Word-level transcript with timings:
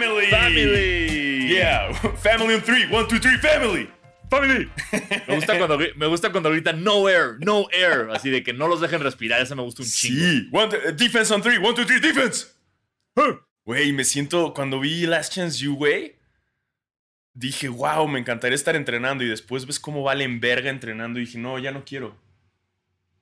family. 0.00 0.26
Family. 0.30 1.48
Yeah, 1.54 1.92
family 2.22 2.54
on 2.54 2.60
three. 2.62 2.86
One, 2.90 3.06
two, 3.08 3.18
three, 3.18 3.36
family. 3.38 3.88
Family. 4.28 4.68
Me 5.28 5.36
gusta 5.36 5.56
cuando, 5.56 5.78
me 5.78 6.06
gusta 6.08 6.32
cuando 6.32 6.50
gritan 6.50 6.82
no 6.82 7.08
air, 7.08 7.36
no 7.38 7.68
air. 7.72 8.10
Así 8.10 8.28
de 8.30 8.42
que 8.42 8.52
no 8.52 8.66
los 8.66 8.80
dejen 8.80 9.00
respirar. 9.00 9.40
Eso 9.40 9.54
me 9.54 9.62
gusta 9.62 9.82
un 9.82 9.88
chingo. 9.88 10.16
Sí. 10.20 10.48
One, 10.52 10.92
defense 10.94 11.32
on 11.32 11.42
three. 11.42 11.58
One, 11.58 11.74
two, 11.74 11.84
three, 11.84 12.00
defense. 12.00 12.46
Güey, 13.64 13.92
me 13.92 14.04
siento. 14.04 14.52
Cuando 14.52 14.80
vi 14.80 15.06
Last 15.06 15.32
Chance 15.32 15.58
You, 15.64 15.76
güey. 15.76 16.16
Dije, 17.34 17.68
wow, 17.68 18.08
me 18.08 18.18
encantaría 18.18 18.56
estar 18.56 18.74
entrenando. 18.74 19.22
Y 19.22 19.28
después 19.28 19.64
ves 19.66 19.78
cómo 19.78 20.02
valen 20.02 20.40
verga 20.40 20.70
entrenando. 20.70 21.20
Y 21.20 21.26
dije, 21.26 21.38
no, 21.38 21.58
ya 21.60 21.70
no 21.70 21.84
quiero. 21.84 22.16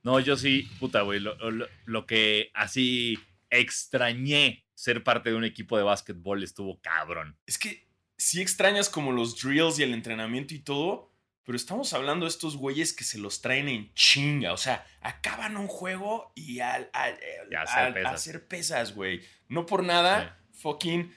No, 0.01 0.19
yo 0.19 0.37
sí, 0.37 0.69
puta, 0.79 1.01
güey. 1.01 1.19
Lo, 1.19 1.35
lo- 1.51 1.67
lo 1.85 2.05
que 2.07 2.49
así 2.55 3.19
extrañé 3.51 4.64
ser 4.75 5.03
parte 5.03 5.31
de 5.31 5.35
un 5.35 5.43
equipo 5.45 5.77
de 5.77 5.83
básquetbol 5.83 6.43
estuvo 6.43 6.79
cabrón. 6.81 7.35
Es 7.47 7.57
que 7.57 7.87
sí 8.17 8.41
extrañas 8.41 8.87
como 8.89 9.11
los 9.11 9.41
drills 9.41 9.79
y 9.79 9.83
el 9.83 9.93
entrenamiento 9.93 10.53
y 10.53 10.59
todo. 10.59 11.11
Pero 11.43 11.55
estamos 11.57 11.93
hablando 11.93 12.25
de 12.25 12.29
estos 12.31 12.57
güeyes 12.57 12.91
que 12.91 13.03
se 13.03 13.19
los 13.19 13.39
traen 13.39 13.69
en 13.69 13.93
chinga. 13.93 14.51
O 14.51 14.57
sea, 14.57 14.83
acaban 15.01 15.57
un 15.57 15.67
juego 15.67 16.31
y 16.35 16.59
al, 16.59 16.89
al- 16.91 17.19
hacer 17.59 17.79
al- 17.83 17.93
pesas. 17.93 18.13
hacer 18.13 18.47
pesas, 18.47 18.95
güey. 18.95 19.21
No 19.47 19.67
por 19.67 19.83
nada, 19.83 20.39
fucking 20.53 21.13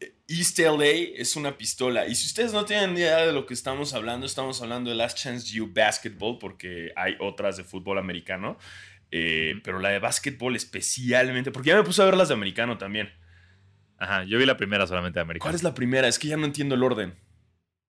eh, 0.00 0.14
East 0.28 0.58
LA 0.58 0.84
es 1.16 1.36
una 1.36 1.56
pistola. 1.56 2.06
Y 2.06 2.14
si 2.16 2.26
ustedes 2.26 2.52
no 2.52 2.66
tienen 2.66 2.98
idea 2.98 3.24
de 3.24 3.32
lo 3.32 3.46
que 3.46 3.54
estamos 3.54 3.94
hablando, 3.94 4.26
estamos 4.26 4.60
hablando 4.60 4.90
de 4.90 4.96
Last 4.96 5.16
Chance 5.16 5.48
You 5.50 5.72
Basketball, 5.72 6.36
porque 6.38 6.92
hay 6.94 7.14
otras 7.18 7.56
de 7.56 7.64
fútbol 7.64 7.96
americano. 7.98 8.58
Eh, 9.18 9.52
Ujú. 9.54 9.62
Pero 9.64 9.78
la 9.80 9.88
de 9.90 9.98
básquetbol 9.98 10.56
especialmente, 10.56 11.50
porque 11.50 11.70
ya 11.70 11.76
me 11.76 11.82
puse 11.84 12.02
a 12.02 12.04
ver 12.04 12.16
las 12.16 12.28
de 12.28 12.34
americano 12.34 12.78
también. 12.78 13.12
Ajá, 13.98 14.24
yo 14.24 14.38
vi 14.38 14.44
la 14.46 14.56
primera 14.56 14.86
solamente 14.86 15.18
de 15.18 15.22
América. 15.22 15.42
¿Cuál 15.44 15.54
es 15.54 15.62
la 15.62 15.74
primera? 15.74 16.06
Es 16.08 16.18
que 16.18 16.28
ya 16.28 16.36
no 16.36 16.44
entiendo 16.44 16.74
el 16.74 16.82
orden. 16.82 17.14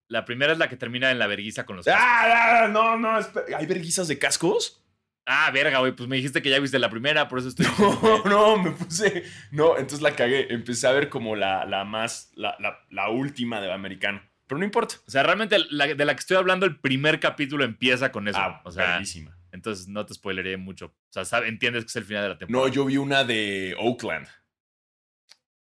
La 0.08 0.24
primera 0.24 0.52
es 0.52 0.58
la 0.58 0.68
que 0.70 0.76
termina 0.76 1.10
en 1.10 1.18
la 1.18 1.26
verguiza 1.26 1.66
con 1.66 1.76
los 1.76 1.84
cascos. 1.84 2.02
¡Ah! 2.02 2.62
ah, 2.64 2.68
No, 2.68 2.96
no, 2.96 3.18
espera. 3.18 3.58
¿Hay 3.58 3.66
verguizas 3.66 4.08
de 4.08 4.18
cascos? 4.18 4.82
Ah, 5.26 5.50
verga, 5.50 5.80
güey. 5.80 5.92
Pues 5.92 6.08
me 6.08 6.16
dijiste 6.16 6.40
que 6.40 6.48
ya 6.48 6.58
viste 6.58 6.78
la 6.78 6.88
primera, 6.88 7.28
por 7.28 7.38
eso 7.40 7.48
estoy. 7.48 7.66
No, 7.78 8.24
no, 8.24 8.56
me 8.56 8.70
puse. 8.70 9.24
No, 9.50 9.72
entonces 9.76 10.00
la 10.00 10.16
cagué. 10.16 10.46
Empecé 10.50 10.86
a 10.86 10.92
ver 10.92 11.10
como 11.10 11.36
la, 11.36 11.66
la 11.66 11.84
más. 11.84 12.32
La, 12.34 12.56
la- 12.58 12.78
la 12.90 13.10
última 13.10 13.60
de 13.60 13.70
americano. 13.70 14.22
Pero 14.46 14.58
no 14.60 14.64
importa. 14.64 14.94
O 15.06 15.10
sea, 15.10 15.22
realmente 15.24 15.58
la- 15.70 15.88
de 15.94 16.04
la 16.06 16.14
que 16.14 16.20
estoy 16.20 16.38
hablando, 16.38 16.64
el 16.64 16.80
primer 16.80 17.20
capítulo 17.20 17.64
empieza 17.64 18.10
con 18.10 18.28
eso. 18.28 18.38
Ah, 18.40 18.62
o 18.64 18.70
sea, 18.70 18.92
verguísima. 18.92 19.36
Entonces 19.52 19.88
no 19.88 20.04
te 20.06 20.14
spoileré 20.14 20.56
mucho. 20.56 20.94
O 21.14 21.24
sea, 21.24 21.38
entiendes 21.46 21.84
que 21.84 21.88
es 21.88 21.96
el 21.96 22.04
final 22.04 22.22
de 22.24 22.28
la 22.30 22.38
temporada. 22.38 22.68
No, 22.68 22.72
yo 22.72 22.84
vi 22.84 22.96
una 22.96 23.24
de 23.24 23.74
Oakland. 23.78 24.26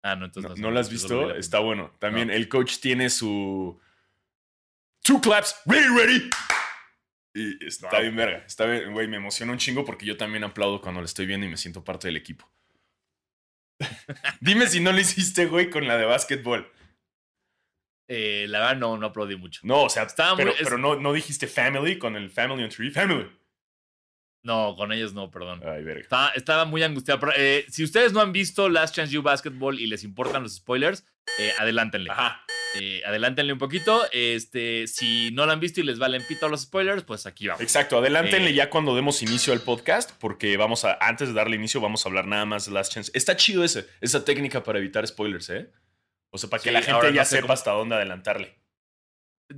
Ah, 0.04 0.16
no, 0.16 0.26
entonces 0.26 0.50
¿No, 0.50 0.56
sé. 0.56 0.62
¿no 0.62 0.72
la 0.72 0.80
has 0.80 0.90
visto? 0.90 1.28
la 1.30 1.38
Está 1.38 1.60
bueno. 1.60 1.94
También 2.00 2.28
No. 2.30 2.34
el 2.34 2.48
coach 2.48 2.80
tiene 2.80 3.10
su. 3.10 3.80
Two 5.04 5.20
claps, 5.22 5.56
ready, 5.66 5.88
ready. 5.98 6.30
Y 7.34 7.66
está 7.66 7.90
Wow. 7.92 8.02
bien, 8.02 8.16
verga. 8.16 8.38
Está 8.46 8.66
bien, 8.66 8.94
güey. 8.94 9.08
Me 9.08 9.18
emociona 9.18 9.52
un 9.52 9.58
chingo 9.58 9.86
porque 9.86 10.06
yo 10.06 10.18
también 10.18 10.44
aplaudo 10.44 10.82
cuando 10.82 11.02
lo 11.02 11.06
estoy 11.06 11.26
viendo 11.26 11.46
y 11.46 11.50
me 11.50 11.58
siento 11.58 11.84
parte 11.84 12.08
del 12.08 12.18
equipo. 12.18 12.50
Dime 14.42 14.68
si 14.68 14.80
no 14.80 14.92
lo 14.92 15.00
hiciste, 15.00 15.46
güey, 15.46 15.70
con 15.70 15.88
la 15.88 15.98
de 15.98 16.06
básquetbol. 16.06 16.72
Eh, 18.10 18.46
la 18.48 18.60
verdad, 18.60 18.78
no, 18.78 18.98
no 18.98 19.08
aplaudí 19.08 19.36
mucho. 19.36 19.62
No, 19.64 19.84
o 19.84 19.90
sea, 19.90 20.04
Estaba 20.04 20.34
muy- 20.36 20.46
pero, 20.46 20.56
es- 20.56 20.64
pero 20.64 20.78
no, 20.78 20.96
no 20.96 21.14
dijiste 21.14 21.46
family 21.48 21.98
con 22.00 22.16
el 22.16 22.30
family 22.32 22.64
on 22.64 22.70
tree. 22.70 22.90
Family. 22.92 23.30
No, 24.48 24.76
con 24.78 24.92
ellos 24.94 25.14
no, 25.14 25.30
perdón. 25.30 25.62
Ay, 25.66 25.84
verga. 25.84 26.02
Estaba, 26.02 26.30
estaba 26.30 26.66
muy 26.66 26.82
angustiado. 26.82 27.20
pero, 27.20 27.34
eh, 27.36 27.66
si 27.70 27.84
ustedes 27.84 28.14
no 28.14 28.22
han 28.22 28.32
visto 28.32 28.70
Last 28.70 28.96
Chance 28.96 29.14
You 29.14 29.22
Basketball 29.22 29.80
y 29.80 29.88
les 29.88 30.04
importan 30.06 30.42
los 30.44 30.56
spoilers, 30.56 31.04
eh, 31.38 31.52
adelántenle. 31.60 32.10
Ajá. 32.12 32.44
Eh, 32.80 33.02
adelántenle 33.06 33.52
un 33.54 33.60
poquito. 33.60 34.06
Este, 34.14 34.88
si 34.88 35.32
no 35.32 35.46
lo 35.46 35.52
han 35.52 35.60
visto 35.60 35.80
y 35.82 35.84
les 35.84 36.00
valen 36.00 36.24
pito 36.28 36.48
los 36.48 36.62
spoilers, 36.62 37.04
pues 37.04 37.26
aquí 37.26 37.48
vamos. 37.48 37.62
Exacto, 37.62 37.98
adelántenle 37.98 38.52
Eh. 38.52 38.54
ya 38.54 38.70
cuando 38.70 38.96
demos 38.96 39.22
inicio 39.22 39.52
al 39.52 39.60
podcast, 39.60 40.12
porque 40.20 40.56
vamos 40.58 40.86
a, 40.86 40.98
antes 41.02 41.28
de 41.28 41.34
darle 41.34 41.56
inicio, 41.58 41.82
vamos 41.82 42.06
a 42.06 42.10
hablar 42.10 42.26
nada 42.28 42.46
más 42.46 42.66
de 42.68 42.72
Last 42.72 42.94
Chance. 42.94 43.12
Está 43.16 43.36
chido 43.36 43.64
ese, 43.66 43.86
esa 44.02 44.24
técnica 44.24 44.64
para 44.64 44.80
evitar 44.80 45.06
spoilers, 45.08 45.50
¿eh? 45.50 45.70
O 46.30 46.38
sea, 46.38 46.50
para 46.50 46.62
que 46.64 46.72
la 46.72 46.82
gente 46.82 47.08
no 47.08 47.10
ya 47.14 47.26
sepa 47.26 47.42
cómo- 47.44 47.54
hasta 47.54 47.72
dónde 47.72 47.96
adelantarle. 47.96 48.56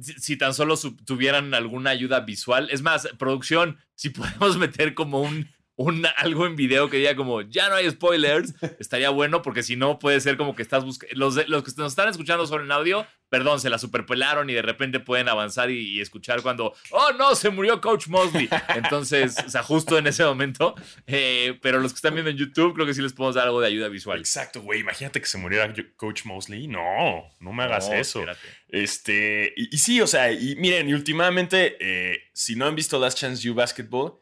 Si, 0.01 0.37
tan 0.37 0.53
solo 0.53 0.75
tuvieran 1.05 1.53
alguna 1.53 1.89
ayuda 1.89 2.19
visual. 2.21 2.69
Es 2.71 2.81
más, 2.81 3.07
producción, 3.17 3.79
si 3.95 4.09
podemos 4.09 4.57
meter 4.57 4.93
como 4.93 5.21
un, 5.21 5.49
un 5.79 6.05
algo 6.17 6.45
en 6.45 6.55
video 6.57 6.89
que 6.89 6.97
diga 6.97 7.15
como 7.15 7.41
ya 7.41 7.69
no 7.69 7.75
hay 7.75 7.89
spoilers, 7.89 8.53
estaría 8.79 9.09
bueno, 9.09 9.41
porque 9.41 9.63
si 9.63 9.77
no 9.77 9.97
puede 9.97 10.19
ser 10.19 10.35
como 10.37 10.55
que 10.55 10.61
estás 10.61 10.83
buscando. 10.83 11.15
Los, 11.15 11.47
los 11.47 11.63
que 11.63 11.71
nos 11.77 11.93
están 11.93 12.09
escuchando 12.09 12.45
solo 12.45 12.65
en 12.65 12.71
audio, 12.71 13.07
perdón, 13.29 13.61
se 13.61 13.69
la 13.69 13.77
superpelaron 13.77 14.49
y 14.49 14.53
de 14.53 14.61
repente 14.61 14.99
pueden 14.99 15.29
avanzar 15.29 15.71
y, 15.71 15.79
y 15.79 16.01
escuchar 16.01 16.41
cuando, 16.41 16.73
oh 16.91 17.11
no, 17.17 17.33
se 17.33 17.49
murió 17.49 17.79
Coach 17.79 18.07
Mosley. 18.07 18.49
Entonces, 18.75 19.37
o 19.45 19.49
sea, 19.49 19.63
justo 19.63 19.97
en 19.97 20.07
ese 20.07 20.25
momento. 20.25 20.75
Eh, 21.07 21.57
pero 21.61 21.79
los 21.79 21.93
que 21.93 21.97
están 21.97 22.13
viendo 22.13 22.29
en 22.29 22.37
YouTube, 22.37 22.73
creo 22.73 22.85
que 22.85 22.93
sí 22.93 23.01
les 23.01 23.13
podemos 23.13 23.35
dar 23.35 23.45
algo 23.47 23.61
de 23.61 23.67
ayuda 23.67 23.87
visual. 23.87 24.19
Exacto, 24.19 24.61
güey. 24.61 24.81
Imagínate 24.81 25.21
que 25.21 25.27
se 25.27 25.37
muriera 25.37 25.73
Coach 25.95 26.25
Mosley. 26.25 26.67
No, 26.67 27.29
no 27.39 27.53
me 27.53 27.63
hagas 27.63 27.87
No, 27.87 27.95
eso. 27.95 28.19
espérate. 28.19 28.47
Este, 28.67 29.53
y, 29.55 29.73
y 29.73 29.77
sí, 29.77 30.01
o 30.01 30.07
sea, 30.07 30.31
y 30.31 30.55
miren, 30.57 30.89
y 30.89 30.93
últimamente, 30.93 31.77
eh, 31.79 32.17
si 32.33 32.55
no 32.57 32.65
han 32.65 32.75
visto 32.75 32.99
Last 32.99 33.17
Chance 33.17 33.43
You 33.43 33.53
Basketball, 33.53 34.19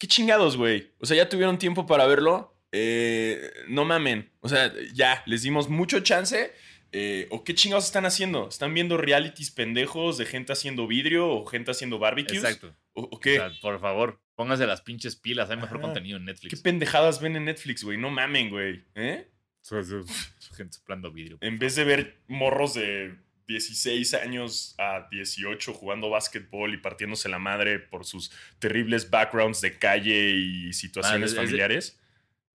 qué 0.00 0.08
chingados, 0.08 0.56
güey. 0.56 0.90
O 0.98 1.06
sea, 1.06 1.16
ya 1.16 1.28
tuvieron 1.28 1.58
tiempo 1.58 1.86
para 1.86 2.06
verlo. 2.06 2.56
Eh, 2.72 3.52
no 3.68 3.84
mamen. 3.84 4.30
O 4.40 4.48
sea, 4.48 4.72
ya, 4.94 5.22
les 5.26 5.42
dimos 5.42 5.68
mucho 5.68 6.00
chance. 6.00 6.52
Eh, 6.92 7.28
¿O 7.30 7.44
qué 7.44 7.54
chingados 7.54 7.84
están 7.84 8.04
haciendo? 8.06 8.48
¿Están 8.48 8.74
viendo 8.74 8.96
realities 8.96 9.52
pendejos 9.52 10.18
de 10.18 10.26
gente 10.26 10.52
haciendo 10.52 10.88
vidrio 10.88 11.28
o 11.28 11.46
gente 11.46 11.70
haciendo 11.70 12.00
barbecues? 12.00 12.42
Exacto. 12.42 12.74
¿O, 12.94 13.02
o 13.02 13.08
O 13.16 13.20
qué? 13.20 13.36
sea, 13.36 13.52
por 13.62 13.78
favor, 13.80 14.20
pónganse 14.34 14.66
las 14.66 14.80
pinches 14.82 15.14
pilas. 15.14 15.50
Hay 15.50 15.56
mejor 15.58 15.80
contenido 15.80 16.16
en 16.16 16.24
¿Qué 16.24 16.32
Netflix. 16.32 16.60
pendejadas 16.62 17.20
ven 17.20 17.36
en 17.36 17.44
Netflix, 17.44 17.84
güey? 17.84 17.96
No 17.98 18.10
mamen, 18.10 18.50
güey. 18.50 18.84
¿Eh? 18.96 19.28
Gente 20.56 20.72
soplando 20.72 21.12
vidrio. 21.12 21.38
En 21.42 21.58
vez 21.58 21.76
de 21.76 21.84
ver 21.84 22.22
morros 22.26 22.74
de 22.74 23.14
16 23.50 24.14
años 24.14 24.74
a 24.78 25.08
18 25.10 25.74
jugando 25.74 26.08
básquetbol 26.10 26.72
y 26.72 26.78
partiéndose 26.78 27.28
la 27.28 27.38
madre 27.38 27.78
por 27.80 28.04
sus 28.06 28.30
terribles 28.58 29.10
backgrounds 29.10 29.60
de 29.60 29.78
calle 29.78 30.30
y 30.30 30.72
situaciones 30.72 31.30
Ah, 31.30 31.34
es- 31.34 31.36
familiares. 31.48 31.96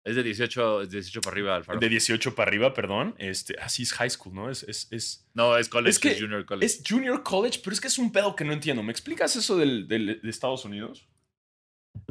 Es 0.05 0.17
de 0.17 0.25
18, 0.25 0.83
es 0.83 0.91
de 0.91 0.97
18 0.97 1.21
para 1.21 1.33
arriba, 1.35 1.55
Alfaro. 1.55 1.79
De 1.79 1.89
18 1.89 2.35
para 2.35 2.49
arriba, 2.49 2.75
perdón. 2.75 3.15
Este, 3.19 3.55
así 3.61 3.85
es 3.85 3.93
high 3.93 4.11
school, 4.11 4.35
¿no? 4.35 4.51
Es, 4.51 4.65
es, 4.65 4.89
es, 4.91 5.29
No, 5.33 5.57
es 5.57 5.69
college, 5.69 5.91
Es 5.91 5.99
que 6.01 6.11
es 6.11 6.21
junior 6.21 6.45
college. 6.45 6.67
es 6.67 6.83
junior 6.87 7.23
college, 7.23 7.61
pero 7.63 7.73
es 7.73 7.81
que 7.81 7.87
es 7.87 7.99
un 7.99 8.11
pedo 8.11 8.35
que 8.35 8.45
no 8.45 8.53
entiendo. 8.53 8.83
¿Me 8.83 8.91
explicas 8.91 9.37
eso 9.37 9.57
del, 9.57 9.87
del- 9.87 10.21
de 10.21 10.29
Estados 10.29 10.65
Unidos? 10.65 11.07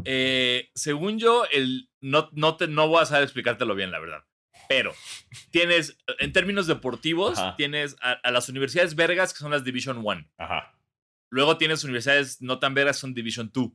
Eh, 0.06 0.70
según 0.74 1.20
yo, 1.20 1.44
el, 1.52 1.90
no, 2.00 2.30
no, 2.31 2.56
te, 2.56 2.68
no 2.68 2.88
voy 2.88 3.02
a 3.02 3.06
saber 3.06 3.24
explicártelo 3.24 3.75
bien, 3.75 3.91
la 3.91 4.00
verdad. 4.00 4.24
Pero 4.74 4.94
tienes, 5.52 5.98
en 6.20 6.32
términos 6.32 6.68
deportivos, 6.68 7.38
Ajá. 7.38 7.56
tienes 7.58 7.96
a, 8.02 8.12
a 8.14 8.32
las 8.32 8.48
universidades 8.50 8.96
vergas 8.96 9.34
que 9.34 9.40
son 9.40 9.52
las 9.52 9.64
Division 9.64 9.98
1. 10.04 10.30
Ajá. 10.38 10.78
Luego 11.30 11.58
tienes 11.58 11.84
universidades 11.84 12.42
no 12.42 12.59
tan 12.59 12.74
vergas, 12.74 12.98
son 12.98 13.14
Division 13.14 13.52
2. 13.54 13.70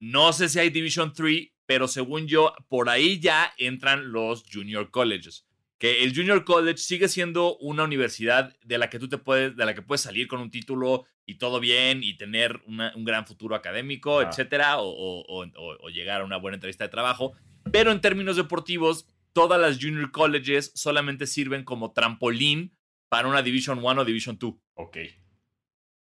No 0.00 0.32
sé 0.32 0.48
si 0.48 0.58
hay 0.58 0.70
Division 0.70 1.12
3, 1.12 1.48
pero 1.66 1.88
según 1.88 2.26
yo, 2.26 2.54
por 2.68 2.88
ahí 2.88 3.18
ya 3.18 3.52
entran 3.58 4.12
los 4.12 4.44
junior 4.52 4.90
colleges. 4.90 5.46
Que 5.78 6.04
el 6.04 6.14
junior 6.14 6.44
college 6.44 6.78
sigue 6.78 7.08
siendo 7.08 7.56
una 7.58 7.84
universidad 7.84 8.56
de 8.64 8.78
la 8.78 8.88
que 8.88 8.98
tú 8.98 9.08
te 9.08 9.18
puedes, 9.18 9.56
de 9.56 9.66
la 9.66 9.74
que 9.74 9.82
puedes 9.82 10.00
salir 10.00 10.26
con 10.28 10.40
un 10.40 10.50
título 10.50 11.04
y 11.26 11.34
todo 11.36 11.60
bien 11.60 12.02
y 12.02 12.16
tener 12.16 12.62
una- 12.66 12.92
un 12.96 13.04
gran 13.04 13.26
futuro 13.26 13.54
académico, 13.54 14.20
Ajá. 14.20 14.30
etcétera, 14.30 14.78
o- 14.78 14.88
o- 14.88 15.44
o- 15.44 15.76
o 15.80 15.88
llegar 15.90 16.20
a 16.22 16.24
una 16.24 16.36
buena 16.38 16.54
entrevista 16.56 16.84
de 16.84 16.88
trabajo. 16.90 17.32
Pero 17.72 17.90
en 17.90 18.00
términos 18.00 18.36
deportivos, 18.36 19.06
todas 19.36 19.60
las 19.60 19.76
junior 19.78 20.10
colleges 20.12 20.72
solamente 20.74 21.26
sirven 21.26 21.62
como 21.62 21.92
trampolín 21.92 22.74
para 23.10 23.28
una 23.28 23.42
Division 23.42 23.84
1 23.84 24.00
o 24.00 24.04
Division 24.06 24.38
2. 24.38 24.54
Ok. 24.76 24.96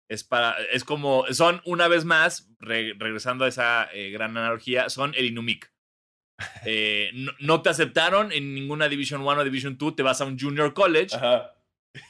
Es 0.08 0.22
para, 0.22 0.54
es 0.72 0.84
como, 0.84 1.24
son 1.32 1.60
una 1.64 1.88
vez 1.88 2.04
más, 2.04 2.48
re- 2.60 2.94
regresando 2.96 3.44
a 3.44 3.48
esa 3.48 3.88
eh, 3.92 4.10
gran 4.10 4.36
analogía, 4.36 4.88
son 4.88 5.14
el 5.16 5.26
Inumic. 5.26 5.72
Eh, 6.66 7.10
no, 7.14 7.32
no 7.40 7.62
te 7.62 7.70
aceptaron 7.70 8.30
en 8.32 8.54
ninguna 8.54 8.88
Division 8.88 9.22
1 9.22 9.40
o 9.40 9.44
Division 9.44 9.76
2, 9.78 9.96
te 9.96 10.02
vas 10.04 10.20
a 10.20 10.24
un 10.24 10.38
Junior 10.38 10.72
College, 10.74 11.14
Ajá. 11.16 11.54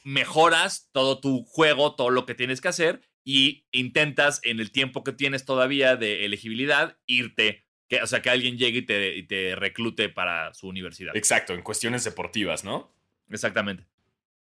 mejoras 0.04 0.88
todo 0.92 1.20
tu 1.20 1.44
juego, 1.44 1.94
todo 1.94 2.10
lo 2.10 2.26
que 2.26 2.34
tienes 2.34 2.60
que 2.60 2.68
hacer 2.68 3.00
y 3.24 3.66
intentas 3.72 4.40
en 4.44 4.60
el 4.60 4.70
tiempo 4.72 5.04
que 5.04 5.12
tienes 5.12 5.44
todavía 5.44 5.96
de 5.96 6.24
elegibilidad 6.26 6.98
irte, 7.06 7.63
que, 7.88 8.00
o 8.02 8.06
sea, 8.06 8.22
que 8.22 8.30
alguien 8.30 8.56
llegue 8.58 8.78
y 8.78 8.82
te, 8.82 9.14
y 9.16 9.22
te 9.24 9.54
reclute 9.56 10.08
para 10.08 10.52
su 10.54 10.68
universidad. 10.68 11.16
Exacto, 11.16 11.54
en 11.54 11.62
cuestiones 11.62 12.04
deportivas, 12.04 12.64
¿no? 12.64 12.92
Exactamente. 13.30 13.84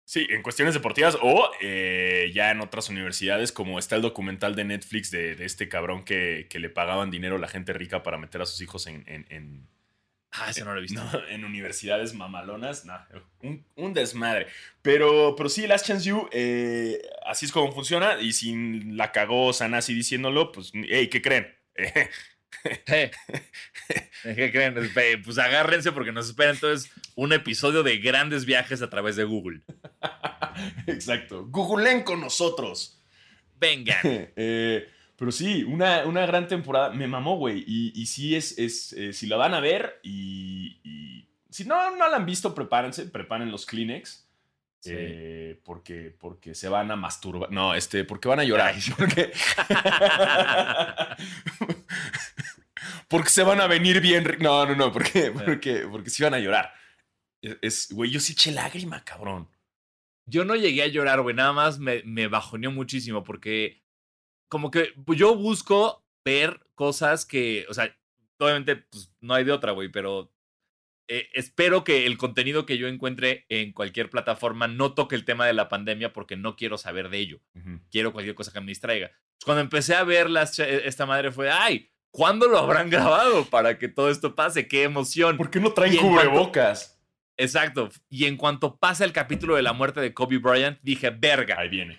Sí, 0.04 0.26
en 0.30 0.42
cuestiones 0.42 0.74
deportivas 0.74 1.16
o 1.22 1.50
eh, 1.60 2.30
ya 2.34 2.50
en 2.50 2.60
otras 2.60 2.88
universidades, 2.88 3.52
como 3.52 3.78
está 3.78 3.96
el 3.96 4.02
documental 4.02 4.54
de 4.56 4.64
Netflix 4.64 5.10
de, 5.10 5.36
de 5.36 5.44
este 5.44 5.68
cabrón 5.68 6.04
que, 6.04 6.48
que 6.50 6.58
le 6.58 6.68
pagaban 6.70 7.10
dinero 7.10 7.36
a 7.36 7.38
la 7.38 7.46
gente 7.48 7.72
rica 7.72 8.02
para 8.02 8.18
meter 8.18 8.42
a 8.42 8.46
sus 8.46 8.60
hijos 8.60 8.86
en, 8.88 9.04
en, 9.06 9.26
en- 9.30 9.68
Ah, 10.34 10.48
ese 10.48 10.64
no 10.64 10.72
lo 10.72 10.78
he 10.78 10.82
visto. 10.82 11.02
No, 11.02 11.26
en 11.28 11.44
universidades 11.44 12.14
mamalonas, 12.14 12.84
no, 12.86 12.98
un, 13.42 13.64
un 13.76 13.92
desmadre. 13.92 14.46
Pero, 14.80 15.34
pero 15.36 15.48
sí, 15.50 15.66
Last 15.66 15.86
Chance 15.86 16.08
You, 16.08 16.28
eh, 16.32 17.02
así 17.26 17.44
es 17.46 17.52
como 17.52 17.70
funciona. 17.72 18.18
Y 18.20 18.32
si 18.32 18.80
la 18.92 19.12
cagó 19.12 19.52
Sanasi 19.52 19.92
diciéndolo, 19.94 20.50
pues, 20.50 20.72
hey, 20.74 21.08
¿qué 21.08 21.20
creen? 21.22 21.54
Eh, 24.24 24.34
¿Qué 24.36 24.52
creen? 24.52 24.74
Pues 25.24 25.38
agárrense 25.38 25.90
porque 25.90 26.12
nos 26.12 26.28
espera 26.28 26.52
entonces 26.52 26.90
un 27.16 27.32
episodio 27.32 27.82
de 27.82 27.98
grandes 27.98 28.44
viajes 28.44 28.80
a 28.80 28.88
través 28.88 29.16
de 29.16 29.24
Google. 29.24 29.62
Exacto. 30.86 31.46
Googleen 31.48 32.02
con 32.04 32.20
nosotros. 32.20 33.00
Vengan. 33.58 33.96
Eh, 34.36 34.88
pero 35.16 35.30
sí, 35.32 35.62
una, 35.64 36.04
una 36.04 36.24
gran 36.26 36.46
temporada. 36.48 36.90
Me 36.90 37.06
mamó, 37.06 37.36
güey. 37.36 37.64
Y, 37.66 37.92
y 38.00 38.06
sí, 38.06 38.34
es, 38.36 38.58
es 38.58 38.92
eh, 38.92 39.12
si 39.12 39.26
la 39.26 39.36
van 39.36 39.54
a 39.54 39.60
ver 39.60 40.00
y, 40.02 40.80
y 40.82 41.28
si 41.50 41.64
no, 41.64 41.94
no 41.96 42.08
la 42.08 42.16
han 42.16 42.26
visto, 42.26 42.54
prepárense, 42.54 43.06
preparen 43.06 43.50
los 43.50 43.66
Kleenex. 43.66 44.28
Sí. 44.80 44.90
eh, 44.96 45.60
porque, 45.64 46.12
porque 46.18 46.56
se 46.56 46.68
van 46.68 46.90
a 46.90 46.96
masturbar. 46.96 47.52
No, 47.52 47.72
este, 47.72 48.02
porque 48.02 48.26
van 48.26 48.40
a 48.40 48.44
llorar. 48.44 48.74
Porque, 48.98 49.30
porque 53.08 53.30
se 53.30 53.42
van 53.42 53.60
a 53.60 53.66
venir 53.66 54.00
bien. 54.00 54.24
No, 54.40 54.66
no, 54.66 54.74
no, 54.74 54.92
porque, 54.92 55.30
porque, 55.44 55.86
porque 55.90 56.10
sí 56.10 56.22
van 56.22 56.34
a 56.34 56.38
llorar. 56.40 56.72
Es, 57.40 57.88
güey, 57.92 58.10
yo 58.10 58.20
sí 58.20 58.32
eché 58.34 58.52
lágrima, 58.52 59.04
cabrón. 59.04 59.48
Yo 60.26 60.44
no 60.44 60.54
llegué 60.54 60.82
a 60.82 60.86
llorar, 60.88 61.20
güey. 61.22 61.34
Nada 61.34 61.52
más 61.52 61.78
me, 61.78 62.02
me 62.04 62.28
bajoneó 62.28 62.70
muchísimo 62.70 63.24
porque 63.24 63.82
como 64.48 64.70
que 64.70 64.92
yo 65.08 65.34
busco 65.34 66.06
ver 66.24 66.64
cosas 66.74 67.26
que, 67.26 67.66
o 67.68 67.74
sea, 67.74 67.96
obviamente 68.38 68.76
pues, 68.76 69.12
no 69.20 69.34
hay 69.34 69.44
de 69.44 69.52
otra, 69.52 69.72
güey, 69.72 69.88
pero 69.88 70.32
eh, 71.08 71.28
espero 71.34 71.82
que 71.84 72.06
el 72.06 72.16
contenido 72.18 72.64
que 72.66 72.78
yo 72.78 72.86
encuentre 72.86 73.44
en 73.48 73.72
cualquier 73.72 74.08
plataforma 74.10 74.68
no 74.68 74.94
toque 74.94 75.16
el 75.16 75.24
tema 75.24 75.46
de 75.46 75.52
la 75.52 75.68
pandemia 75.68 76.12
porque 76.12 76.36
no 76.36 76.54
quiero 76.54 76.78
saber 76.78 77.08
de 77.08 77.18
ello. 77.18 77.40
Quiero 77.90 78.12
cualquier 78.12 78.36
cosa 78.36 78.52
que 78.52 78.60
me 78.60 78.66
distraiga. 78.68 79.08
Pues, 79.08 79.44
Cuando 79.44 79.60
empecé 79.62 79.94
a 79.96 80.04
ver 80.04 80.30
las, 80.30 80.52
cha- 80.56 80.68
esta 80.68 81.06
madre 81.06 81.32
fue, 81.32 81.50
ay, 81.50 81.90
¿cuándo 82.12 82.46
lo 82.46 82.58
habrán 82.58 82.88
grabado 82.90 83.44
para 83.46 83.78
que 83.78 83.88
todo 83.88 84.08
esto 84.10 84.36
pase? 84.36 84.68
¡Qué 84.68 84.84
emoción! 84.84 85.36
¿Por 85.36 85.50
qué 85.50 85.58
no 85.58 85.72
traen 85.72 85.94
en 85.94 85.98
cuanto- 85.98 86.30
cubrebocas? 86.30 87.00
Exacto. 87.36 87.88
Y 88.08 88.26
en 88.26 88.36
cuanto 88.36 88.76
pasa 88.78 89.04
el 89.04 89.12
capítulo 89.12 89.56
de 89.56 89.62
la 89.62 89.72
muerte 89.72 90.00
de 90.00 90.14
Kobe 90.14 90.38
Bryant, 90.38 90.78
dije, 90.82 91.10
verga, 91.10 91.56
Ahí 91.58 91.68
viene. 91.68 91.98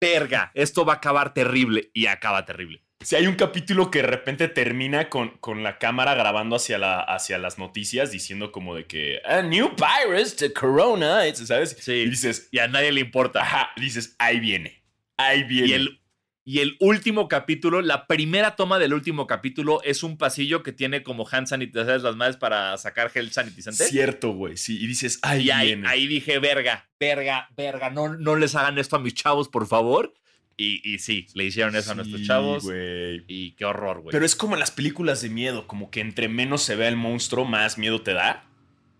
verga, 0.00 0.50
esto 0.54 0.84
va 0.84 0.94
a 0.94 0.96
acabar 0.96 1.32
terrible. 1.34 1.90
Y 1.94 2.06
acaba 2.06 2.44
terrible. 2.44 2.82
Si 3.04 3.14
hay 3.14 3.26
un 3.26 3.34
capítulo 3.34 3.90
que 3.90 4.00
de 4.00 4.08
repente 4.08 4.48
termina 4.48 5.10
con, 5.10 5.36
con 5.38 5.62
la 5.62 5.78
cámara 5.78 6.14
grabando 6.14 6.56
hacia, 6.56 6.78
la, 6.78 7.00
hacia 7.00 7.36
las 7.38 7.58
noticias 7.58 8.10
diciendo 8.10 8.50
como 8.50 8.74
de 8.74 8.86
que 8.86 9.20
a 9.26 9.42
new 9.42 9.70
virus 9.76 10.34
to 10.34 10.46
corona, 10.58 11.20
¿sabes? 11.34 11.76
Sí. 11.78 11.92
Y 11.92 12.08
dices, 12.10 12.48
Y 12.50 12.58
a 12.58 12.68
nadie 12.68 12.90
le 12.92 13.02
importa. 13.02 13.42
ajá, 13.42 13.70
dices, 13.76 14.16
ahí 14.18 14.40
viene. 14.40 14.82
Ahí 15.18 15.44
viene. 15.44 15.68
Y 15.68 15.72
el, 15.74 16.00
y 16.48 16.60
el 16.60 16.76
último 16.78 17.26
capítulo, 17.26 17.82
la 17.82 18.06
primera 18.06 18.54
toma 18.54 18.78
del 18.78 18.94
último 18.94 19.26
capítulo 19.26 19.82
es 19.82 20.04
un 20.04 20.16
pasillo 20.16 20.62
que 20.62 20.72
tiene 20.72 21.02
como 21.02 21.26
hand 21.28 21.48
sanitizer 21.48 22.00
las 22.00 22.14
madres 22.14 22.36
para 22.36 22.78
sacar 22.78 23.10
gel 23.10 23.32
sanitizante. 23.32 23.84
Cierto, 23.84 24.30
güey. 24.30 24.56
Sí, 24.56 24.78
y 24.80 24.86
dices, 24.86 25.18
ahí 25.22 25.46
y 25.46 25.50
ahí, 25.50 25.66
viene. 25.66 25.88
ahí 25.88 26.06
dije, 26.06 26.38
verga, 26.38 26.88
verga, 27.00 27.48
verga, 27.56 27.90
no, 27.90 28.14
no 28.16 28.36
les 28.36 28.54
hagan 28.54 28.78
esto 28.78 28.94
a 28.94 29.00
mis 29.00 29.14
chavos, 29.14 29.48
por 29.48 29.66
favor. 29.66 30.14
Y, 30.56 30.80
y 30.88 31.00
sí, 31.00 31.26
le 31.34 31.44
hicieron 31.44 31.74
eso 31.76 31.90
a 31.90 31.94
nuestros 31.96 32.20
Sí, 32.20 32.26
chavos. 32.28 32.62
güey. 32.62 33.24
Y 33.26 33.50
qué 33.56 33.64
horror, 33.64 34.02
güey. 34.02 34.12
Pero 34.12 34.24
es 34.24 34.36
como 34.36 34.54
en 34.54 34.60
las 34.60 34.70
películas 34.70 35.20
de 35.22 35.28
miedo, 35.28 35.66
como 35.66 35.90
que 35.90 36.00
entre 36.00 36.28
menos 36.28 36.62
se 36.62 36.76
ve 36.76 36.86
el 36.86 36.96
monstruo, 36.96 37.44
más 37.44 37.76
miedo 37.76 38.00
te 38.02 38.14
da. 38.14 38.44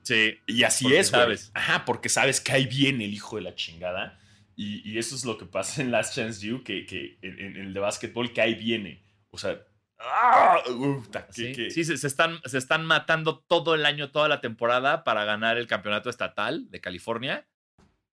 sí, 0.03 0.35
Y 0.49 0.65
así 0.65 0.93
es, 0.95 1.13
güey. 1.13 1.39
Ajá, 1.55 1.85
porque 1.85 2.09
sabes 2.09 2.41
que 2.41 2.53
ahí 2.53 2.67
viene 2.67 3.05
el 3.05 3.15
hijo 3.15 3.37
de 3.37 3.43
la 3.43 3.55
chingada. 3.55 4.19
Y, 4.57 4.91
y 4.91 4.99
eso 4.99 5.15
es 5.15 5.25
lo 5.25 5.37
que 5.37 5.45
pasa 5.47 5.83
en 5.83 5.91
Last 5.91 6.15
Chance 6.15 6.47
You, 6.47 6.65
que, 6.65 6.87
que 6.87 7.19
en, 7.23 7.39
en 7.39 7.57
el 7.57 7.75
de 7.75 7.81
básquetbol, 7.81 8.33
que 8.33 8.41
ahí 8.41 8.55
viene. 8.55 9.05
O 9.31 9.37
sea, 9.39 9.61
¡ah! 9.99 10.63
Uf, 10.71 11.09
que- 11.09 11.21
Sí, 11.33 11.53
que- 11.53 11.71
sí, 11.71 11.85
se, 11.85 11.97
se 11.99 12.07
están, 12.07 12.41
se 12.45 12.57
están 12.59 12.85
matando 12.87 13.41
todo 13.47 13.75
el 13.75 13.85
año, 13.85 14.11
toda 14.11 14.29
la 14.29 14.41
temporada 14.41 15.05
para 15.05 15.25
ganar 15.25 15.59
el 15.59 15.67
campeonato 15.67 16.09
estatal 16.09 16.71
de 16.71 16.81
California. 16.81 17.47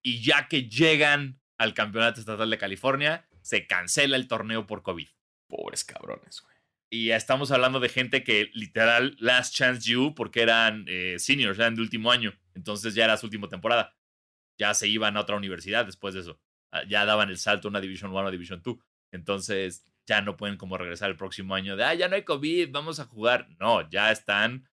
Y 0.02 0.22
ya 0.22 0.48
que 0.48 0.68
llegan 0.68 1.40
al 1.56 1.72
campeonato 1.72 2.20
estatal 2.20 2.50
de 2.50 2.58
California, 2.58 3.26
se 3.40 3.66
cancela 3.66 4.16
el 4.16 4.28
torneo 4.28 4.66
por 4.66 4.82
COVID. 4.82 5.08
Pobres 5.48 5.84
cabrones, 5.84 6.40
güey. 6.42 6.54
Y 6.90 7.06
ya 7.06 7.16
estamos 7.16 7.50
hablando 7.50 7.80
de 7.80 7.88
gente 7.88 8.22
que 8.22 8.50
literal, 8.52 9.16
last 9.18 9.54
chance 9.54 9.90
you, 9.90 10.14
porque 10.14 10.42
eran 10.42 10.84
eh, 10.88 11.16
seniors, 11.18 11.58
eran 11.58 11.74
de 11.74 11.80
último 11.82 12.12
año. 12.12 12.34
Entonces 12.54 12.94
ya 12.94 13.04
era 13.04 13.16
su 13.16 13.26
última 13.26 13.48
temporada. 13.48 13.96
Ya 14.58 14.74
se 14.74 14.88
iban 14.88 15.16
a 15.16 15.20
otra 15.20 15.36
universidad 15.36 15.86
después 15.86 16.14
de 16.14 16.20
eso. 16.20 16.40
Ah, 16.70 16.82
Ya 16.88 17.04
daban 17.04 17.30
el 17.30 17.38
salto 17.38 17.68
a 17.68 17.70
una 17.70 17.80
Division 17.80 18.12
1 18.12 18.20
o 18.26 18.30
Division 18.30 18.62
2. 18.62 18.76
Entonces 19.12 19.84
ya 20.06 20.20
no 20.20 20.36
pueden 20.36 20.56
como 20.56 20.76
regresar 20.76 21.10
el 21.10 21.16
próximo 21.16 21.54
año 21.54 21.76
de, 21.76 21.84
ah, 21.84 21.94
ya 21.94 22.08
no 22.08 22.16
hay 22.16 22.22
COVID, 22.22 22.70
vamos 22.70 23.00
a 23.00 23.06
jugar. 23.06 23.48
No, 23.58 23.88
ya 23.88 24.10
están, 24.10 24.68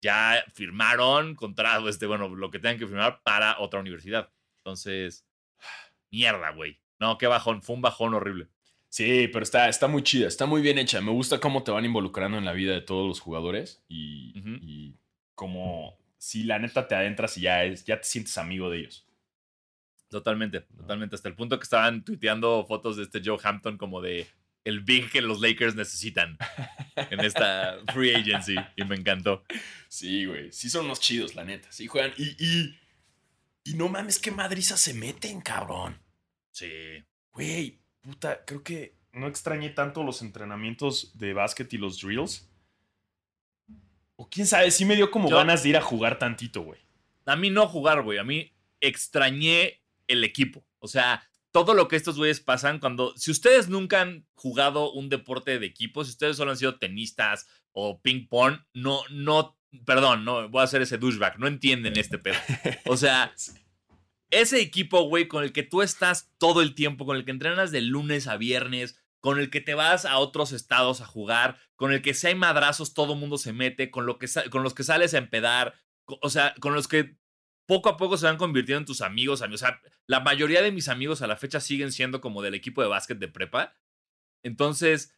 ya 0.00 0.44
firmaron 0.54 1.34
contrato, 1.34 1.88
este, 1.88 2.06
bueno, 2.06 2.28
lo 2.28 2.50
que 2.50 2.58
tengan 2.58 2.78
que 2.78 2.86
firmar 2.86 3.22
para 3.22 3.58
otra 3.58 3.80
universidad. 3.80 4.30
Entonces, 4.58 5.26
mierda, 6.10 6.50
güey. 6.50 6.78
No, 6.98 7.18
qué 7.18 7.26
bajón, 7.26 7.62
fue 7.62 7.76
un 7.76 7.82
bajón 7.82 8.14
horrible. 8.14 8.48
Sí, 8.88 9.28
pero 9.32 9.42
está, 9.42 9.68
está 9.68 9.88
muy 9.88 10.02
chida, 10.02 10.28
está 10.28 10.46
muy 10.46 10.62
bien 10.62 10.78
hecha. 10.78 11.00
Me 11.00 11.10
gusta 11.10 11.40
cómo 11.40 11.62
te 11.62 11.70
van 11.70 11.84
involucrando 11.84 12.38
en 12.38 12.44
la 12.44 12.52
vida 12.52 12.72
de 12.72 12.80
todos 12.80 13.06
los 13.06 13.20
jugadores 13.20 13.82
y, 13.88 14.32
y 14.62 14.94
cómo, 15.34 15.98
si 16.16 16.44
la 16.44 16.58
neta 16.58 16.88
te 16.88 16.94
adentras 16.94 17.36
y 17.36 17.42
ya, 17.42 17.64
es, 17.64 17.84
ya 17.84 18.00
te 18.00 18.06
sientes 18.06 18.38
amigo 18.38 18.70
de 18.70 18.78
ellos. 18.78 19.05
Totalmente, 20.08 20.60
totalmente. 20.60 21.16
Hasta 21.16 21.28
el 21.28 21.34
punto 21.34 21.58
que 21.58 21.64
estaban 21.64 22.04
tuiteando 22.04 22.64
fotos 22.66 22.96
de 22.96 23.02
este 23.04 23.20
Joe 23.24 23.38
Hampton 23.42 23.76
como 23.76 24.00
de 24.00 24.26
el 24.64 24.80
big 24.80 25.10
que 25.10 25.20
los 25.20 25.40
Lakers 25.40 25.74
necesitan 25.76 26.36
en 26.96 27.20
esta 27.20 27.78
free 27.92 28.14
agency. 28.14 28.54
Y 28.76 28.84
me 28.84 28.96
encantó. 28.96 29.44
Sí, 29.88 30.24
güey. 30.26 30.52
Sí 30.52 30.70
son 30.70 30.86
unos 30.86 31.00
chidos, 31.00 31.34
la 31.34 31.44
neta. 31.44 31.70
Sí 31.72 31.86
juegan. 31.86 32.12
Y, 32.16 32.36
y, 32.44 32.78
y 33.64 33.74
no 33.74 33.88
mames, 33.88 34.18
qué 34.18 34.30
madriza 34.30 34.76
se 34.76 34.94
meten, 34.94 35.40
cabrón. 35.40 36.00
Sí. 36.52 36.70
Güey, 37.32 37.80
puta, 38.00 38.44
creo 38.44 38.62
que 38.62 38.96
no 39.12 39.26
extrañé 39.26 39.70
tanto 39.70 40.02
los 40.04 40.22
entrenamientos 40.22 41.16
de 41.18 41.32
básquet 41.32 41.72
y 41.72 41.78
los 41.78 42.00
drills. 42.00 42.48
O 44.16 44.28
quién 44.28 44.46
sabe, 44.46 44.70
sí 44.70 44.84
me 44.84 44.96
dio 44.96 45.10
como 45.10 45.28
Yo- 45.28 45.36
ganas 45.36 45.62
de 45.62 45.70
ir 45.70 45.76
a 45.76 45.82
jugar 45.82 46.18
tantito, 46.18 46.62
güey. 46.62 46.80
A 47.26 47.36
mí 47.36 47.50
no 47.50 47.66
jugar, 47.68 48.02
güey. 48.02 48.18
A 48.18 48.24
mí 48.24 48.52
extrañé 48.80 49.82
el 50.08 50.24
equipo. 50.24 50.66
O 50.78 50.88
sea, 50.88 51.26
todo 51.52 51.74
lo 51.74 51.88
que 51.88 51.96
estos 51.96 52.16
güeyes 52.16 52.40
pasan 52.40 52.78
cuando. 52.78 53.14
Si 53.16 53.30
ustedes 53.30 53.68
nunca 53.68 54.02
han 54.02 54.26
jugado 54.34 54.92
un 54.92 55.08
deporte 55.08 55.58
de 55.58 55.66
equipo, 55.66 56.04
si 56.04 56.10
ustedes 56.10 56.36
solo 56.36 56.50
han 56.50 56.56
sido 56.58 56.78
tenistas 56.78 57.46
o 57.72 58.00
ping-pong, 58.00 58.58
no, 58.74 59.02
no. 59.10 59.56
Perdón, 59.84 60.24
no 60.24 60.48
voy 60.48 60.60
a 60.60 60.64
hacer 60.64 60.82
ese 60.82 60.98
douchebag. 60.98 61.38
No 61.38 61.46
entienden 61.46 61.98
este 61.98 62.18
pedo. 62.18 62.36
O 62.86 62.96
sea, 62.96 63.34
ese 64.30 64.60
equipo, 64.60 65.02
güey, 65.02 65.28
con 65.28 65.44
el 65.44 65.52
que 65.52 65.62
tú 65.62 65.82
estás 65.82 66.30
todo 66.38 66.62
el 66.62 66.74
tiempo, 66.74 67.06
con 67.06 67.16
el 67.16 67.24
que 67.24 67.30
entrenas 67.30 67.72
de 67.72 67.80
lunes 67.80 68.26
a 68.26 68.36
viernes, 68.36 68.98
con 69.20 69.38
el 69.38 69.50
que 69.50 69.60
te 69.60 69.74
vas 69.74 70.04
a 70.04 70.18
otros 70.18 70.52
estados 70.52 71.00
a 71.00 71.06
jugar, 71.06 71.58
con 71.74 71.92
el 71.92 72.02
que 72.02 72.14
si 72.14 72.28
hay 72.28 72.34
madrazos 72.34 72.94
todo 72.94 73.14
mundo 73.14 73.38
se 73.38 73.52
mete, 73.52 73.90
con, 73.90 74.06
lo 74.06 74.18
que 74.18 74.28
con 74.50 74.62
los 74.62 74.74
que 74.74 74.84
sales 74.84 75.14
a 75.14 75.18
empedar, 75.18 75.74
o 76.04 76.30
sea, 76.30 76.54
con 76.60 76.74
los 76.74 76.86
que 76.86 77.16
poco 77.66 77.88
a 77.88 77.96
poco 77.96 78.16
se 78.16 78.26
van 78.26 78.36
convirtiendo 78.36 78.80
en 78.80 78.86
tus 78.86 79.00
amigos. 79.00 79.42
O 79.42 79.56
sea, 79.56 79.80
la 80.06 80.20
mayoría 80.20 80.62
de 80.62 80.72
mis 80.72 80.88
amigos 80.88 81.22
a 81.22 81.26
la 81.26 81.36
fecha 81.36 81.60
siguen 81.60 81.92
siendo 81.92 82.20
como 82.20 82.42
del 82.42 82.54
equipo 82.54 82.82
de 82.82 82.88
básquet 82.88 83.18
de 83.18 83.28
prepa. 83.28 83.76
Entonces, 84.42 85.16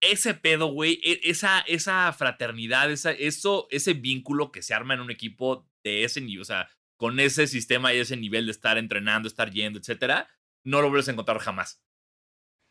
ese 0.00 0.34
pedo, 0.34 0.66
güey, 0.66 1.00
e- 1.02 1.20
esa, 1.24 1.60
esa 1.60 2.12
fraternidad, 2.12 2.90
esa, 2.90 3.12
eso, 3.12 3.68
ese 3.70 3.94
vínculo 3.94 4.50
que 4.50 4.62
se 4.62 4.74
arma 4.74 4.94
en 4.94 5.00
un 5.00 5.10
equipo 5.10 5.68
de 5.84 6.04
ese 6.04 6.20
nivel, 6.20 6.42
o 6.42 6.44
sea, 6.44 6.68
con 6.96 7.20
ese 7.20 7.46
sistema 7.46 7.94
y 7.94 7.98
ese 7.98 8.16
nivel 8.16 8.46
de 8.46 8.52
estar 8.52 8.76
entrenando, 8.76 9.28
estar 9.28 9.50
yendo, 9.50 9.78
etcétera, 9.78 10.28
no 10.64 10.82
lo 10.82 10.88
vuelves 10.88 11.08
a 11.08 11.12
encontrar 11.12 11.38
jamás. 11.38 11.82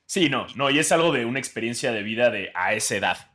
Sí, 0.07 0.29
no, 0.29 0.47
no, 0.55 0.69
y 0.69 0.79
es 0.79 0.91
algo 0.91 1.11
de 1.11 1.25
una 1.25 1.39
experiencia 1.39 1.91
de 1.91 2.03
vida 2.03 2.29
de 2.29 2.51
a 2.55 2.73
esa 2.73 2.95
edad. 2.95 3.28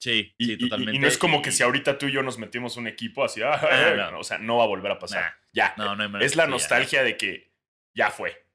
Sí, 0.00 0.34
Y, 0.38 0.46
sí, 0.46 0.52
y- 0.52 0.58
totalmente. 0.58 0.96
y 0.96 0.98
no 0.98 1.06
es 1.06 1.18
como 1.18 1.42
que 1.42 1.50
si 1.52 1.62
ahorita 1.62 1.98
tú 1.98 2.06
y 2.06 2.12
yo 2.12 2.22
nos 2.22 2.38
metimos 2.38 2.76
un 2.78 2.86
equipo 2.86 3.22
así, 3.22 3.42
ah, 3.42 3.60
no. 3.96 4.10
no, 4.12 4.18
o 4.20 4.24
sea, 4.24 4.38
no 4.38 4.56
va 4.56 4.64
a 4.64 4.66
volver 4.66 4.92
a 4.92 4.98
pasar. 4.98 5.22
Nah. 5.22 5.30
ya. 5.52 5.74
No, 5.76 5.94
no 5.94 6.18
hay 6.18 6.24
es 6.24 6.36
la 6.36 6.44
ya, 6.44 6.50
nostalgia 6.50 7.02
de 7.02 7.16
que 7.18 7.52
ya 7.94 8.10
fue. 8.10 8.46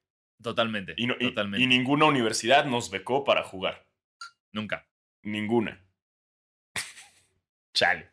Totalmente. 0.42 0.94
Y, 0.96 1.06
no- 1.06 1.14
y- 1.20 1.28
totalmente. 1.28 1.62
y 1.62 1.66
ninguna 1.68 2.06
universidad 2.06 2.64
nos 2.64 2.90
becó 2.90 3.24
para 3.24 3.42
jugar. 3.44 3.86
Nunca. 4.52 4.88
Ninguna. 5.22 5.80
Chale. 7.74 8.10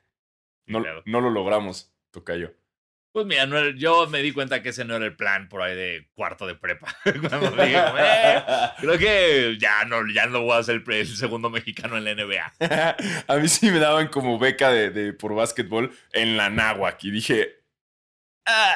No, 0.65 0.81
no 1.05 1.21
lo 1.21 1.29
logramos, 1.29 1.91
Tocayo. 2.11 2.53
Pues 3.13 3.27
mira, 3.27 3.45
no 3.45 3.69
yo 3.69 4.07
me 4.07 4.23
di 4.23 4.31
cuenta 4.31 4.63
que 4.63 4.69
ese 4.69 4.83
no 4.85 4.95
era 4.95 5.05
el 5.05 5.15
plan 5.15 5.47
por 5.47 5.61
ahí 5.61 5.75
de 5.75 6.09
cuarto 6.15 6.47
de 6.47 6.55
prepa. 6.55 6.93
Cuando 7.29 7.51
dije, 7.51 7.77
"Eh, 7.77 8.43
creo 8.79 8.97
que 8.97 9.55
ya 9.59 9.85
no, 9.85 10.01
ya 10.11 10.25
no 10.25 10.41
voy 10.41 10.57
a 10.57 10.63
ser 10.63 10.83
el, 10.87 11.05
segundo 11.07 11.51
mexicano 11.51 11.95
en 11.95 12.05
la 12.05 12.15
NBA. 12.15 12.53
a 13.27 13.35
mí 13.37 13.47
sí 13.47 13.69
me 13.69 13.77
daban 13.77 14.07
como 14.07 14.39
beca 14.39 14.71
de, 14.71 14.89
de- 14.89 15.13
por 15.13 15.35
básquetbol 15.35 15.95
en 16.11 16.37
la 16.37 16.49
náhuac 16.49 17.03
y 17.03 17.11
dije, 17.11 17.61
ah, 18.47 18.75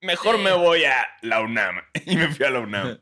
mejor 0.00 0.38
me 0.38 0.52
voy 0.52 0.84
a 0.84 1.04
la 1.22 1.40
UNAM. 1.40 1.80
Y 2.06 2.16
me 2.16 2.28
fui 2.28 2.46
a 2.46 2.50
la 2.50 2.60
UNAM. 2.60 3.00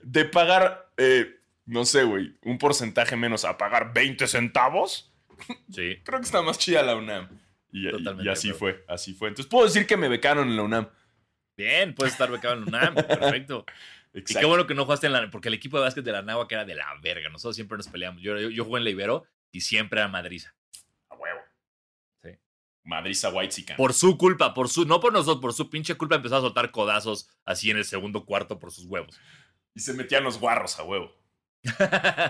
de 0.00 0.24
pagar, 0.24 0.90
eh, 0.96 1.36
no 1.66 1.84
sé, 1.84 2.04
güey, 2.04 2.34
un 2.44 2.56
porcentaje 2.56 3.14
menos 3.14 3.44
a 3.44 3.58
pagar 3.58 3.92
20 3.92 4.26
centavos, 4.26 5.12
Sí. 5.70 6.00
creo 6.02 6.18
que 6.18 6.24
está 6.24 6.40
más 6.40 6.58
chida 6.58 6.82
la 6.82 6.96
UNAM. 6.96 7.28
Y, 7.70 8.28
así 8.28 8.52
fue, 8.52 8.84
así 8.88 9.12
fue. 9.12 9.28
Entonces 9.28 9.50
puedo 9.50 9.66
decir 9.66 9.86
que 9.86 9.96
me 9.96 10.08
becaron 10.08 10.48
en 10.48 10.56
la 10.56 10.62
UNAM. 10.62 10.88
Bien, 11.56 11.94
puedes 11.94 12.14
estar 12.14 12.30
becado 12.30 12.54
en 12.54 12.60
la 12.60 12.66
UNAM. 12.66 12.94
Perfecto. 13.06 13.66
Y 14.14 14.22
qué 14.22 14.44
bueno 14.46 14.66
que 14.66 14.74
no 14.74 14.84
jugaste 14.84 15.06
en 15.06 15.12
la. 15.12 15.30
Porque 15.30 15.48
el 15.48 15.54
equipo 15.54 15.76
de 15.76 15.84
básquet 15.84 16.04
de 16.04 16.12
la 16.12 16.22
Nahua 16.22 16.48
que 16.48 16.54
era 16.54 16.64
de 16.64 16.74
la 16.74 16.86
verga. 17.02 17.28
Nosotros 17.28 17.56
siempre 17.56 17.76
nos 17.76 17.88
peleamos. 17.88 18.22
Yo, 18.22 18.38
yo, 18.38 18.48
yo 18.48 18.64
jugué 18.64 18.78
en 18.78 18.84
la 18.84 18.90
Ibero 18.90 19.26
y 19.52 19.60
siempre 19.60 20.00
era 20.00 20.08
madriza. 20.08 20.54
A 21.10 21.14
huevo. 21.14 21.40
Sí. 22.22 22.30
Madriza 22.84 23.28
White 23.28 23.74
Por 23.76 23.92
su 23.92 24.16
culpa, 24.16 24.54
por 24.54 24.68
su. 24.68 24.86
No 24.86 25.00
por 25.00 25.12
nosotros, 25.12 25.40
por 25.40 25.52
su 25.52 25.68
pinche 25.68 25.94
culpa 25.96 26.16
empezó 26.16 26.36
a 26.36 26.40
soltar 26.40 26.70
codazos 26.70 27.28
así 27.44 27.70
en 27.70 27.76
el 27.76 27.84
segundo 27.84 28.24
cuarto 28.24 28.58
por 28.58 28.72
sus 28.72 28.86
huevos. 28.86 29.20
Y 29.74 29.80
se 29.80 29.92
metían 29.92 30.24
los 30.24 30.40
guarros 30.40 30.78
a 30.78 30.84
huevo. 30.84 31.14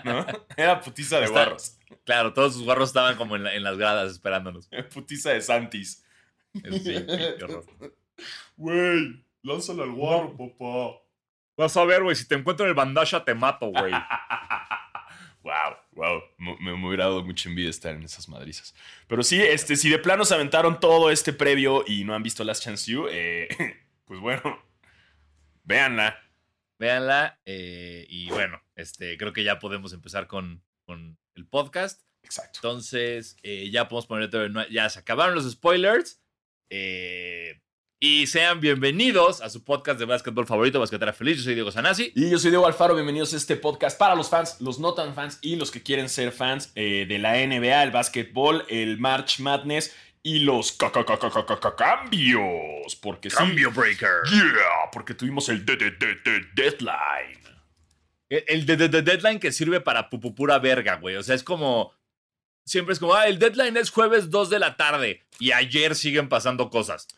¿No? 0.05 0.27
Era 0.57 0.81
putiza 0.81 1.19
de 1.19 1.25
Está- 1.27 1.35
guarros. 1.45 1.79
claro, 2.05 2.33
todos 2.33 2.55
sus 2.55 2.65
guarros 2.65 2.91
estaban 2.91 3.17
como 3.17 3.37
en, 3.37 3.45
la- 3.45 3.55
en 3.55 3.63
las 3.63 3.77
gradas 3.79 4.13
esperándonos. 4.13 4.69
Putiza 4.93 5.31
de 5.31 5.41
Santis. 5.41 6.05
Sí, 6.55 6.61
qué 7.39 7.45
horror. 7.45 7.65
Güey, 8.57 9.25
lánzala 9.43 9.85
al 9.85 9.93
guarro, 9.93 10.37
papá. 10.37 10.99
Vas 11.57 11.77
a 11.77 11.85
ver, 11.85 12.03
güey, 12.03 12.15
si 12.17 12.27
te 12.29 12.35
encuentro 12.37 12.65
en 12.67 12.71
el 12.71 12.75
bandasha 12.75 13.25
te 13.25 13.35
mato, 13.35 13.67
güey. 13.67 13.93
wow, 15.43 15.77
wow. 15.93 16.23
Me, 16.39 16.57
me- 16.61 16.77
me 16.77 16.87
hubiera 16.89 17.05
dado 17.05 17.23
mucha 17.25 17.49
envidia 17.49 17.71
estar 17.71 17.95
en 17.95 18.03
esas 18.03 18.29
madrizas. 18.29 18.75
Pero 19.07 19.23
sí, 19.23 19.41
este, 19.41 19.77
si 19.77 19.89
de 19.89 19.99
plano 19.99 20.25
se 20.25 20.35
aventaron 20.35 20.81
todo 20.81 21.11
este 21.11 21.33
previo 21.33 21.85
y 21.87 22.05
no 22.05 22.15
han 22.15 22.23
visto 22.23 22.45
Last 22.45 22.63
Chance 22.65 22.91
You, 22.91 23.07
eh, 23.11 23.49
pues 24.05 24.21
bueno, 24.21 24.59
véanla. 25.65 26.19
Véanla. 26.79 27.41
eh, 27.45 28.07
y 28.09 28.29
bueno, 28.31 28.61
este, 28.79 29.19
creo 29.19 29.33
que 29.33 29.45
ya 29.45 29.59
podemos 29.59 29.93
empezar 29.93 30.27
con, 30.27 30.65
con 30.87 31.19
el 31.35 31.47
podcast. 31.47 32.03
Exacto. 32.23 32.59
Entonces, 32.63 33.37
eh, 33.43 33.69
ya 33.71 33.89
podemos 33.89 34.07
poner 34.07 34.31
todo. 34.31 34.45
en- 34.45 34.55
Ya 34.71 34.89
se 34.89 34.99
acabaron 35.01 35.35
los 35.35 35.51
spoilers. 35.51 36.23
eh, 36.71 37.61
y 38.01 38.29
sean 38.29 38.61
bienvenidos 38.61 39.41
a 39.41 39.51
su 39.51 39.65
podcast 39.65 39.99
de 39.99 40.05
básquetbol 40.05 40.47
favorito, 40.47 40.79
Basquetera 40.79 41.13
Feliz. 41.13 41.39
Yo 41.39 41.43
soy 41.45 41.55
Diego 41.55 41.73
Sanasi. 41.73 42.13
Y 42.15 42.31
yo 42.31 42.39
soy 42.39 42.51
Diego 42.51 42.65
Alfaro, 42.67 42.95
bienvenidos 42.95 43.35
a 43.35 43.37
este 43.39 43.57
podcast 43.57 43.99
para 43.99 44.15
los 44.15 44.29
fans, 44.31 44.61
los 44.61 44.79
no 44.79 44.95
tan 44.95 45.15
fans 45.17 45.39
y 45.43 45.57
los 45.57 45.73
que 45.73 45.83
quieren 45.83 46.09
ser 46.09 46.31
fans 46.31 46.71
eh, 46.77 47.07
de 47.09 47.19
la 47.19 47.39
NBA, 47.45 47.83
el 47.83 47.91
básquetbol, 47.91 48.65
el 48.69 48.99
March 48.99 49.41
Madness 49.41 49.97
y 50.23 50.41
los 50.41 50.71
ca- 50.73 50.93
ca- 50.93 51.05
ca- 51.05 51.19
ca- 51.19 51.31
ca- 51.31 51.45
ca- 51.47 51.59
ca- 51.59 51.75
cambios. 51.77 52.95
Porque 53.03 53.31
sí, 53.31 53.37
Breaker. 53.75 54.11
yeah, 54.31 54.91
porque 54.93 55.15
tuvimos 55.15 55.49
el 55.49 55.65
de- 55.67 55.77
de- 55.77 55.91
de- 55.93 56.15
de- 56.25 56.47
deadline. 56.55 57.39
El, 58.31 58.45
el 58.49 58.67
de, 58.67 58.77
de- 58.77 58.89
de 58.89 59.03
deadline 59.03 59.39
que 59.41 59.53
sirve 59.53 59.81
para 59.81 60.11
pupu 60.11 60.35
pura 60.35 60.59
verga, 60.59 60.97
güey. 60.97 61.17
O 61.17 61.23
sea, 61.23 61.35
es 61.35 61.43
como. 61.43 61.93
Siempre 62.67 62.93
es 62.93 62.99
como, 62.99 63.15
ah, 63.15 63.27
el 63.27 63.39
deadline 63.39 63.79
es 63.79 63.91
jueves 63.91 64.29
2 64.31 64.51
de 64.51 64.59
la 64.59 64.77
tarde. 64.77 65.23
Y 65.39 65.53
ayer 65.53 65.95
siguen 65.95 66.29
pasando 66.29 66.69
cosas. 66.69 67.09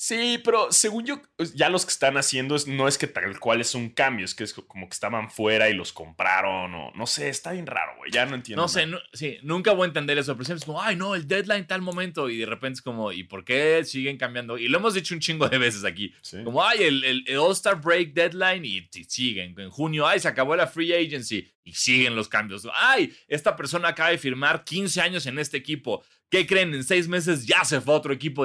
Sí, 0.00 0.40
pero 0.44 0.70
según 0.70 1.04
yo, 1.04 1.20
pues, 1.34 1.54
ya 1.54 1.68
los 1.68 1.84
que 1.84 1.90
están 1.90 2.16
haciendo 2.18 2.54
es, 2.54 2.68
no 2.68 2.86
es 2.86 2.96
que 2.98 3.08
tal 3.08 3.40
cual 3.40 3.60
es 3.60 3.74
un 3.74 3.88
cambio, 3.90 4.24
es 4.24 4.32
que 4.32 4.44
es 4.44 4.54
como 4.54 4.88
que 4.88 4.92
estaban 4.94 5.28
fuera 5.28 5.68
y 5.70 5.74
los 5.74 5.92
compraron 5.92 6.72
o 6.72 6.92
no 6.94 7.04
sé, 7.08 7.28
está 7.28 7.50
bien 7.50 7.66
raro, 7.66 7.96
güey, 7.96 8.12
ya 8.12 8.24
no 8.24 8.36
entiendo. 8.36 8.62
No 8.62 8.68
sé, 8.68 8.86
sí, 9.12 9.38
nunca 9.42 9.72
voy 9.72 9.86
a 9.86 9.88
entender 9.88 10.16
eso. 10.16 10.34
Pero 10.34 10.44
siempre 10.44 10.60
es 10.60 10.64
como, 10.66 10.80
ay, 10.80 10.94
no, 10.94 11.16
el 11.16 11.26
deadline 11.26 11.66
tal 11.66 11.82
momento. 11.82 12.30
Y 12.30 12.36
de 12.38 12.46
repente 12.46 12.74
es 12.76 12.82
como, 12.82 13.10
¿y 13.10 13.24
por 13.24 13.44
qué 13.44 13.82
siguen 13.84 14.18
cambiando? 14.18 14.56
Y 14.56 14.68
lo 14.68 14.78
hemos 14.78 14.94
dicho 14.94 15.14
un 15.14 15.20
chingo 15.20 15.48
de 15.48 15.58
veces 15.58 15.82
aquí. 15.84 16.14
Sí. 16.22 16.44
Como, 16.44 16.64
ay, 16.64 16.78
el, 16.84 17.02
el- 17.02 17.24
el 17.26 17.36
All-Star 17.36 17.80
Break 17.80 18.12
deadline 18.12 18.64
y, 18.64 18.88
y 18.94 19.02
siguen. 19.02 19.58
En 19.58 19.68
junio, 19.70 20.06
ay, 20.06 20.20
se 20.20 20.28
acabó 20.28 20.54
la 20.54 20.68
free 20.68 20.92
agency 20.94 21.50
y 21.64 21.72
siguen 21.74 22.14
los 22.14 22.28
cambios. 22.28 22.68
Ay, 22.72 23.12
esta 23.26 23.56
persona 23.56 23.88
acaba 23.88 24.10
de 24.10 24.18
firmar 24.18 24.62
15 24.62 25.00
años 25.00 25.26
en 25.26 25.40
este 25.40 25.56
equipo. 25.56 26.04
¿Qué 26.30 26.46
creen? 26.46 26.74
En 26.74 26.84
seis 26.84 27.08
meses 27.08 27.46
ya 27.46 27.64
se 27.64 27.80
fue 27.80 27.94
a 27.94 27.96
otro 27.96 28.12
equipo. 28.12 28.44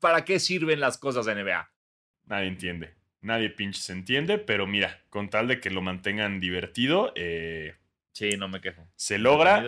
¿para 0.00 0.24
qué 0.24 0.38
sirven 0.38 0.78
las 0.80 0.98
cosas 0.98 1.26
de 1.26 1.34
NBA? 1.34 1.70
Nadie 2.26 2.48
entiende. 2.48 2.94
Nadie 3.20 3.50
pinches 3.50 3.90
entiende, 3.90 4.38
pero 4.38 4.66
mira, 4.66 5.00
con 5.10 5.28
tal 5.28 5.48
de 5.48 5.60
que 5.60 5.70
lo 5.70 5.82
mantengan 5.82 6.38
divertido, 6.40 7.12
eh, 7.16 7.74
Sí, 8.12 8.30
no 8.36 8.48
me 8.48 8.60
quejo. 8.60 8.86
se 8.94 9.18
logra. 9.18 9.64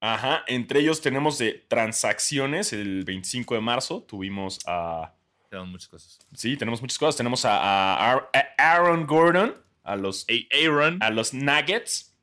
Ajá, 0.00 0.44
entre 0.46 0.80
ellos 0.80 1.00
tenemos 1.00 1.38
de 1.38 1.64
transacciones, 1.68 2.72
el 2.72 3.04
25 3.04 3.54
de 3.54 3.60
marzo 3.60 4.02
tuvimos 4.02 4.58
a... 4.66 5.14
Tenemos 5.48 5.70
muchas 5.70 5.88
cosas. 5.88 6.18
Sí, 6.34 6.56
tenemos 6.56 6.80
muchas 6.80 6.98
cosas. 6.98 7.16
Tenemos 7.16 7.44
a, 7.44 7.56
a 7.60 8.12
Ar- 8.12 8.30
a 8.32 8.72
Aaron 8.74 9.06
Gordon, 9.06 9.54
a 9.82 9.96
los, 9.96 10.26
Aaron. 10.50 10.98
a 11.02 11.10
los 11.10 11.34
Nuggets. 11.34 12.16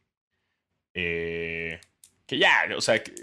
Eh, 0.93 1.79
que 2.25 2.37
ya, 2.37 2.67
o 2.75 2.81
sea, 2.81 3.01
que- 3.03 3.13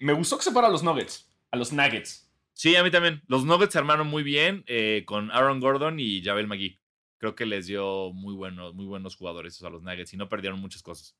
me 0.00 0.12
gustó 0.12 0.36
que 0.36 0.44
se 0.44 0.52
fuera 0.52 0.68
a 0.68 0.70
los 0.70 0.82
Nuggets. 0.82 1.28
A 1.50 1.56
los 1.56 1.72
Nuggets. 1.72 2.30
Sí, 2.52 2.76
a 2.76 2.82
mí 2.82 2.90
también. 2.90 3.22
Los 3.26 3.44
Nuggets 3.44 3.72
se 3.72 3.78
armaron 3.78 4.06
muy 4.06 4.22
bien 4.22 4.64
eh, 4.66 5.04
con 5.06 5.30
Aaron 5.30 5.60
Gordon 5.60 5.98
y 5.98 6.22
Javel 6.22 6.46
McGee. 6.46 6.78
Creo 7.18 7.34
que 7.34 7.46
les 7.46 7.66
dio 7.66 8.12
muy 8.12 8.34
buenos, 8.34 8.74
muy 8.74 8.86
buenos 8.86 9.16
jugadores 9.16 9.62
a 9.62 9.70
los 9.70 9.82
Nuggets 9.82 10.12
y 10.14 10.16
no 10.16 10.28
perdieron 10.28 10.60
muchas 10.60 10.82
cosas. 10.82 11.16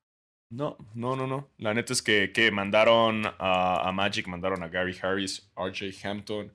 No, 0.51 0.77
no, 0.95 1.15
no, 1.15 1.27
no. 1.27 1.49
La 1.59 1.73
neta 1.73 1.93
es 1.93 2.03
que, 2.03 2.33
que 2.33 2.51
mandaron 2.51 3.25
a, 3.39 3.89
a 3.89 3.93
Magic, 3.93 4.27
mandaron 4.27 4.63
a 4.63 4.69
Gary 4.69 4.97
Harris, 5.01 5.51
RJ 5.57 6.05
Hampton 6.05 6.53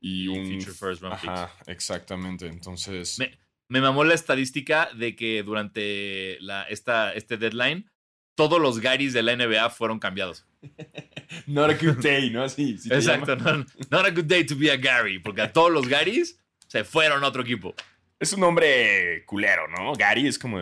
y 0.00 0.24
Y 0.24 0.28
un... 0.28 0.46
future 0.46 0.72
first 0.72 1.02
round 1.02 1.14
Ajá, 1.14 1.52
exactamente. 1.66 2.46
Entonces... 2.46 3.18
Me, 3.18 3.38
me 3.68 3.80
mamó 3.80 4.04
la 4.04 4.14
estadística 4.14 4.88
de 4.94 5.14
que 5.14 5.42
durante 5.42 6.38
la, 6.40 6.64
esta, 6.64 7.12
este 7.12 7.36
deadline 7.36 7.90
todos 8.34 8.60
los 8.60 8.80
Garys 8.80 9.12
de 9.12 9.22
la 9.22 9.36
NBA 9.36 9.70
fueron 9.70 9.98
cambiados. 9.98 10.46
Not 11.46 11.70
a 11.70 11.74
good 11.74 11.98
day, 12.02 12.30
¿no? 12.30 12.42
Así. 12.42 12.78
si 12.78 12.92
Exacto. 12.92 13.36
not 13.36 14.06
a 14.06 14.10
good 14.10 14.24
day 14.26 14.44
to 14.44 14.54
be 14.56 14.70
a 14.70 14.76
Gary, 14.76 15.18
porque 15.18 15.42
a 15.42 15.52
todos 15.52 15.70
los 15.70 15.88
Garys 15.88 16.38
se 16.68 16.84
fueron 16.84 17.24
a 17.24 17.28
otro 17.28 17.42
equipo. 17.42 17.74
Es 18.20 18.32
un 18.32 18.40
nombre 18.40 19.24
culero, 19.26 19.66
¿no? 19.68 19.94
Gary 19.94 20.26
es 20.28 20.38
como... 20.38 20.60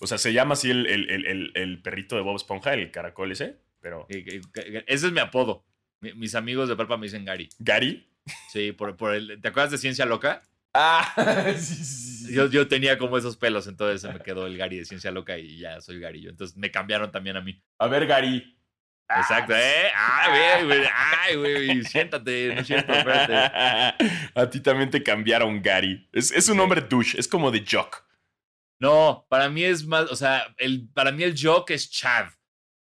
O 0.00 0.06
sea, 0.06 0.16
se 0.18 0.32
llama 0.32 0.54
así 0.54 0.70
el, 0.70 0.86
el- 0.86 1.10
el- 1.26 1.52
el- 1.54 1.82
perrito 1.82 2.16
de 2.16 2.22
Bob 2.22 2.36
Esponja, 2.36 2.72
el 2.72 2.90
caracol 2.90 3.32
ese, 3.32 3.56
pero... 3.80 4.06
Ese 4.08 5.06
es 5.06 5.12
mi 5.12 5.20
apodo. 5.20 5.64
Mi- 6.00 6.14
Mis 6.14 6.34
amigos 6.34 6.68
de 6.68 6.76
prepa 6.76 6.96
me 6.96 7.06
dicen 7.06 7.24
Gary. 7.24 7.48
¿Gary? 7.58 8.08
Sí, 8.50 8.72
por, 8.72 8.96
por 8.96 9.14
el, 9.14 9.40
¿te 9.42 9.48
acuerdas 9.48 9.72
de 9.72 9.78
Ciencia 9.78 10.06
Loca? 10.06 10.42
Ah, 10.72 11.12
sí, 11.58 11.74
sí. 11.84 12.11
Yo, 12.34 12.48
yo 12.50 12.68
tenía 12.68 12.98
como 12.98 13.18
esos 13.18 13.36
pelos, 13.36 13.66
entonces 13.66 14.00
se 14.02 14.12
me 14.12 14.20
quedó 14.20 14.46
el 14.46 14.56
Gary 14.56 14.78
de 14.78 14.84
Ciencia 14.84 15.10
Loca 15.10 15.38
y 15.38 15.58
ya 15.58 15.80
soy 15.80 16.00
Gary 16.00 16.22
yo. 16.22 16.30
Entonces 16.30 16.56
me 16.56 16.70
cambiaron 16.70 17.10
también 17.12 17.36
a 17.36 17.40
mí. 17.40 17.62
A 17.78 17.86
ver, 17.88 18.06
Gary. 18.06 18.58
Exacto, 19.08 19.54
¿eh? 19.54 19.90
Ay, 19.94 20.62
güey, 20.62 20.78
güey, 20.78 20.88
ay, 20.94 21.36
güey, 21.36 21.84
siéntate, 21.84 22.54
no 22.54 22.60
es 22.62 22.66
cierto, 22.66 22.92
espérate. 22.94 23.34
A 24.34 24.48
ti 24.48 24.60
también 24.60 24.88
te 24.88 25.02
cambiaron 25.02 25.60
Gary. 25.60 26.08
Es, 26.12 26.30
es 26.30 26.48
un 26.48 26.54
Sí. 26.54 26.58
nombre 26.58 26.80
douche, 26.80 27.18
es 27.20 27.28
como 27.28 27.50
de 27.50 27.62
jock. 27.70 28.06
No, 28.80 29.26
para 29.28 29.50
mí 29.50 29.64
es 29.64 29.84
más, 29.86 30.10
o 30.10 30.16
sea, 30.16 30.54
el, 30.56 30.88
para 30.94 31.12
mí 31.12 31.22
el 31.24 31.34
joke 31.38 31.72
es 31.72 31.90
Chad, 31.90 32.28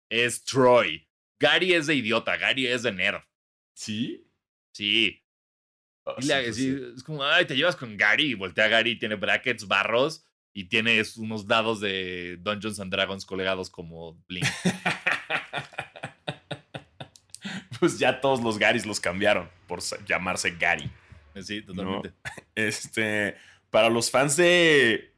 es 0.09 0.43
Troy. 0.43 1.07
Gary 1.39 1.73
es 1.73 1.87
de 1.87 1.95
idiota, 1.95 2.35
Gary 2.35 2.67
es 2.67 2.83
de 2.83 2.91
nerd. 2.91 3.21
¿Sí? 3.73 4.27
Sí. 4.73 5.23
Y 6.19 6.53
sí. 6.53 6.77
Es 6.95 7.03
como, 7.03 7.23
ay, 7.23 7.45
te 7.45 7.55
llevas 7.55 7.75
con 7.75 7.97
Gary 7.97 8.31
y 8.31 8.33
voltea 8.33 8.65
a 8.65 8.69
Gary, 8.69 8.97
tiene 8.97 9.15
brackets, 9.15 9.67
barros 9.67 10.23
y 10.53 10.65
tiene 10.65 11.01
unos 11.17 11.45
dados 11.45 11.79
de 11.79 12.37
Dungeons 12.39 12.79
and 12.79 12.91
Dragons 12.91 13.25
colgados 13.25 13.69
como 13.69 14.17
Blink. 14.27 14.45
Pues 17.79 17.99
ya 17.99 18.21
todos 18.21 18.41
los 18.41 18.57
Garys 18.57 18.85
los 18.85 18.99
cambiaron 18.99 19.49
por 19.67 19.81
llamarse 20.05 20.55
Gary. 20.59 20.89
Sí, 21.41 21.61
totalmente. 21.61 22.11
Este, 22.55 23.35
para 23.69 23.89
los 23.89 24.09
fans 24.09 24.35
de. 24.35 25.13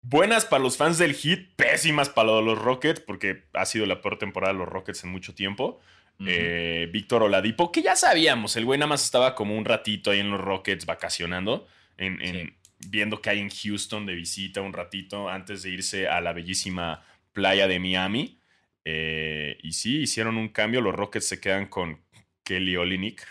Buenas 0.00 0.44
para 0.44 0.62
los 0.62 0.76
fans 0.76 0.98
del 0.98 1.14
Heat, 1.14 1.56
pésimas 1.56 2.10
para 2.10 2.40
los 2.40 2.58
Rockets, 2.58 3.00
porque 3.00 3.44
ha 3.54 3.64
sido 3.64 3.86
la 3.86 4.00
peor 4.02 4.18
temporada 4.18 4.52
de 4.52 4.58
los 4.58 4.68
Rockets 4.68 5.02
en 5.02 5.10
mucho 5.10 5.34
tiempo. 5.34 5.80
Eh, 6.26 6.88
Víctor 6.92 7.22
Oladipo, 7.24 7.70
que 7.72 7.82
ya 7.82 7.96
sabíamos, 7.96 8.56
el 8.56 8.64
güey 8.64 8.78
nada 8.78 8.88
más 8.88 9.04
estaba 9.04 9.34
como 9.34 9.56
un 9.56 9.64
ratito 9.64 10.10
ahí 10.10 10.20
en 10.20 10.30
los 10.30 10.40
Rockets 10.40 10.86
vacacionando, 10.86 11.66
en, 11.98 12.20
en- 12.22 12.56
viendo 12.88 13.20
que 13.20 13.30
hay 13.30 13.40
en 13.40 13.50
Houston 13.50 14.06
de 14.06 14.14
visita 14.14 14.60
un 14.60 14.72
ratito 14.72 15.28
antes 15.28 15.62
de 15.62 15.70
irse 15.70 16.06
a 16.08 16.20
la 16.20 16.32
bellísima 16.32 17.02
playa 17.32 17.66
de 17.66 17.78
Miami. 17.78 18.38
Eh, 18.84 19.58
y 19.62 19.72
sí, 19.72 20.02
hicieron 20.02 20.36
un 20.36 20.48
cambio, 20.48 20.80
los 20.80 20.94
Rockets 20.94 21.26
se 21.26 21.40
quedan 21.40 21.66
con 21.66 22.00
Kelly 22.42 22.76
Olynyk, 22.76 23.26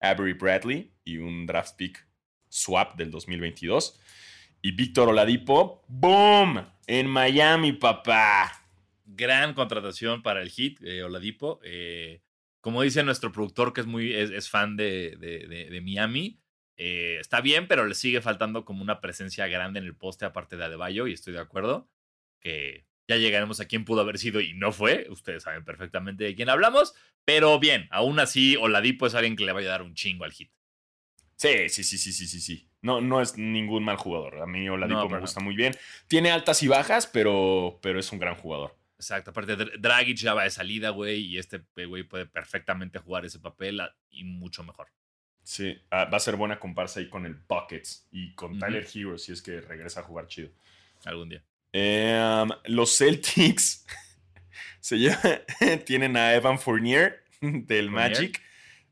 Avery 0.00 0.32
Bradley 0.32 0.92
y 1.04 1.18
un 1.18 1.44
draft 1.46 1.76
pick 1.76 2.06
swap 2.48 2.96
del 2.96 3.10
2022. 3.10 3.98
Y 4.62 4.72
Víctor 4.72 5.08
Oladipo, 5.08 5.82
¡boom! 5.88 6.64
En 6.86 7.06
Miami, 7.08 7.72
papá. 7.72 8.57
Gran 9.10 9.54
contratación 9.54 10.22
para 10.22 10.42
el 10.42 10.50
hit, 10.50 10.82
eh, 10.82 11.02
Oladipo. 11.02 11.60
Eh, 11.64 12.20
como 12.60 12.82
dice 12.82 13.02
nuestro 13.02 13.32
productor, 13.32 13.72
que 13.72 13.80
es 13.80 13.86
muy 13.86 14.12
es, 14.12 14.50
fan 14.50 14.76
de, 14.76 15.16
de, 15.18 15.80
Miami, 15.80 16.42
eh, 16.76 17.16
está 17.18 17.40
bien, 17.40 17.66
pero 17.66 17.86
le 17.86 17.94
sigue 17.94 18.20
faltando 18.20 18.66
como 18.66 18.82
una 18.82 19.00
presencia 19.00 19.46
grande 19.46 19.80
en 19.80 19.86
el 19.86 19.96
poste, 19.96 20.26
aparte 20.26 20.58
de 20.58 20.64
Adebayo, 20.64 21.06
y 21.06 21.14
estoy 21.14 21.32
de 21.32 21.40
acuerdo 21.40 21.88
que 22.40 22.86
ya 23.08 23.16
llegaremos 23.16 23.60
a 23.60 23.64
quién 23.64 23.86
pudo 23.86 24.02
haber 24.02 24.18
sido 24.18 24.42
y 24.42 24.52
no 24.52 24.72
fue. 24.72 25.06
Ustedes 25.08 25.44
saben 25.44 25.64
perfectamente 25.64 26.24
de 26.24 26.34
quién 26.34 26.50
hablamos, 26.50 26.94
pero 27.24 27.58
bien, 27.58 27.88
aún 27.90 28.20
así, 28.20 28.56
Oladipo 28.56 29.06
es 29.06 29.14
alguien 29.14 29.36
que 29.36 29.46
le 29.46 29.52
vaya 29.52 29.68
a 29.68 29.72
dar 29.72 29.82
un 29.82 29.94
chingo 29.94 30.24
al 30.24 30.32
hit. 30.32 30.50
Sí, 31.36 31.68
sí, 31.70 31.82
sí, 31.82 31.96
sí, 31.96 32.12
sí, 32.12 32.26
sí, 32.26 32.40
sí. 32.40 32.68
No, 32.82 33.00
no 33.00 33.22
es 33.22 33.38
ningún 33.38 33.84
mal 33.84 33.96
jugador. 33.96 34.42
A 34.42 34.46
mí 34.46 34.68
Oladipo 34.68 35.08
me 35.08 35.20
gusta 35.20 35.40
muy 35.40 35.56
bien. 35.56 35.74
Tiene 36.08 36.30
altas 36.30 36.62
y 36.62 36.68
bajas, 36.68 37.06
pero, 37.06 37.78
pero 37.80 37.98
es 37.98 38.12
un 38.12 38.18
gran 38.18 38.34
jugador. 38.34 38.77
Exacto. 38.98 39.30
Aparte, 39.30 39.56
Dragic 39.78 40.16
ya 40.16 40.34
va 40.34 40.42
de 40.42 40.50
salida, 40.50 40.90
güey, 40.90 41.20
y 41.20 41.38
este 41.38 41.62
güey 41.86 42.02
puede 42.02 42.26
perfectamente 42.26 42.98
jugar 42.98 43.24
ese 43.24 43.38
papel 43.38 43.80
y 44.10 44.24
mucho 44.24 44.64
mejor. 44.64 44.88
Sí, 45.44 45.80
ah, 45.90 46.04
va 46.04 46.16
a 46.16 46.20
ser 46.20 46.36
buena 46.36 46.58
comparsa 46.58 47.00
ahí 47.00 47.08
con 47.08 47.24
el 47.24 47.34
Buckets 47.34 48.06
y 48.10 48.34
con 48.34 48.58
Tyler 48.58 48.86
Hero 48.92 49.16
si 49.16 49.32
es 49.32 49.40
que 49.40 49.60
regresa 49.60 50.00
a 50.00 50.02
jugar 50.02 50.26
chido. 50.26 50.50
Algún 51.04 51.28
día. 51.28 51.42
Em, 51.72 52.50
los 52.64 52.98
Celtics 52.98 53.86
se 54.80 54.98
tienen 55.86 56.16
a 56.16 56.34
Evan 56.34 56.58
Fournier 56.58 57.22
del 57.40 57.90
Magic 57.90 58.42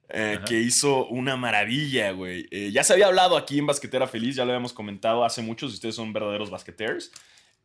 eh, 0.08 0.38
que 0.46 0.60
hizo 0.60 1.06
una 1.08 1.36
maravilla, 1.36 2.12
güey. 2.12 2.46
Eh, 2.52 2.70
ya 2.70 2.84
se 2.84 2.92
había 2.92 3.08
hablado 3.08 3.36
aquí 3.36 3.58
en 3.58 3.66
Basquetera 3.66 4.06
Feliz, 4.06 4.36
ya 4.36 4.44
lo 4.44 4.52
habíamos 4.52 4.72
comentado 4.72 5.24
hace 5.24 5.42
muchos, 5.42 5.74
ustedes 5.74 5.96
son 5.96 6.12
verdaderos 6.12 6.48
basqueteers. 6.48 7.10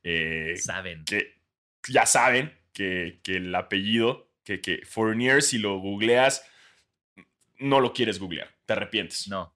Eh, 0.04 0.56
saben. 0.58 1.06
Que 1.06 1.41
ya 1.88 2.06
saben 2.06 2.58
que, 2.74 3.20
el 3.26 3.54
apellido, 3.56 4.30
que, 4.44 4.62
que 4.62 4.82
Fournier, 4.86 5.42
si 5.42 5.58
lo 5.58 5.80
googleas, 5.80 6.46
no 7.60 7.80
lo 7.80 7.94
quieres 7.94 8.20
googlear, 8.20 8.50
te 8.66 8.74
arrepientes. 8.74 9.28
No. 9.28 9.56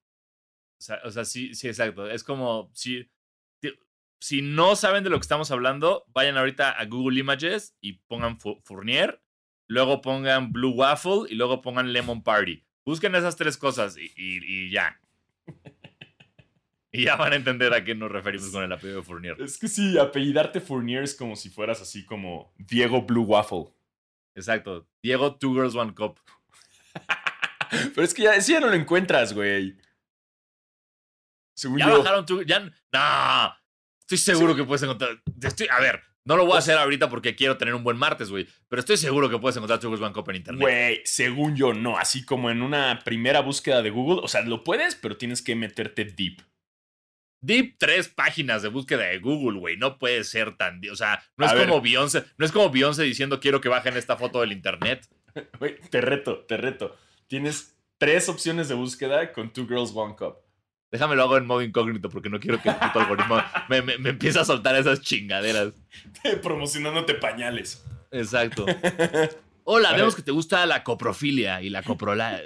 O 1.03 1.11
sea, 1.11 1.25
sí, 1.25 1.55
sí, 1.55 1.67
exacto. 1.67 2.09
Es 2.09 2.23
como 2.23 2.69
si, 2.73 3.09
si 4.19 4.41
no 4.41 4.75
saben 4.75 5.03
de 5.03 5.09
lo 5.09 5.17
que 5.17 5.23
estamos 5.23 5.51
hablando, 5.51 6.05
vayan 6.07 6.37
ahorita 6.37 6.71
a 6.71 6.85
Google 6.85 7.19
Images 7.19 7.75
y 7.81 7.93
pongan 7.93 8.39
Fournier, 8.39 9.21
luego 9.67 10.01
pongan 10.01 10.51
Blue 10.51 10.73
Waffle 10.73 11.23
y 11.29 11.35
luego 11.35 11.61
pongan 11.61 11.93
Lemon 11.93 12.23
Party. 12.23 12.63
Busquen 12.85 13.15
esas 13.15 13.35
tres 13.35 13.57
cosas 13.57 13.97
y, 13.97 14.69
ya. 14.69 14.99
Y 16.95 17.05
ya 17.05 17.15
van 17.15 17.33
a 17.33 17.35
entender 17.35 17.73
a 17.73 17.83
qué 17.83 17.95
nos 17.95 18.11
referimos 18.11 18.49
con 18.49 18.63
el 18.63 18.71
apellido 18.71 18.99
de 18.99 19.03
Fournier. 19.03 19.41
Es 19.41 19.57
que 19.57 19.67
sí, 19.67 19.97
apellidarte 19.97 20.61
Fournier 20.61 21.03
es 21.03 21.15
como 21.15 21.35
si 21.35 21.49
fueras 21.49 21.81
así 21.81 22.05
como 22.05 22.53
Diego 22.57 23.01
Blue 23.01 23.23
Waffle. 23.23 23.65
Exacto. 24.35 24.87
Diego 25.01 25.35
Two 25.35 25.53
Girls 25.53 25.75
One 25.75 25.93
Cup. 25.93 26.19
Pero 27.69 28.03
es 28.03 28.13
que 28.13 28.23
ya, 28.23 28.37
ya 28.37 28.59
no 28.59 28.67
lo 28.67 28.73
encuentras, 28.73 29.33
güey. 29.33 29.77
Según 31.55 31.79
ya 31.79 31.87
bajaron 31.87 32.25
tu. 32.25 32.43
Ya. 32.43 32.59
No. 32.59 33.55
Estoy 34.01 34.17
seguro 34.17 34.55
que 34.55 34.63
puedes 34.63 34.83
encontrar. 34.83 35.21
Estoy, 35.41 35.67
a 35.71 35.79
ver, 35.79 36.01
no 36.25 36.37
lo 36.37 36.45
voy 36.45 36.55
a 36.55 36.59
hacer 36.59 36.77
ahorita 36.77 37.09
porque 37.09 37.35
quiero 37.35 37.57
tener 37.57 37.73
un 37.73 37.83
buen 37.83 37.97
martes, 37.97 38.29
güey. 38.29 38.47
Pero 38.67 38.79
estoy 38.79 38.97
seguro 38.97 39.29
que 39.29 39.39
puedes 39.39 39.55
encontrar 39.55 39.79
Chuckles 39.79 40.01
One 40.01 40.13
Cup 40.13 40.29
en 40.29 40.35
internet. 40.35 40.61
Güey, 40.61 41.01
según 41.05 41.55
yo, 41.55 41.73
no. 41.73 41.97
Así 41.97 42.23
como 42.25 42.51
en 42.51 42.61
una 42.61 42.99
primera 43.03 43.39
búsqueda 43.41 43.81
de 43.81 43.89
Google. 43.89 44.21
O 44.23 44.27
sea, 44.27 44.41
lo 44.41 44.63
puedes, 44.63 44.95
pero 44.95 45.17
tienes 45.17 45.41
que 45.41 45.55
meterte 45.55 46.05
deep. 46.05 46.41
Deep, 47.45 47.75
tres 47.77 48.09
páginas 48.09 48.63
de 48.63 48.69
búsqueda 48.69 49.03
de 49.03 49.19
Google, 49.19 49.59
güey. 49.59 49.77
No 49.77 49.99
puede 49.99 50.23
ser 50.23 50.57
tan. 50.57 50.81
O 50.91 50.95
sea, 50.95 51.23
no 51.37 51.45
es 51.45 51.53
como 51.53 51.79
Beyoncé. 51.79 52.23
No 52.37 52.45
es 52.45 52.51
como 52.51 52.71
Beyoncé 52.71 53.03
diciendo 53.03 53.39
quiero 53.39 53.61
que 53.61 53.69
bajen 53.69 53.95
esta 53.97 54.17
foto 54.17 54.41
del 54.41 54.51
internet. 54.51 55.07
Güey, 55.59 55.77
te 55.89 55.99
reto, 55.99 56.45
te 56.45 56.55
reto. 56.55 56.95
Tienes 57.27 57.75
tres 57.97 58.29
opciones 58.29 58.69
de 58.69 58.73
búsqueda 58.73 59.33
con 59.33 59.51
Two 59.51 59.67
Girls 59.67 59.91
One 59.93 60.15
Cup. 60.15 60.37
Déjame 60.89 61.17
lo 61.17 61.23
hago 61.23 61.35
en 61.35 61.45
modo 61.45 61.61
incógnito 61.61 62.09
porque 62.09 62.29
no 62.29 62.39
quiero 62.39 62.61
que 62.61 62.69
el 62.69 62.75
puto 62.75 63.01
algoritmo 63.01 63.43
me, 63.69 63.81
me, 63.81 64.09
empiece 64.09 64.39
a 64.39 64.45
soltar 64.45 64.77
esas 64.77 65.01
chingaderas. 65.01 65.73
Promocionándote 66.41 67.15
pañales. 67.15 67.83
Exacto. 68.11 68.65
Hola, 69.65 69.91
vemos 69.91 70.15
que 70.15 70.21
te 70.21 70.31
gusta 70.31 70.65
la 70.65 70.83
coprofilia 70.85 71.61
y 71.61 71.69
la 71.69 71.83
coprola. 71.83 72.41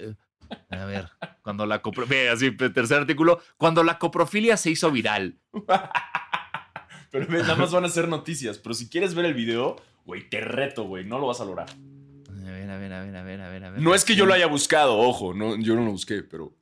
A 0.69 0.85
ver, 0.85 1.09
cuando 1.41 1.65
la 1.65 1.81
coprofilia. 1.81 2.33
Así, 2.33 2.51
tercer 2.51 2.99
artículo. 2.99 3.41
Cuando 3.57 3.83
la 3.83 3.97
coprofilia 3.99 4.57
se 4.57 4.71
hizo 4.71 4.91
viral. 4.91 5.39
Pero 7.11 7.27
nada 7.27 7.55
más 7.55 7.71
van 7.71 7.85
a 7.85 7.89
ser 7.89 8.07
noticias. 8.07 8.57
Pero 8.59 8.75
si 8.75 8.89
quieres 8.89 9.15
ver 9.15 9.25
el 9.25 9.33
video, 9.33 9.77
güey, 10.05 10.29
te 10.29 10.41
reto, 10.41 10.83
güey. 10.83 11.05
No 11.05 11.17
lo 11.19 11.27
vas 11.27 11.41
a 11.41 11.45
lograr. 11.45 11.69
A 11.69 12.51
ver, 12.51 12.69
a 12.69 12.77
ver, 12.77 12.93
a 12.93 13.03
ver, 13.03 13.15
a 13.15 13.23
ver, 13.23 13.41
a 13.41 13.49
ver. 13.49 13.63
A 13.63 13.69
ver. 13.71 13.81
No 13.81 13.95
es 13.95 14.05
que 14.05 14.15
yo 14.15 14.25
lo 14.25 14.33
haya 14.33 14.47
buscado, 14.47 14.97
ojo. 14.97 15.33
No, 15.33 15.57
yo 15.57 15.75
no 15.75 15.85
lo 15.85 15.91
busqué, 15.91 16.23
pero. 16.23 16.53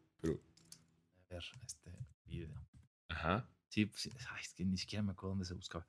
A 3.09 3.33
ver, 3.33 3.43
Sí, 3.69 3.85
pues, 3.85 4.07
es 4.07 4.53
que 4.55 4.65
ni 4.65 4.75
siquiera 4.77 5.03
me 5.03 5.11
acuerdo 5.11 5.31
dónde 5.31 5.45
se 5.45 5.53
buscaba. 5.53 5.85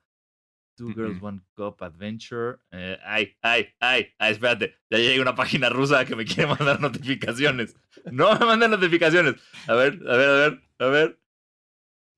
Two 0.79 0.93
Girls, 0.93 1.21
One 1.21 1.41
Cup 1.57 1.83
Adventure. 1.83 2.61
Eh, 2.71 2.97
ay, 3.03 3.35
ay, 3.41 3.67
ay, 3.81 4.13
ay, 4.17 4.31
espérate. 4.31 4.77
Ya 4.89 4.97
llega 4.97 5.21
una 5.21 5.35
página 5.35 5.67
rusa 5.67 6.05
que 6.05 6.15
me 6.15 6.23
quiere 6.23 6.47
mandar 6.47 6.79
notificaciones. 6.79 7.75
No 8.05 8.33
me 8.39 8.45
manda 8.45 8.69
notificaciones. 8.69 9.35
A 9.67 9.73
ver, 9.73 9.99
a 10.07 10.15
ver, 10.15 10.29
a 10.29 10.33
ver, 10.35 10.61
a 10.79 10.85
ver. 10.85 11.19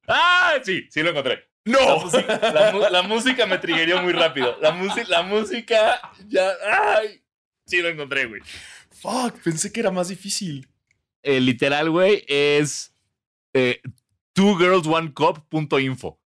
¡Ah! 0.07 0.53
Sí, 0.61 0.85
sí 0.91 1.01
lo 1.01 1.09
encontré. 1.09 1.49
¡No! 1.65 1.79
La, 2.91 3.01
música 3.01 3.47
me 3.47 3.57
trigueó 3.57 3.99
muy 4.03 4.13
rápido. 4.13 4.55
La, 4.61 4.71
la 5.07 5.23
música 5.23 5.99
ya. 6.27 6.51
¡Ay! 6.71 7.23
Sí 7.65 7.81
lo 7.81 7.89
encontré, 7.89 8.25
güey. 8.25 8.41
Fuck, 8.91 9.41
pensé 9.43 9.71
que 9.71 9.79
era 9.79 9.89
más 9.89 10.09
difícil. 10.09 10.67
Eh, 11.23 11.41
literal, 11.41 11.89
güey, 11.89 12.23
es 12.27 12.93
eh, 13.53 13.81
twogirlsonecup.info. 14.33 16.20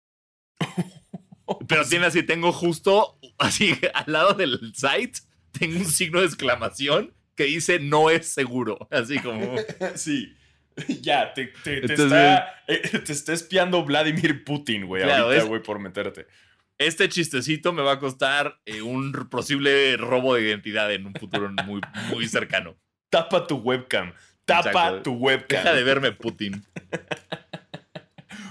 Pero 1.68 1.84
tiene 1.84 2.06
así, 2.06 2.22
tengo 2.22 2.52
justo 2.52 3.18
así 3.38 3.78
al 3.94 4.12
lado 4.12 4.34
del 4.34 4.72
site, 4.74 5.20
tengo 5.52 5.78
un 5.78 5.86
signo 5.86 6.20
de 6.20 6.26
exclamación 6.26 7.12
que 7.34 7.44
dice 7.44 7.78
no 7.80 8.10
es 8.10 8.28
seguro. 8.28 8.88
Así 8.90 9.18
como. 9.18 9.56
Sí. 9.94 10.34
Ya, 11.00 11.32
te, 11.32 11.52
está, 11.64 12.52
eh, 12.66 12.82
te, 13.04 13.12
está, 13.12 13.32
espiando 13.32 13.84
Vladimir 13.84 14.42
Putin, 14.42 14.86
güey, 14.86 15.04
ahorita, 15.04 15.44
güey, 15.44 15.62
por 15.62 15.78
meterte. 15.78 16.26
Este 16.78 17.08
chistecito 17.08 17.72
me 17.72 17.82
va 17.82 17.92
a 17.92 17.98
costar 18.00 18.60
eh, 18.66 18.82
un 18.82 19.12
posible 19.30 19.96
robo 19.96 20.34
de 20.34 20.42
identidad 20.42 20.92
en 20.92 21.06
un 21.06 21.14
futuro 21.14 21.48
muy, 21.64 21.80
muy 22.10 22.26
cercano. 22.26 22.76
Tapa 23.08 23.46
tu 23.46 23.58
webcam. 23.58 24.12
Tapa 24.44 25.00
tu 25.00 25.12
webcam. 25.12 25.62
Deja 25.62 25.76
de 25.76 25.84
verme, 25.84 26.10
Putin. 26.10 26.64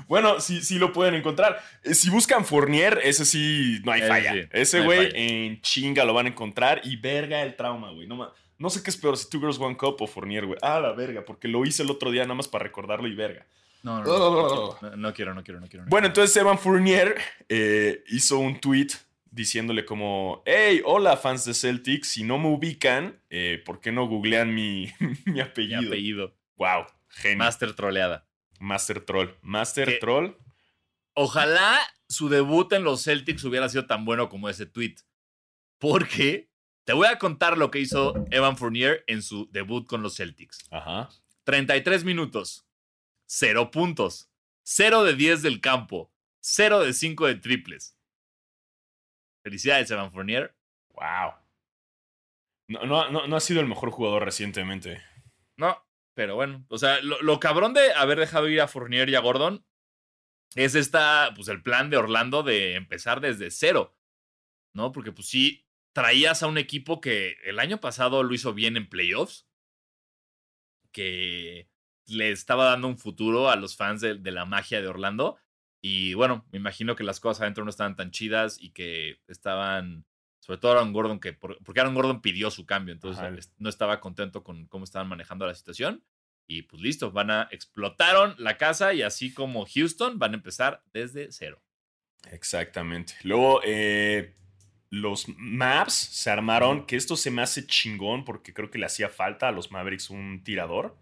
Bueno, 0.08 0.40
sí, 0.40 0.62
sí 0.62 0.78
lo 0.78 0.94
pueden 0.94 1.16
encontrar. 1.16 1.62
Eh, 1.84 1.94
si 1.94 2.10
buscan 2.10 2.46
Fournier, 2.46 3.00
ese 3.04 3.26
sí, 3.26 3.80
no 3.84 3.92
hay 3.92 4.02
falla. 4.02 4.48
ese 4.52 4.82
güey 4.82 5.10
en 5.14 5.62
chinga 5.62 6.04
lo 6.06 6.14
van 6.14 6.26
a 6.28 6.30
encontrar 6.30 6.82
y 6.84 6.96
verga 6.98 7.42
el 7.42 7.56
trauma, 7.56 7.92
güey. 7.92 8.08
No, 8.08 8.34
no 8.58 8.70
sé 8.70 8.84
qué 8.84 8.90
es 8.90 8.98
peor, 8.98 9.18
si 9.18 9.30
Two 9.30 9.40
Girls 9.40 9.60
One 9.60 9.78
Cup 9.78 9.98
o 10.00 10.08
Fournier, 10.08 10.46
güey. 10.46 10.60
Ah, 10.62 10.80
la 10.80 10.94
verga, 10.94 11.26
porque 11.26 11.48
lo 11.48 11.66
hice 11.66 11.84
el 11.84 11.92
otro 11.92 12.12
día 12.12 12.24
nada 12.24 12.36
más 12.36 12.48
para 12.48 12.64
recordarlo 12.64 13.08
y 13.08 13.16
verga. 13.16 13.46
No, 13.84 14.02
no, 14.02 14.06
no, 14.06 14.96
no, 14.96 15.14
quiero, 15.14 15.34
no 15.34 15.44
quiero, 15.44 15.60
no 15.60 15.68
quiero. 15.68 15.86
bueno, 15.88 16.08
entonces 16.08 16.36
Evan 16.38 16.58
Fournier 16.58 17.18
eh, 17.50 18.02
hizo 18.08 18.38
un 18.38 18.62
tweet 18.62 18.88
diciéndole 19.30 19.84
como, 19.84 20.42
hey, 20.46 20.82
hola 20.86 21.18
fans 21.18 21.44
de 21.44 21.54
Celtics, 21.54 22.08
si 22.08 22.24
no 22.24 22.38
me 22.38 22.48
ubican, 22.48 23.20
eh, 23.30 23.62
¿por 23.66 23.82
qué 23.82 23.92
no 23.92 24.08
googlean 24.08 24.54
mi, 24.54 24.90
mi 25.26 25.42
apellido? 25.42 25.82
Mi 25.82 25.88
apellido. 25.88 26.34
Wow, 26.56 26.86
genio. 27.10 27.40
Master 27.40 27.74
troleada. 27.74 28.26
Master 28.64 29.02
Troll. 29.02 29.38
Master 29.42 30.00
Troll. 30.00 30.38
Ojalá 31.16 31.80
su 32.08 32.30
debut 32.30 32.72
en 32.74 32.84
los 32.84 33.04
Celtics 33.04 33.44
hubiera 33.44 33.68
sido 33.70 33.86
tan 33.86 34.06
bueno 34.06 34.30
como 34.30 34.50
ese 34.50 34.66
tweet. 34.66 34.96
Porque 35.78 36.50
te 36.86 36.94
voy 36.94 37.08
a 37.08 37.20
contar 37.20 37.58
lo 37.58 37.70
que 37.70 37.80
hizo 37.80 38.14
Evan 38.32 38.58
Fournier 38.58 39.04
en 39.08 39.22
su 39.22 39.50
debut 39.52 39.86
con 39.86 40.02
los 40.02 40.16
Celtics. 40.16 40.60
Ajá. 40.72 41.10
33 41.44 42.06
minutos. 42.06 42.66
0 43.26 43.70
puntos. 43.70 44.32
0 44.64 45.04
de 45.04 45.16
10 45.16 45.42
del 45.42 45.60
campo. 45.60 46.12
0 46.40 46.80
de 46.82 46.94
5 46.94 47.28
de 47.28 47.36
triples. 47.36 47.98
Felicidades, 49.44 49.92
Evan 49.92 50.12
Fournier. 50.12 50.56
Wow. 50.92 51.34
No, 52.70 52.86
no, 52.86 53.12
no, 53.12 53.28
no 53.28 53.36
ha 53.36 53.42
sido 53.42 53.60
el 53.60 53.68
mejor 53.68 53.92
jugador 53.92 54.24
recientemente. 54.24 55.04
No, 55.58 55.83
pero 56.14 56.36
bueno, 56.36 56.66
o 56.70 56.78
sea, 56.78 57.02
lo, 57.02 57.40
cabrón 57.40 57.74
de 57.74 57.94
haber 57.94 58.20
dejado 58.20 58.48
ir 58.48 58.62
a 58.62 58.68
Fournier 58.68 59.10
y 59.10 59.16
a 59.16 59.20
Gordon 59.20 59.66
es 60.56 60.76
esta, 60.76 61.34
pues 61.36 61.48
el 61.48 61.64
plan 61.64 61.90
de 61.90 61.98
Orlando 61.98 62.44
de 62.44 62.76
empezar 62.76 63.22
desde 63.22 63.50
cero, 63.50 63.98
¿no? 64.74 64.92
Porque 64.92 65.12
pues 65.12 65.28
sí, 65.28 65.66
traías 65.94 66.44
a 66.44 66.48
un 66.48 66.58
equipo 66.58 67.02
que 67.02 67.38
el 67.44 67.60
año 67.60 67.80
pasado 67.80 68.24
lo 68.24 68.34
hizo 68.34 68.54
bien 68.54 68.78
en 68.78 68.90
playoffs, 68.90 69.48
que 70.92 71.70
le 72.06 72.32
estaba 72.32 72.66
dando 72.66 72.88
un 72.88 72.98
futuro 73.00 73.50
a 73.50 73.56
los 73.56 73.76
fans 73.76 74.02
de, 74.02 74.16
de 74.16 74.32
la 74.32 74.46
magia 74.46 74.82
de 74.82 74.88
Orlando. 74.88 75.38
Y 75.82 76.14
bueno, 76.14 76.46
me 76.52 76.60
imagino 76.60 76.96
que 76.96 77.04
las 77.04 77.20
cosas 77.20 77.42
adentro 77.42 77.64
no 77.64 77.70
estaban 77.72 77.96
tan 77.96 78.12
chidas 78.12 78.58
y 78.62 78.72
que 78.72 79.20
estaban, 79.28 80.06
sobre 80.44 80.60
todo 80.60 80.74
Aaron 80.74 80.92
Gordon, 80.92 81.22
que 81.22 81.32
porque 81.32 81.80
Aaron 81.80 81.96
Gordon 81.96 82.22
pidió 82.22 82.52
su 82.52 82.66
cambio, 82.66 82.94
entonces 82.94 83.54
no 83.60 83.70
estaba 83.70 84.02
contento 84.02 84.44
con 84.44 84.66
cómo 84.66 84.84
estaban 84.84 85.08
manejando 85.08 85.48
la 85.48 85.56
situación. 85.56 86.04
Y 86.48 86.64
pues 86.64 86.82
listo, 86.82 87.14
van 87.14 87.32
a 87.32 87.48
explotaron 87.50 88.36
la 88.38 88.58
casa 88.58 88.94
y 88.94 89.04
así 89.04 89.34
como 89.34 89.66
Houston 89.66 90.20
van 90.20 90.34
a 90.34 90.36
empezar 90.36 90.84
desde 90.92 91.32
cero. 91.32 91.64
Exactamente. 92.30 93.14
Luego, 93.24 93.62
eh, 93.64 94.36
los 94.90 95.30
Maps 95.30 95.94
se 95.94 96.30
armaron, 96.30 96.88
que 96.88 96.98
esto 96.98 97.16
se 97.16 97.32
me 97.32 97.42
hace 97.42 97.66
chingón 97.66 98.26
porque 98.26 98.54
creo 98.54 98.70
que 98.70 98.80
le 98.80 98.86
hacía 98.86 99.08
falta 99.08 99.48
a 99.48 99.54
los 99.54 99.72
Mavericks 99.72 100.10
un 100.10 100.44
tirador, 100.44 100.98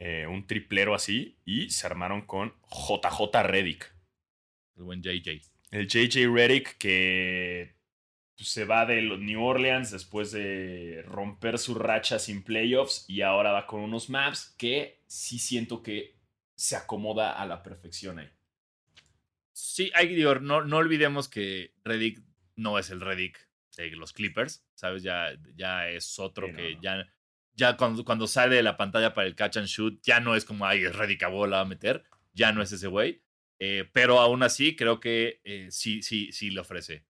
eh, 0.00 0.26
un 0.26 0.48
triplero 0.48 0.96
así, 0.96 1.38
y 1.44 1.70
se 1.70 1.86
armaron 1.86 2.22
con 2.22 2.54
JJ 2.72 3.40
Reddick. 3.44 3.94
El 4.74 4.82
buen 4.82 5.00
JJ. 5.00 5.42
El 5.70 5.86
JJ 5.86 6.26
Reddick 6.34 6.76
que 6.76 7.77
se 8.38 8.64
va 8.64 8.86
de 8.86 9.02
los 9.02 9.18
New 9.18 9.42
Orleans 9.42 9.90
después 9.90 10.30
de 10.30 11.02
romper 11.06 11.58
su 11.58 11.74
racha 11.74 12.18
sin 12.18 12.42
playoffs 12.42 13.04
y 13.08 13.22
ahora 13.22 13.52
va 13.52 13.66
con 13.66 13.80
unos 13.80 14.10
Maps 14.10 14.54
que 14.56 15.02
sí 15.06 15.38
siento 15.38 15.82
que 15.82 16.16
se 16.54 16.76
acomoda 16.76 17.32
a 17.32 17.46
la 17.46 17.62
perfección 17.62 18.18
ahí. 18.20 18.30
Sí, 19.52 19.90
hay, 19.94 20.14
digo, 20.14 20.36
no, 20.36 20.62
no 20.62 20.76
olvidemos 20.76 21.28
que 21.28 21.74
Reddick 21.84 22.22
no 22.54 22.78
es 22.78 22.90
el 22.90 23.00
Reddick 23.00 23.48
de 23.76 23.90
los 23.90 24.12
Clippers, 24.12 24.64
¿sabes? 24.74 25.02
Ya, 25.02 25.32
ya 25.54 25.88
es 25.88 26.18
otro 26.18 26.52
que 26.52 26.78
ya, 26.80 27.06
ya 27.54 27.76
cuando, 27.76 28.04
cuando 28.04 28.26
sale 28.26 28.56
de 28.56 28.62
la 28.62 28.76
pantalla 28.76 29.14
para 29.14 29.26
el 29.26 29.34
catch 29.34 29.56
and 29.56 29.66
shoot, 29.66 30.00
ya 30.02 30.20
no 30.20 30.34
es 30.36 30.44
como, 30.44 30.66
ay, 30.66 30.84
es 30.84 30.94
Reddick 30.94 31.22
a 31.24 31.28
bola 31.28 31.60
a 31.60 31.64
meter, 31.64 32.04
ya 32.32 32.52
no 32.52 32.62
es 32.62 32.70
ese 32.70 32.86
güey. 32.86 33.22
Eh, 33.60 33.88
pero 33.92 34.20
aún 34.20 34.44
así, 34.44 34.76
creo 34.76 35.00
que 35.00 35.40
eh, 35.44 35.68
sí, 35.70 36.02
sí, 36.02 36.30
sí 36.32 36.50
le 36.50 36.60
ofrece 36.60 37.04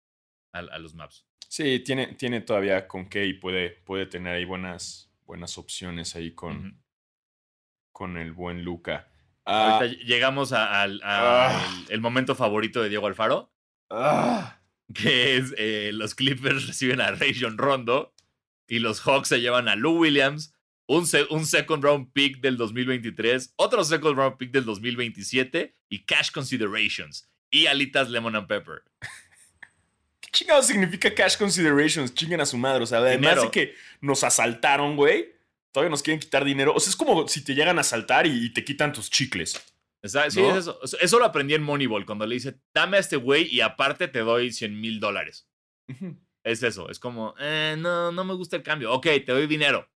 a, 0.53 0.79
los 0.79 0.95
maps. 0.95 1.27
Sí, 1.49 1.81
tiene, 1.81 2.15
tiene 2.15 2.41
todavía 2.41 2.87
con 2.87 3.09
qué 3.09 3.27
y 3.27 3.35
puede, 3.35 3.71
puede 3.71 4.07
tener 4.07 4.35
ahí 4.35 4.45
buenas, 4.45 5.11
buenas 5.25 5.59
opciones 5.59 6.15
ahí 6.17 6.33
con, 6.33 6.83
con 7.93 8.17
el 8.17 8.33
buen 8.33 8.65
Luca. 8.65 9.09
Ahorita 9.45 9.97
ah. 9.97 10.05
llegamos 10.05 10.53
al 10.53 11.01
ah. 11.03 11.85
el, 11.89 12.01
momento 12.01 12.35
favorito 12.35 12.83
de 12.83 12.91
Diego 12.91 13.07
Alfaro. 13.07 13.51
Ah. 13.89 14.61
Que 14.93 15.37
es 15.37 15.55
eh, 15.57 15.91
los 15.95 16.15
Clippers 16.15 16.67
reciben 16.67 17.01
a 17.01 17.13
Rayon 17.13 17.57
Rondo 17.57 18.15
y 18.67 18.81
los 18.81 19.01
Hawks 19.01 19.29
se 19.29 19.41
llevan 19.41 19.69
a 19.69 19.77
Lou 19.77 19.99
Williams, 19.99 20.55
un, 20.87 21.07
un, 21.31 21.47
second 21.47 21.83
round 21.83 22.13
pick 22.13 22.41
del 22.41 22.59
2023, 22.59 23.55
otro 23.57 23.83
second 23.85 24.17
round 24.17 24.37
pick 24.37 24.51
del 24.51 24.67
2027 24.67 25.75
y 25.89 26.05
cash 26.05 26.31
considerations 26.31 27.31
y 27.51 27.67
alitas 27.67 28.11
lemon 28.11 28.37
and 28.37 28.47
pepper. 28.47 28.85
¿Qué 30.39 30.45
chingado 30.45 30.63
significa 30.63 31.15
cash 31.15 31.37
considerations? 31.37 32.15
Chinguen 32.15 32.41
a 32.41 32.47
su 32.47 32.57
madre. 32.57 32.85
O 32.85 32.87
sea, 32.87 32.99
además 32.99 33.43
de 33.43 33.51
que 33.51 33.75
nos 34.01 34.23
asaltaron, 34.23 34.95
güey 34.95 35.39
todavía 35.73 35.91
nos 35.91 36.03
quieren 36.03 36.21
quitar 36.21 36.45
dinero. 36.45 36.73
O 36.75 36.81
sea, 36.81 36.91
es 36.91 36.97
como 36.97 37.29
si 37.29 37.45
te 37.45 37.55
llegan 37.55 37.79
a 37.79 37.83
saltar 37.83 38.27
y, 38.27 38.53
te 38.53 38.65
quitan 38.65 38.93
tus 38.93 39.11
chicles. 39.11 39.63
Sí, 40.03 40.41
eso. 40.41 40.81
Eso 41.01 41.19
lo 41.19 41.25
aprendí 41.25 41.55
en 41.55 41.63
Moneyball, 41.63 42.07
cuando 42.07 42.27
le 42.27 42.37
dice, 42.37 42.61
dame 42.73 42.97
a 42.97 43.01
este 43.01 43.17
güey 43.17 43.47
y 43.53 43.61
aparte 43.61 44.09
te 44.09 44.21
doy 44.21 44.53
100 44.53 44.81
mil 44.81 45.01
dólares. 45.01 45.49
Es 46.45 46.63
eso, 46.63 46.89
es 46.89 46.99
como, 46.99 47.35
eh, 47.39 47.77
no, 47.79 48.13
no 48.13 48.25
me 48.25 48.35
gusta 48.35 48.57
el 48.57 48.63
cambio. 48.63 48.93
Ok, 48.93 49.05
te 49.05 49.33
doy 49.33 49.47
dinero. 49.47 49.89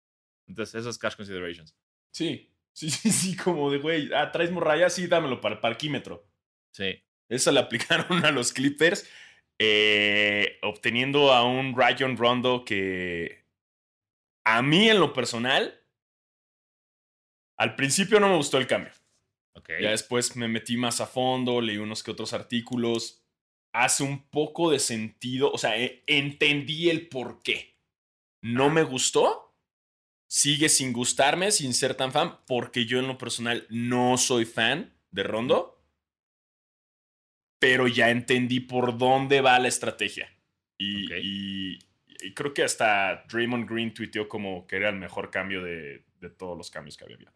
Entonces, 0.47 0.75
eso 0.75 0.89
es 0.89 0.97
cash 0.97 1.15
considerations. 1.15 1.75
Sí, 2.11 2.51
sí, 2.73 2.89
sí, 2.89 3.11
sí, 3.11 3.35
como 3.35 3.71
de, 3.71 3.77
güey, 3.77 4.13
ah, 4.13 4.31
traes 4.31 4.51
morraya, 4.51 4.89
sí, 4.89 5.07
dámelo 5.07 5.39
para 5.39 5.55
el 5.55 5.61
parquímetro. 5.61 6.27
Sí. 6.71 7.01
Eso 7.29 7.51
le 7.51 7.59
aplicaron 7.61 8.25
a 8.25 8.31
los 8.31 8.51
Clippers, 8.51 9.07
eh, 9.63 10.57
obteniendo 10.63 11.31
a 11.31 11.45
un 11.45 11.77
Rayon 11.77 12.17
Rondo 12.17 12.65
que 12.65 13.45
a 14.43 14.63
mí, 14.63 14.89
en 14.89 14.99
lo 14.99 15.13
personal, 15.13 15.79
al 17.57 17.75
principio 17.75 18.19
no 18.19 18.27
me 18.27 18.37
gustó 18.37 18.57
el 18.57 18.65
cambio. 18.65 18.91
Okay. 19.53 19.83
Ya 19.83 19.91
después 19.91 20.35
me 20.35 20.47
metí 20.47 20.77
más 20.77 20.99
a 20.99 21.05
fondo, 21.05 21.61
leí 21.61 21.77
unos 21.77 22.01
que 22.01 22.09
otros 22.09 22.33
artículos. 22.33 23.23
Hace 23.71 24.01
un 24.01 24.23
poco 24.29 24.71
de 24.71 24.79
sentido, 24.79 25.51
o 25.51 25.59
sea, 25.59 25.77
e, 25.77 26.03
entendí 26.07 26.89
el 26.89 27.07
por 27.07 27.43
qué. 27.43 27.77
No 28.41 28.71
me 28.71 28.81
gustó, 28.81 29.53
sigue 30.27 30.69
sin 30.69 30.91
gustarme, 30.91 31.51
sin 31.51 31.75
ser 31.75 31.93
tan 31.93 32.11
fan, 32.11 32.39
porque 32.47 32.87
yo 32.87 32.97
en 32.97 33.07
lo 33.07 33.19
personal 33.19 33.67
no 33.69 34.17
soy 34.17 34.45
fan 34.45 34.97
de 35.11 35.21
Rondo. 35.21 35.70
Pero 37.61 37.87
ya 37.87 38.09
entendí 38.09 38.59
por 38.59 38.97
dónde 38.97 39.39
va 39.39 39.57
la 39.59 39.69
estrategia. 39.69 40.29
y, 40.77 41.79
y 42.21 42.33
creo 42.33 42.53
que 42.53 42.63
hasta 42.63 43.23
Draymond 43.29 43.69
Green 43.69 43.93
tuiteó 43.93 44.27
como 44.27 44.65
que 44.67 44.75
era 44.77 44.89
el 44.89 44.95
mejor 44.95 45.29
cambio 45.29 45.63
de, 45.63 46.03
todos 46.37 46.57
los 46.57 46.69
cambios 46.69 46.95
que 46.97 47.03
había 47.03 47.15
habido. 47.15 47.31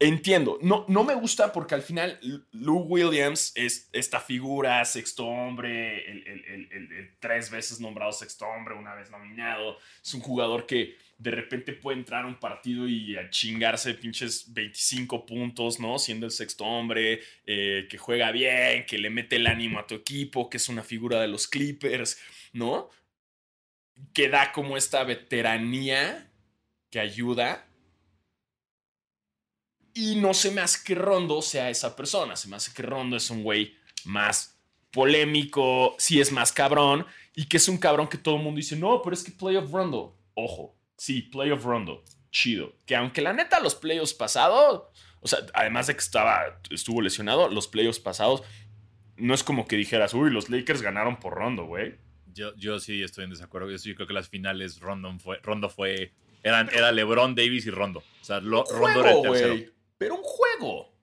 Entiendo, 0.00 0.58
no, 0.62 0.84
no 0.88 1.02
me 1.02 1.14
gusta 1.14 1.52
porque 1.52 1.74
al 1.74 1.82
final 1.82 2.18
Lou 2.52 2.78
Williams 2.78 3.52
es 3.56 3.90
esta 3.92 4.20
figura, 4.20 4.84
sexto 4.84 5.26
hombre, 5.26 6.08
el, 6.08 7.16
tres 7.18 7.50
veces 7.50 7.80
nombrado 7.80 8.12
sexto 8.12 8.46
hombre, 8.46 8.74
una 8.74 8.94
vez 8.94 9.10
nominado. 9.10 9.76
Es 10.02 10.14
un 10.14 10.20
jugador 10.20 10.66
que 10.66 10.96
de 11.18 11.30
repente 11.32 11.72
puede 11.72 11.98
entrar 11.98 12.24
a 12.24 12.28
un 12.28 12.38
partido 12.38 12.88
y 12.88 13.16
a 13.16 13.28
chingarse 13.28 13.94
pinches 13.94 14.52
25 14.52 15.26
puntos, 15.26 15.80
¿no? 15.80 15.98
Siendo 15.98 16.26
el 16.26 16.32
sexto 16.32 16.64
hombre, 16.64 17.20
eh, 17.44 17.86
que 17.90 17.98
juega 17.98 18.30
bien, 18.30 18.86
que 18.86 18.98
le 18.98 19.10
mete 19.10 19.36
el 19.36 19.46
ánimo 19.46 19.80
a 19.80 19.86
tu 19.86 19.96
equipo, 19.96 20.48
que 20.48 20.58
es 20.58 20.68
una 20.68 20.82
figura 20.82 21.20
de 21.20 21.28
los 21.28 21.48
Clippers, 21.48 22.18
¿no? 22.52 22.90
que 24.12 24.28
da 24.28 24.52
como 24.52 24.76
esta 24.76 25.04
veteranía 25.04 26.30
que 26.90 27.00
ayuda. 27.00 27.66
Y 29.94 30.16
no 30.16 30.34
se 30.34 30.50
me 30.50 30.60
hace 30.60 30.84
que 30.84 30.94
Rondo 30.94 31.42
sea 31.42 31.70
esa 31.70 31.96
persona. 31.96 32.36
Se 32.36 32.48
me 32.48 32.56
hace 32.56 32.72
que 32.72 32.82
Rondo 32.82 33.16
es 33.16 33.30
un 33.30 33.42
güey 33.42 33.76
más 34.04 34.56
polémico, 34.92 35.96
sí 35.98 36.20
es 36.20 36.30
más 36.32 36.52
cabrón, 36.52 37.06
y 37.34 37.46
que 37.46 37.56
es 37.56 37.68
un 37.68 37.78
cabrón 37.78 38.08
que 38.08 38.18
todo 38.18 38.36
el 38.36 38.42
mundo 38.42 38.58
dice, 38.58 38.76
no, 38.76 39.02
pero 39.02 39.14
es 39.14 39.22
que 39.22 39.32
Playoff 39.32 39.70
Rondo. 39.70 40.16
Ojo, 40.34 40.77
sí, 40.98 41.22
Playoff 41.22 41.64
Rondo. 41.64 42.04
Chido. 42.30 42.74
Que 42.84 42.94
aunque 42.94 43.22
la 43.22 43.32
neta 43.32 43.60
los 43.60 43.74
playoffs 43.74 44.12
pasados, 44.12 44.82
o 45.20 45.26
sea, 45.26 45.38
además 45.54 45.86
de 45.86 45.94
que 45.94 46.00
estaba, 46.00 46.60
estuvo 46.68 47.00
lesionado, 47.00 47.48
los 47.48 47.68
playoffs 47.68 48.00
pasados, 48.00 48.42
no 49.16 49.32
es 49.32 49.42
como 49.42 49.66
que 49.66 49.76
dijeras, 49.76 50.12
uy, 50.12 50.30
los 50.30 50.50
Lakers 50.50 50.82
ganaron 50.82 51.18
por 51.18 51.32
Rondo, 51.34 51.64
güey. 51.64 51.96
Yo, 52.34 52.78
sí 52.78 53.02
estoy 53.02 53.24
en 53.24 53.30
desacuerdo. 53.30 53.70
Yo 53.70 53.78
sí 53.78 53.94
creo 53.94 54.06
que 54.06 54.12
las 54.12 54.28
finales 54.28 54.78
Rondo 54.78 55.18
fue, 55.18 55.38
Rondo 55.42 55.68
fue 55.68 56.12
eran, 56.42 56.68
era 56.72 56.92
LeBron, 56.92 57.34
Davis 57.34 57.66
y 57.66 57.70
Rondo. 57.70 58.00
O 58.20 58.24
sea, 58.24 58.40
Rondo 58.40 58.64
era 59.00 59.12
el 59.12 59.22
tercero. 59.22 59.72
Pero 59.96 60.14
un 60.14 60.22
juego. 60.22 60.94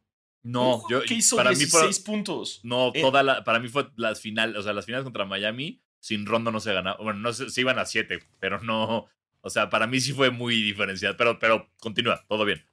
No, 0.43 0.83
yo 0.89 1.01
¿Qué 1.01 1.15
hizo 1.15 1.35
para 1.35 1.49
16 1.49 1.99
puntos. 2.01 2.59
No, 2.63 2.91
eh, 2.93 3.01
toda 3.01 3.23
la, 3.23 3.43
para 3.43 3.59
mí 3.59 3.67
fue 3.67 3.89
las 3.95 4.21
finales, 4.21 4.55
o 4.55 4.61
sea, 4.61 4.73
las 4.73 4.85
finales 4.85 5.03
contra 5.03 5.25
Miami 5.25 5.81
sin 5.99 6.27
Rondo 6.27 6.51
no 6.51 6.59
se 6.59 6.71
ganaba. 6.71 6.97
Bueno, 7.01 7.19
no 7.19 7.33
se, 7.33 7.59
iban 7.59 7.79
a 7.79 7.85
7, 7.85 8.19
pero 8.39 8.61
no, 8.61 9.07
o 9.45 9.49
sea, 9.51 9.69
para 9.69 9.85
mí 9.85 9.99
sí 10.01 10.11
fue 10.11 10.31
muy 10.31 10.59
diferencial, 10.63 11.15
pero 11.15 11.37
pero 11.37 11.69
continúa, 11.79 12.25
todo 12.27 12.45
bien. 12.45 12.65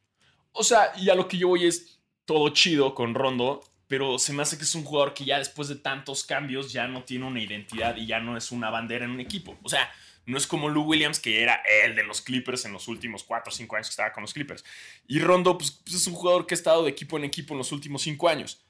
O 0.53 0.65
sea, 0.65 0.91
y 0.97 1.11
a 1.11 1.15
lo 1.15 1.29
que 1.29 1.37
yo 1.37 1.49
voy 1.49 1.67
es 1.67 2.01
todo 2.25 2.49
chido 2.49 2.95
con 2.95 3.15
Rondo, 3.15 3.63
pero 3.89 4.19
se 4.19 4.33
me 4.33 4.43
hace 4.43 4.57
que 4.57 4.65
es 4.65 4.75
un 4.75 4.83
jugador 4.83 5.13
que 5.13 5.27
ya 5.27 5.37
después 5.37 5.69
de 5.69 5.77
tantos 5.77 6.25
cambios 6.25 6.73
ya 6.73 6.89
no 6.89 7.05
tiene 7.05 7.27
una 7.27 7.43
identidad 7.43 7.95
y 7.97 8.07
ya 8.07 8.21
no 8.21 8.39
es 8.39 8.51
una 8.53 8.71
bandera 8.71 9.05
en 9.05 9.11
un 9.11 9.21
equipo. 9.21 9.59
O 9.63 9.69
sea, 9.69 9.93
no 10.25 10.39
es 10.39 10.47
como 10.47 10.71
Lou 10.71 10.85
Williams, 10.85 11.21
que 11.21 11.43
era 11.43 11.61
el 11.85 11.95
de 11.95 12.05
los 12.05 12.23
Clippers 12.23 12.65
en 12.65 12.73
los 12.73 12.89
últimos 12.89 13.23
4 13.23 13.51
o 13.51 13.55
5 13.55 13.77
años 13.77 13.89
que 13.89 13.93
estaba 13.93 14.13
con 14.15 14.23
los 14.23 14.33
Clippers. 14.33 14.65
Y 15.07 15.21
Rondo, 15.21 15.59
pues, 15.59 15.73
pues, 15.73 15.95
es 15.97 16.07
un 16.07 16.15
jugador 16.15 16.47
que 16.47 16.55
ha 16.55 16.57
estado 16.57 16.85
de 16.85 16.91
equipo 16.91 17.19
en 17.19 17.25
equipo 17.25 17.53
en 17.53 17.59
los 17.59 17.71
últimos 17.71 18.01
5 18.01 18.31
años. 18.31 18.65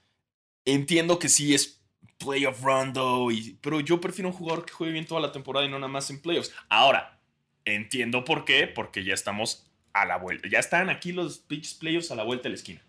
Entiendo 0.64 1.20
que 1.20 1.28
sí 1.28 1.54
es 1.54 1.80
playoff 2.18 2.60
Rondo, 2.62 3.28
pero 3.60 3.78
yo 3.78 4.00
prefiero 4.00 4.28
un 4.28 4.34
jugador 4.34 4.64
que 4.64 4.72
juegue 4.72 4.92
bien 4.92 5.06
toda 5.06 5.20
la 5.20 5.30
temporada 5.30 5.64
y 5.64 5.68
no 5.68 5.78
nada 5.78 5.92
más 5.92 6.10
en 6.10 6.20
playoffs. 6.20 6.52
Ahora, 6.68 7.21
entiendo 7.64 8.24
por 8.24 8.44
qué, 8.44 8.66
porque 8.66 9.04
ya 9.04 9.14
estamos 9.14 9.66
a 9.92 10.04
la 10.06 10.16
vuelta. 10.16 10.48
Ya 10.48 10.58
están 10.58 10.90
aquí 10.90 11.12
los 11.12 11.38
pitch 11.38 11.78
playoffs 11.78 12.10
a 12.10 12.14
la 12.14 12.24
vuelta 12.24 12.44
de 12.44 12.50
la 12.50 12.56
esquina 12.56 12.82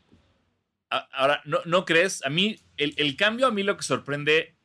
ahora, 1.12 1.42
¿no, 1.46 1.60
¿no 1.66 1.86
crees? 1.86 2.24
A 2.26 2.30
mí, 2.30 2.60
el, 2.78 3.16
cambio 3.16 3.48
a 3.48 3.52
mí 3.52 3.64
lo 3.64 3.78
que 3.78 3.84
sorprende 3.84 4.56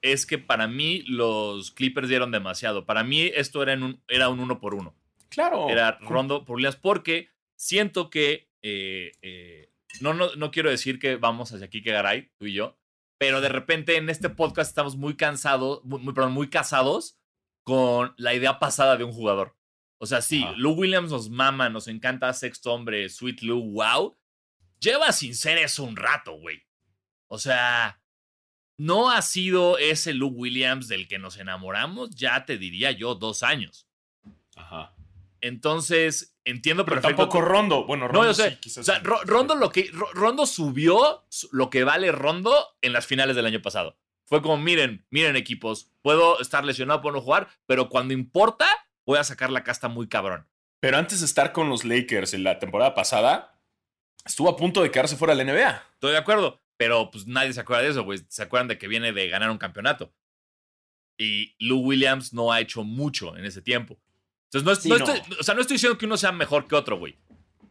es 0.00 0.26
que 0.26 0.38
para 0.38 0.66
mí 0.66 1.02
los 1.06 1.70
Clippers 1.72 2.08
dieron 2.08 2.30
demasiado. 2.30 2.86
Para 2.86 3.04
mí 3.04 3.30
esto 3.34 3.62
era, 3.62 3.74
un, 3.74 4.00
era 4.08 4.28
un 4.28 4.40
uno 4.40 4.60
por 4.60 4.74
uno. 4.74 4.94
Claro. 5.28 5.68
Era 5.68 5.98
Rondo 6.00 6.44
por 6.44 6.56
Williams 6.56 6.76
porque 6.76 7.28
siento 7.56 8.08
que, 8.08 8.48
eh, 8.62 9.12
eh, 9.22 9.70
no, 10.00 10.14
no, 10.14 10.34
no 10.36 10.50
quiero 10.50 10.70
decir 10.70 10.98
que 10.98 11.16
vamos 11.16 11.52
hacia 11.52 11.66
aquí 11.66 11.82
que 11.82 11.92
Garay, 11.92 12.30
tú 12.38 12.46
y 12.46 12.54
yo, 12.54 12.78
pero 13.18 13.40
de 13.40 13.48
repente 13.48 13.96
en 13.96 14.08
este 14.10 14.30
podcast 14.30 14.70
estamos 14.70 14.96
muy 14.96 15.16
cansados, 15.16 15.84
muy, 15.84 16.14
perdón, 16.14 16.32
muy 16.32 16.48
casados 16.48 17.18
con 17.64 18.14
la 18.16 18.32
idea 18.34 18.58
pasada 18.58 18.96
de 18.96 19.04
un 19.04 19.12
jugador. 19.12 19.56
O 19.98 20.06
sea, 20.06 20.20
sí, 20.22 20.42
Ajá. 20.44 20.54
Lou 20.56 20.72
Williams 20.74 21.10
nos 21.10 21.30
mama, 21.30 21.68
nos 21.70 21.88
encanta 21.88 22.32
Sexto 22.32 22.72
Hombre, 22.72 23.08
Sweet 23.08 23.42
Lou, 23.42 23.60
wow. 23.72 24.16
Lleva 24.80 25.10
sin 25.12 25.34
ser 25.34 25.58
eso 25.58 25.82
un 25.84 25.96
rato, 25.96 26.32
güey. 26.38 26.62
O 27.28 27.38
sea, 27.38 28.00
no 28.76 29.10
ha 29.10 29.22
sido 29.22 29.78
ese 29.78 30.12
Lou 30.14 30.28
Williams 30.28 30.88
del 30.88 31.08
que 31.08 31.18
nos 31.18 31.38
enamoramos, 31.38 32.10
ya 32.10 32.44
te 32.44 32.58
diría 32.58 32.90
yo, 32.92 33.14
dos 33.14 33.42
años. 33.42 33.88
Ajá. 34.56 34.94
Entonces, 35.40 36.36
entiendo 36.44 36.84
Pero 36.84 36.96
perfecto. 37.00 37.16
tampoco 37.22 37.40
Rondo. 37.42 37.84
Bueno, 37.84 38.06
No, 38.06 38.12
Rondo 38.12 38.28
yo 38.30 38.34
sé. 38.34 38.50
sí, 38.52 38.56
quizás. 38.60 38.78
o 38.88 38.92
sea, 38.92 38.98
Ro- 39.00 39.22
Rondo, 39.24 39.54
lo 39.54 39.70
que, 39.70 39.90
Ro- 39.92 40.10
Rondo 40.12 40.46
subió 40.46 41.24
su- 41.28 41.48
lo 41.52 41.70
que 41.70 41.84
vale 41.84 42.10
Rondo 42.12 42.76
en 42.82 42.92
las 42.92 43.06
finales 43.06 43.36
del 43.36 43.46
año 43.46 43.62
pasado. 43.62 43.98
Fue 44.26 44.40
como, 44.42 44.56
miren, 44.56 45.06
miren 45.10 45.36
equipos, 45.36 45.90
puedo 46.04 46.38
estar 46.38 46.66
lesionado, 46.66 47.00
puedo 47.00 47.14
no 47.16 47.22
jugar, 47.22 47.48
pero 47.64 47.88
cuando 47.88 48.12
importa, 48.12 48.68
voy 49.06 49.16
a 49.18 49.24
sacar 49.24 49.50
la 49.50 49.64
casta 49.64 49.88
muy 49.88 50.06
cabrón. 50.06 50.46
Pero 50.80 50.98
antes 50.98 51.20
de 51.20 51.26
estar 51.26 51.52
con 51.52 51.70
los 51.70 51.82
Lakers 51.86 52.34
en 52.34 52.44
la 52.44 52.58
temporada 52.58 52.94
pasada, 52.94 53.58
estuvo 54.26 54.50
a 54.50 54.56
punto 54.56 54.82
de 54.82 54.90
quedarse 54.90 55.16
fuera 55.16 55.34
de 55.34 55.42
la 55.42 55.50
NBA. 55.50 55.82
Estoy 55.94 56.12
de 56.12 56.18
acuerdo, 56.18 56.60
pero 56.76 57.10
pues 57.10 57.26
nadie 57.26 57.54
se 57.54 57.60
acuerda 57.60 57.82
de 57.84 57.88
eso, 57.88 58.04
güey. 58.04 58.20
Se 58.28 58.42
acuerdan 58.42 58.68
de 58.68 58.76
que 58.76 58.86
viene 58.86 59.12
de 59.14 59.28
ganar 59.30 59.50
un 59.50 59.56
campeonato. 59.56 60.12
Y 61.18 61.54
Lou 61.58 61.78
Williams 61.80 62.34
no 62.34 62.52
ha 62.52 62.60
hecho 62.60 62.84
mucho 62.84 63.34
en 63.36 63.46
ese 63.46 63.62
tiempo. 63.62 63.98
Entonces, 64.52 64.64
no, 64.66 64.72
es- 64.72 64.78
Sí, 64.82 64.88
no 64.90 64.98
no. 64.98 65.14
Estoy, 65.14 65.36
o 65.40 65.42
sea, 65.42 65.54
no 65.54 65.62
estoy 65.62 65.76
diciendo 65.76 65.96
que 65.96 66.04
uno 66.06 66.18
sea 66.18 66.32
mejor 66.32 66.66
que 66.68 66.74
otro, 66.74 66.98
güey. 66.98 67.16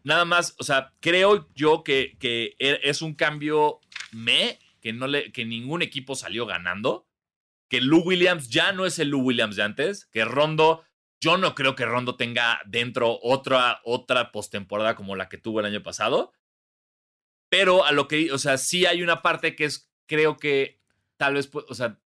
Nada 0.04 0.26
más, 0.26 0.56
o 0.58 0.64
sea, 0.64 0.92
creo 1.00 1.48
yo 1.54 1.84
que, 1.84 2.18
que 2.20 2.56
e- 2.58 2.80
es 2.84 3.02
un 3.04 3.14
cambio 3.14 3.80
me, 4.12 4.58
que, 4.82 4.92
no 4.92 5.06
le, 5.08 5.32
que 5.32 5.46
ningún 5.46 5.82
equipo 5.84 6.16
salió 6.16 6.46
ganando. 6.46 7.06
Que 7.74 7.82
Lou 7.82 8.02
Williams 8.02 8.50
ya 8.50 8.72
no 8.72 8.86
es 8.86 9.00
el 9.00 9.10
Lou 9.10 9.22
Williams 9.22 9.56
de 9.56 9.64
antes. 9.64 10.06
Que 10.06 10.26
Rondo, 10.26 10.86
yo 11.20 11.38
no 11.38 11.56
creo 11.56 11.74
que 11.74 11.88
Rondo 11.88 12.16
tenga 12.18 12.62
dentro 12.68 13.18
otra, 13.24 13.82
otra 13.84 14.32
postemporada 14.32 14.94
como 14.94 15.16
la 15.16 15.28
que 15.28 15.40
tuvo 15.40 15.60
el 15.60 15.66
año 15.66 15.82
pasado. 15.82 16.34
Pero 17.50 17.84
a 17.84 17.92
lo 17.92 18.08
que, 18.08 18.32
o 18.32 18.38
sea, 18.38 18.60
sí 18.60 18.86
hay 18.86 19.02
una 19.02 19.24
parte 19.24 19.56
que 19.56 19.66
es, 19.66 19.92
creo 20.06 20.38
que 20.38 20.84
tal 21.18 21.34
vez, 21.34 21.50
o 21.52 21.74
sea, 21.74 22.00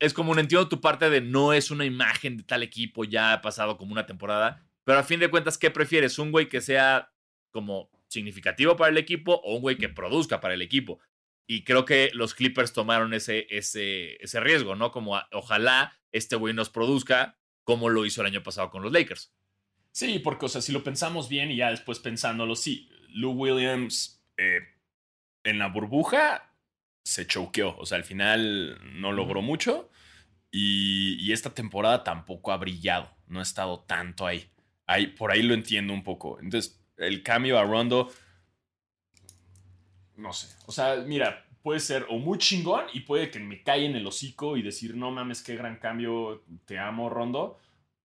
es 0.00 0.12
como 0.12 0.32
un 0.32 0.40
entiendo 0.40 0.68
tu 0.68 0.80
parte 0.80 1.08
de 1.10 1.20
no 1.20 1.52
es 1.52 1.70
una 1.70 1.84
imagen 1.84 2.36
de 2.36 2.42
tal 2.42 2.64
equipo, 2.64 3.04
ya 3.04 3.34
ha 3.34 3.40
pasado 3.40 3.76
como 3.76 3.92
una 3.92 4.04
temporada, 4.04 4.68
pero 4.82 4.98
a 4.98 5.04
fin 5.04 5.20
de 5.20 5.30
cuentas, 5.30 5.58
¿qué 5.58 5.70
prefieres? 5.70 6.18
¿Un 6.18 6.32
güey 6.32 6.48
que 6.48 6.60
sea 6.60 7.12
como 7.52 7.88
significativo 8.08 8.74
para 8.74 8.90
el 8.90 8.98
equipo 8.98 9.34
o 9.44 9.54
un 9.54 9.62
güey 9.62 9.78
que 9.78 9.90
produzca 9.90 10.40
para 10.40 10.54
el 10.54 10.62
equipo? 10.62 10.98
Y 11.50 11.64
creo 11.64 11.86
que 11.86 12.10
los 12.12 12.34
Clippers 12.34 12.74
tomaron 12.74 13.14
ese, 13.14 13.46
ese, 13.48 14.22
ese 14.22 14.38
riesgo, 14.38 14.76
¿no? 14.76 14.92
Como 14.92 15.16
a- 15.16 15.26
ojalá 15.32 15.98
este 16.12 16.36
güey 16.36 16.52
nos 16.52 16.68
produzca 16.68 17.38
como 17.64 17.88
lo 17.88 18.04
hizo 18.04 18.20
el 18.20 18.26
año 18.26 18.42
pasado 18.42 18.70
con 18.70 18.82
los 18.82 18.92
Lakers. 18.92 19.32
Sí, 19.90 20.18
porque, 20.18 20.44
o 20.44 20.48
sea, 20.50 20.60
si 20.60 20.72
lo 20.72 20.84
pensamos 20.84 21.28
bien 21.30 21.50
y 21.50 21.56
ya 21.56 21.70
después 21.70 22.00
pensándolo, 22.00 22.54
sí, 22.54 22.90
Lou 23.08 23.32
Williams 23.32 24.22
eh, 24.36 24.60
en 25.42 25.58
la 25.58 25.68
burbuja 25.68 26.54
se 27.02 27.26
choqueó. 27.26 27.74
O 27.78 27.86
sea, 27.86 27.96
al 27.96 28.04
final 28.04 28.78
no 29.00 29.12
logró 29.12 29.40
mucho. 29.40 29.90
Y, 30.50 31.16
y 31.18 31.32
esta 31.32 31.54
temporada 31.54 32.04
tampoco 32.04 32.52
ha 32.52 32.58
brillado. 32.58 33.10
No 33.26 33.40
ha 33.40 33.42
estado 33.42 33.80
tanto 33.80 34.26
ahí. 34.26 34.50
ahí. 34.86 35.06
Por 35.08 35.32
ahí 35.32 35.42
lo 35.42 35.54
entiendo 35.54 35.94
un 35.94 36.04
poco. 36.04 36.38
Entonces, 36.40 36.78
el 36.98 37.22
cambio 37.22 37.58
a 37.58 37.64
Rondo. 37.64 38.12
No 40.18 40.32
sé. 40.32 40.54
O 40.66 40.72
sea, 40.72 40.96
mira, 40.96 41.46
puede 41.62 41.80
ser 41.80 42.04
o 42.08 42.18
muy 42.18 42.38
chingón 42.38 42.84
y 42.92 43.00
puede 43.00 43.30
que 43.30 43.38
me 43.38 43.62
cae 43.62 43.86
en 43.86 43.96
el 43.96 44.06
hocico 44.06 44.56
y 44.56 44.62
decir, 44.62 44.96
no 44.96 45.10
mames, 45.10 45.42
qué 45.42 45.54
gran 45.56 45.76
cambio, 45.76 46.42
te 46.66 46.78
amo, 46.78 47.08
Rondo. 47.08 47.58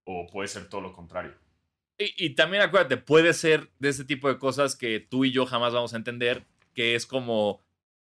O 0.05 0.27
puede 0.27 0.47
ser 0.47 0.69
todo 0.69 0.81
lo 0.81 0.93
contrario. 0.93 1.33
Y, 1.97 2.25
y 2.25 2.29
también 2.31 2.61
acuérdate, 2.63 2.97
puede 2.97 3.33
ser 3.33 3.69
de 3.79 3.89
ese 3.89 4.05
tipo 4.05 4.27
de 4.27 4.37
cosas 4.37 4.75
que 4.75 4.99
tú 4.99 5.25
y 5.25 5.31
yo 5.31 5.45
jamás 5.45 5.73
vamos 5.73 5.93
a 5.93 5.97
entender, 5.97 6.45
que 6.73 6.95
es 6.95 7.05
como 7.05 7.61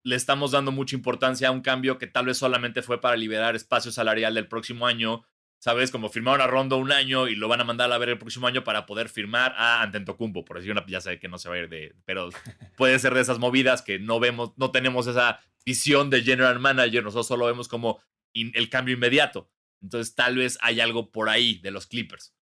le 0.03 0.17
estamos 0.17 0.53
dando 0.53 0.73
mucha 0.73 0.97
importancia 0.97 1.49
a 1.49 1.51
un 1.51 1.61
cambio 1.61 1.99
que 1.99 2.07
tal 2.07 2.27
vez 2.27 2.39
solamente 2.39 2.83
fue 2.83 3.01
para 3.01 3.17
liberar 3.17 3.55
espacio 3.55 3.93
salarial 3.93 4.35
del 4.35 4.49
próximo 4.49 4.87
año. 4.87 5.25
¿Sabes? 5.63 5.91
Como 5.91 6.09
firmaron 6.09 6.41
a 6.41 6.47
Rondo 6.47 6.79
un 6.79 6.91
año 6.91 7.29
y 7.29 7.37
lo 7.37 7.47
van 7.47 7.61
a 7.61 7.65
mandar 7.65 7.93
a 7.93 7.99
ver 7.99 8.09
el 8.09 8.19
próximo 8.19 8.47
año 8.47 8.65
para 8.65 8.87
poder 8.87 9.11
firmar 9.11 9.55
a 9.59 9.83
Antetokounmpo, 9.83 10.43
por 10.45 10.57
decir 10.57 10.73
una, 10.73 10.85
ya 10.87 11.01
sé 11.03 11.19
que 11.19 11.29
no 11.29 11.37
se 11.39 11.49
va 11.51 11.57
a 11.57 11.59
ir 11.59 11.69
de, 11.69 11.95
pero 12.07 12.31
puede 12.79 12.99
ser 12.99 13.13
de 13.15 13.21
esas 13.21 13.39
movidas 13.39 13.83
que 13.83 13.99
no 13.99 14.19
vemos, 14.21 14.53
no 14.57 14.71
tenemos 14.71 15.07
esa 15.07 15.39
visión 15.67 16.09
de 16.09 16.23
general 16.23 16.59
manager, 16.61 17.05
nosotros 17.05 17.27
solo 17.29 17.45
vemos 17.47 17.69
como 17.69 18.01
in- 18.33 18.53
el 18.55 18.71
cambio 18.71 18.95
inmediato. 18.95 19.51
Entonces 19.83 20.15
tal 20.15 20.37
vez 20.37 20.59
hay 20.63 20.81
algo 20.81 21.11
por 21.11 21.29
ahí 21.29 21.59
de 21.59 21.71
los 21.71 21.87
Clippers. 21.87 22.35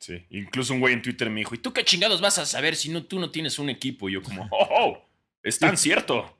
Sí, 0.00 0.24
incluso 0.30 0.72
un 0.74 0.80
güey 0.80 0.94
en 0.94 1.02
Twitter 1.02 1.28
me 1.28 1.40
dijo, 1.40 1.54
¿y 1.54 1.58
tú 1.58 1.72
qué 1.72 1.84
chingados 1.84 2.20
vas 2.20 2.38
a 2.38 2.46
saber 2.46 2.76
si 2.76 2.88
no, 2.88 3.04
tú 3.04 3.18
no 3.18 3.30
tienes 3.30 3.58
un 3.58 3.68
equipo? 3.68 4.08
Y 4.08 4.12
yo 4.12 4.22
como, 4.22 4.48
oh, 4.50 4.68
oh, 4.70 5.08
es 5.42 5.58
tan 5.58 5.76
cierto. 5.76 6.38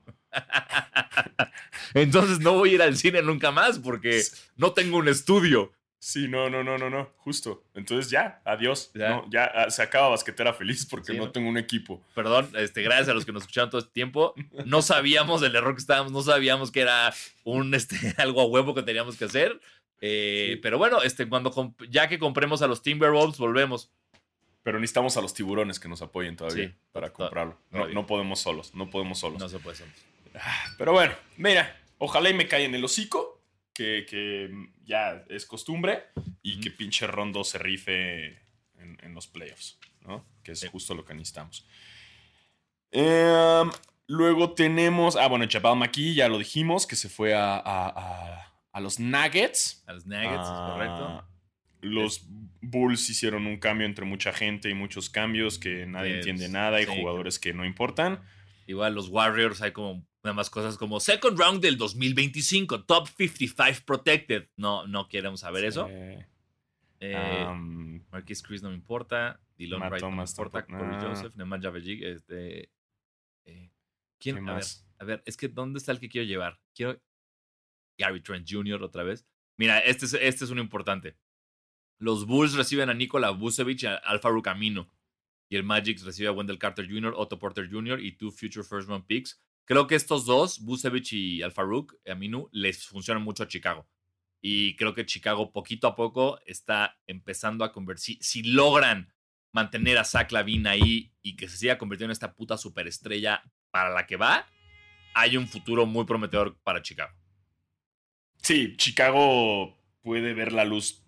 Entonces 1.95 2.41
no 2.41 2.55
voy 2.55 2.71
a 2.71 2.75
ir 2.75 2.83
al 2.83 2.97
cine 2.97 3.23
nunca 3.23 3.51
más 3.51 3.79
porque 3.79 4.23
no 4.57 4.73
tengo 4.73 4.99
un 4.99 5.09
estudio. 5.09 5.73
Sí, 6.01 6.29
no, 6.29 6.49
no, 6.49 6.63
no, 6.63 6.79
no, 6.79 6.89
no, 6.91 7.11
justo. 7.17 7.65
Entonces 7.75 8.09
ya, 8.09 8.41
adiós. 8.45 8.93
Ya. 8.95 9.09
No, 9.11 9.27
ya 9.31 9.47
ah, 9.47 9.71
se 9.71 9.83
acaba 9.83 10.09
Basquetera 10.11 10.53
feliz 10.55 10.87
porque 10.87 11.13
Sí, 11.13 11.19
no 11.19 11.27
¿no? 11.27 11.33
tengo 11.33 11.49
un 11.49 11.59
equipo. 11.59 12.01
Perdón, 12.15 12.51
este, 12.55 12.83
gracias 12.83 13.09
a 13.09 13.15
los 13.15 13.25
que 13.25 13.33
nos 13.33 13.43
escucharon 13.43 13.69
todo 13.71 13.81
este 13.81 13.93
tiempo. 13.93 14.33
No 14.65 14.81
sabíamos 14.81 15.41
del 15.41 15.57
error 15.57 15.75
que 15.75 15.81
estábamos, 15.81 16.13
no 16.13 16.23
sabíamos 16.23 16.71
que 16.71 16.83
era 16.83 17.13
un 17.43 17.75
este, 17.75 17.97
algo 18.19 18.43
a 18.43 18.47
huevo 18.47 18.75
que 18.75 18.83
teníamos 18.83 19.17
que 19.17 19.25
hacer. 19.25 19.61
Eh, 20.01 20.53
Sí. 20.55 20.61
Pero 20.63 20.79
bueno, 20.79 21.03
este, 21.03 21.29
cuando 21.29 21.75
ya 21.91 22.09
que 22.09 22.21
compremos 22.21 22.63
a 22.63 22.69
los 22.69 22.83
Timberwolves, 22.83 23.39
volvemos. 23.39 23.91
Pero 24.63 24.79
necesitamos 24.79 25.17
a 25.17 25.21
los 25.21 25.35
tiburones 25.35 25.81
que 25.81 25.89
nos 25.89 26.03
apoyen 26.03 26.37
todavía 26.37 26.69
Sí, 26.69 26.75
para 26.93 27.13
comprarlo. 27.13 27.59
No, 27.71 27.89
no 27.89 28.07
podemos 28.07 28.39
solos, 28.41 28.75
no 28.75 28.89
podemos 28.91 29.19
solos. 29.19 29.41
No 29.41 29.49
se 29.49 29.59
puede. 29.59 29.77
Solos. 29.79 29.95
Pero 30.77 30.93
bueno, 30.93 31.15
mira, 31.37 31.77
ojalá 31.99 32.31
y 32.31 32.35
me 32.35 32.47
cae 32.49 32.65
en 32.65 32.75
el 32.75 32.85
hocico, 32.85 33.43
que, 33.75 34.07
que 34.09 34.51
ya 34.85 35.25
es 35.29 35.47
costumbre, 35.47 36.05
y 36.43 36.61
que 36.61 36.71
pinche 36.71 37.07
Rondo 37.07 37.45
se 37.45 37.59
rife 37.59 38.27
en, 38.79 38.99
en 39.03 39.15
los 39.15 39.27
playoffs, 39.27 39.79
¿no? 40.03 40.25
Que 40.43 40.53
es 40.53 40.67
justo 40.69 40.95
lo 40.95 41.05
que 41.05 41.15
necesitamos. 41.15 41.67
Em, 42.91 43.71
luego 44.07 44.53
tenemos, 44.55 45.17
ah, 45.17 45.27
bueno, 45.29 45.47
Chappelle 45.47 45.75
McKee, 45.77 46.15
ya 46.15 46.29
lo 46.29 46.39
dijimos, 46.39 46.87
que 46.87 46.97
se 46.97 47.09
fue 47.09 47.35
a, 47.35 47.55
a- 47.57 47.89
a- 47.89 48.55
a 48.73 48.81
los 48.81 48.99
Nuggets. 48.99 49.83
A 49.87 49.93
los 49.93 50.07
Nuggets, 50.07 50.29
Ah, 50.47 50.67
es 50.67 50.73
correcto. 50.73 51.25
Los 51.81 52.27
Bulls 52.61 53.09
hicieron 53.09 53.47
un 53.47 53.59
cambio 53.59 53.87
entre 53.87 54.05
mucha 54.05 54.33
gente 54.33 54.69
y 54.69 54.75
muchos 54.75 55.11
cambios 55.11 55.59
que 55.59 55.87
nadie 55.87 56.17
entiende 56.17 56.49
nada 56.49 56.81
y 56.81 56.87
sí. 56.87 56.93
jugadores 56.97 57.39
que 57.39 57.53
no 57.55 57.65
importan. 57.65 58.21
Igual 58.67 58.95
los 58.95 59.09
Warriors 59.09 59.63
hay 59.63 59.71
como 59.73 60.05
nada 60.29 60.37
más 60.37 60.51
cosas 60.51 60.77
como 60.79 61.01
second 61.01 61.39
round 61.39 61.61
del 61.63 61.77
2025, 61.77 62.85
top 62.85 63.09
55 63.09 63.85
protected. 63.87 64.49
No, 64.57 64.87
no 64.87 65.09
queremos 65.09 65.41
saber 65.41 65.65
eso. 65.65 65.89
Eh, 67.01 67.47
Marquis 68.11 68.43
Chris 68.43 68.63
no 68.63 68.69
me 68.71 68.75
importa. 68.75 69.41
Dylan 69.57 69.81
Wright 69.81 70.03
no 70.03 70.11
me 70.11 70.23
importa. 70.23 70.65
tampoco- 70.67 70.91
Corey. 70.91 71.01
Joseph, 71.01 71.35
Nemanja 71.37 71.71
Bjelic, 71.71 72.03
este... 72.03 72.71
eh, 73.45 73.71
¿Quién? 74.19 74.45
¿qué 74.45 74.51
A 74.51 74.55
ver, 74.55 74.65
a 74.99 75.05
ver, 75.05 75.23
es 75.27 75.37
que 75.37 75.49
¿dónde 75.49 75.79
está 75.79 75.93
el 75.93 76.01
que 76.01 76.09
quiero 76.09 76.27
llevar? 76.27 76.61
Quiero 76.75 77.01
Gary 77.97 78.21
Trent 78.21 78.47
Jr. 78.51 78.83
otra 78.83 79.03
vez. 79.03 79.27
Mira, 79.57 79.79
este 79.81 80.07
es, 80.07 80.15
este 80.15 80.45
es 80.45 80.51
uno 80.51 80.61
importante. 80.61 81.17
Los 81.99 82.27
Bulls 82.27 82.55
reciben 82.55 82.91
a 82.91 82.95
Nikola 82.95 83.31
Vucevic 83.31 83.83
y 83.83 83.87
a 83.87 83.95
Alfaro 83.97 84.41
Camino. 84.43 84.89
Y 85.49 85.57
el 85.57 85.65
Magic 85.65 86.01
recibe 86.05 86.29
a 86.29 86.33
Wendell 86.33 86.59
Carter 86.59 86.87
Jr., 86.89 87.15
Otto 87.17 87.39
Porter 87.39 87.69
Jr. 87.71 88.01
y 88.01 88.13
two 88.13 88.31
future 88.31 88.63
first 88.63 88.89
round 88.89 89.07
picks. 89.07 89.41
Creo 89.69 89.87
que 89.87 89.97
estos 89.97 90.25
dos, 90.25 90.61
Vucevic 90.61 91.13
y 91.13 91.43
Alfaruk 91.43 91.95
Aminu, 92.09 92.49
les 92.53 92.87
funcionan 92.87 93.23
mucho 93.23 93.43
a 93.43 93.49
Chicago. 93.49 93.87
Y 94.41 94.77
creo 94.77 94.95
que 94.95 95.05
Chicago 95.05 95.53
poquito 95.53 95.87
a 95.87 95.95
poco 95.95 96.41
está 96.47 96.99
empezando 97.07 97.67
a 97.67 97.71
convertir. 97.71 98.17
Si 98.23 98.43
logran 98.43 99.13
mantener 99.53 99.99
a 99.99 100.05
Zach 100.05 100.33
Lavine 100.33 100.71
ahí 100.71 101.13
y 101.21 101.37
que 101.37 101.51
se 101.51 101.59
siga 101.59 101.77
convirtiendo 101.77 102.13
en 102.13 102.13
esta 102.13 102.35
puta 102.35 102.57
superestrella 102.57 103.43
para 103.71 103.91
la 103.91 104.07
que 104.07 104.17
va, 104.17 104.47
hay 105.13 105.37
un 105.37 105.47
futuro 105.47 105.85
muy 105.85 106.07
prometedor 106.07 106.59
para 106.63 106.81
Chicago. 106.81 107.13
Sí, 108.41 108.75
Chicago 108.79 109.77
puede 110.01 110.33
ver 110.33 110.55
la 110.55 110.65
luz 110.65 111.05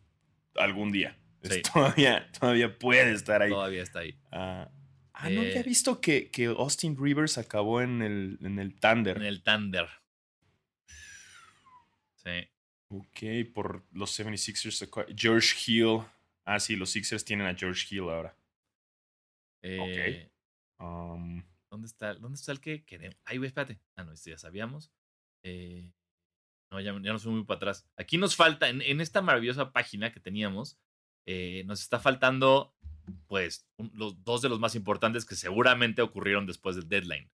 algún 0.56 0.92
día. 0.92 1.18
Sí. 1.44 1.62
todavía, 1.72 2.30
todavía 2.38 2.78
puede 2.78 3.12
estar 3.12 3.40
ahí. 3.40 3.48
Todavía 3.48 3.82
está 3.82 4.00
ahí. 4.00 4.20
Ah, 4.30 4.68
ah, 5.20 5.30
no 5.30 5.42
Eh. 5.42 5.50
había 5.50 5.62
visto 5.62 6.00
que, 6.00 6.30
que 6.30 6.46
Austin 6.46 6.96
Rivers 6.98 7.38
acabó 7.38 7.80
en 7.80 8.02
el, 8.02 8.38
en 8.42 8.58
el 8.58 8.74
Thunder. 8.78 9.16
En 9.16 9.24
el 9.24 9.42
Thunder. 9.42 9.88
Sí. 12.16 12.48
Ok, 12.88 13.52
por 13.54 13.84
los 13.92 14.10
76ers. 14.18 14.82
acá- 14.82 15.06
George 15.14 15.54
Hill. 15.66 16.00
Ah, 16.44 16.58
sí, 16.58 16.76
los 16.76 16.90
Sixers 16.90 17.24
tienen 17.24 17.46
a 17.46 17.54
George 17.54 17.86
Hill 17.94 18.02
ahora. 18.02 18.36
Eh, 19.62 20.26
Um, 20.82 21.42
¿dónde, 21.70 21.86
está, 21.86 22.14
¿Dónde 22.14 22.36
está 22.36 22.52
el 22.52 22.60
que 22.60 22.86
queremos? 22.86 23.14
Ay, 23.26 23.36
güey, 23.36 23.48
espérate. 23.48 23.78
Ah, 23.96 24.02
no, 24.04 24.12
este 24.12 24.30
ya 24.30 24.38
sabíamos. 24.38 24.90
Eh, 25.42 25.92
no, 26.70 26.80
ya, 26.80 26.92
ya 26.92 27.12
nos 27.12 27.22
fuimos 27.22 27.40
muy 27.40 27.44
para 27.46 27.56
atrás. 27.58 27.86
Aquí 27.98 28.16
nos 28.16 28.34
falta, 28.34 28.70
en, 28.70 28.80
en 28.80 29.02
esta 29.02 29.20
maravillosa 29.20 29.72
página 29.72 30.10
que 30.12 30.20
teníamos, 30.20 30.78
Eh, 31.26 31.64
nos 31.66 31.82
está 31.82 32.00
faltando, 32.00 32.74
pues, 33.26 33.68
los 33.94 34.22
dos 34.24 34.42
de 34.42 34.48
los 34.48 34.60
más 34.60 34.74
importantes 34.74 35.24
que 35.24 35.36
seguramente 35.36 36.02
ocurrieron 36.02 36.46
después 36.46 36.76
del 36.76 36.88
deadline. 36.88 37.30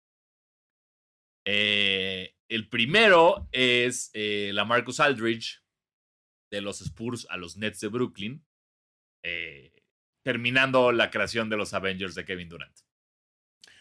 Eh, 1.45 2.35
el 2.49 2.69
primero 2.69 3.49
es 3.53 4.11
eh, 4.15 4.51
la 4.53 4.65
Marcus 4.65 5.01
Aldridge 5.01 5.63
de 6.51 6.61
los 6.61 6.81
Spurs 6.81 7.27
a 7.31 7.37
los 7.37 7.57
Nets 7.57 7.81
de 7.81 7.89
Brooklyn, 7.89 8.45
eh, 9.23 9.73
terminando 10.23 10.93
la 10.93 11.11
creación 11.11 11.49
de 11.49 11.57
los 11.57 11.75
Avengers 11.75 12.15
de 12.15 12.25
Kevin 12.25 12.49
Durant. 12.49 12.77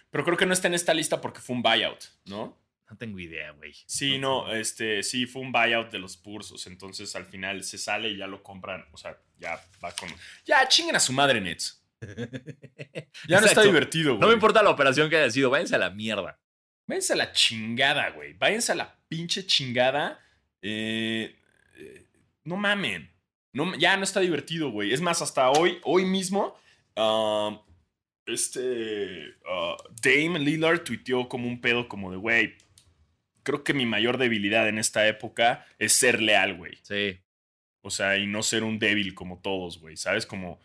Pero 0.10 0.24
creo 0.24 0.38
que 0.38 0.46
no 0.46 0.54
está 0.54 0.68
en 0.68 0.76
esta 0.76 0.94
lista 0.94 1.22
porque 1.22 1.42
fue 1.42 1.56
un 1.56 1.62
buyout, 1.62 2.06
¿no? 2.26 2.58
No 2.90 2.98
tengo 2.98 3.20
idea, 3.20 3.52
güey. 3.52 3.74
Sí, 3.88 4.20
no, 4.20 4.54
este, 4.54 5.02
sí, 5.02 5.26
fue 5.26 5.42
un 5.42 5.52
buyout 5.52 5.92
de 5.92 5.98
los 5.98 6.18
Pursos. 6.18 6.68
Entonces 6.68 7.16
al 7.16 7.26
final 7.26 7.64
se 7.64 7.78
sale 7.78 8.10
y 8.10 8.18
ya 8.18 8.28
lo 8.28 8.44
compran. 8.44 8.86
O 8.92 8.98
sea, 8.98 9.18
ya 9.40 9.60
va 9.84 9.92
con. 9.92 10.10
Ya 10.46 10.68
chinguen 10.68 10.96
a 10.96 11.00
su 11.00 11.12
madre, 11.12 11.42
Nets. 11.42 11.84
Ya 13.28 13.40
no 13.40 13.48
está 13.48 13.64
divertido, 13.64 14.14
güey. 14.14 14.22
No 14.22 14.28
me 14.28 14.34
importa 14.34 14.62
la 14.62 14.70
operación 14.70 15.10
que 15.10 15.18
haya 15.18 15.30
sido, 15.30 15.50
váyanse 15.50 15.76
a 15.76 15.80
la 15.80 15.90
mierda. 15.90 16.40
Váyanse 16.88 17.14
a 17.14 17.16
la 17.16 17.32
chingada, 17.32 18.10
güey. 18.12 18.34
Váyanse 18.34 18.74
a 18.74 18.76
la 18.76 18.96
pinche 19.08 19.46
chingada. 19.46 20.20
Eh, 20.62 21.36
eh, 21.78 22.06
no 22.44 22.58
mamen. 22.58 23.10
No, 23.54 23.76
ya 23.76 23.98
no 23.98 24.04
está 24.04 24.20
divertido, 24.20 24.70
güey. 24.70 24.94
Es 24.94 25.02
más, 25.02 25.22
hasta 25.22 25.50
hoy, 25.50 25.80
hoy 25.84 26.06
mismo, 26.06 26.56
um, 26.96 27.60
este 28.26 29.30
uh, 29.46 29.76
Dame 30.02 30.40
Lillard 30.40 30.84
tuiteó 30.84 31.30
como 31.30 31.48
un 31.48 31.62
pedo 31.62 31.88
como 31.88 32.12
de, 32.12 32.18
güey, 32.18 32.56
creo 33.44 33.64
que 33.64 33.74
mi 33.74 33.86
mayor 33.86 34.18
debilidad 34.18 34.68
en 34.68 34.78
esta 34.78 35.08
época 35.08 35.66
es 35.80 35.94
ser 35.94 36.22
leal, 36.22 36.58
güey. 36.58 36.78
Sí. 36.82 37.20
O 37.82 37.92
sea, 37.92 38.18
y 38.18 38.28
no 38.28 38.44
ser 38.44 38.64
un 38.64 38.80
débil 38.80 39.14
como 39.14 39.40
todos, 39.40 39.80
güey. 39.80 39.96
¿Sabes? 39.96 40.26
Como 40.26 40.60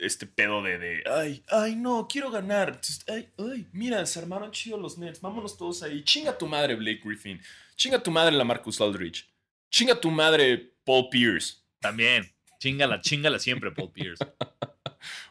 este 0.00 0.26
pedo 0.26 0.62
de, 0.62 0.78
de, 0.78 1.02
ay, 1.10 1.42
ay, 1.48 1.76
no, 1.76 2.06
quiero 2.08 2.30
ganar. 2.30 2.80
Ay, 3.08 3.28
ay, 3.38 3.66
mira, 3.72 4.04
se 4.06 4.18
armaron 4.18 4.50
chido 4.50 4.76
los 4.76 4.98
Nets. 4.98 5.20
Vámonos 5.20 5.56
todos 5.56 5.82
ahí. 5.82 6.02
Chinga 6.02 6.36
tu 6.36 6.46
madre, 6.46 6.74
Blake 6.74 7.00
Griffin. 7.04 7.40
Chinga 7.76 8.02
tu 8.02 8.10
madre, 8.10 8.32
la 8.32 8.44
Marcus 8.44 8.80
Aldridge. 8.80 9.28
Chinga 9.70 9.98
tu 9.98 10.10
madre, 10.10 10.72
Paul 10.84 11.08
Pierce. 11.10 11.58
También. 11.80 12.30
Chingala, 12.58 13.00
chingala 13.00 13.38
siempre, 13.38 13.70
Paul 13.70 13.92
Pierce. 13.92 14.24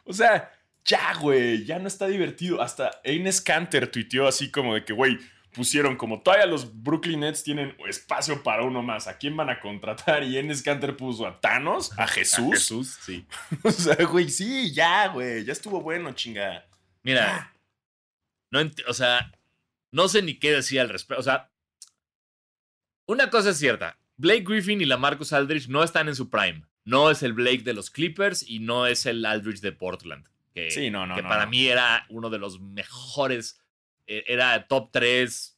O 0.04 0.12
sea, 0.12 0.50
ya, 0.84 1.14
güey, 1.20 1.64
ya 1.64 1.78
no 1.78 1.86
está 1.86 2.08
divertido. 2.08 2.60
Hasta 2.60 3.00
Eines 3.04 3.40
Canter 3.40 3.88
tuiteó 3.88 4.26
así 4.26 4.50
como 4.50 4.74
de 4.74 4.84
que, 4.84 4.92
güey, 4.92 5.18
pusieron 5.52 5.96
como 5.96 6.22
todavía 6.22 6.46
los 6.46 6.82
Brooklyn 6.82 7.20
Nets 7.20 7.42
tienen 7.42 7.76
espacio 7.88 8.42
para 8.42 8.62
uno 8.62 8.82
más. 8.82 9.08
¿A 9.08 9.18
quién 9.18 9.36
van 9.36 9.50
a 9.50 9.60
contratar? 9.60 10.22
Y 10.24 10.38
Enes 10.38 10.62
Canter 10.62 10.96
puso 10.96 11.26
a 11.26 11.40
Thanos, 11.40 11.98
a 11.98 12.06
Jesús. 12.06 12.48
A 12.48 12.50
Jesús, 12.52 12.98
sí. 13.02 13.26
O 13.62 13.70
sea, 13.70 13.96
güey, 14.06 14.28
sí, 14.28 14.72
ya, 14.72 15.08
güey, 15.08 15.44
ya 15.44 15.52
estuvo 15.52 15.80
bueno, 15.80 16.12
chinga. 16.12 16.64
Mira, 17.02 17.52
no 18.50 18.60
o 18.88 18.94
sea, 18.94 19.32
no 19.92 20.08
sé 20.08 20.22
ni 20.22 20.34
qué 20.34 20.52
decir 20.52 20.80
al 20.80 20.88
respecto. 20.88 21.20
O 21.20 21.24
sea, 21.24 21.50
una 23.06 23.30
cosa 23.30 23.50
es 23.50 23.58
cierta. 23.58 23.98
Blake 24.16 24.44
Griffin 24.44 24.80
y 24.80 24.84
la 24.84 24.98
Marcus 24.98 25.32
Aldridge 25.32 25.68
no 25.68 25.82
están 25.82 26.08
en 26.08 26.14
su 26.14 26.28
prime. 26.28 26.62
No 26.84 27.10
es 27.10 27.22
el 27.22 27.32
Blake 27.32 27.62
de 27.62 27.74
los 27.74 27.90
Clippers 27.90 28.48
y 28.48 28.58
no 28.58 28.86
es 28.86 29.06
el 29.06 29.24
Aldridge 29.24 29.60
de 29.60 29.72
Portland. 29.72 30.26
Que, 30.54 30.70
Sí, 30.70 30.90
no, 30.90 31.06
no, 31.06 31.14
que 31.14 31.22
no, 31.22 31.28
para 31.28 31.46
mí 31.46 31.66
era 31.66 32.04
uno 32.08 32.30
de 32.30 32.38
los 32.38 32.60
mejores. 32.60 33.59
Eh, 34.10 34.24
Era 34.26 34.66
top 34.66 34.90
3 34.92 35.56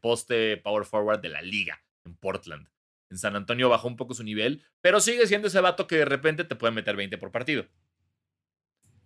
poste 0.00 0.56
power 0.56 0.86
forward 0.86 1.20
de 1.20 1.28
la 1.28 1.42
liga 1.42 1.84
en 2.04 2.16
Portland. 2.16 2.66
En 3.10 3.18
San 3.18 3.36
Antonio 3.36 3.68
bajó 3.68 3.88
un 3.88 3.96
poco 3.96 4.14
su 4.14 4.24
nivel, 4.24 4.64
pero 4.80 5.00
sigue 5.00 5.26
siendo 5.26 5.48
ese 5.48 5.60
vato 5.60 5.86
que 5.86 5.96
de 5.96 6.04
repente 6.04 6.44
te 6.44 6.56
puede 6.56 6.72
meter 6.72 6.96
20 6.96 7.18
por 7.18 7.30
partido. 7.30 7.66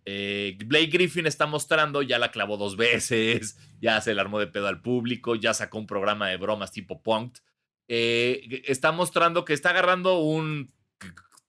Eh, 0.04 0.56
Blake 0.64 0.86
Griffin 0.86 1.26
está 1.26 1.46
mostrando, 1.46 2.00
ya 2.00 2.18
la 2.18 2.30
clavó 2.30 2.56
dos 2.56 2.76
veces, 2.76 3.58
ya 3.80 4.00
se 4.00 4.14
le 4.14 4.20
armó 4.22 4.38
de 4.38 4.46
pedo 4.46 4.66
al 4.66 4.80
público, 4.80 5.34
ya 5.34 5.52
sacó 5.52 5.78
un 5.78 5.86
programa 5.86 6.28
de 6.28 6.38
bromas 6.38 6.72
tipo 6.72 7.02
Punked. 7.02 7.42
Eh, 7.88 8.62
está 8.66 8.92
mostrando 8.92 9.44
que 9.44 9.52
está 9.52 9.70
agarrando 9.70 10.20
un 10.20 10.72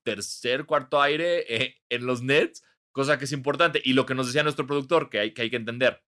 tercer, 0.04 0.66
cuarto 0.66 1.02
aire 1.02 1.46
eh, 1.48 1.76
en 1.88 2.06
los 2.06 2.22
Nets, 2.22 2.64
cosa 2.92 3.18
que 3.18 3.24
es 3.26 3.32
importante. 3.32 3.82
Y 3.84 3.94
lo 3.94 4.06
que 4.06 4.16
nos 4.16 4.28
decía 4.28 4.44
nuestro 4.44 4.68
productor, 4.68 5.10
que, 5.10 5.20
hay 5.20 5.32
que 5.32 5.56
entender. 5.56 6.04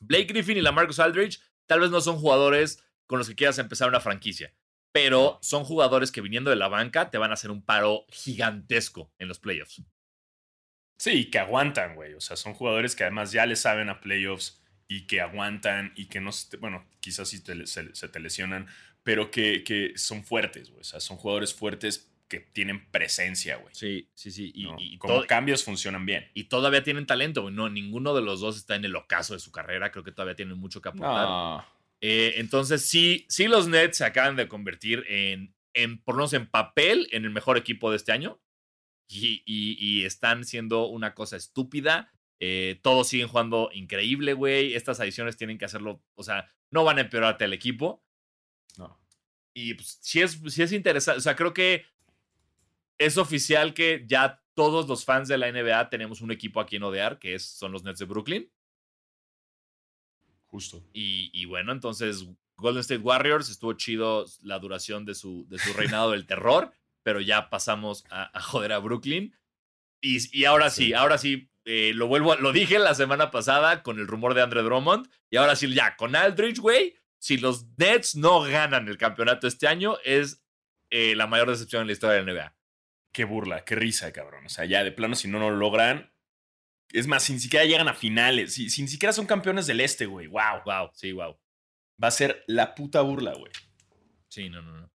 Blake 0.00 0.26
Griffin 0.26 0.56
y 0.58 0.60
la 0.62 0.72
Marcus 0.72 0.98
Aldridge 1.00 1.40
tal 1.66 1.80
vez 1.80 1.90
no 1.90 2.00
son 2.00 2.18
jugadores 2.18 2.82
con 3.06 3.18
los 3.18 3.28
que 3.28 3.34
quieras 3.34 3.58
empezar 3.58 3.88
una 3.88 4.00
franquicia, 4.00 4.54
pero 4.92 5.38
son 5.42 5.64
jugadores 5.64 6.12
que 6.12 6.20
viniendo 6.20 6.50
de 6.50 6.56
la 6.56 6.68
banca 6.68 7.10
te 7.10 7.18
van 7.18 7.30
a 7.30 7.34
hacer 7.34 7.50
un 7.50 7.62
paro 7.62 8.04
gigantesco 8.10 9.12
en 9.18 9.28
los 9.28 9.38
playoffs. 9.38 9.82
Sí, 10.98 11.30
que 11.30 11.38
aguantan, 11.38 11.94
güey. 11.94 12.14
O 12.14 12.20
sea, 12.20 12.36
son 12.36 12.54
jugadores 12.54 12.96
que 12.96 13.04
además 13.04 13.30
ya 13.32 13.46
le 13.46 13.56
saben 13.56 13.88
a 13.88 14.00
playoffs 14.00 14.60
y 14.88 15.06
que 15.06 15.20
aguantan 15.20 15.92
y 15.96 16.06
que 16.08 16.20
no, 16.20 16.30
bueno, 16.60 16.86
quizás 17.00 17.28
sí 17.28 17.42
te- 17.42 17.66
se, 17.66 17.94
se 17.94 18.08
te 18.08 18.20
lesionan, 18.20 18.66
pero 19.02 19.30
que, 19.30 19.62
que 19.62 19.92
son 19.96 20.24
fuertes, 20.24 20.70
güey. 20.70 20.80
O 20.80 20.84
sea, 20.84 21.00
son 21.00 21.16
jugadores 21.16 21.54
fuertes 21.54 22.07
que 22.28 22.40
tienen 22.40 22.90
presencia, 22.90 23.56
güey. 23.56 23.74
Sí, 23.74 24.10
sí, 24.14 24.30
sí. 24.30 24.52
Y, 24.54 24.64
¿no? 24.64 24.76
y 24.78 24.98
Como 24.98 25.24
cambios 25.26 25.64
funcionan 25.64 26.04
bien. 26.06 26.30
y 26.34 26.44
todavía 26.44 26.82
tienen 26.82 27.06
talento. 27.06 27.42
güey. 27.42 27.54
No, 27.54 27.68
ninguno 27.70 28.14
de 28.14 28.22
los 28.22 28.40
dos 28.40 28.56
está 28.58 28.76
en 28.76 28.84
el 28.84 28.94
ocaso 28.96 29.32
de 29.34 29.40
su 29.40 29.50
carrera. 29.50 29.90
Creo 29.90 30.04
que 30.04 30.12
todavía 30.12 30.36
tienen 30.36 30.58
mucho 30.58 30.80
que 30.82 30.90
aportar. 30.90 31.26
No. 31.26 31.64
Eh, 32.00 32.34
entonces, 32.36 32.84
sí, 32.88 33.24
sí, 33.28 33.48
los 33.48 33.66
Nets 33.66 33.96
se 33.98 34.04
acaban 34.04 34.36
de 34.36 34.46
convertir 34.46 35.04
en, 35.08 35.54
en, 35.74 35.98
por 36.02 36.14
lo 36.14 36.18
menos 36.20 36.32
en 36.34 36.46
papel, 36.46 37.08
en 37.12 37.24
el 37.24 37.30
mejor 37.30 37.56
equipo 37.56 37.90
de 37.90 37.96
este 37.96 38.12
año. 38.12 38.40
Y, 39.08 39.42
y- 39.46 39.76
y 39.80 40.04
están 40.04 40.44
siendo 40.44 40.86
una 40.86 41.14
cosa 41.14 41.36
estúpida. 41.36 42.12
Eh, 42.40 42.78
todos 42.82 43.08
siguen 43.08 43.26
jugando 43.28 43.70
increíble, 43.72 44.34
güey. 44.34 44.74
Estas 44.74 45.00
adiciones 45.00 45.36
tienen 45.38 45.56
que 45.58 45.64
hacerlo. 45.64 46.04
O 46.14 46.22
sea, 46.22 46.52
no 46.70 46.84
van 46.84 46.98
a 46.98 47.00
empeorarte 47.00 47.44
al 47.44 47.52
equipo. 47.54 48.04
No. 48.76 49.00
Y 49.54 49.74
pues, 49.74 49.98
sí 50.02 50.20
es, 50.20 50.38
sí 50.48 50.62
es 50.62 50.72
interesante. 50.72 51.18
O 51.18 51.22
sea, 51.22 51.34
creo 51.34 51.52
que 51.54 51.84
es 52.98 53.16
oficial 53.18 53.74
que 53.74 54.04
ya 54.06 54.42
todos 54.54 54.88
los 54.88 55.04
fans 55.04 55.28
de 55.28 55.38
la 55.38 55.50
NBA 55.50 55.88
tenemos 55.90 56.20
un 56.20 56.30
equipo 56.32 56.60
a 56.60 56.66
quien 56.66 56.82
odiar, 56.82 57.18
que 57.18 57.34
es, 57.34 57.44
son 57.44 57.72
los 57.72 57.84
Nets 57.84 58.00
de 58.00 58.04
Brooklyn. 58.06 58.50
Justo. 60.46 60.82
Y, 60.92 61.30
y 61.32 61.44
bueno, 61.44 61.72
entonces 61.72 62.26
Golden 62.56 62.80
State 62.80 63.02
Warriors 63.02 63.50
estuvo 63.50 63.74
chido 63.74 64.24
la 64.42 64.58
duración 64.58 65.04
de 65.04 65.14
su, 65.14 65.46
de 65.48 65.58
su 65.58 65.72
reinado 65.74 66.12
del 66.12 66.26
terror, 66.26 66.72
pero 67.02 67.20
ya 67.20 67.50
pasamos 67.50 68.04
a, 68.10 68.36
a 68.36 68.40
joder 68.42 68.72
a 68.72 68.78
Brooklyn. 68.78 69.34
Y, 70.00 70.18
y 70.38 70.44
ahora 70.44 70.70
sí, 70.70 70.86
Sí. 70.86 70.92
ahora 70.94 71.18
sí, 71.18 71.50
eh, 71.64 71.92
lo 71.94 72.06
vuelvo, 72.06 72.32
a- 72.32 72.36
lo 72.36 72.52
dije 72.52 72.78
la 72.78 72.94
semana 72.94 73.30
pasada 73.30 73.82
con 73.82 73.98
el 73.98 74.06
rumor 74.06 74.34
de 74.34 74.42
Andre 74.42 74.62
Drummond, 74.62 75.08
y 75.30 75.36
ahora 75.36 75.54
sí, 75.56 75.72
ya, 75.74 75.96
con 75.96 76.16
Aldridge, 76.16 76.60
güey, 76.60 76.96
si 77.18 77.36
los 77.36 77.66
Nets 77.76 78.14
no 78.16 78.40
ganan 78.42 78.88
el 78.88 78.96
campeonato 78.96 79.46
este 79.46 79.66
año, 79.66 79.98
es 80.04 80.42
eh, 80.90 81.14
la 81.14 81.26
mayor 81.26 81.50
decepción 81.50 81.82
en 81.82 81.88
la 81.88 81.92
historia 81.92 82.16
de 82.16 82.22
la 82.24 82.32
NBA. 82.32 82.54
Qué 83.12 83.24
burla, 83.24 83.64
qué 83.64 83.74
risa, 83.74 84.12
cabrón. 84.12 84.46
O 84.46 84.48
sea, 84.48 84.64
ya 84.64 84.84
de 84.84 84.92
plano, 84.92 85.14
si 85.16 85.28
no 85.28 85.38
lo 85.38 85.50
logran. 85.50 86.12
Es 86.92 87.06
más, 87.06 87.22
si 87.24 87.32
ni 87.34 87.40
siquiera 87.40 87.64
llegan 87.66 87.88
a 87.88 87.94
finales. 87.94 88.54
Si, 88.54 88.70
si 88.70 88.82
ni 88.82 88.88
siquiera 88.88 89.12
son 89.12 89.26
campeones 89.26 89.66
del 89.66 89.80
este, 89.80 90.06
güey. 90.06 90.26
Wow. 90.26 90.62
Wow, 90.64 90.90
sí, 90.94 91.12
wow. 91.12 91.36
Va 92.02 92.08
a 92.08 92.12
ser 92.12 92.44
la 92.46 92.74
puta 92.74 93.00
burla, 93.02 93.34
güey. 93.34 93.52
Sí, 94.28 94.48
no, 94.48 94.62
no, 94.62 94.72
no. 94.80 94.90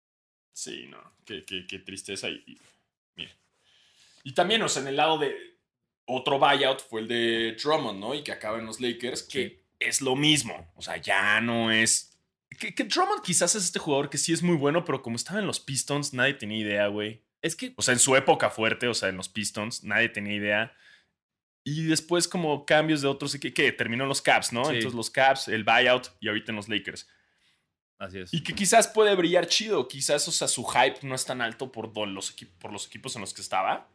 Sí, 0.53 0.85
no. 0.87 1.01
Qué, 1.25 1.43
qué- 1.43 1.65
qué 1.67 1.79
tristeza. 1.79 2.29
Y, 2.29 2.43
y- 2.45 2.59
mira. 3.15 3.31
Y 4.23 4.33
también, 4.33 4.61
o 4.61 4.69
sea, 4.69 4.81
en 4.83 4.89
el 4.89 4.95
lado 4.97 5.17
de 5.17 5.35
otro 6.05 6.37
buyout 6.37 6.81
fue 6.81 7.01
el 7.01 7.07
de 7.07 7.57
Drummond, 7.61 7.99
¿no? 7.99 8.13
Y 8.13 8.23
que 8.23 8.31
acaba 8.31 8.59
en 8.59 8.65
los 8.65 8.79
Lakers, 8.79 9.23
que 9.23 9.47
Sí. 9.49 9.59
es 9.79 10.01
lo 10.01 10.15
mismo. 10.15 10.71
O 10.75 10.81
sea, 10.81 10.97
ya 10.97 11.41
no 11.41 11.71
es. 11.71 12.19
Que, 12.59 12.75
que 12.75 12.83
Drummond 12.83 13.23
quizás 13.23 13.55
es 13.55 13.63
este 13.63 13.79
jugador 13.79 14.09
que 14.09 14.17
sí 14.17 14.31
es 14.33 14.43
muy 14.43 14.55
bueno, 14.57 14.83
pero 14.85 15.01
como 15.01 15.15
estaba 15.15 15.39
en 15.39 15.47
los 15.47 15.59
Pistons, 15.59 16.13
nadie 16.13 16.33
tenía 16.35 16.59
idea, 16.59 16.87
güey. 16.87 17.23
Es 17.41 17.55
que 17.55 17.73
O 17.75 17.81
sea, 17.81 17.93
en 17.93 17.99
su 17.99 18.15
época 18.15 18.49
fuerte, 18.49 18.87
o 18.87 18.93
sea, 18.93 19.09
en 19.09 19.17
los 19.17 19.29
Pistons, 19.29 19.83
nadie 19.83 20.09
tenía 20.09 20.35
idea. 20.35 20.73
Y 21.63 21.83
después 21.83 22.27
como 22.27 22.65
cambios 22.65 23.01
de 23.01 23.07
otros, 23.07 23.35
que, 23.37 23.53
que 23.53 23.71
terminó 23.71 24.03
en 24.03 24.09
los 24.09 24.21
Caps, 24.21 24.51
¿no? 24.51 24.65
Sí. 24.65 24.75
Entonces 24.75 24.95
los 24.95 25.09
Caps, 25.09 25.47
el 25.47 25.63
buyout 25.63 26.07
y 26.19 26.27
ahorita 26.27 26.51
en 26.51 26.55
los 26.55 26.69
Lakers. 26.69 27.07
así 27.99 28.19
es. 28.19 28.33
Y 28.33 28.43
que 28.43 28.53
quizás 28.53 28.87
puede 28.87 29.15
brillar 29.15 29.47
chido, 29.47 29.87
quizás, 29.87 30.27
o 30.27 30.31
sea, 30.31 30.47
su 30.47 30.65
hype 30.65 30.99
no 31.03 31.15
es 31.15 31.25
tan 31.25 31.41
alto 31.41 31.71
por, 31.71 31.95
los, 32.07 32.35
por 32.59 32.71
los 32.71 32.87
equipos 32.87 33.15
en 33.15 33.21
los 33.21 33.33
que 33.33 33.41
estaba, 33.41 33.89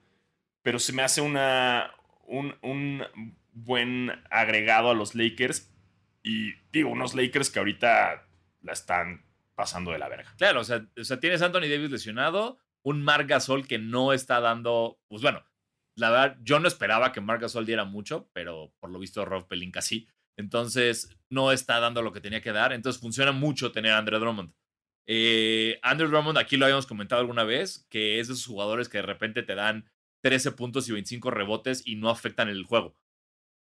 pero 0.62 0.78
se 0.78 0.92
me 0.92 1.02
hace 1.02 1.20
una, 1.20 1.92
un, 2.26 2.56
un 2.62 3.04
buen 3.52 4.10
agregado 4.30 4.90
a 4.90 4.94
los 4.94 5.14
Lakers 5.14 5.70
y 6.22 6.52
digo, 6.72 6.90
unos 6.90 7.14
Lakers 7.14 7.50
que 7.50 7.60
ahorita 7.60 8.26
la 8.62 8.72
están 8.72 9.24
pasando 9.54 9.92
de 9.92 9.98
la 9.98 10.08
verga. 10.08 10.34
Claro, 10.36 10.60
o 10.60 10.64
sea, 10.64 10.84
o 10.96 11.04
sea, 11.04 11.20
tienes 11.20 11.40
a 11.40 11.46
Anthony 11.46 11.68
Davis 11.68 11.90
lesionado, 11.90 12.58
un 12.86 13.02
Marc 13.02 13.28
Gasol 13.28 13.66
que 13.66 13.78
no 13.78 14.12
está 14.12 14.40
dando, 14.40 15.00
pues 15.08 15.20
bueno, 15.20 15.44
la 15.98 16.10
verdad, 16.10 16.38
yo 16.42 16.60
no 16.60 16.68
esperaba 16.68 17.10
que 17.10 17.20
Marc 17.20 17.42
Gasol 17.42 17.66
diera 17.66 17.84
mucho, 17.84 18.30
pero 18.32 18.72
por 18.78 18.90
lo 18.90 19.00
visto 19.00 19.24
Rob 19.24 19.48
Pelinka 19.48 19.82
sí. 19.82 20.06
Entonces, 20.38 21.10
no 21.28 21.50
está 21.50 21.80
dando 21.80 22.00
lo 22.00 22.12
que 22.12 22.20
tenía 22.20 22.42
que 22.42 22.52
dar. 22.52 22.72
Entonces, 22.72 23.00
funciona 23.00 23.32
mucho 23.32 23.72
tener 23.72 23.90
a 23.90 23.98
Andre 23.98 24.20
Drummond. 24.20 24.52
Eh, 25.08 25.80
Andre 25.82 26.06
Drummond, 26.06 26.38
aquí 26.38 26.56
lo 26.56 26.66
habíamos 26.66 26.86
comentado 26.86 27.20
alguna 27.20 27.42
vez, 27.42 27.86
que 27.90 28.20
es 28.20 28.28
de 28.28 28.34
esos 28.34 28.46
jugadores 28.46 28.88
que 28.88 28.98
de 28.98 29.02
repente 29.02 29.42
te 29.42 29.56
dan 29.56 29.90
13 30.22 30.52
puntos 30.52 30.88
y 30.88 30.92
25 30.92 31.30
rebotes 31.32 31.82
y 31.84 31.96
no 31.96 32.08
afectan 32.08 32.48
el 32.48 32.62
juego. 32.64 32.96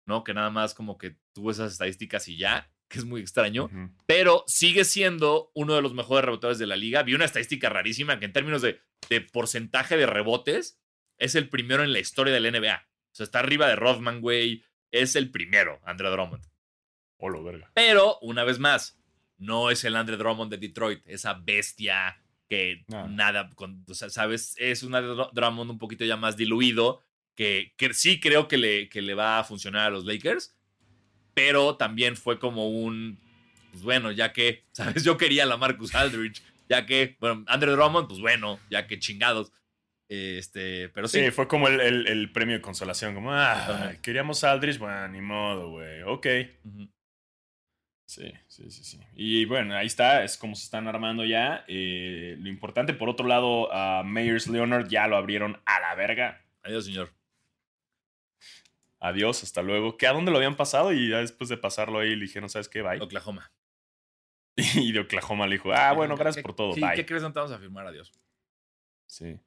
¿No? 0.07 0.23
Que 0.23 0.35
nada 0.35 0.51
más 0.51 0.75
como 0.75 0.99
que 0.99 1.17
tuvo 1.33 1.49
esas 1.49 1.71
estadísticas 1.71 2.27
y 2.27 2.37
ya, 2.37 2.69
que 2.89 2.99
es 2.99 3.05
muy 3.05 3.21
extraño. 3.21 3.71
Pero 4.05 4.43
sigue 4.45 4.83
siendo 4.85 5.51
uno 5.55 5.73
de 5.73 5.81
los 5.81 5.95
mejores 5.95 6.25
rebotadores 6.25 6.59
de 6.59 6.67
la 6.67 6.75
liga. 6.75 7.01
Vi 7.01 7.15
una 7.15 7.25
estadística 7.25 7.69
rarísima 7.69 8.19
que 8.19 8.25
en 8.25 8.33
términos 8.33 8.61
de, 8.61 8.81
de 9.09 9.21
porcentaje 9.21 9.97
de 9.97 10.05
rebotes 10.05 10.79
es 11.17 11.35
el 11.35 11.49
primero 11.49 11.83
en 11.83 11.93
la 11.93 11.99
historia 11.99 12.33
del 12.33 12.51
NBA. 12.51 12.75
O 13.11 13.15
sea, 13.15 13.23
está 13.23 13.39
arriba 13.39 13.67
de 13.67 13.75
Rothman, 13.75 14.21
güey. 14.21 14.63
Es 14.91 15.15
el 15.15 15.31
primero, 15.31 15.79
Andre 15.85 16.09
Drummond. 16.09 16.43
Olo, 17.17 17.43
verga. 17.43 17.71
Pero, 17.73 18.17
una 18.21 18.43
vez 18.43 18.59
más, 18.59 18.99
no 19.37 19.71
es 19.71 19.83
el 19.83 19.95
Andre 19.95 20.17
Drummond 20.17 20.51
de 20.51 20.57
Detroit, 20.57 21.01
esa 21.05 21.33
bestia 21.33 22.21
que 22.49 22.83
No. 22.87 23.07
nada, 23.07 23.49
con- 23.55 23.83
o 23.89 23.93
sea, 23.93 24.09
¿sabes? 24.09 24.55
Es 24.57 24.83
un 24.83 24.93
Andre 24.95 25.13
Dru- 25.13 25.31
Drummond 25.33 25.71
un 25.71 25.79
poquito 25.79 26.05
ya 26.05 26.15
más 26.17 26.37
diluido, 26.37 27.01
que, 27.35 27.73
que 27.77 27.93
sí 27.93 28.19
creo 28.19 28.47
que 28.47 28.57
le, 28.57 28.87
que 28.89 29.01
le 29.01 29.13
va 29.13 29.39
a 29.39 29.43
funcionar 29.43 29.87
a 29.87 29.89
los 29.89 30.05
Lakers, 30.05 30.55
pero 31.33 31.75
también 31.75 32.15
fue 32.15 32.39
como 32.39 32.69
un, 32.69 33.19
pues 33.71 33.83
bueno, 33.83 34.11
ya 34.11 34.31
que, 34.33 34.63
¿sabes? 34.71 35.03
Yo 35.03 35.17
quería 35.17 35.43
a 35.43 35.47
la 35.47 35.57
Marcus 35.57 35.95
Aldridge, 35.95 36.41
ya 36.69 36.85
que, 36.85 37.17
bueno, 37.19 37.43
Andre 37.47 37.71
Drummond, 37.71 38.07
pues 38.07 38.19
bueno, 38.19 38.59
ya 38.69 38.87
que 38.87 38.99
chingados. 38.99 39.51
Este, 40.07 40.89
pero 40.89 41.07
sí, 41.07 41.23
Sí, 41.25 41.31
fue 41.31 41.47
como 41.47 41.67
el, 41.67 41.79
el- 41.81 42.07
el 42.07 42.31
premio 42.31 42.55
de 42.55 42.61
consolación. 42.61 43.15
Como, 43.15 43.31
ah, 43.33 43.93
queríamos 44.03 44.43
a 44.43 44.51
Aldridge. 44.51 44.77
Bueno, 44.77 45.07
ni 45.07 45.21
modo, 45.21 45.71
güey. 45.71 46.03
Ok. 46.03 46.27
Sí, 48.07 48.31
sí, 48.47 48.69
sí, 48.69 48.83
sí. 48.83 48.99
Y 49.15 49.45
bueno, 49.45 49.75
ahí 49.75 49.87
está, 49.87 50.23
es 50.23 50.37
como 50.37 50.55
se 50.55 50.63
están 50.65 50.87
armando 50.87 51.25
ya. 51.25 51.65
Eh, 51.67 52.35
lo 52.39 52.49
importante, 52.49 52.93
por 52.93 53.09
otro 53.09 53.27
lado, 53.27 53.73
a 53.73 54.03
Meyers 54.03 54.47
Leonard 54.47 54.87
ya 54.87 55.07
lo 55.07 55.17
abrieron 55.17 55.59
a 55.65 55.79
la 55.79 55.95
verga. 55.95 56.39
Adiós, 56.61 56.85
señor. 56.85 57.11
Adiós, 58.99 59.41
hasta 59.43 59.63
luego. 59.63 59.97
¿Que 59.97 60.05
a 60.07 60.13
dónde 60.13 60.29
lo 60.31 60.37
habían 60.37 60.55
pasado? 60.55 60.93
Y 60.93 61.09
ya 61.09 61.17
después 61.17 61.49
de 61.49 61.57
pasarlo 61.57 61.99
ahí 61.99 62.15
le 62.15 62.25
dijeron, 62.25 62.47
¿sabes 62.49 62.69
qué? 62.69 62.83
Bye. 62.83 63.01
Oklahoma. 63.01 63.51
Y 64.75 64.91
de 64.91 64.99
Oklahoma 65.01 65.47
le 65.47 65.55
dijo, 65.55 65.71
ah, 65.73 65.91
bueno, 65.93 66.15
gracias 66.15 66.37
¿Qué- 66.37 66.47
por 66.47 66.55
todo. 66.55 66.73
sí, 66.73 66.81
Bye. 66.81 66.95
¿Qué 66.95 67.05
crees? 67.05 67.23
No 67.23 67.31
te 67.33 67.39
vamos 67.39 67.51
a 67.55 67.59
firmar, 67.59 67.87
adiós. 67.87 68.11
Sí. 69.07 69.39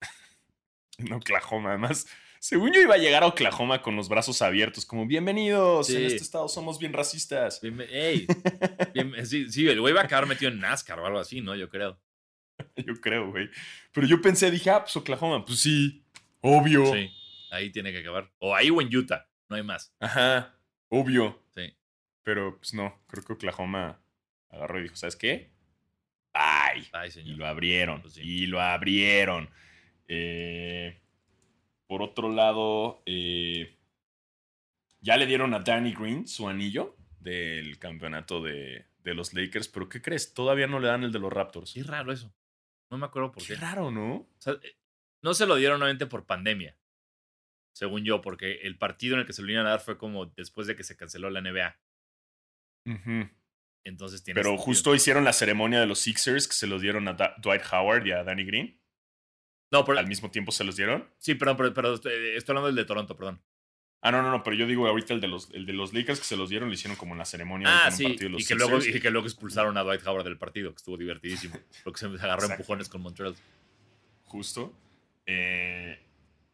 en 0.98 1.12
Oklahoma, 1.12 1.70
además. 1.70 2.06
Según 2.40 2.72
yo 2.72 2.80
iba 2.80 2.94
a 2.94 2.98
llegar 2.98 3.24
a 3.24 3.26
Oklahoma 3.26 3.82
con 3.82 3.96
los 3.96 4.08
brazos 4.08 4.42
abiertos, 4.42 4.84
como 4.86 5.06
bienvenidos, 5.06 5.90
en 5.90 6.04
este 6.04 6.18
estado 6.22 6.46
somos 6.48 6.78
bien 6.78 6.92
racistas. 6.92 7.60
Bien- 7.60 7.80
ey, 7.90 8.26
bien- 8.94 9.26
sí, 9.26 9.50
sí, 9.50 9.68
el 9.68 9.80
güey 9.80 9.92
va 9.92 10.02
a 10.02 10.04
acabar 10.04 10.26
metido 10.26 10.50
en 10.50 10.60
NASCAR 10.60 11.00
o 11.00 11.06
algo 11.06 11.18
así, 11.18 11.40
¿no? 11.40 11.56
Yo 11.56 11.68
creo. 11.68 12.00
Yo 12.76 12.94
creo, 13.00 13.30
güey. 13.30 13.48
Pero 13.92 14.06
yo 14.06 14.20
pensé, 14.20 14.50
dije, 14.50 14.70
ah, 14.70 14.82
pues 14.82 14.96
Oklahoma, 14.96 15.44
pues 15.44 15.60
sí, 15.60 16.04
obvio. 16.40 16.92
Sí, 16.92 17.10
ahí 17.50 17.70
tiene 17.70 17.90
que 17.92 17.98
acabar. 17.98 18.30
O 18.38 18.54
ahí 18.54 18.70
o 18.70 18.80
en 18.80 18.94
Utah, 18.96 19.28
no 19.48 19.56
hay 19.56 19.62
más. 19.64 19.92
Ajá, 20.00 20.56
obvio. 20.88 21.42
Sí. 21.54 21.76
Pero 22.22 22.56
pues 22.58 22.72
no, 22.74 23.00
creo 23.08 23.24
que 23.24 23.32
Oklahoma 23.32 24.00
agarró 24.50 24.78
y 24.80 24.84
dijo, 24.84 24.96
¿sabes 24.96 25.16
qué? 25.16 25.50
Bye. 26.32 26.88
Ay, 26.92 27.08
Y 27.08 27.10
señor. 27.12 27.38
lo 27.38 27.46
abrieron. 27.46 28.00
Pues 28.02 28.14
sí. 28.14 28.22
Y 28.22 28.46
lo 28.46 28.60
abrieron. 28.60 29.50
Eh, 30.06 31.00
por 31.86 32.02
otro 32.02 32.32
lado, 32.32 33.02
eh, 33.06 33.76
ya 35.00 35.16
le 35.16 35.26
dieron 35.26 35.54
a 35.54 35.60
Danny 35.60 35.92
Green 35.94 36.26
su 36.28 36.48
anillo 36.48 36.96
del 37.20 37.78
campeonato 37.78 38.42
de, 38.42 38.86
de 39.02 39.14
los 39.14 39.32
Lakers. 39.34 39.68
Pero 39.68 39.88
¿qué 39.88 40.00
crees? 40.02 40.34
Todavía 40.34 40.66
no 40.66 40.80
le 40.80 40.88
dan 40.88 41.02
el 41.04 41.12
de 41.12 41.18
los 41.18 41.32
Raptors. 41.32 41.72
Qué 41.74 41.82
raro 41.82 42.12
eso. 42.12 42.32
No 42.90 42.98
me 42.98 43.06
acuerdo 43.06 43.32
por 43.32 43.42
Qué 43.42 43.54
qué. 43.54 43.60
raro, 43.60 43.90
¿no? 43.90 44.14
O 44.16 44.28
sea, 44.38 44.54
eh, 44.62 44.76
no 45.22 45.34
se 45.34 45.46
lo 45.46 45.56
dieron 45.56 45.78
nuevamente 45.80 46.06
por 46.06 46.24
pandemia, 46.26 46.76
según 47.72 48.04
yo, 48.04 48.20
porque 48.22 48.60
el 48.62 48.78
partido 48.78 49.14
en 49.14 49.20
el 49.20 49.26
que 49.26 49.32
se 49.32 49.42
lo 49.42 49.50
iban 49.50 49.66
a 49.66 49.70
dar 49.70 49.80
fue 49.80 49.98
como 49.98 50.26
después 50.26 50.66
de 50.66 50.76
que 50.76 50.84
se 50.84 50.96
canceló 50.96 51.28
la 51.30 51.40
NBA. 51.40 51.76
Ujú. 52.86 53.28
Entonces 53.84 54.22
tiene 54.22 54.38
Pero 54.38 54.50
sentido. 54.50 54.64
justo 54.64 54.94
hicieron 54.94 55.24
la 55.24 55.32
ceremonia 55.32 55.80
de 55.80 55.86
los 55.86 55.98
Sixers 56.00 56.46
que 56.48 56.54
se 56.54 56.66
los 56.66 56.82
dieron 56.82 57.08
a 57.08 57.14
Da- 57.14 57.34
Dwight 57.42 57.62
Howard 57.72 58.06
y 58.06 58.12
a 58.12 58.22
Danny 58.24 58.44
Green. 58.44 58.80
No, 59.70 59.84
pero, 59.84 59.98
Al 59.98 60.06
mismo 60.06 60.30
tiempo 60.30 60.50
se 60.52 60.64
los 60.64 60.76
dieron. 60.76 61.08
sí, 61.18 61.34
perdón, 61.34 61.56
pero, 61.58 61.74
pero 61.74 61.94
estoy 61.94 62.12
estoy 62.36 62.52
hablando 62.52 62.66
del 62.68 62.76
de 62.76 62.84
Toronto, 62.84 63.16
perdón. 63.16 63.42
Ah, 64.00 64.12
no, 64.12 64.22
no, 64.22 64.30
no, 64.30 64.42
pero 64.44 64.54
yo 64.56 64.66
digo 64.66 64.86
ahorita 64.86 65.12
el 65.12 65.20
de 65.20 65.26
los, 65.28 65.50
el 65.52 65.66
de 65.66 65.72
los 65.72 65.92
Lakers 65.92 66.20
que 66.20 66.24
se 66.24 66.36
los 66.36 66.48
dieron, 66.48 66.68
lo 66.68 66.74
hicieron 66.74 66.96
como 66.96 67.14
en 67.14 67.18
la 67.18 67.24
ceremonia 67.24 67.86
Ah, 67.86 67.90
sí, 67.90 68.04
partido 68.04 68.24
de 68.28 68.30
los 68.30 68.42
y 68.42 68.46
que, 68.46 68.54
luego, 68.54 68.78
y 68.78 69.00
que 69.00 69.10
luego 69.10 69.26
expulsaron 69.26 69.76
a 69.76 69.82
Dwight 69.82 70.06
Howard 70.06 70.22
del 70.24 70.38
partido, 70.38 70.70
que 70.70 70.76
estuvo 70.76 70.96
divertidísimo. 70.96 71.58
Porque 71.84 71.98
se 71.98 72.06
agarró 72.06 72.34
Exacto. 72.44 72.52
empujones 72.54 72.88
con 72.88 73.00
Montreal. 73.02 73.34
Justo. 74.24 74.72
Eh, 75.26 75.98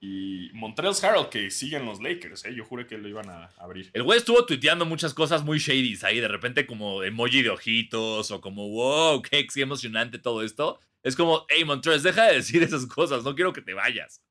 y 0.07 0.51
Montreal 0.53 0.95
Harold, 1.03 1.31
que 1.31 1.51
siguen 1.51 1.87
los 1.87 2.03
Lakers, 2.03 2.45
¿eh? 2.45 2.55
Yo 2.55 2.67
juré 2.67 2.87
que 2.87 2.99
lo 2.99 3.09
iban 3.09 3.31
a 3.31 3.47
abrir. 3.57 3.91
El 3.95 4.03
güey 4.03 4.19
estuvo 4.19 4.45
tuiteando 4.45 4.85
muchas 4.85 5.15
cosas 5.15 5.43
muy 5.43 5.59
shady 5.59 5.99
ahí, 6.03 6.21
de 6.21 6.29
repente 6.29 6.67
como 6.67 7.03
emoji 7.03 7.41
de 7.41 7.49
ojitos 7.49 8.31
o 8.31 8.41
como, 8.43 8.69
wow, 8.69 9.23
qué, 9.23 9.47
qué 9.47 9.63
emocionante 9.63 10.19
todo 10.19 10.43
esto. 10.43 10.79
Es 11.03 11.17
como, 11.17 11.47
hey, 11.49 11.65
Montrez, 11.65 12.03
deja 12.03 12.25
de 12.27 12.35
decir 12.35 12.63
esas 12.63 12.85
cosas, 12.85 13.25
no 13.25 13.35
quiero 13.35 13.55
que 13.55 13.63
te 13.63 13.73
vayas. 13.73 14.23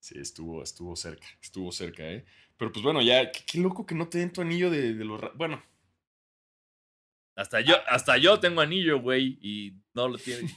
Sí, 0.00 0.18
estuvo, 0.18 0.62
estuvo 0.62 0.94
cerca, 0.96 1.26
estuvo 1.40 1.72
cerca, 1.72 2.02
¿eh? 2.04 2.26
Pero 2.58 2.70
pues 2.72 2.82
bueno, 2.82 3.00
ya, 3.00 3.32
qué, 3.32 3.40
qué 3.46 3.58
loco 3.58 3.86
que 3.86 3.94
no 3.94 4.06
te 4.08 4.18
den 4.18 4.34
tu 4.34 4.42
anillo 4.42 4.70
de, 4.70 4.92
de 4.92 5.04
los... 5.06 5.18
Bueno, 5.34 5.62
Hasta 7.36 7.62
yo, 7.62 7.76
hasta 7.88 8.18
yo 8.18 8.38
tengo 8.38 8.60
anillo, 8.60 9.00
güey, 9.00 9.38
y 9.40 9.72
no 9.94 10.08
lo 10.08 10.18
tiene. 10.18 10.54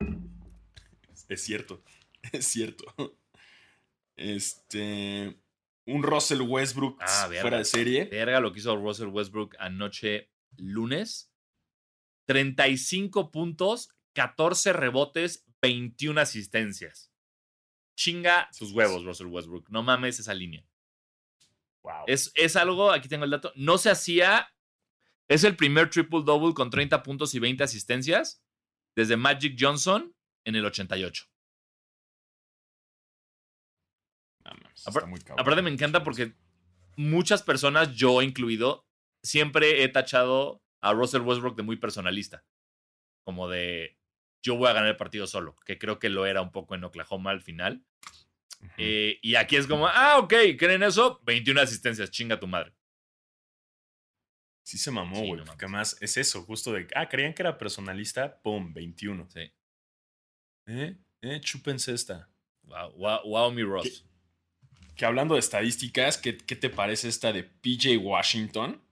es 1.28 1.40
cierto, 1.40 1.84
es 2.32 2.46
cierto. 2.46 2.84
Este... 4.16 5.40
Un 5.86 6.02
Russell 6.02 6.42
Westbrook 6.42 6.98
Ah, 7.00 7.26
verga. 7.26 7.40
fuera 7.42 7.58
de 7.58 7.64
serie. 7.64 8.04
Verga 8.04 8.38
lo 8.40 8.52
que 8.52 8.60
hizo 8.60 8.76
Russell 8.76 9.08
Westbrook 9.08 9.56
anoche 9.58 10.30
lunes. 10.56 11.32
35 12.26 13.32
puntos, 13.32 13.88
14 14.12 14.72
rebotes, 14.72 15.44
21 15.62 16.20
asistencias. 16.20 17.10
Chinga 17.96 18.48
sus 18.52 18.70
huevos, 18.72 19.04
Russell 19.04 19.26
Westbrook. 19.26 19.68
No 19.70 19.82
mames 19.82 20.20
esa 20.20 20.32
línea. 20.32 20.64
Wow. 21.82 22.04
Es, 22.06 22.30
es 22.36 22.54
algo, 22.56 22.92
aquí 22.92 23.08
tengo 23.08 23.24
el 23.24 23.30
dato, 23.30 23.52
no 23.56 23.78
se 23.78 23.90
hacía, 23.90 24.54
es 25.28 25.44
el 25.44 25.56
primer 25.56 25.90
triple-double 25.90 26.54
con 26.54 26.70
30 26.70 27.02
puntos 27.02 27.34
y 27.34 27.38
20 27.40 27.64
asistencias 27.64 28.44
desde 28.94 29.16
Magic 29.16 29.56
Johnson 29.58 30.14
en 30.44 30.54
el 30.56 30.66
88. 30.66 31.26
Está 34.88 35.06
muy 35.06 35.20
cabrón. 35.20 35.40
Aparte 35.40 35.62
me 35.62 35.70
encanta 35.70 36.02
porque 36.02 36.34
muchas 36.96 37.42
personas, 37.42 37.94
yo 37.94 38.22
incluido, 38.22 38.86
siempre 39.22 39.82
he 39.82 39.88
tachado 39.88 40.62
a 40.80 40.92
Russell 40.92 41.22
Westbrook 41.22 41.56
de 41.56 41.62
muy 41.62 41.76
personalista. 41.76 42.44
Como 43.24 43.48
de, 43.48 43.98
yo 44.42 44.56
voy 44.56 44.68
a 44.68 44.72
ganar 44.72 44.88
el 44.90 44.96
partido 44.96 45.26
solo, 45.26 45.56
que 45.66 45.78
creo 45.78 45.98
que 45.98 46.08
lo 46.08 46.26
era 46.26 46.40
un 46.42 46.52
poco 46.52 46.74
en 46.74 46.84
Oklahoma 46.84 47.30
al 47.30 47.42
final. 47.42 47.84
Eh, 48.76 49.18
y 49.22 49.36
aquí 49.36 49.56
es 49.56 49.66
como, 49.66 49.86
ah, 49.88 50.18
ok, 50.18 50.34
¿creen 50.58 50.82
eso? 50.82 51.20
21 51.24 51.60
asistencias, 51.62 52.10
chinga 52.10 52.38
tu 52.38 52.46
madre. 52.46 52.74
Sí 54.62 54.78
se 54.78 54.90
mamó, 54.90 55.16
Sí, 55.16 55.26
güey. 55.26 55.38
no 55.40 55.44
porque 55.46 55.66
mames. 55.66 55.94
además 55.94 56.02
es 56.02 56.16
eso, 56.16 56.42
justo 56.42 56.72
de. 56.72 56.86
Ah, 56.94 57.08
creían 57.08 57.32
que 57.34 57.42
era 57.42 57.56
personalista. 57.58 58.40
Pum, 58.42 58.72
21. 58.72 59.28
Sí. 59.30 59.52
¿Eh? 60.66 60.96
¿Eh? 61.22 61.40
Chúpense 61.40 61.92
esta. 61.92 62.28
Wow, 62.62 62.92
wow, 62.92 63.20
wow, 63.24 63.50
mi 63.52 63.62
Ross. 63.62 64.04
Que 65.00 65.06
hablando 65.06 65.32
de 65.32 65.40
estadísticas, 65.40 66.18
¿qué, 66.18 66.36
qué 66.36 66.56
te 66.56 66.68
parece 66.68 67.08
esta 67.08 67.32
de 67.32 67.42
PJ 67.42 67.96
Washington? 67.96 68.82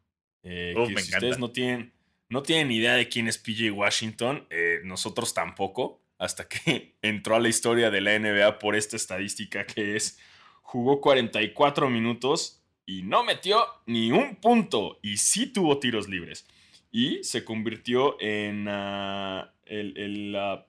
Eh, 0.42 0.72
Uf, 0.74 0.88
que 0.88 0.94
me 0.94 1.02
si 1.02 1.08
encanta. 1.08 1.16
ustedes 1.26 1.38
no 1.38 1.50
tienen, 1.50 1.92
no 2.30 2.42
tienen 2.42 2.70
idea 2.70 2.94
de 2.94 3.10
quién 3.10 3.28
es 3.28 3.36
PJ 3.36 3.70
Washington, 3.72 4.46
eh, 4.48 4.80
nosotros 4.84 5.34
tampoco, 5.34 6.00
hasta 6.16 6.48
que 6.48 6.96
entró 7.02 7.36
a 7.36 7.40
la 7.40 7.50
historia 7.50 7.90
de 7.90 8.00
la 8.00 8.18
NBA 8.18 8.58
por 8.58 8.74
esta 8.74 8.96
estadística 8.96 9.66
que 9.66 9.96
es, 9.96 10.18
jugó 10.62 11.02
44 11.02 11.90
minutos 11.90 12.62
y 12.86 13.02
no 13.02 13.22
metió 13.22 13.62
ni 13.84 14.10
un 14.10 14.36
punto 14.36 14.98
y 15.02 15.18
sí 15.18 15.52
tuvo 15.52 15.78
tiros 15.78 16.08
libres. 16.08 16.46
Y 16.90 17.22
se 17.22 17.44
convirtió 17.44 18.18
en 18.18 18.66
ah, 18.66 19.52
el- 19.66 19.94
el, 19.98 20.36
ah, 20.36 20.66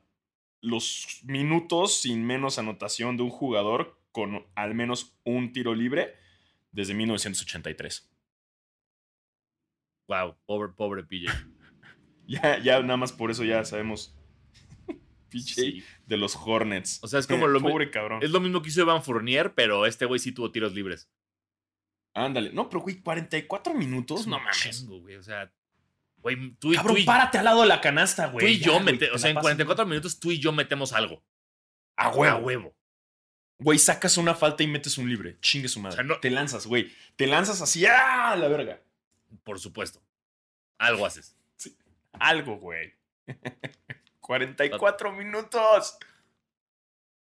los 0.60 1.22
minutos 1.24 1.94
sin 2.02 2.26
menos 2.26 2.60
anotación 2.60 3.16
de 3.16 3.24
un 3.24 3.30
jugador 3.30 3.98
con 4.12 4.46
al 4.56 4.76
menos 4.76 5.18
un 5.24 5.52
tiro 5.54 5.74
libre 5.76 6.16
desde 6.72 6.94
1983. 6.94 8.10
Wow, 10.08 10.38
pobre, 10.46 10.74
pobre 10.74 11.04
PJ. 11.04 11.32
Ya, 12.28 12.60
ya 12.60 12.80
nada 12.82 12.96
más 12.98 13.12
por 13.12 13.32
eso 13.32 13.44
ya 13.44 13.66
sabemos. 13.66 14.16
PJ 15.32 15.56
Sí. 15.56 15.84
de 16.06 16.16
los 16.18 16.36
Hornets. 16.36 17.00
O 17.04 17.08
sea, 17.08 17.20
es 17.20 17.26
como 17.26 17.48
lo 17.48 17.60
Pobre 17.60 17.90
cabrón. 17.90 18.22
Es 18.22 18.30
lo 18.30 18.40
mismo 18.40 18.62
que 18.62 18.70
hizo 18.70 18.82
Evan 18.82 19.02
Fournier, 19.04 19.56
pero 19.56 19.88
este 19.88 20.06
güey 20.06 20.20
sí 20.20 20.32
tuvo 20.32 20.52
tiros 20.52 20.74
libres. 20.76 21.10
Ándale. 22.14 22.52
No, 22.54 22.70
pero 22.70 22.82
güey, 22.82 23.02
44 23.02 23.74
minutos. 23.74 24.22
Es 24.22 24.28
No 24.28 24.38
mames. 24.40 24.60
chingo, 24.60 25.00
güey. 25.00 25.16
O 25.16 25.24
sea, 25.24 25.52
güey, 26.18 26.52
tú 26.60 26.72
y, 26.72 26.76
Cabrón, 26.76 26.96
tú 26.98 27.02
y- 27.02 27.06
párate 27.06 27.40
al 27.40 27.46
lado 27.46 27.62
de 27.62 27.68
la 27.68 27.82
canasta, 27.82 28.28
tú 28.28 28.34
güey. 28.34 28.54
y 28.54 28.60
Ya, 28.60 28.66
yo, 28.68 28.74
güey, 28.74 28.86
mete- 28.86 29.08
te 29.08 29.12
o 29.12 29.18
sea, 29.18 29.32
en 29.32 29.36
pasas 29.36 29.46
44 29.46 29.86
minutos 29.88 30.20
tú 30.20 30.32
y 30.32 30.38
yo 30.40 30.52
metemos 30.52 30.94
algo. 30.94 31.24
A 31.96 32.10
A 32.10 32.10
huevo. 32.38 32.76
Güey, 33.60 33.78
sacas 33.78 34.18
una 34.18 34.34
falta 34.36 34.64
y 34.64 34.68
metes 34.68 34.98
un 34.98 35.10
libre. 35.10 35.38
Chingue 35.42 35.68
su 35.68 35.80
madre. 35.80 35.94
O 35.96 35.98
sea, 35.98 36.04
no- 36.06 36.20
Te 36.20 36.30
lanzas, 36.30 36.66
güey. 36.66 36.92
Te 37.16 37.28
lanzas 37.28 37.62
así, 37.62 37.86
¡ah! 37.86 38.36
La 38.38 38.48
verga. 38.48 38.82
Por 39.44 39.60
supuesto. 39.60 40.02
Algo 40.78 41.06
haces. 41.06 41.36
Algo, 42.14 42.58
güey. 42.58 42.94
44 44.22 45.12
minutos. 45.14 45.98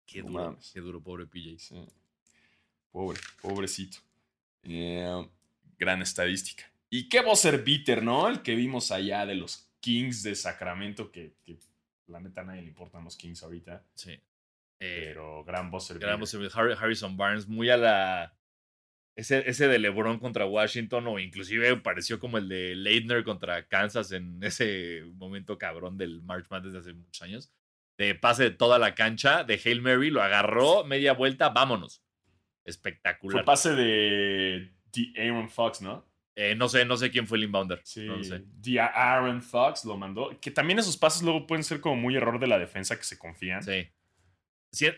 Qué 0.05 0.21
No 0.23 0.29
duro, 0.29 0.43
mames. 0.45 0.71
qué 0.73 0.79
duro, 0.79 1.01
pobre 1.01 1.25
PJ. 1.27 1.59
Sí. 1.59 1.85
Pobre, 2.91 3.19
pobrecito. 3.41 3.97
Eh, 4.63 5.27
gran 5.77 6.01
estadística. 6.01 6.63
Y 6.89 7.09
qué 7.09 7.21
buzzer 7.21 7.63
beater, 7.63 8.01
¿no? 8.03 8.27
El 8.27 8.41
que 8.41 8.55
vimos 8.55 8.91
allá 8.91 9.25
de 9.25 9.35
los 9.35 9.67
Kings 9.79 10.23
de 10.23 10.35
Sacramento, 10.35 11.11
que, 11.11 11.33
que 11.43 11.57
la 12.07 12.19
neta 12.19 12.41
a 12.41 12.43
nadie 12.45 12.61
le 12.61 12.67
importan 12.69 13.03
los 13.03 13.15
Kings 13.15 13.43
ahorita. 13.43 13.83
Sí. 13.95 14.19
Eh, 14.79 15.03
Pero 15.07 15.43
gran 15.45 15.71
buzzer 15.71 15.99
gran. 15.99 16.19
Harry- 16.53 16.75
Harrison 16.77 17.15
Barnes, 17.17 17.47
muy 17.47 17.69
a 17.69 17.77
la. 17.77 18.37
Ese, 19.17 19.49
ese 19.49 19.69
de 19.69 19.79
LeBron 19.79 20.19
contra 20.19 20.45
Washington, 20.45 21.07
o 21.07 21.19
inclusive 21.19 21.77
pareció 21.77 22.19
como 22.19 22.37
el 22.37 22.49
de 22.49 22.75
Leitner 22.75 23.23
contra 23.23 23.65
Kansas 23.65 24.11
en 24.11 24.43
ese 24.43 25.03
momento 25.13 25.57
cabrón 25.57 25.97
del 25.97 26.21
March 26.21 26.47
Madness 26.49 26.73
de 26.73 26.79
hace 26.79 26.93
muchos 26.93 27.21
años. 27.21 27.51
De 27.97 28.13
pase 28.13 28.43
de 28.43 28.51
toda 28.51 28.77
la 28.77 28.93
cancha, 28.93 29.45
de 29.45 29.57
Hail 29.63 29.81
Mary, 29.81 30.09
lo 30.09 30.21
agarró, 30.21 30.83
media 30.83 31.13
vuelta, 31.13 31.47
vámonos. 31.47 32.03
Fue 32.63 32.71
Espectacular. 32.71 33.45
pase 33.45 33.73
de, 33.73 34.73
de 34.91 35.13
Aaron 35.29 35.49
Fox, 35.49 35.81
¿no? 35.81 36.05
Eh, 36.35 36.53
no 36.55 36.67
sé, 36.67 36.83
no 36.83 36.97
sé 36.97 37.09
quién 37.09 37.25
fue 37.25 37.37
el 37.37 37.45
inbounder. 37.45 37.79
Sí. 37.85 38.05
No 38.05 38.21
sé. 38.21 38.43
Aaron 38.81 39.41
Fox 39.41 39.85
lo 39.85 39.95
mandó. 39.95 40.37
Que 40.41 40.51
también 40.51 40.77
esos 40.79 40.97
pases 40.97 41.21
luego 41.23 41.47
pueden 41.47 41.63
ser 41.63 41.79
como 41.79 41.95
muy 41.95 42.17
error 42.17 42.37
de 42.37 42.47
la 42.47 42.59
defensa 42.59 42.97
que 42.97 43.03
se 43.05 43.17
confían. 43.17 43.63
Sí. 43.63 43.87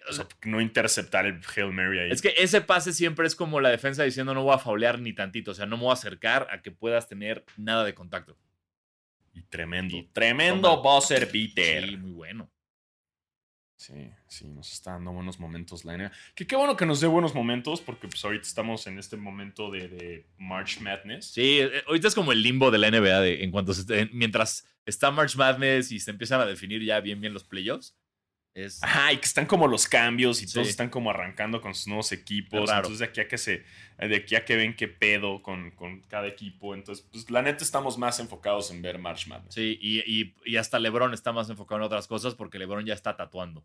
O 0.09 0.13
sea, 0.13 0.27
no 0.45 0.61
interceptar 0.61 1.25
el 1.25 1.41
Hail 1.55 1.71
Mary 1.71 1.99
ahí. 1.99 2.11
Es 2.11 2.21
que 2.21 2.33
ese 2.37 2.61
pase 2.61 2.93
siempre 2.93 3.27
es 3.27 3.35
como 3.35 3.61
la 3.61 3.69
defensa 3.69 4.03
diciendo 4.03 4.33
no 4.33 4.43
voy 4.43 4.55
a 4.55 4.59
faulear 4.59 4.99
ni 4.99 5.13
tantito, 5.13 5.51
o 5.51 5.53
sea, 5.53 5.65
no 5.65 5.77
me 5.77 5.83
voy 5.83 5.91
a 5.91 5.93
acercar 5.93 6.47
a 6.51 6.61
que 6.61 6.71
puedas 6.71 7.07
tener 7.07 7.43
nada 7.57 7.83
de 7.83 7.93
contacto. 7.93 8.37
Y 9.33 9.43
tremendo. 9.43 9.95
Y 9.95 10.03
tremendo 10.03 10.69
toma. 10.69 10.95
buzzer 10.95 11.31
beater. 11.31 11.89
Sí, 11.89 11.97
muy 11.97 12.11
bueno. 12.11 12.49
Sí, 13.77 14.09
sí, 14.27 14.47
nos 14.47 14.73
está 14.73 14.93
dando 14.93 15.11
buenos 15.11 15.39
momentos 15.39 15.85
la 15.85 15.95
NBA. 15.95 16.11
Que 16.33 16.47
qué 16.47 16.55
bueno 16.55 16.75
que 16.75 16.87
nos 16.87 16.99
dé 16.99 17.05
buenos 17.05 17.35
momentos, 17.35 17.79
porque 17.79 18.07
pues 18.07 18.25
ahorita 18.25 18.47
estamos 18.47 18.87
en 18.87 18.97
este 18.97 19.17
momento 19.17 19.69
de, 19.69 19.87
de 19.87 20.25
March 20.39 20.79
Madness. 20.81 21.27
Sí, 21.27 21.59
eh, 21.59 21.83
ahorita 21.85 22.07
es 22.07 22.15
como 22.15 22.31
el 22.31 22.41
limbo 22.41 22.71
de 22.71 22.79
la 22.79 22.89
NBA 22.89 23.21
de, 23.21 23.43
en 23.43 23.51
cuanto 23.51 23.75
se, 23.75 24.09
mientras 24.13 24.65
está 24.87 25.11
March 25.11 25.35
Madness 25.35 25.91
y 25.91 25.99
se 25.99 26.09
empiezan 26.09 26.41
a 26.41 26.47
definir 26.47 26.83
ya 26.83 26.99
bien 27.01 27.21
bien 27.21 27.33
los 27.33 27.43
playoffs. 27.43 27.95
Es 28.57 28.81
Ajá, 28.83 29.13
y 29.13 29.17
que 29.17 29.25
están 29.25 29.45
como 29.45 29.67
los 29.67 29.87
cambios 29.87 30.41
y 30.41 30.47
Sí. 30.47 30.53
todos 30.55 30.67
están 30.67 30.89
como 30.89 31.11
arrancando 31.11 31.61
con 31.61 31.75
sus 31.75 31.85
nuevos 31.87 32.11
equipos. 32.11 32.69
Entonces, 32.71 32.97
de 32.99 33.05
aquí 33.05 33.21
a 33.21 33.27
que 33.27 33.37
se. 33.37 33.63
De 33.99 34.15
aquí 34.15 34.35
a 34.35 34.45
que 34.45 34.55
ven 34.55 34.75
qué 34.75 34.87
pedo 34.87 35.43
con, 35.43 35.69
con 35.71 36.01
cada 36.01 36.25
equipo. 36.27 36.73
Entonces, 36.73 37.05
pues 37.11 37.29
la 37.29 37.43
neta 37.43 37.63
estamos 37.63 37.99
más 37.99 38.19
enfocados 38.19 38.71
en 38.71 38.81
ver 38.81 38.97
March 38.97 39.27
Madness. 39.27 39.53
sí, 39.53 39.77
y, 39.79 39.99
y- 39.99 40.33
y 40.43 40.57
hasta 40.57 40.79
LeBron 40.79 41.13
está 41.13 41.31
más 41.31 41.49
enfocado 41.51 41.81
en 41.81 41.85
otras 41.85 42.07
cosas 42.07 42.33
porque 42.33 42.57
LeBron 42.57 42.83
ya 42.85 42.95
está 42.95 43.15
tatuando. 43.15 43.63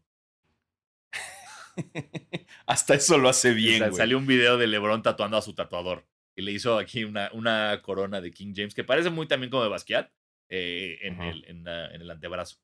Hasta 2.66 2.94
eso 2.94 3.18
lo 3.18 3.28
hace 3.28 3.52
O 3.52 3.54
bien, 3.54 3.78
sea, 3.78 3.88
güey. 3.88 3.96
salió 3.98 4.18
un 4.18 4.26
video 4.26 4.58
de 4.58 4.66
LeBron 4.66 5.02
tatuando 5.02 5.36
a 5.36 5.42
su 5.42 5.54
tatuador. 5.54 6.06
Y 6.36 6.42
le 6.42 6.52
hizo 6.52 6.78
aquí 6.78 7.04
una, 7.04 7.30
una 7.32 7.80
corona 7.82 8.20
de 8.20 8.30
King 8.30 8.52
James 8.56 8.74
que 8.74 8.84
parece 8.84 9.10
muy 9.10 9.26
también 9.26 9.50
como 9.50 9.62
de 9.62 9.68
Basquiat 9.70 10.10
eh, 10.48 10.98
en, 11.02 11.20
el, 11.22 11.44
en 11.46 11.66
el 11.66 12.10
antebrazo. 12.10 12.56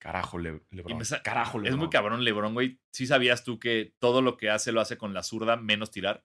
Carajo, 0.00 0.38
Le- 0.38 0.62
LeBron. 0.70 1.00
Carajo, 1.24 1.58
Es 1.58 1.64
LeBron. 1.64 1.78
muy 1.80 1.90
cabrón 1.90 2.24
LeBron, 2.24 2.54
güey. 2.54 2.78
¿Sí 2.92 3.06
sabías 3.06 3.42
tú 3.44 3.58
que 3.58 3.94
todo 3.98 4.22
lo 4.22 4.36
que 4.36 4.48
hace 4.50 4.70
lo 4.72 4.80
hace 4.80 4.96
con 4.96 5.12
la 5.12 5.22
zurda 5.22 5.56
menos 5.56 5.90
tirar? 5.90 6.24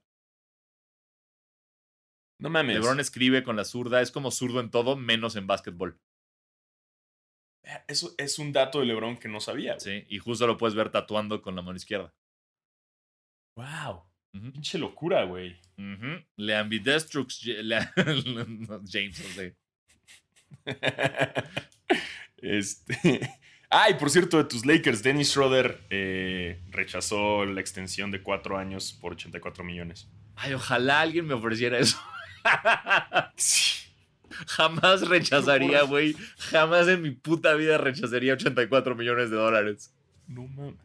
No 2.40 2.50
mames. 2.50 2.76
LeBron 2.76 3.00
escribe 3.00 3.44
con 3.44 3.56
la 3.56 3.66
zurda, 3.66 4.02
es 4.02 4.12
como 4.12 4.30
zurdo 4.32 4.60
en 4.60 4.70
todo 4.70 4.96
menos 4.96 5.36
en 5.36 5.48
básquetbol. 5.48 6.00
Eso 7.88 8.14
es 8.18 8.40
un 8.40 8.52
dato 8.52 8.80
de 8.82 8.86
LeBron 8.86 9.18
que 9.18 9.30
no 9.30 9.40
sabía. 9.40 9.76
güey. 9.76 10.02
Sí, 10.02 10.06
y 10.10 10.20
justo 10.20 10.46
lo 10.46 10.58
puedes 10.58 10.76
ver 10.76 10.90
tatuando 10.92 11.42
con 11.42 11.56
la 11.56 11.62
mano 11.62 11.78
izquierda. 11.78 12.14
Wow. 13.56 14.04
Pinche 14.34 14.78
locura, 14.78 15.24
güey. 15.24 15.60
Le 16.36 16.56
ambidestrux 16.56 17.44
le- 17.46 17.80
no, 18.68 18.82
James, 18.86 19.20
no 19.20 19.30
sé. 19.34 19.56
este. 22.38 23.40
Ay, 23.76 23.96
por 23.96 24.10
cierto, 24.12 24.38
de 24.38 24.44
tus 24.44 24.66
Lakers, 24.66 25.02
Dennis 25.02 25.30
Schroeder 25.32 25.82
eh, 25.90 26.62
rechazó 26.70 27.44
la 27.46 27.60
extensión 27.60 28.12
de 28.12 28.22
cuatro 28.22 28.58
años 28.58 28.94
por 29.02 29.14
84 29.14 29.64
millones. 29.64 30.08
Ay, 30.36 30.54
ojalá 30.54 31.02
alguien 31.02 31.26
me 31.26 31.34
ofreciera 31.34 31.80
eso. 31.80 31.98
Sí. 33.38 33.80
Jamás 34.48 35.08
rechazaría, 35.08 35.84
güey. 35.84 36.16
Jamás 36.38 36.88
en 36.88 37.02
mi 37.02 37.12
puta 37.12 37.54
vida 37.54 37.78
rechazaría 37.78 38.34
84 38.34 38.96
millones 38.96 39.30
de 39.30 39.36
dólares. 39.38 39.94
No 40.28 40.48
mames. 40.48 40.76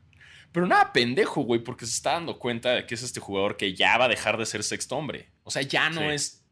Pero 0.52 0.66
nada 0.66 0.92
pendejo, 0.92 1.42
güey, 1.42 1.62
porque 1.62 1.86
se 1.86 1.92
está 1.92 2.12
dando 2.12 2.38
cuenta 2.38 2.70
de 2.72 2.86
que 2.86 2.94
es 2.94 3.02
este 3.02 3.20
jugador 3.20 3.56
que 3.56 3.74
ya 3.74 3.96
va 3.98 4.04
a 4.06 4.08
dejar 4.08 4.36
de 4.38 4.46
ser 4.46 4.62
sexto 4.62 4.96
hombre. 4.96 5.28
O 5.44 5.50
sea, 5.50 5.62
ya 5.62 5.90
no 5.90 6.00
Sí. 6.02 6.06
es. 6.08 6.44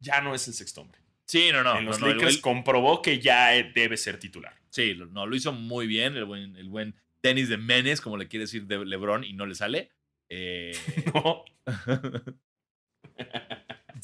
Ya 0.00 0.20
no 0.20 0.34
es 0.34 0.46
el 0.48 0.54
sexto 0.54 0.80
hombre. 0.82 0.98
Sí, 1.26 1.50
no, 1.52 1.62
no. 1.62 1.78
en 1.78 1.86
los 1.86 2.00
no, 2.00 2.06
no, 2.06 2.12
el 2.12 2.18
Lakers 2.18 2.38
comprobó 2.38 3.00
que 3.02 3.18
ya 3.18 3.48
debe 3.74 3.96
ser 3.96 4.18
titular. 4.18 4.54
Sí, 4.70 4.94
lo- 4.94 5.06
no, 5.06 5.26
lo 5.26 5.34
hizo 5.36 5.52
muy 5.52 5.86
bien. 5.86 6.16
El 6.16 6.24
buen, 6.26 6.56
el 6.56 6.68
buen 6.68 6.94
tenis 7.20 7.48
de 7.48 7.56
Menes, 7.56 8.00
como 8.00 8.16
le 8.16 8.28
quiere 8.28 8.42
decir 8.44 8.66
de 8.66 8.84
LeBron, 8.84 9.24
y 9.24 9.32
no 9.32 9.46
le 9.46 9.54
sale. 9.54 9.90
Eh, 10.28 10.72
¿No? 11.14 11.44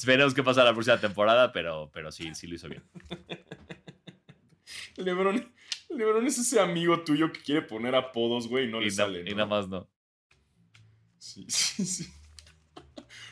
Veremos 0.06 0.32
qué 0.32 0.42
pasa 0.42 0.64
la 0.64 0.72
próxima 0.72 0.98
temporada, 0.98 1.52
pero, 1.52 1.90
pero 1.92 2.10
sí, 2.10 2.34
sí 2.34 2.46
lo 2.46 2.54
hizo 2.54 2.68
bien. 2.68 2.82
Lebron, 4.96 5.52
Lebron 5.90 6.26
es 6.26 6.38
ese 6.38 6.58
amigo 6.60 7.00
tuyo 7.04 7.32
que 7.32 7.40
quiere 7.40 7.62
poner 7.62 7.94
apodos, 7.94 8.48
güey, 8.48 8.66
y 8.66 8.70
no 8.70 8.80
y, 8.80 8.86
le 8.86 8.90
sale. 8.90 9.20
y 9.20 9.30
¿no? 9.30 9.36
nada 9.36 9.46
más 9.46 9.68
no. 9.68 9.88
Sí, 11.18 11.44
sí, 11.48 11.84
sí. 11.84 12.06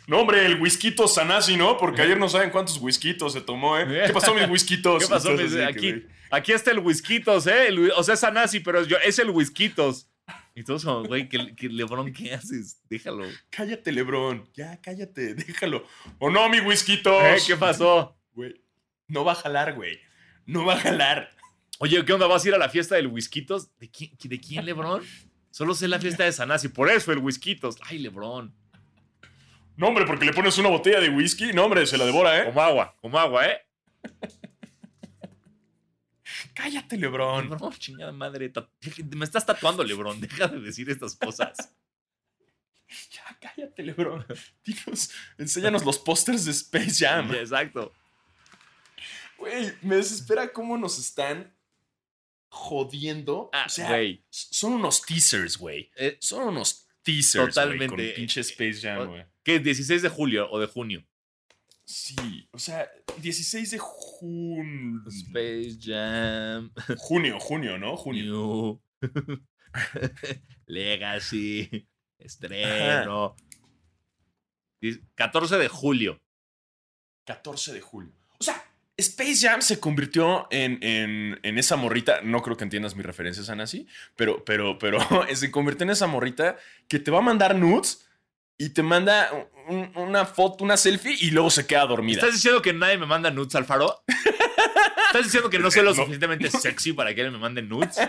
No, 0.08 0.20
hombre, 0.20 0.46
el 0.46 0.58
whisky 0.60 0.94
Sanasi, 1.06 1.56
¿no? 1.56 1.76
Porque 1.76 2.00
ayer 2.00 2.18
no 2.18 2.30
saben 2.30 2.48
cuántos 2.48 2.78
whiskitos 2.78 3.34
se 3.34 3.42
tomó, 3.42 3.78
¿eh? 3.78 4.04
¿Qué 4.06 4.12
pasó, 4.14 4.34
mis 4.34 4.48
whiskitos? 4.48 5.02
¿Qué 5.04 5.06
pasó? 5.08 5.32
Mis- 5.34 5.54
aquí, 5.56 6.02
aquí 6.30 6.52
está 6.52 6.70
el 6.70 6.78
Whiskitos, 6.78 7.46
¿eh? 7.46 7.68
El- 7.68 7.90
o 7.90 8.02
sea, 8.02 8.14
es 8.14 8.24
Anasi, 8.24 8.60
pero 8.60 8.82
yo, 8.84 8.96
es 9.04 9.18
el 9.18 9.28
Whiskitos. 9.28 10.08
Y 10.54 10.64
todos 10.64 10.82
como, 10.82 11.04
güey, 11.04 11.28
que, 11.28 11.54
que 11.54 11.68
Lebron, 11.68 12.10
¿qué 12.14 12.32
haces? 12.32 12.80
Déjalo. 12.88 13.26
Cállate, 13.50 13.92
Lebron. 13.92 14.48
Ya, 14.54 14.80
cállate, 14.80 15.34
déjalo. 15.34 15.84
¿O 16.18 16.30
no, 16.30 16.48
mi 16.48 16.60
whiskitos? 16.60 17.22
¿Eh? 17.22 17.36
¿Qué 17.46 17.56
pasó? 17.56 18.18
Güey, 18.32 18.60
no 19.08 19.24
va 19.26 19.32
a 19.32 19.36
jalar, 19.36 19.74
güey. 19.74 20.00
No 20.46 20.64
va 20.64 20.74
a 20.74 20.80
jalar. 20.80 21.30
Oye, 21.80 22.02
¿qué 22.06 22.12
onda? 22.14 22.26
¿Vas 22.26 22.46
a 22.46 22.48
ir 22.48 22.54
a 22.54 22.58
la 22.58 22.70
fiesta 22.70 22.96
del 22.96 23.08
Whiskitos? 23.08 23.76
¿De 23.78 23.90
quién, 23.90 24.10
de 24.18 24.40
quién 24.40 24.64
Lebron? 24.64 25.02
Solo 25.50 25.74
sé 25.74 25.86
la 25.86 25.98
fiesta 25.98 26.24
de 26.24 26.32
Sanasi, 26.32 26.68
por 26.68 26.90
eso 26.90 27.12
el 27.12 27.18
Whiskitos. 27.18 27.76
Ay, 27.82 27.98
Lebron. 27.98 28.54
No, 29.78 29.86
hombre, 29.86 30.04
porque 30.06 30.24
le 30.24 30.32
pones 30.32 30.58
una 30.58 30.68
botella 30.70 30.98
de 31.00 31.08
whisky. 31.08 31.52
No, 31.52 31.64
hombre, 31.64 31.86
se 31.86 31.96
la 31.96 32.04
devora, 32.04 32.42
¿eh? 32.42 32.46
Como 32.46 32.60
agua, 32.60 32.96
como 33.00 33.16
agua, 33.16 33.46
¿eh? 33.46 33.60
Cállate, 36.52 36.96
Lebron. 36.96 37.48
Lebron, 37.48 37.72
chingada 37.74 38.10
madre. 38.10 38.52
Me 39.14 39.24
estás 39.24 39.46
tatuando, 39.46 39.84
Lebron. 39.84 40.20
Deja 40.20 40.48
de 40.48 40.58
decir 40.60 40.90
estas 40.90 41.14
cosas. 41.16 41.56
Ya, 43.10 43.38
cállate, 43.38 43.82
Lebron. 43.82 44.24
Dinos, 44.64 45.10
enséñanos 45.36 45.84
los 45.84 45.98
pósters 45.98 46.46
de 46.46 46.52
Space 46.52 47.04
Jam. 47.04 47.34
Exacto. 47.34 47.92
Güey, 49.36 49.74
me 49.82 49.96
desespera 49.96 50.50
cómo 50.50 50.78
nos 50.78 50.98
están 50.98 51.54
jodiendo. 52.48 53.50
Ah, 53.52 53.64
o 53.66 53.68
sea, 53.68 53.88
güey. 53.90 54.24
son 54.30 54.72
unos 54.72 55.02
teasers, 55.02 55.58
güey. 55.58 55.90
Eh, 55.96 56.16
Son 56.18 56.48
unos 56.48 56.87
teasers, 57.08 57.54
Totalmente. 57.54 57.86
con 57.88 58.14
pinche 58.14 58.40
Space 58.42 58.80
Jam, 58.82 59.08
güey. 59.08 59.24
¿Qué? 59.42 59.62
¿16 59.62 60.00
de 60.00 60.08
julio 60.10 60.50
o 60.50 60.60
de 60.60 60.66
junio? 60.66 61.06
Sí, 61.84 62.46
o 62.52 62.58
sea, 62.58 62.86
16 63.16 63.70
de 63.70 63.78
junio. 63.78 65.00
Space 65.06 65.78
Jam. 65.80 66.70
Junio, 66.98 67.40
junio, 67.40 67.78
¿no? 67.78 67.96
Junio. 67.96 68.82
Legacy. 70.66 71.88
Estreno. 72.18 73.36
Dice, 74.78 75.00
14 75.14 75.56
de 75.56 75.68
julio. 75.68 76.20
14 77.24 77.72
de 77.72 77.80
julio. 77.80 78.12
O 78.38 78.44
sea, 78.44 78.62
Space 78.98 79.36
Jam 79.46 79.62
se 79.62 79.78
convirtió 79.80 80.46
en, 80.50 80.78
en, 80.82 81.38
en 81.42 81.58
esa 81.58 81.76
morrita. 81.76 82.20
No 82.22 82.42
creo 82.42 82.56
que 82.56 82.64
entiendas 82.64 82.96
mi 82.96 83.02
referencia, 83.02 83.42
Sanasi, 83.44 83.86
pero, 84.16 84.44
pero, 84.44 84.78
pero 84.78 84.98
se 85.34 85.50
convirtió 85.50 85.84
en 85.84 85.90
esa 85.90 86.06
morrita 86.06 86.56
que 86.88 86.98
te 86.98 87.10
va 87.10 87.18
a 87.18 87.22
mandar 87.22 87.54
nudes 87.54 88.06
y 88.58 88.70
te 88.70 88.82
manda 88.82 89.30
un- 89.68 89.92
una 89.96 90.24
foto, 90.26 90.64
una 90.64 90.76
selfie 90.76 91.16
y 91.20 91.30
luego 91.30 91.48
se 91.50 91.66
queda 91.66 91.86
dormida. 91.86 92.18
¿Estás 92.18 92.34
diciendo 92.34 92.60
que 92.60 92.72
nadie 92.72 92.98
me 92.98 93.06
manda 93.06 93.30
nudes 93.30 93.54
al 93.54 93.64
faro? 93.64 94.02
¿Estás 95.06 95.24
diciendo 95.24 95.48
que 95.48 95.58
no 95.58 95.70
soy 95.70 95.82
lo 95.84 95.90
No. 95.94 95.96
suficientemente 95.96 96.50
sexy 96.50 96.92
para 96.92 97.14
que 97.14 97.20
él 97.22 97.30
me 97.30 97.38
mande 97.38 97.62
nudes? 97.62 97.96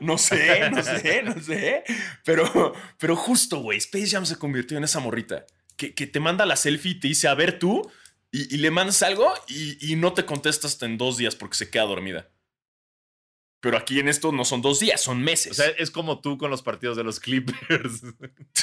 No 0.00 0.16
sé, 0.16 0.70
no 0.70 0.82
sé, 0.82 1.22
no 1.24 1.38
sé. 1.42 1.82
Pero, 2.24 2.72
pero 2.96 3.16
justo, 3.16 3.58
güey, 3.58 3.76
Space 3.78 4.06
Jam 4.08 4.24
se 4.24 4.38
convirtió 4.38 4.78
en 4.78 4.84
esa 4.84 4.98
morrita 5.00 5.44
que, 5.76 5.92
que 5.94 6.06
te 6.06 6.20
manda 6.20 6.46
la 6.46 6.56
selfie 6.56 6.92
y 6.92 7.00
te 7.00 7.08
dice, 7.08 7.28
a 7.28 7.34
ver 7.34 7.58
tú, 7.58 7.90
y, 8.34 8.54
y 8.54 8.58
le 8.58 8.70
mandas 8.70 9.02
algo 9.02 9.32
y, 9.46 9.92
y 9.92 9.96
no 9.96 10.12
te 10.12 10.24
contesta 10.24 10.66
hasta 10.66 10.86
en 10.86 10.98
dos 10.98 11.16
días 11.16 11.36
porque 11.36 11.56
se 11.56 11.70
queda 11.70 11.84
dormida. 11.84 12.28
Pero 13.60 13.78
aquí 13.78 13.98
en 14.00 14.08
esto 14.08 14.30
no 14.32 14.44
son 14.44 14.60
dos 14.60 14.80
días, 14.80 15.00
son 15.00 15.22
meses. 15.22 15.52
O 15.52 15.54
sea, 15.54 15.68
es 15.78 15.90
como 15.90 16.20
tú 16.20 16.36
con 16.36 16.50
los 16.50 16.60
partidos 16.62 16.96
de 16.98 17.04
los 17.04 17.18
Clippers. 17.20 18.02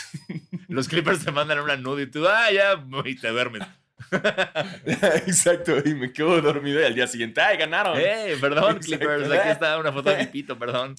los 0.67 0.87
Clippers 0.87 1.25
te 1.25 1.31
mandan 1.31 1.59
una 1.59 1.75
nude 1.75 2.03
y 2.03 2.07
tú, 2.07 2.27
ah, 2.27 2.51
ya, 2.51 2.85
y 3.05 3.15
te 3.15 3.29
duermes. 3.29 3.63
Exacto, 4.85 5.77
y 5.83 5.93
me 5.95 6.11
quedo 6.11 6.41
dormido 6.41 6.81
y 6.81 6.83
al 6.83 6.95
día 6.95 7.07
siguiente, 7.07 7.41
¡ay, 7.41 7.57
ganaron! 7.57 7.97
Eh, 7.99 8.35
perdón, 8.39 8.77
Exacto. 8.77 8.85
Clippers, 8.85 9.31
aquí 9.31 9.49
está 9.49 9.77
una 9.79 9.91
foto 9.91 10.09
de 10.09 10.17
mi 10.19 10.25
pito, 10.27 10.57
perdón. 10.57 10.95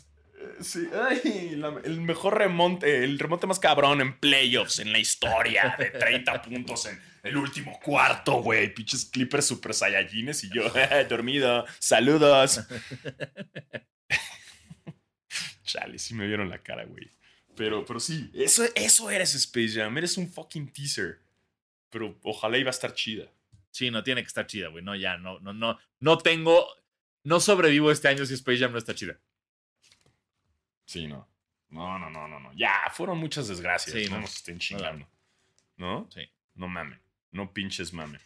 Sí, 0.60 0.88
ay, 1.08 1.54
la- 1.56 1.80
el 1.84 2.00
mejor 2.00 2.38
remonte, 2.38 3.04
el 3.04 3.18
remonte 3.18 3.46
más 3.46 3.58
cabrón 3.60 4.00
en 4.00 4.18
playoffs 4.18 4.78
en 4.80 4.92
la 4.92 4.98
historia 4.98 5.76
de 5.78 5.90
30 5.90 6.42
puntos 6.42 6.86
en 6.86 7.00
el 7.22 7.36
último 7.36 7.78
cuarto, 7.80 8.42
güey. 8.42 8.72
Pinches 8.74 9.04
Clippers 9.06 9.46
super 9.46 9.72
saiyajines 9.72 10.44
y 10.44 10.50
yo, 10.50 10.64
dormido. 11.08 11.64
Saludos. 11.78 12.60
Chale, 15.64 15.98
sí 15.98 16.14
me 16.14 16.26
vieron 16.26 16.50
la 16.50 16.58
cara, 16.58 16.84
güey. 16.84 17.08
Pero, 17.54 17.84
pero 17.84 18.00
sí, 18.00 18.30
eso, 18.34 18.64
eso 18.74 19.10
eres 19.10 19.34
Space 19.34 19.74
Jam. 19.74 19.96
Eres 19.98 20.16
un 20.16 20.28
fucking 20.28 20.72
teaser. 20.72 21.20
Pero 21.90 22.18
ojalá 22.22 22.58
iba 22.58 22.68
a 22.68 22.72
estar 22.72 22.94
chida. 22.94 23.30
Sí, 23.70 23.90
no 23.90 24.02
tiene 24.02 24.22
que 24.22 24.28
estar 24.28 24.46
chida, 24.46 24.68
güey. 24.68 24.82
No, 24.82 24.96
ya, 24.96 25.16
no, 25.16 25.38
no, 25.40 25.52
no. 25.52 25.78
No 26.00 26.18
tengo. 26.18 26.66
No 27.24 27.38
sobrevivo 27.40 27.90
este 27.90 28.08
año 28.08 28.26
si 28.26 28.34
Space 28.34 28.58
Jam 28.58 28.72
no 28.72 28.78
está 28.78 28.94
chida. 28.94 29.18
Sí, 30.86 31.06
no. 31.06 31.28
No, 31.68 31.98
no, 31.98 32.10
no, 32.10 32.28
no, 32.28 32.40
no. 32.40 32.52
Ya, 32.54 32.82
fueron 32.92 33.18
muchas 33.18 33.48
desgracias. 33.48 33.96
Sí, 33.96 34.06
no, 34.10 34.16
no. 34.16 34.22
nos 34.22 34.34
estén 34.34 34.58
chingando. 34.58 35.08
¿No? 35.76 36.08
Sí. 36.12 36.28
No 36.54 36.68
mamen. 36.68 37.00
No 37.32 37.52
pinches 37.52 37.92
mamen. 37.92 38.20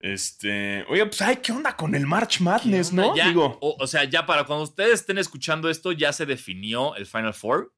Este. 0.00 0.84
Oye, 0.88 1.04
pues, 1.06 1.22
ay, 1.22 1.36
¿qué 1.36 1.52
onda 1.52 1.76
con 1.76 1.94
el 1.94 2.06
March 2.06 2.40
Madness, 2.40 2.92
no? 2.92 3.16
Ya, 3.16 3.28
Digo. 3.28 3.58
o, 3.60 3.76
o 3.78 3.86
sea, 3.86 4.04
ya 4.04 4.26
para 4.26 4.44
cuando 4.44 4.64
ustedes 4.64 5.00
estén 5.00 5.18
escuchando 5.18 5.70
esto, 5.70 5.92
ya 5.92 6.12
se 6.12 6.26
definió 6.26 6.94
el 6.96 7.06
Final 7.06 7.34
Four. 7.34 7.72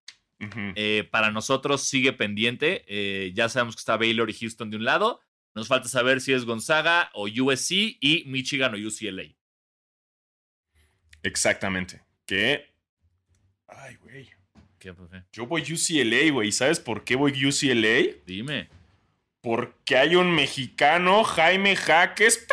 Eh, 0.76 1.09
para 1.11 1.32
nosotros 1.32 1.82
sigue 1.82 2.12
pendiente. 2.12 2.84
Eh, 2.86 3.32
ya 3.34 3.49
sabemos 3.49 3.74
que 3.74 3.80
está 3.80 3.97
Baylor 3.97 4.30
y 4.30 4.34
Houston 4.34 4.70
de 4.70 4.76
un 4.76 4.84
lado. 4.84 5.20
Nos 5.55 5.66
falta 5.66 5.89
saber 5.89 6.20
si 6.20 6.32
es 6.32 6.45
Gonzaga 6.45 7.11
o 7.12 7.26
USC 7.26 7.97
y 8.01 8.24
Michigan 8.26 8.74
o 8.74 8.76
UCLA. 8.76 9.34
Exactamente. 11.22 12.03
Que. 12.24 12.72
Ay, 13.66 13.97
güey. 13.97 14.30
¿Qué, 14.78 14.95
profe? 14.95 15.24
Yo 15.32 15.47
voy 15.47 15.62
UCLA, 15.62 16.30
güey. 16.32 16.53
¿Sabes 16.53 16.78
por 16.78 17.03
qué 17.03 17.16
voy 17.16 17.32
UCLA? 17.32 18.22
Dime. 18.24 18.68
Porque 19.41 19.97
hay 19.97 20.16
un 20.16 20.34
mexicano, 20.34 21.24
Jaime 21.24 21.76
Jaques. 21.76 22.47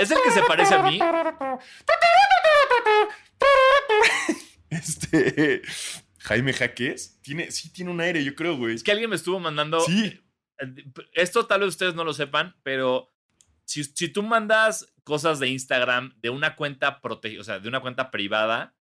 ¿Es 0.00 0.10
el 0.10 0.18
que 0.22 0.30
se 0.30 0.42
parece 0.42 0.74
a 0.74 0.82
mí? 0.82 0.98
Este. 4.70 5.62
Jaime 6.20 6.52
Jaques. 6.52 7.18
Tiene, 7.22 7.50
sí, 7.50 7.72
tiene 7.72 7.90
un 7.90 8.00
aire, 8.00 8.22
yo 8.24 8.34
creo, 8.34 8.56
güey. 8.56 8.74
Es 8.74 8.82
que 8.82 8.92
alguien 8.92 9.10
me 9.10 9.16
estuvo 9.16 9.38
mandando. 9.40 9.80
Sí. 9.80 10.20
Esto 11.12 11.46
tal 11.46 11.60
vez 11.60 11.68
ustedes 11.70 11.94
no 11.94 12.04
lo 12.04 12.12
sepan, 12.12 12.56
pero 12.62 13.12
si, 13.64 13.84
si 13.84 14.08
tú 14.08 14.22
mandas 14.22 14.92
cosas 15.04 15.38
de 15.38 15.48
Instagram 15.48 16.12
de 16.20 16.30
una 16.30 16.56
cuenta 16.56 17.00
protegida, 17.00 17.40
o 17.40 17.44
sea, 17.44 17.60
de 17.60 17.68
una 17.68 17.80
cuenta 17.80 18.10
privada, 18.10 18.74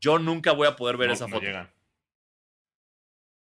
yo 0.00 0.18
nunca 0.18 0.52
voy 0.52 0.68
a 0.68 0.76
poder 0.76 0.96
ver 0.96 1.08
No, 1.08 1.14
esa 1.14 1.26
no 1.26 1.34
foto. 1.36 1.44
llegan. 1.46 1.70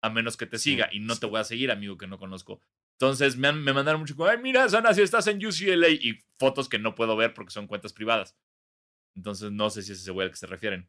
A 0.02 0.10
menos 0.10 0.36
que 0.36 0.46
te 0.46 0.58
siga 0.58 0.88
y 0.92 1.00
no 1.00 1.16
te 1.16 1.26
voy 1.26 1.40
a 1.40 1.44
seguir, 1.44 1.70
amigo 1.70 1.98
que 1.98 2.06
no 2.06 2.18
conozco. 2.18 2.60
Entonces 2.92 3.36
me, 3.36 3.48
han- 3.48 3.62
me 3.62 3.72
mandaron 3.72 4.00
mucho 4.00 4.16
como, 4.16 4.28
ay, 4.28 4.38
mira, 4.38 4.68
Sana, 4.68 4.92
si 4.94 5.02
estás 5.02 5.26
en 5.26 5.44
UCLA 5.44 5.88
y 5.88 6.22
fotos 6.38 6.68
que 6.68 6.78
no 6.78 6.94
puedo 6.94 7.16
ver 7.16 7.34
porque 7.34 7.50
son 7.52 7.66
cuentas 7.66 7.92
privadas. 7.92 8.36
Entonces 9.16 9.50
no 9.52 9.70
sé 9.70 9.82
si 9.82 9.92
es 9.92 10.00
ese 10.00 10.10
güey 10.10 10.26
al 10.26 10.30
que 10.30 10.36
se 10.38 10.46
refieren. 10.46 10.88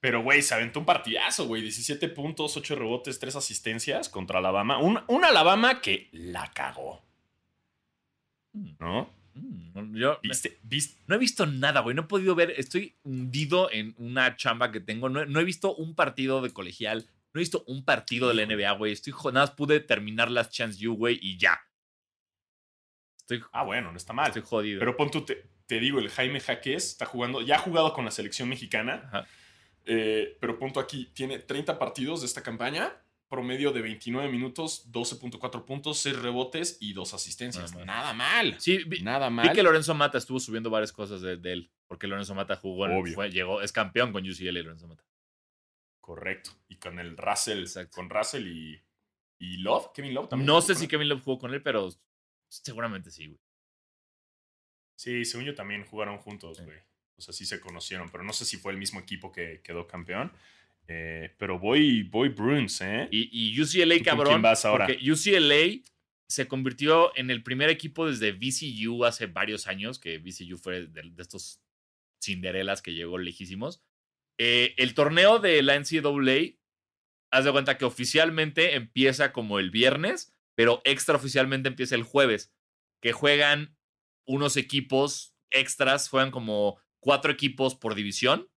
Pero, 0.00 0.22
güey, 0.22 0.42
se 0.42 0.54
aventó 0.54 0.78
un 0.78 0.86
partidazo, 0.86 1.46
güey. 1.46 1.60
17 1.62 2.08
puntos, 2.10 2.56
8 2.56 2.76
rebotes, 2.76 3.18
3 3.18 3.34
asistencias 3.34 4.08
contra 4.08 4.38
Alabama. 4.38 4.78
Un, 4.78 5.00
un 5.08 5.24
Alabama 5.24 5.80
que 5.80 6.08
la 6.12 6.52
cagó. 6.52 7.02
Mm, 8.52 8.70
¿No? 8.78 9.10
mm, 9.34 9.96
Yo 9.96 10.20
¿Viste? 10.22 10.58
¿Viste? 10.62 11.00
no 11.06 11.16
he 11.16 11.18
visto 11.18 11.46
nada, 11.46 11.80
güey. 11.80 11.96
No 11.96 12.02
he 12.02 12.06
podido 12.06 12.34
ver. 12.36 12.54
Estoy 12.56 12.94
hundido 13.02 13.70
en 13.72 13.94
una 13.98 14.36
chamba 14.36 14.70
que 14.70 14.80
tengo. 14.80 15.08
No, 15.08 15.24
no 15.26 15.40
he 15.40 15.44
visto 15.44 15.74
un 15.74 15.94
partido 15.96 16.42
de 16.42 16.52
colegial. 16.52 17.08
No 17.38 17.40
he 17.40 17.44
visto 17.46 17.62
un 17.68 17.84
partido 17.84 18.26
de 18.26 18.34
la 18.34 18.44
NBA, 18.44 18.72
güey. 18.72 18.92
Estoy 18.92 19.12
nada 19.32 19.46
más 19.46 19.52
pude 19.52 19.78
terminar 19.78 20.28
las 20.28 20.50
Chance 20.50 20.88
U, 20.88 20.94
güey, 20.96 21.20
y 21.22 21.38
ya. 21.38 21.56
Estoy, 23.20 23.42
Ah, 23.52 23.62
bueno, 23.62 23.92
no 23.92 23.96
está 23.96 24.12
mal. 24.12 24.26
estoy 24.26 24.42
jodido. 24.42 24.80
Pero 24.80 24.96
pon 24.96 25.08
tú, 25.08 25.24
te, 25.24 25.44
te 25.66 25.78
digo, 25.78 26.00
el 26.00 26.08
Jaime 26.10 26.40
Jaques 26.40 26.84
está 26.88 27.06
jugando, 27.06 27.40
ya 27.40 27.54
ha 27.56 27.58
jugado 27.60 27.92
con 27.92 28.04
la 28.04 28.10
selección 28.10 28.48
mexicana, 28.48 29.02
Ajá. 29.06 29.26
eh, 29.86 30.36
pero 30.40 30.58
punto 30.58 30.80
aquí, 30.80 31.10
tiene 31.14 31.38
30 31.38 31.78
partidos 31.78 32.22
de 32.22 32.26
esta 32.26 32.42
campaña, 32.42 32.92
promedio 33.28 33.70
de 33.70 33.82
29 33.82 34.28
minutos, 34.32 34.90
12.4 34.90 35.64
puntos, 35.64 35.98
6 35.98 36.16
rebotes 36.20 36.78
y 36.80 36.92
2 36.94 37.14
asistencias. 37.14 37.72
Nada 37.72 37.84
mal. 37.84 37.86
Nada 37.86 38.12
mal. 38.14 38.60
Sí, 38.60 38.78
vi, 38.84 39.00
Nada 39.02 39.28
vi 39.28 39.34
mal. 39.36 39.52
que 39.52 39.62
Lorenzo 39.62 39.94
Mata 39.94 40.18
estuvo 40.18 40.40
subiendo 40.40 40.70
varias 40.70 40.90
cosas 40.90 41.20
de, 41.20 41.36
de 41.36 41.52
él. 41.52 41.70
Porque 41.86 42.08
Lorenzo 42.08 42.34
Mata 42.34 42.56
jugó, 42.56 42.86
en- 42.86 43.14
fue- 43.14 43.30
llegó, 43.30 43.62
es 43.62 43.70
campeón 43.72 44.12
con 44.12 44.28
UCLA 44.28 44.50
Lorenzo 44.60 44.88
Mata. 44.88 45.04
Correcto. 46.08 46.50
Y 46.68 46.76
con 46.76 46.98
el 46.98 47.18
Russell, 47.18 47.58
Exacto. 47.60 47.94
con 47.96 48.08
Russell 48.08 48.46
y, 48.46 48.82
y 49.40 49.58
Love, 49.58 49.92
Kevin 49.94 50.14
Love 50.14 50.30
también. 50.30 50.46
No 50.46 50.62
sé 50.62 50.74
si 50.74 50.84
él. 50.84 50.90
Kevin 50.90 51.06
Love 51.10 51.22
jugó 51.22 51.38
con 51.38 51.52
él, 51.52 51.62
pero 51.62 51.90
seguramente 52.48 53.10
sí, 53.10 53.26
güey. 53.26 53.38
Sí, 54.96 55.26
según 55.26 55.44
yo 55.44 55.54
también 55.54 55.84
jugaron 55.84 56.16
juntos, 56.16 56.56
Sí. 56.56 56.64
güey. 56.64 56.78
O 57.18 57.20
sea, 57.20 57.34
sí 57.34 57.44
se 57.44 57.60
conocieron, 57.60 58.08
pero 58.10 58.24
no 58.24 58.32
sé 58.32 58.46
si 58.46 58.56
fue 58.56 58.72
el 58.72 58.78
mismo 58.78 58.98
equipo 59.00 59.30
que 59.30 59.60
quedó 59.62 59.86
campeón. 59.86 60.32
Eh, 60.86 61.34
pero 61.38 61.58
voy, 61.58 62.04
voy 62.04 62.30
Bruins, 62.30 62.80
¿eh? 62.80 63.06
Y, 63.10 63.28
y 63.52 63.60
UCLA, 63.60 63.96
¿Tú 63.96 63.98
con 63.98 64.04
cabrón. 64.04 64.26
quién 64.32 64.42
vas 64.42 64.64
ahora? 64.64 64.86
Porque 64.86 65.10
UCLA 65.12 65.82
se 66.26 66.48
convirtió 66.48 67.14
en 67.18 67.30
el 67.30 67.42
primer 67.42 67.68
equipo 67.68 68.06
desde 68.06 68.32
VCU 68.32 69.04
hace 69.04 69.26
varios 69.26 69.66
años, 69.66 69.98
que 69.98 70.16
VCU 70.18 70.56
fue 70.56 70.86
de, 70.86 71.02
de 71.10 71.22
estos 71.22 71.60
Cinderelas 72.22 72.80
que 72.80 72.94
llegó 72.94 73.18
lejísimos. 73.18 73.82
Eh, 74.38 74.74
el 74.78 74.94
torneo 74.94 75.40
de 75.40 75.62
la 75.62 75.74
NCAA, 75.78 76.56
haz 77.30 77.44
de 77.44 77.52
cuenta 77.52 77.76
que 77.76 77.84
oficialmente 77.84 78.76
empieza 78.76 79.32
como 79.32 79.58
el 79.58 79.70
viernes, 79.70 80.32
pero 80.54 80.80
extraoficialmente 80.84 81.68
empieza 81.68 81.96
el 81.96 82.04
jueves, 82.04 82.54
que 83.00 83.12
juegan 83.12 83.76
unos 84.26 84.56
equipos 84.56 85.36
extras, 85.50 86.08
juegan 86.08 86.30
como 86.30 86.80
cuatro 87.00 87.32
equipos 87.32 87.74
por 87.74 87.94
división, 87.94 88.48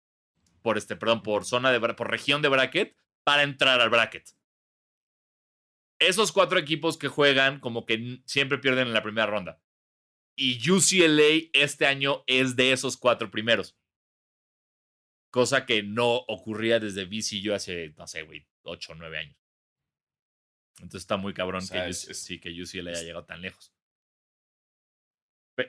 por 0.63 0.77
este, 0.77 0.97
perdón, 0.97 1.23
por 1.23 1.45
zona 1.45 1.73
de, 1.73 1.81
por 1.81 2.11
región 2.11 2.43
de 2.43 2.49
bracket, 2.49 2.97
para 3.25 3.43
entrar 3.43 3.81
al 3.81 3.91
bracket. 3.91 4.29
Esos 5.99 6.33
cuatro 6.33 6.59
equipos 6.59 6.99
que 6.99 7.09
juegan 7.09 7.61
como 7.61 7.87
que 7.87 8.23
siempre 8.25 8.59
pierden 8.59 8.89
en 8.89 8.95
la 8.95 9.03
primera 9.03 9.27
ronda. 9.27 9.61
Y 10.37 10.59
UCLA 10.71 11.51
este 11.53 11.87
año 11.87 12.25
es 12.27 12.57
de 12.57 12.73
esos 12.73 12.97
cuatro 12.97 13.31
primeros. 13.31 13.77
Cosa 15.31 15.65
que 15.65 15.83
no 15.83 16.15
ocurría 16.17 16.81
desde 16.81 17.05
VCU 17.05 17.53
hace, 17.55 17.95
no 17.97 18.07
sé, 18.07 18.23
güey, 18.23 18.47
8 18.63 18.93
o 18.93 18.95
9 18.97 19.19
años. 19.19 19.37
Entonces 20.77 21.03
está 21.03 21.17
muy 21.17 21.33
cabrón 21.35 21.63
O 21.63 21.67
sea, 21.67 21.85
que, 21.85 21.91
es- 21.91 22.05
UC 22.05 22.11
es- 22.11 22.23
sí, 22.23 22.41
que 22.41 22.51
UCLA 22.63 22.91
haya 22.91 23.03
llegado 23.03 23.25
tan 23.25 23.41
lejos. 23.43 23.73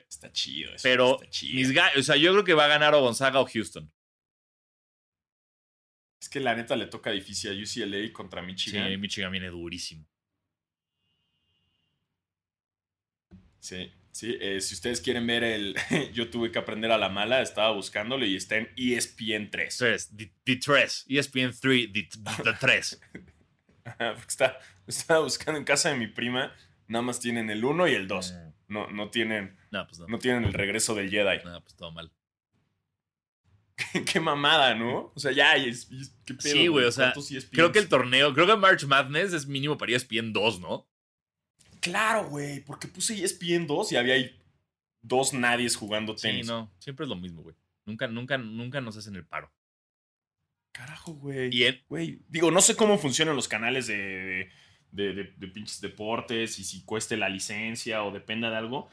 Está 0.08 0.32
chido. 0.32 0.72
eso, 0.72 0.82
Pero 0.82 1.16
está 1.16 1.28
chido. 1.28 1.54
mis 1.54 1.78
o 1.98 2.02
sea, 2.02 2.16
yo 2.16 2.32
creo 2.32 2.44
que 2.44 2.54
va 2.54 2.64
a 2.64 2.68
ganar 2.68 2.94
o 2.94 3.00
Gonzaga 3.02 3.40
o 3.40 3.46
Houston. 3.46 3.92
Es 6.18 6.28
que 6.30 6.40
la 6.40 6.54
neta 6.54 6.76
le 6.76 6.86
toca 6.86 7.10
difícil 7.10 7.50
a 7.50 7.54
UCLA 7.62 8.10
contra 8.12 8.40
Sí, 8.40 8.46
Michigan. 8.46 9.00
Michigan 9.00 9.30
viene 9.32 9.48
durísimo. 9.48 10.06
Sí, 13.60 13.92
sí. 14.12 14.36
eh, 14.40 14.60
si 14.60 14.74
ustedes 14.74 15.00
quieren 15.00 15.26
ver 15.26 15.42
el. 15.44 15.74
yo 16.14 16.30
tuve 16.30 16.52
que 16.52 16.58
aprender 16.60 16.92
a 16.92 16.98
la 16.98 17.08
mala, 17.08 17.42
estaba 17.42 17.72
buscándolo 17.72 18.24
y 18.24 18.36
está 18.36 18.56
en 18.56 18.68
ESPN 18.76 19.50
3. 19.50 19.76
Tres, 19.78 20.10
the, 20.16 20.32
the 20.44 20.56
3, 20.56 21.06
ESPN 21.08 21.50
3, 21.60 21.92
the, 21.92 22.08
the 22.44 22.52
3. 22.60 23.00
Ajá, 23.84 24.14
porque 24.14 24.28
está, 24.28 24.58
estaba 24.86 25.20
buscando 25.20 25.58
en 25.58 25.64
casa 25.64 25.88
de 25.90 25.96
mi 25.96 26.06
prima. 26.06 26.54
Nada 26.86 27.02
más 27.02 27.18
tienen 27.20 27.50
el 27.50 27.64
1 27.64 27.88
y 27.88 27.94
el 27.94 28.06
2. 28.06 28.34
No, 28.68 28.86
no, 28.88 29.10
tienen, 29.10 29.56
No, 29.70 29.86
pues 29.86 29.98
no. 29.98 30.06
no 30.08 30.18
tienen 30.18 30.44
el 30.44 30.52
regreso 30.52 30.94
del 30.94 31.10
Jedi. 31.10 31.44
No, 31.44 31.60
pues 31.62 31.74
todo 31.74 31.90
mal. 31.92 32.10
Qué 34.12 34.20
mamada, 34.20 34.74
¿no? 34.74 35.12
O 35.14 35.18
sea, 35.18 35.32
ya, 35.32 35.56
es- 35.56 35.90
es- 35.90 36.14
¿qué 36.24 36.34
pedo, 36.34 36.52
Sí, 36.52 36.66
güey, 36.68 36.84
o 36.86 36.92
sea, 36.92 37.12
¿Cuántos 37.12 37.30
E? 37.32 37.42
Creo 37.50 37.72
que 37.72 37.78
el 37.78 37.88
torneo, 37.88 38.32
creo 38.34 38.46
que 38.46 38.56
March 38.56 38.84
Madness 38.84 39.32
es 39.32 39.46
mínimo 39.46 39.76
para 39.78 39.92
ESPN 39.92 40.32
2, 40.32 40.60
¿no? 40.60 40.88
Claro, 41.82 42.28
güey, 42.30 42.60
porque 42.64 42.88
puse 42.88 43.22
ESPN 43.22 43.66
2 43.66 43.92
y 43.92 43.96
había 43.96 44.14
ahí 44.14 44.34
dos 45.02 45.34
nadies 45.34 45.76
jugando 45.76 46.16
Sí, 46.16 46.22
tenis. 46.28 46.46
no, 46.46 46.72
siempre 46.78 47.04
es 47.04 47.10
lo 47.10 47.16
mismo, 47.16 47.42
güey. 47.42 47.54
Nunca, 47.84 48.06
nunca, 48.08 48.38
nunca 48.38 48.80
nos 48.80 48.96
hacen 48.96 49.16
el 49.16 49.26
paro. 49.26 49.52
Carajo, 50.72 51.12
güey. 51.14 51.50
Y 51.52 51.82
Güey, 51.88 52.20
digo, 52.28 52.50
no 52.50 52.60
sé 52.62 52.76
cómo 52.76 52.96
funcionan 52.98 53.36
los 53.36 53.48
canales 53.48 53.86
de, 53.88 54.48
de, 54.90 55.12
de- 55.12 55.34
de 55.36 55.48
pinches 55.48 55.80
deportes 55.80 56.58
y 56.58 56.64
si 56.64 56.84
cueste 56.84 57.16
la 57.16 57.28
licencia 57.28 58.04
o 58.04 58.10
dependa 58.12 58.48
de 58.48 58.56
algo. 58.56 58.88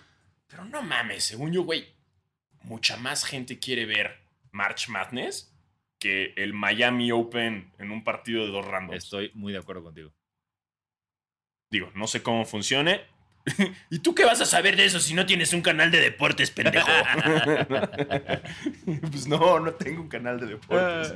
Pero 0.48 0.66
no 0.66 0.82
mames, 0.82 1.24
según 1.24 1.54
yo, 1.54 1.64
güey, 1.64 1.86
mucha 2.64 2.98
más 2.98 3.24
gente 3.24 3.60
quiere 3.60 3.86
ver 3.86 4.18
March 4.52 4.90
Madness 4.90 5.56
que 6.00 6.34
el 6.38 6.54
Miami 6.54 7.12
Open 7.12 7.72
en 7.78 7.92
un 7.92 8.04
partido 8.04 8.46
de 8.46 8.52
dos 8.52 8.66
randoms. 8.66 9.04
Estoy 9.04 9.32
muy 9.36 9.54
de 9.54 9.60
acuerdo 9.60 9.84
contigo. 9.84 10.12
Digo, 11.72 11.92
no 11.96 12.08
sé 12.08 12.24
cómo 12.24 12.46
funcione. 12.46 13.02
¿Y 13.90 14.00
tú 14.00 14.16
qué 14.16 14.26
vas 14.26 14.42
a 14.42 14.46
saber 14.46 14.76
de 14.76 14.86
eso 14.86 15.00
si 15.00 15.14
no 15.14 15.26
tienes 15.26 15.54
un 15.54 15.62
canal 15.62 15.92
de 15.92 16.00
deportes, 16.00 16.52
pendejo? 16.52 16.88
pues 19.12 19.28
no, 19.28 19.60
no 19.60 19.72
tengo 19.74 20.02
un 20.02 20.10
canal 20.10 20.40
de 20.40 20.48
deportes. 20.48 21.14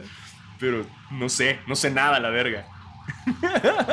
Pero 0.59 0.85
no 1.11 1.29
sé, 1.29 1.59
no 1.67 1.75
sé 1.75 1.91
nada, 1.91 2.19
la 2.19 2.29
verga. 2.29 2.67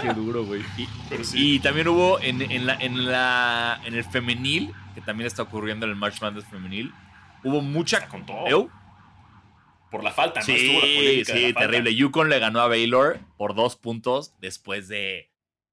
Qué 0.02 0.12
duro, 0.14 0.44
güey. 0.44 0.62
Y, 0.76 0.88
Pero 1.08 1.24
sí. 1.24 1.56
y 1.56 1.60
también 1.60 1.88
hubo 1.88 2.20
en, 2.20 2.42
en 2.42 2.66
la, 2.66 2.74
en, 2.74 3.10
la, 3.10 3.80
en 3.84 3.94
el 3.94 4.04
femenil, 4.04 4.72
que 4.94 5.00
también 5.00 5.26
está 5.26 5.42
ocurriendo 5.42 5.86
en 5.86 5.90
el 5.90 5.96
March 5.96 6.20
Madness 6.20 6.44
femenil, 6.44 6.92
hubo 7.42 7.60
mucha... 7.60 8.06
Con 8.08 8.24
todo. 8.24 8.46
¿Eu? 8.46 8.70
Por 9.90 10.04
la 10.04 10.12
falta, 10.12 10.40
¿no? 10.40 10.46
Sí, 10.46 10.52
Estuvo 10.52 10.80
la 10.80 10.86
de 10.86 11.24
sí, 11.24 11.52
falta. 11.52 11.60
terrible. 11.60 11.94
Yukon 11.96 12.28
le 12.28 12.38
ganó 12.38 12.60
a 12.60 12.68
Baylor 12.68 13.18
por 13.36 13.56
dos 13.56 13.74
puntos 13.74 14.34
después 14.40 14.86
de. 14.86 15.29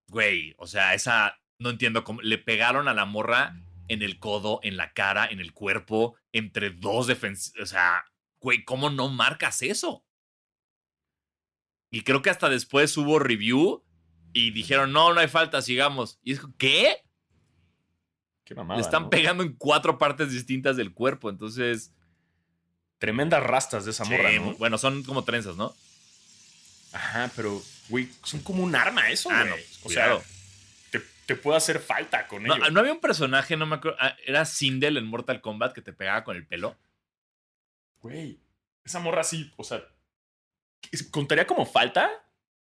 Güey, 0.09 0.55
o 0.57 0.67
sea, 0.67 0.93
esa. 0.93 1.37
No 1.59 1.69
entiendo 1.69 2.03
cómo. 2.03 2.21
Le 2.21 2.37
pegaron 2.37 2.87
a 2.87 2.93
la 2.93 3.05
morra 3.05 3.59
en 3.87 4.01
el 4.01 4.19
codo, 4.19 4.59
en 4.63 4.77
la 4.77 4.93
cara, 4.93 5.27
en 5.27 5.39
el 5.39 5.53
cuerpo, 5.53 6.15
entre 6.31 6.71
dos 6.71 7.07
defensores. 7.07 7.61
O 7.61 7.65
sea, 7.65 8.05
güey, 8.39 8.63
¿cómo 8.63 8.89
no 8.89 9.09
marcas 9.09 9.61
eso? 9.61 10.03
Y 11.89 12.01
creo 12.01 12.21
que 12.21 12.29
hasta 12.29 12.49
después 12.49 12.95
hubo 12.97 13.17
review 13.17 13.83
y 14.33 14.51
dijeron, 14.51 14.91
no, 14.91 15.13
no 15.13 15.19
hay 15.19 15.27
falta, 15.27 15.61
sigamos. 15.61 16.19
Y 16.21 16.33
es, 16.33 16.41
¿qué? 16.57 16.97
Qué 18.43 18.55
mamada, 18.55 18.77
Le 18.77 18.85
están 18.85 19.03
¿no? 19.03 19.09
pegando 19.09 19.43
en 19.43 19.53
cuatro 19.53 19.97
partes 19.97 20.31
distintas 20.31 20.77
del 20.77 20.93
cuerpo. 20.93 21.29
Entonces. 21.29 21.93
Tremendas 22.99 23.43
rastas 23.43 23.85
de 23.85 23.91
esa 23.91 24.05
morra, 24.05 24.31
¿no? 24.31 24.55
Bueno, 24.55 24.79
son 24.79 25.03
como 25.03 25.23
trenzas, 25.23 25.55
¿no? 25.55 25.75
Ajá, 26.93 27.29
pero, 27.35 27.61
güey, 27.89 28.09
son 28.23 28.41
como 28.41 28.63
un 28.63 28.75
arma 28.75 29.09
eso, 29.09 29.29
Ah, 29.31 29.43
güey. 29.45 29.49
no, 29.49 29.55
o 29.55 29.83
cuidado. 29.83 30.21
sea, 30.21 30.29
te, 30.91 31.01
te 31.25 31.35
puede 31.35 31.57
hacer 31.57 31.79
falta 31.79 32.27
con 32.27 32.43
No, 32.43 32.55
ello. 32.55 32.69
no 32.71 32.79
había 32.79 32.93
un 32.93 32.99
personaje, 33.01 33.55
no 33.57 33.65
me 33.65 33.75
acuerdo. 33.77 33.97
ah, 33.99 34.15
Era 34.25 34.45
Sindel 34.45 34.97
en 34.97 35.05
Mortal 35.05 35.41
Kombat 35.41 35.73
que 35.73 35.81
te 35.81 35.93
pegaba 35.93 36.23
con 36.23 36.35
el 36.35 36.45
pelo. 36.45 36.77
Güey, 38.01 38.39
esa 38.83 38.99
morra 38.99 39.23
sí, 39.23 39.51
o 39.57 39.63
sea, 39.63 39.83
¿es- 40.91 41.03
¿contaría 41.03 41.47
como 41.47 41.65
falta? 41.65 42.09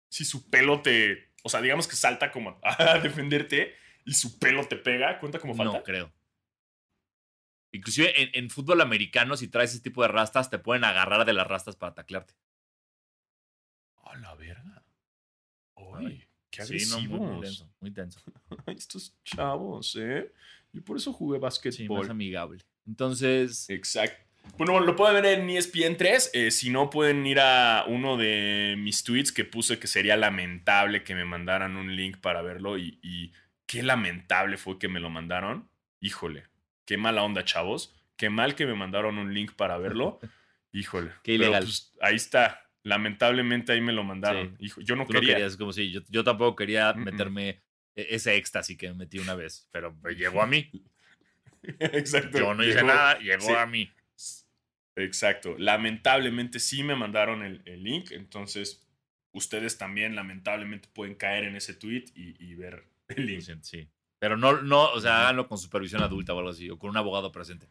Si 0.09 0.25
su 0.25 0.49
pelo 0.49 0.81
te, 0.81 1.31
o 1.43 1.49
sea, 1.49 1.59
digamos 1.61 1.87
que 1.87 1.95
salta 1.95 2.31
como 2.31 2.59
a 2.63 2.97
defenderte 2.99 3.75
y 4.05 4.13
su 4.13 4.37
pelo 4.39 4.67
te 4.67 4.75
pega, 4.75 5.19
¿cuenta 5.19 5.39
como 5.39 5.55
falta? 5.55 5.77
No 5.77 5.83
creo. 5.83 6.11
Inclusive 7.71 8.21
en, 8.21 8.29
en 8.33 8.49
fútbol 8.51 8.81
americano, 8.81 9.35
si 9.35 9.47
traes 9.47 9.71
ese 9.71 9.81
tipo 9.81 10.03
de 10.03 10.07
rastas, 10.09 10.51
te 10.51 10.59
pueden 10.59 10.83
agarrar 10.83 11.25
de 11.25 11.33
las 11.33 11.47
rastas 11.47 11.75
para 11.75 11.95
taclearte. 11.95 12.35
A 14.03 14.15
la 14.17 14.35
verga. 14.35 14.82
Ay, 16.07 16.23
qué 16.49 16.63
Sí, 16.65 16.73
no, 16.89 16.95
agresivos. 16.95 17.19
muy, 17.19 17.29
muy 17.29 17.41
denso, 17.45 17.69
muy 17.79 17.89
denso. 17.91 18.19
Estos 18.67 19.15
chavos, 19.23 19.95
¿eh? 19.99 20.31
Y 20.73 20.81
por 20.81 20.97
eso 20.97 21.13
jugué 21.13 21.37
Sí, 21.37 21.41
básquetbol. 21.41 22.01
más 22.01 22.09
amigable. 22.09 22.61
Entonces, 22.87 23.69
Exacto. 23.69 24.21
Bueno, 24.57 24.77
lo 24.81 24.93
pueden 24.97 25.21
ver 25.21 25.39
en 25.39 25.49
E 25.49 25.57
ESPN 25.57 25.95
3. 25.95 26.31
eh, 26.33 26.51
si 26.51 26.69
no, 26.69 26.89
pueden 26.89 27.25
ir 27.25 27.39
a 27.39 27.85
uno 27.87 28.17
de 28.17 28.75
mis 28.77 29.03
tweets 29.05 29.31
que 29.31 29.45
puse 29.45 29.79
que 29.79 29.87
sería 29.87 30.17
lamentable 30.17 31.03
que 31.03 31.15
me 31.15 31.23
mandaran 31.23 31.77
un 31.77 31.95
link 31.95 32.17
para 32.17 32.41
verlo. 32.41 32.77
Y, 32.77 32.99
y 33.01 33.31
qué 33.65 33.83
lamentable 33.83 34.57
fue 34.57 34.77
que 34.79 34.89
me 34.89 34.99
lo 34.99 35.09
mandaron. 35.09 35.69
Híjole, 36.01 36.43
qué 36.85 36.97
mala 36.97 37.23
onda, 37.23 37.45
chavos. 37.45 37.95
Qué 38.17 38.29
mal 38.29 38.53
que 38.55 38.65
me 38.65 38.73
mandaron 38.73 39.17
un 39.17 39.33
link 39.33 39.53
para 39.53 39.77
verlo. 39.77 40.19
Híjole. 40.73 41.11
Qué 41.23 41.33
Pero, 41.37 41.43
ilegal. 41.45 41.63
pues, 41.63 41.93
ahí 42.01 42.15
está. 42.15 42.62
Lamentablemente 42.83 43.71
ahí 43.71 43.81
me 43.81 43.93
lo 43.93 44.03
mandaron. 44.03 44.55
Hijo, 44.59 44.81
yo 44.81 44.95
no 44.95 45.05
tú 45.05 45.13
no 45.13 45.19
quería. 45.19 45.35
querías, 45.35 45.55
como 45.57 45.71
si 45.73 45.91
yo, 45.91 46.01
yo 46.09 46.23
tampoco 46.23 46.55
quería 46.55 46.93
meterme 46.93 47.61
e- 47.95 48.07
ese 48.11 48.35
éxtasis 48.35 48.77
que 48.77 48.89
me 48.89 48.95
metí 48.95 49.19
una 49.19 49.35
vez, 49.35 49.67
pero 49.71 49.95
llegó 50.17 50.41
a 50.41 50.47
mí. 50.47 50.69
Exacto. 51.79 52.39
Yo 52.39 52.53
no 52.53 52.63
hice 52.63 52.75
Llegó- 52.75 52.87
nada, 52.87 53.17
llegó 53.19 53.45
sí. 53.47 53.53
a 53.53 53.65
mí. 53.65 53.89
Exacto. 54.95 55.55
Lamentablemente 55.57 56.59
sí 56.59 56.83
me 56.83 56.95
mandaron 56.95 57.41
el, 57.43 57.61
el 57.65 57.83
link, 57.83 58.11
entonces 58.11 58.85
ustedes 59.31 59.77
también 59.77 60.15
lamentablemente 60.15 60.87
pueden 60.93 61.15
caer 61.15 61.45
en 61.45 61.55
ese 61.55 61.73
tweet 61.73 62.05
y, 62.15 62.35
y 62.43 62.55
ver 62.55 62.85
el 63.07 63.25
link. 63.25 63.41
sí. 63.61 63.87
Pero 64.19 64.37
no, 64.37 64.61
no, 64.61 64.89
o 64.91 65.01
sea, 65.01 65.21
háganlo 65.23 65.47
con 65.49 65.57
supervisión 65.57 66.01
adulta 66.01 66.33
o 66.33 66.37
algo 66.37 66.51
así, 66.51 66.69
o 66.69 66.77
con 66.79 66.89
un 66.89 66.95
abogado 66.97 67.31
presente. 67.33 67.67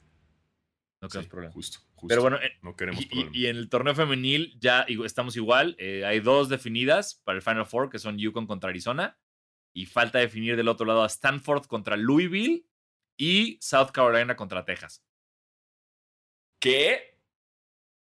No 1.02 1.08
Sí, 1.08 1.12
queremos 1.12 1.28
problemas. 1.30 1.54
Justo, 1.54 1.78
justo. 1.94 2.06
Pero 2.08 2.22
bueno, 2.22 2.36
eh, 2.40 2.52
no 2.62 2.74
queremos 2.76 3.00
Y, 3.02 3.04
y- 3.04 3.08
problemas. 3.08 3.34
y 3.36 3.46
en 3.48 3.56
el 3.56 3.68
torneo 3.68 3.94
femenil 3.94 4.56
ya 4.60 4.86
estamos 5.04 5.36
igual. 5.36 5.74
eh, 5.78 6.04
hay 6.06 6.20
dos 6.20 6.48
definidas 6.48 7.20
para 7.24 7.36
el 7.36 7.42
Final 7.42 7.66
Four, 7.66 7.90
que 7.90 7.98
son 7.98 8.16
Yukon 8.18 8.46
contra 8.46 8.70
Arizona. 8.70 9.18
Y 9.74 9.86
falta 9.86 10.18
definir 10.20 10.56
del 10.56 10.68
otro 10.68 10.86
lado 10.86 11.02
a 11.02 11.06
Stanford 11.06 11.66
contra 11.66 11.96
Louisville 11.96 12.64
y 13.16 13.58
South 13.60 13.90
Carolina 13.92 14.36
contra 14.36 14.64
Texas. 14.64 15.02
Que 16.60 17.18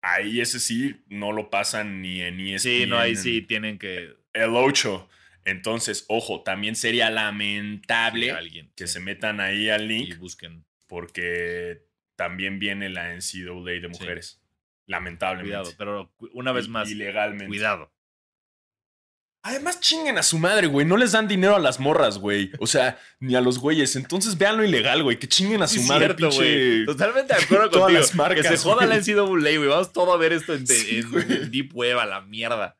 ahí 0.01 0.41
ese 0.41 0.59
sí 0.59 1.03
no 1.07 1.31
lo 1.31 1.49
pasan 1.49 2.01
ni 2.01 2.21
en 2.21 2.39
ESPN. 2.39 2.59
Sí, 2.59 2.85
no, 2.87 2.97
ahí 2.97 3.15
sí 3.15 3.41
tienen 3.41 3.77
que. 3.79 4.15
El 4.33 4.55
8. 4.55 5.07
Entonces, 5.45 6.05
ojo, 6.09 6.43
también 6.43 6.75
sería 6.75 7.09
lamentable 7.09 8.31
alguien 8.31 8.71
que 8.75 8.87
sí, 8.87 8.93
se 8.93 8.99
metan 8.99 9.39
ahí 9.39 9.69
al 9.69 9.83
y 9.91 9.99
link 10.05 10.17
busquen. 10.19 10.65
porque 10.87 11.87
también 12.19 12.59
viene 12.59 12.89
la 12.89 13.13
NCAA 13.15 13.79
de 13.81 13.87
mujeres. 13.87 14.41
Lamentablemente. 14.87 15.55
Cuidado, 15.55 15.73
pero 15.77 16.13
una 16.33 16.51
vez 16.51 16.67
más, 16.67 16.89
Ilegalmente. 16.91 17.47
cuidado. 17.47 17.93
Además, 19.41 19.79
chinguen 19.79 20.17
a 20.17 20.23
su 20.23 20.37
madre, 20.37 20.67
güey. 20.67 20.85
No 20.85 20.97
les 20.97 21.13
dan 21.13 21.29
dinero 21.29 21.55
a 21.55 21.59
las 21.59 21.79
morras, 21.79 22.17
güey. 22.17 22.51
O 22.59 22.67
sea, 22.67 22.99
ni 23.21 23.35
a 23.35 23.41
los 23.41 23.57
güeyes. 23.57 23.95
Entonces, 23.95 24.37
vean 24.37 24.57
lo 24.57 24.65
ilegal, 24.65 25.01
güey. 25.01 25.17
Que 25.17 25.29
chinguen 25.29 25.61
a 25.63 25.67
su 25.67 25.79
Sí, 25.79 25.87
madre, 25.87 26.07
cierto, 26.07 26.29
pinche. 26.29 26.83
Totalmente 26.85 27.33
de 27.33 27.43
acuerdo 27.43 27.69
todas 27.69 27.83
contigo. 27.85 27.99
las 28.01 28.15
marcas, 28.15 28.47
que 28.47 28.57
se 28.57 28.63
joda 28.63 28.85
la. 28.85 28.97
NCAA, 28.97 29.23
güey. 29.23 29.67
Vamos 29.67 29.93
todo 29.93 30.11
a 30.13 30.17
ver 30.17 30.33
esto 30.33 30.53
en, 30.53 30.67
Sí, 30.67 30.97
en- 30.99 31.09
güey. 31.11 31.23
en 31.31 31.51
Deep 31.51 31.69
Web, 31.73 31.99
a 31.99 32.05
la 32.05 32.19
mierda. 32.21 32.77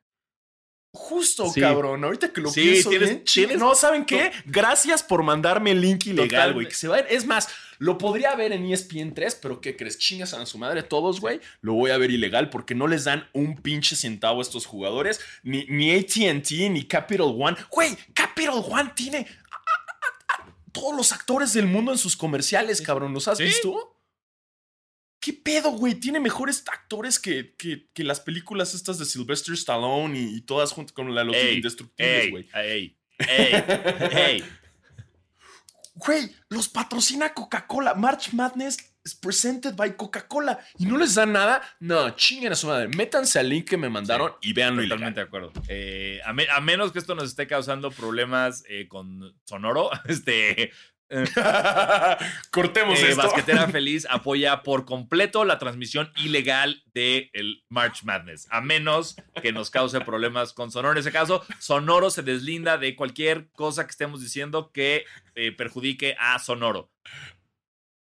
Justo, 0.92 1.50
Sí. 1.50 1.62
cabrón. 1.62 2.04
Ahorita 2.04 2.34
que 2.34 2.42
lo 2.42 2.52
pienso 2.52 2.90
tienes- 2.90 3.10
bien, 3.10 3.24
tienes- 3.24 3.58
No, 3.58 3.74
¿saben 3.76 4.04
qué? 4.04 4.32
Gracias 4.46 5.02
por 5.02 5.24
mandarme 5.24 5.72
el 5.72 5.80
link 5.80 6.08
ilegal, 6.08 6.54
güey. 6.54 6.68
Que 6.68 6.74
se 6.76 6.90
va 6.90 6.98
a. 6.98 7.00
Es 7.00 7.26
más, 7.26 7.48
lo 7.80 7.98
podría 7.98 8.36
ver 8.36 8.52
en 8.52 8.66
E 8.66 8.74
ESPN 8.74 9.14
3, 9.14 9.40
pero 9.42 9.60
¿qué 9.62 9.76
crees? 9.76 9.98
Chingas 9.98 10.34
a 10.34 10.46
su 10.46 10.58
madre 10.58 10.84
todos, 10.84 11.20
güey. 11.20 11.40
Lo 11.62 11.74
voy 11.74 11.92
a 11.92 11.98
ver 11.98 12.12
ilegal 12.12 12.50
porque 12.50 12.76
no 12.76 12.88
les 12.88 13.06
dan 13.06 13.28
un 13.34 13.56
pinche 13.56 13.96
centavo 13.96 14.40
a 14.40 14.42
estos 14.44 14.66
jugadores. 14.66 15.20
Ni, 15.44 15.66
ni 15.66 15.92
ATT, 15.96 16.52
ni 16.70 16.84
Capital 16.84 17.34
One. 17.38 17.58
Güey, 17.72 17.98
Capital 18.14 18.64
One 18.70 18.92
tiene 18.96 19.18
a- 19.18 19.56
a- 19.56 20.44
a- 20.44 20.44
a 20.44 20.54
todos 20.72 20.96
los 20.96 21.12
actores 21.12 21.54
del 21.54 21.66
mundo 21.66 21.92
en 21.92 21.98
sus 21.98 22.16
comerciales, 22.16 22.82
cabrón. 22.82 23.14
¿Los 23.14 23.28
has 23.28 23.38
Sí. 23.40 23.46
visto? 23.46 23.96
¿Qué 25.22 25.34
pedo, 25.34 25.72
güey? 25.72 25.96
Tiene 25.96 26.20
mejores 26.22 26.64
actores 26.72 27.20
que, 27.20 27.54
que, 27.58 27.90
que 27.94 28.04
las 28.06 28.22
películas 28.22 28.74
estas 28.74 28.98
de 29.00 29.06
Sylvester 29.06 29.54
Stallone 29.54 30.18
y, 30.18 30.36
y 30.38 30.42
todas 30.42 30.72
junto 30.72 30.94
con 30.94 31.14
la 31.14 31.22
de 31.22 31.28
los 31.28 31.36
Ey, 31.36 31.56
indestructibles, 31.58 32.24
Ey, 32.26 32.30
güey. 32.32 32.50
ey, 32.54 32.98
ey, 33.20 33.64
ey. 34.12 34.44
Güey, 36.06 36.34
los 36.50 36.68
patrocina 36.70 37.34
Coca-Cola. 37.34 37.94
March 37.94 38.32
Madness 38.34 38.78
is 39.04 39.16
presented 39.16 39.76
by 39.76 39.96
Coca-Cola. 39.96 40.60
¿Y 40.78 40.86
no 40.86 40.98
les 40.98 41.16
dan 41.16 41.34
nada? 41.34 41.62
No, 41.80 42.10
chinguen 42.12 42.54
a 42.54 42.56
su 42.56 42.68
madre. 42.68 42.88
Métanse 42.90 43.40
al 43.40 43.50
link 43.50 43.68
que 43.68 43.78
me 43.78 43.90
mandaron 43.90 44.34
y 44.42 44.54
veanlo 44.54 44.82
Totalmente 44.84 45.20
de 45.20 45.26
acuerdo. 45.26 45.52
Eh, 45.68 46.20
a, 46.26 46.32
me- 46.34 46.48
a 46.50 46.62
menos 46.62 46.92
que 46.92 47.00
esto 47.00 47.16
nos 47.16 47.26
esté 47.26 47.48
causando 47.48 47.92
problemas 47.92 48.64
eh, 48.70 48.88
con 48.88 49.36
Sonoro, 49.46 49.90
este. 50.06 50.72
Eh, 51.10 51.26
Cortemos 52.52 53.00
eh, 53.00 53.10
esto. 53.10 53.24
Basquetera 53.24 53.68
Feliz 53.72 54.08
apoya 54.10 54.64
por 54.64 54.86
completo 54.86 55.44
la 55.46 55.58
transmisión 55.58 56.12
ilegal 56.18 56.84
del 56.94 57.30
el 57.34 57.64
March 57.70 58.04
Madness. 58.04 58.48
A 58.52 58.62
menos 58.62 59.16
que 59.42 59.52
nos 59.52 59.70
cause 59.70 60.00
problemas 60.02 60.54
con 60.54 60.72
Sonoro. 60.72 60.94
En 60.94 61.00
ese 61.00 61.12
caso, 61.12 61.44
Sonoro 61.60 62.10
se 62.10 62.24
deslinda 62.24 62.78
de 62.78 62.96
cualquier 62.96 63.50
cosa 63.52 63.86
que 63.86 63.92
estemos 63.92 64.22
diciendo 64.22 64.72
que 64.72 65.06
eh, 65.36 65.52
perjudique 65.52 66.16
a 66.20 66.38
Sonoro. 66.40 66.92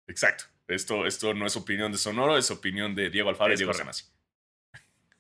Exacto. 0.07 0.45
Esto, 0.67 1.07
esto 1.07 1.33
no 1.33 1.47
es 1.47 1.57
opinión 1.57 1.93
de 1.93 1.99
Sonoro, 1.99 2.37
es 2.37 2.51
opinión 2.51 2.95
de 2.95 3.09
Diego 3.09 3.31
Alfaro 3.31 3.55
y 3.55 3.57
Diego. 3.57 3.73
Sanasi. 3.73 4.05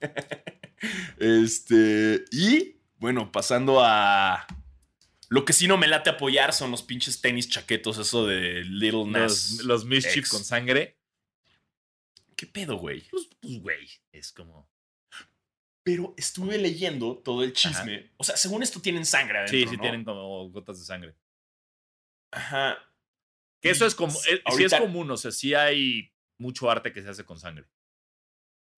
este. 1.18 2.24
Y 2.31 2.76
bueno, 2.99 3.33
pasando 3.33 3.81
a. 3.83 4.47
Lo 5.29 5.45
que 5.45 5.53
sí 5.53 5.68
no 5.68 5.76
me 5.76 5.89
late 5.89 6.11
apoyar 6.11 6.53
son 6.53 6.70
los 6.70 6.83
pinches 6.83 7.20
tenis 7.20 7.49
chaquetos, 7.49 7.99
eso 7.99 8.26
de 8.26 8.64
Little 8.64 9.05
Nas. 9.07 9.51
Los, 9.59 9.64
los 9.64 9.85
Mischief 9.85 10.18
X. 10.18 10.31
con 10.31 10.45
sangre. 10.45 10.99
¿Qué 12.37 12.47
pedo, 12.47 12.76
güey? 12.76 13.03
Pues, 13.11 13.29
pues, 13.41 13.61
güey, 13.61 13.89
es 14.12 14.33
como. 14.33 14.70
Pero 15.83 16.14
estuve 16.16 16.59
leyendo 16.59 17.18
todo 17.18 17.43
el 17.43 17.53
chisme. 17.53 18.12
O 18.16 18.24
sea, 18.24 18.37
según 18.37 18.62
esto 18.62 18.81
tienen 18.81 19.05
sangre 19.05 19.39
adentro, 19.39 19.59
Sí, 19.59 19.66
sí, 19.68 19.76
¿no? 19.76 19.83
tienen 19.83 20.05
como 20.05 20.49
gotas 20.51 20.79
de 20.79 20.85
sangre. 20.85 21.14
Ajajá. 22.31 22.79
Que 23.61 23.70
eso 23.70 23.87
es 23.87 23.95
como. 23.95 24.12
es- 24.18 24.41
sí 24.57 24.64
es 24.64 24.74
común, 24.74 25.11
o 25.11 25.16
sea, 25.16 25.31
sí 25.33 25.55
hay 25.55 26.12
mucho 26.39 26.70
arte 26.70 26.93
que 26.93 27.03
se 27.03 27.09
hace 27.09 27.24
con 27.24 27.39
sangre. 27.39 27.66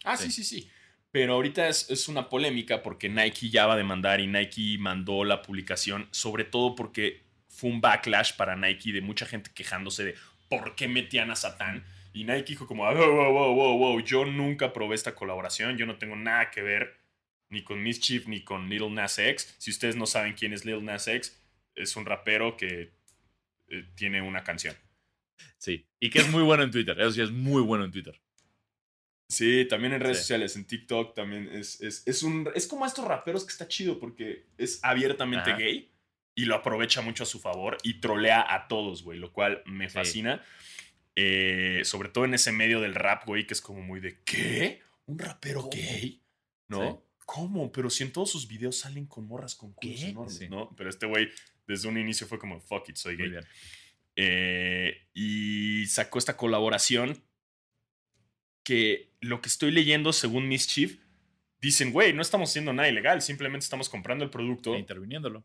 Ah, 0.04 0.16
sí, 0.16 0.30
sí, 0.30 0.42
sí. 0.44 0.70
Pero 1.12 1.34
ahorita 1.34 1.68
es, 1.68 2.08
una 2.08 2.28
polémica 2.28 2.82
porque 2.82 3.08
Nike 3.08 3.50
ya 3.50 3.66
va 3.66 3.74
a 3.74 3.76
demandar 3.76 4.20
y 4.20 4.26
Nike 4.26 4.76
mandó 4.78 5.24
la 5.24 5.42
publicación, 5.42 6.08
sobre 6.12 6.44
todo 6.44 6.74
porque 6.76 7.22
fue 7.48 7.70
un 7.70 7.80
backlash 7.80 8.36
para 8.36 8.54
Nike 8.54 8.92
de 8.92 9.00
mucha 9.00 9.26
gente 9.26 9.50
quejándose 9.52 10.04
de 10.04 10.14
por 10.48 10.76
qué 10.76 10.86
metían 10.86 11.30
a 11.30 11.36
Satán. 11.36 11.84
Y 12.12 12.24
Nike 12.24 12.50
dijo 12.50 12.66
como, 12.66 12.86
"Ah, 12.86 12.94
wow, 12.94 13.32
wow, 13.32 13.54
wow, 13.54 13.78
wow, 13.78 14.00
yo 14.00 14.24
nunca 14.24 14.72
probé 14.72 14.94
esta 14.94 15.14
colaboración, 15.14 15.76
yo 15.76 15.86
no 15.86 15.96
tengo 15.98 16.16
nada 16.16 16.50
que 16.50 16.62
ver 16.62 16.96
ni 17.48 17.62
con 17.64 17.82
Mischief 17.82 18.28
ni 18.28 18.42
con 18.42 18.68
Little 18.68 18.90
Nas 18.90 19.18
X. 19.18 19.54
Si 19.58 19.70
ustedes 19.70 19.96
no 19.96 20.06
saben 20.06 20.34
quién 20.34 20.52
es 20.52 20.64
Little 20.64 20.82
Nas 20.82 21.08
X, 21.08 21.36
es 21.74 21.96
un 21.96 22.06
rapero 22.06 22.56
que 22.56 22.92
eh, 23.68 23.84
tiene 23.96 24.22
una 24.22 24.44
canción. 24.44 24.76
Sí. 25.58 25.86
Y 25.98 26.10
que 26.10 26.20
es 26.20 26.30
muy 26.30 26.42
bueno 26.42 26.62
en 26.62 26.70
Twitter. 26.70 26.98
Eso 27.00 27.12
sí, 27.12 27.20
es 27.20 27.30
muy 27.30 27.62
bueno 27.62 27.84
en 27.84 27.90
Twitter. 27.90 28.18
Sí, 29.30 29.64
también 29.66 29.92
en 29.94 30.00
redes 30.00 30.16
Sí. 30.18 30.22
sociales, 30.24 30.56
en 30.56 30.64
TikTok 30.66 31.14
también 31.14 31.48
es, 31.52 31.80
es, 31.80 32.02
es 32.06 32.22
un 32.24 32.50
es 32.54 32.66
como 32.66 32.84
estos 32.84 33.04
raperos 33.04 33.44
que 33.44 33.52
está 33.52 33.68
chido 33.68 33.98
porque 34.00 34.46
es 34.58 34.80
abiertamente 34.82 35.50
Ajá. 35.50 35.58
gay 35.60 35.90
y 36.34 36.46
lo 36.46 36.56
aprovecha 36.56 37.00
mucho 37.00 37.22
a 37.22 37.26
su 37.26 37.38
favor 37.38 37.76
y 37.84 38.00
trolea 38.00 38.44
a 38.52 38.66
todos, 38.66 39.02
güey, 39.04 39.18
lo 39.20 39.32
cual 39.32 39.62
me 39.66 39.88
Sí. 39.88 39.94
fascina. 39.94 40.44
Eh, 41.16 41.82
sobre 41.84 42.08
todo 42.08 42.24
en 42.24 42.34
ese 42.34 42.50
medio 42.52 42.80
del 42.80 42.94
rap, 42.94 43.24
güey, 43.26 43.46
que 43.46 43.54
es 43.54 43.60
como 43.60 43.80
muy 43.82 44.00
de 44.00 44.18
¿qué? 44.24 44.80
¿Un 45.06 45.18
rapero 45.18 45.60
¿Cómo? 45.62 45.72
gay? 45.72 46.20
¿No? 46.68 47.04
Sí. 47.06 47.24
¿Cómo? 47.26 47.70
Pero 47.72 47.88
si 47.90 48.02
en 48.02 48.12
todos 48.12 48.30
sus 48.32 48.48
videos 48.48 48.78
salen 48.78 49.06
con 49.06 49.26
morras 49.26 49.54
con 49.54 49.72
culos 49.74 50.02
enormes. 50.02 50.50
¿no? 50.50 50.74
Pero 50.76 50.90
este 50.90 51.06
güey 51.06 51.28
desde 51.68 51.86
un 51.88 51.98
inicio 51.98 52.26
fue 52.26 52.38
como 52.40 52.60
fuck 52.60 52.88
it, 52.88 52.96
soy 52.96 53.16
gay. 53.16 53.32
Eh, 54.16 55.06
y 55.14 55.86
sacó 55.86 56.18
esta 56.18 56.36
colaboración 56.36 57.22
que 58.62 59.12
lo 59.20 59.40
que 59.40 59.48
estoy 59.48 59.70
leyendo 59.70 60.12
según 60.12 60.48
Mischief 60.48 60.98
dicen, 61.60 61.92
güey, 61.92 62.12
no 62.12 62.22
estamos 62.22 62.50
haciendo 62.50 62.72
nada 62.72 62.88
ilegal, 62.88 63.20
simplemente 63.22 63.64
estamos 63.64 63.88
comprando 63.88 64.24
el 64.24 64.30
producto, 64.30 64.74
E 64.74 64.78
interviniéndolo. 64.78 65.44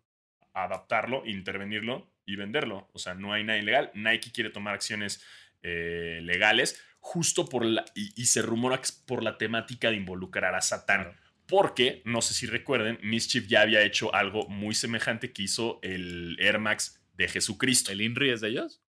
adaptarlo, 0.54 1.26
intervenirlo 1.26 2.10
y 2.26 2.36
venderlo. 2.38 2.90
O 2.94 3.00
sea, 3.00 3.14
no 3.14 3.34
hay 3.34 3.44
nada 3.44 3.60
ilegal. 3.60 3.92
Nike 3.94 4.32
quiere 4.32 4.50
tomar 4.50 4.74
acciones 4.74 5.24
eh, 5.62 6.20
legales 6.24 6.82
justo 7.00 7.46
por 7.48 7.66
la... 7.66 7.86
Y, 7.94 8.14
y 8.20 8.26
se 8.28 8.42
rumora 8.42 8.82
por 9.06 9.22
la 9.24 9.38
temática 9.38 9.90
de 9.90 9.98
involucrar 9.98 10.56
a 10.56 10.62
Satán. 10.62 11.16
Porque, 11.48 12.02
no 12.06 12.22
sé 12.22 12.34
si 12.34 12.48
recuerden, 12.48 12.98
Mischief 13.04 13.46
ya 13.48 13.62
había 13.62 13.84
hecho 13.84 14.14
algo 14.16 14.48
muy 14.48 14.74
semejante 14.74 15.32
que 15.34 15.44
hizo 15.44 15.80
el 15.84 16.38
Air 16.40 16.58
Max 16.60 17.04
de 17.14 17.28
Jesucristo. 17.28 17.92
¿El 17.92 18.02
INRI 18.02 18.32
es 18.32 18.42
de 18.42 18.50
ellos? 18.50 18.82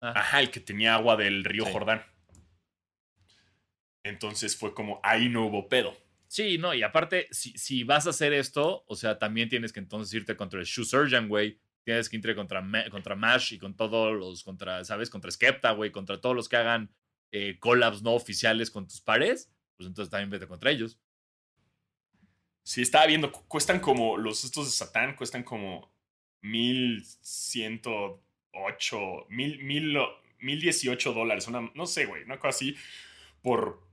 Ah, 0.00 0.12
Ajá, 0.16 0.40
el 0.40 0.50
que 0.50 0.60
tenía 0.60 0.94
agua 0.94 1.16
del 1.16 1.42
río 1.44 1.64
Sí. 1.64 1.72
Jordán. 1.72 2.04
Entonces 4.02 4.56
fue 4.56 4.72
como, 4.74 5.00
ahí 5.02 5.28
no 5.28 5.46
hubo 5.46 5.68
pedo. 5.68 5.96
Sí, 6.26 6.58
no, 6.58 6.74
y 6.74 6.82
aparte, 6.82 7.26
si, 7.32 7.52
si 7.58 7.84
vas 7.84 8.06
a 8.06 8.10
hacer 8.10 8.32
esto, 8.32 8.84
o 8.86 8.96
sea, 8.96 9.18
también 9.18 9.48
tienes 9.48 9.72
que 9.72 9.80
entonces 9.80 10.14
irte 10.14 10.36
contra 10.36 10.60
el 10.60 10.66
Shoe 10.66 10.84
Surgeon, 10.84 11.28
güey. 11.28 11.58
Tienes 11.84 12.08
que 12.08 12.16
irte 12.16 12.34
contra, 12.36 12.62
contra 12.90 13.16
Mash 13.16 13.54
y 13.54 13.58
con 13.58 13.74
todos 13.76 14.16
los, 14.16 14.44
contra, 14.44 14.84
¿sabes? 14.84 15.10
Contra 15.10 15.30
Skepta, 15.30 15.72
güey, 15.72 15.90
contra 15.90 16.20
todos 16.20 16.36
los 16.36 16.48
que 16.48 16.56
hagan 16.56 16.94
eh, 17.32 17.58
collabs 17.58 18.02
no 18.02 18.12
oficiales 18.12 18.70
con 18.70 18.86
tus 18.86 19.00
pares. 19.00 19.52
Pues 19.76 19.88
entonces 19.88 20.10
también 20.10 20.30
vete 20.30 20.46
contra 20.46 20.70
ellos. 20.70 21.00
Sí, 22.62 22.82
estaba 22.82 23.06
viendo, 23.06 23.32
cu- 23.32 23.44
cuestan 23.48 23.80
como, 23.80 24.16
los 24.18 24.44
estos 24.44 24.66
de 24.66 24.72
Satán 24.72 25.16
cuestan 25.16 25.42
como 25.42 25.90
1108, 26.42 29.26
mil, 29.30 29.64
mil, 29.64 29.98
mil 30.38 30.60
dieciocho 30.60 31.12
dólares, 31.12 31.48
una, 31.48 31.70
no 31.74 31.86
sé, 31.86 32.06
güey, 32.06 32.22
una 32.24 32.38
cosa 32.38 32.50
así, 32.50 32.76
por 33.42 33.89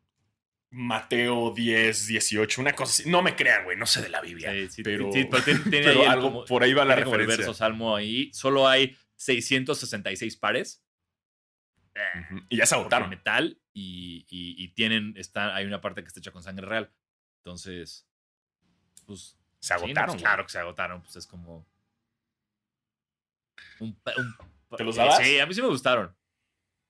Mateo 0.70 1.54
10, 1.56 2.08
18, 2.08 2.62
una 2.62 2.74
cosa 2.74 2.92
así. 3.02 3.10
No 3.10 3.22
me 3.22 3.36
crean, 3.36 3.64
güey, 3.64 3.78
no 3.78 3.86
sé 3.86 4.02
de 4.02 4.10
la 4.10 4.20
Biblia. 4.22 4.52
Sí, 4.52 4.68
sí, 4.70 4.84
pero, 4.84 5.12
sí, 5.12 5.26
pero 5.30 5.44
tiene, 5.44 5.60
pero 5.72 6.10
algo 6.10 6.28
como- 6.32 6.46
por 6.46 6.64
ahí 6.64 6.74
va 6.74 6.84
la 6.86 6.96
tiene 6.96 7.06
como 7.06 7.16
el 7.16 7.22
referencia. 7.22 7.46
verso 7.48 7.58
salmo 7.58 7.96
ahí. 7.96 8.32
Solo 8.34 8.68
hay 8.68 8.98
666 9.16 10.36
pares. 10.38 10.84
Y 12.50 12.58
ya 12.58 12.66
se 12.68 12.76
agotaron. 12.76 13.10
metal 13.10 13.60
y, 13.74 14.26
y- 14.30 14.64
y 14.64 14.68
tienen, 14.76 15.14
está, 15.18 15.56
hay 15.56 15.66
una 15.66 15.82
parte 15.82 16.02
que 16.04 16.08
está 16.10 16.20
hecha 16.20 16.32
con 16.32 16.44
sangre 16.44 16.68
real. 16.68 16.94
Entonces, 17.40 18.08
pues 19.08 19.36
Se 19.60 19.74
no, 19.74 19.80
agotaron. 19.80 20.10
pues, 20.14 20.22
claro 20.22 20.44
que 20.46 20.52
se 20.52 20.60
agotaron, 20.60 21.02
pues 21.02 21.16
es 21.16 21.26
como. 21.26 21.66
Un, 23.80 23.98
un 24.18 24.78
¿Te 24.78 24.84
los 24.84 24.96
eh, 24.96 25.00
dabas? 25.00 25.18
Sí, 25.26 25.40
a 25.40 25.46
mí 25.48 25.54
sí 25.56 25.62
me 25.62 25.70
gustaron. 25.70 26.16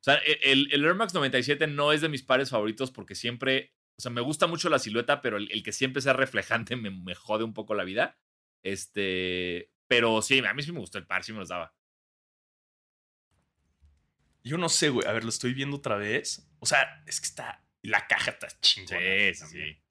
Sea, 0.07 0.21
e- 0.25 0.39
el, 0.43 0.73
el 0.73 0.85
Air 0.85 0.95
Max 0.95 1.13
97 1.13 1.67
no 1.67 1.91
es 1.91 1.99
de 1.99 2.07
mis 2.07 2.23
pares 2.23 2.49
favoritos 2.49 2.91
porque 2.91 3.13
siempre. 3.13 3.73
O 3.97 4.01
sea, 4.01 4.09
me 4.09 4.21
gusta 4.21 4.47
mucho 4.47 4.69
la 4.69 4.79
silueta, 4.79 5.21
pero 5.21 5.35
el, 5.37 5.51
el 5.51 5.63
que 5.63 5.73
siempre 5.73 6.01
sea 6.01 6.13
reflejante 6.13 6.75
me, 6.77 6.89
me 6.91 7.13
jode 7.13 7.43
un 7.43 7.53
poco 7.53 7.75
la 7.75 7.83
vida. 7.83 8.17
Este. 8.63 9.69
Pero 9.87 10.21
sí, 10.21 10.39
a 10.39 10.53
mí 10.53 10.63
sí 10.63 10.71
me 10.71 10.79
gustó 10.79 10.97
el 10.97 11.05
par, 11.07 11.23
sí 11.25 11.33
me 11.33 11.39
los 11.39 11.49
daba. 11.49 11.73
Yo 14.43 14.57
no 14.57 14.69
sé, 14.69 14.89
güey. 14.89 15.05
A 15.05 15.11
ver, 15.11 15.23
lo 15.23 15.29
estoy 15.29 15.53
viendo 15.53 15.75
otra 15.75 15.97
vez. 15.97 16.49
O 16.59 16.65
sea, 16.65 17.03
es 17.05 17.19
que 17.19 17.25
está. 17.27 17.65
La 17.81 18.07
caja 18.07 18.31
está 18.31 18.47
chingona. 18.61 18.99
Sí, 19.33 19.33
sí. 19.33 19.83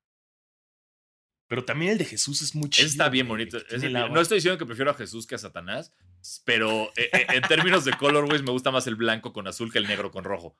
Pero 1.46 1.64
también 1.64 1.92
el 1.92 1.98
de 1.98 2.06
Jesús 2.06 2.40
es 2.40 2.54
muy 2.54 2.70
chido. 2.70 2.88
Está 2.88 3.10
bien 3.10 3.28
bonito. 3.28 3.58
el 3.68 3.94
agua. 3.96 4.14
no 4.14 4.20
estoy 4.22 4.38
diciendo 4.38 4.58
que 4.58 4.66
prefiero 4.66 4.90
a 4.90 4.94
Jesús 4.94 5.26
que 5.26 5.34
a 5.34 5.38
Satanás, 5.38 5.92
pero 6.44 6.92
eh, 6.96 7.08
eh, 7.12 7.26
en 7.30 7.42
términos 7.42 7.84
de 7.84 7.92
colorways 7.94 8.42
me 8.42 8.50
gusta 8.50 8.70
más 8.70 8.86
el 8.86 8.96
blanco 8.96 9.32
con 9.32 9.46
azul 9.46 9.72
que 9.72 9.78
el 9.78 9.86
negro 9.86 10.10
con 10.10 10.24
rojo. 10.24 10.56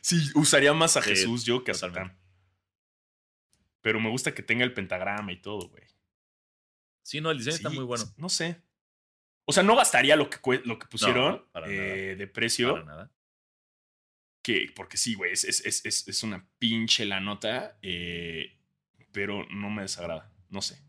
Sí, 0.00 0.16
usaría 0.34 0.72
más 0.72 0.96
a 0.96 1.02
Jesús 1.02 1.44
yo 1.44 1.62
que 1.62 1.72
a. 1.72 1.74
Satán. 1.74 2.18
Pero 3.82 4.00
me 4.00 4.10
gusta 4.10 4.34
que 4.34 4.42
tenga 4.42 4.64
el 4.64 4.72
pentagrama 4.74 5.32
y 5.32 5.40
todo, 5.40 5.68
güey. 5.68 5.84
Sí, 7.02 7.20
no, 7.20 7.30
el 7.30 7.38
diseño 7.38 7.56
está 7.56 7.70
muy 7.70 7.84
bueno. 7.84 8.04
No 8.16 8.28
sé. 8.28 8.60
O 9.46 9.52
sea, 9.52 9.62
no 9.62 9.74
gastaría 9.76 10.16
lo 10.16 10.28
que, 10.30 10.38
lo 10.64 10.78
que 10.78 10.86
pusieron 10.86 11.46
para 11.52 11.66
eh, 11.68 12.14
de 12.16 12.26
precio. 12.26 12.72
Para 12.74 12.84
nada. 12.84 13.10
Que, 14.42 14.72
porque 14.74 14.96
sí, 14.96 15.14
güey, 15.14 15.32
es, 15.32 15.44
es, 15.44 15.64
es, 15.66 15.84
es- 15.84 16.08
es 16.08 16.22
una 16.22 16.46
pinche 16.58 17.04
la 17.04 17.20
nota. 17.20 17.78
eh, 17.82 18.56
pero 19.12 19.44
no 19.50 19.70
me 19.70 19.82
desagrada. 19.82 20.30
No 20.50 20.62
sé. 20.62 20.80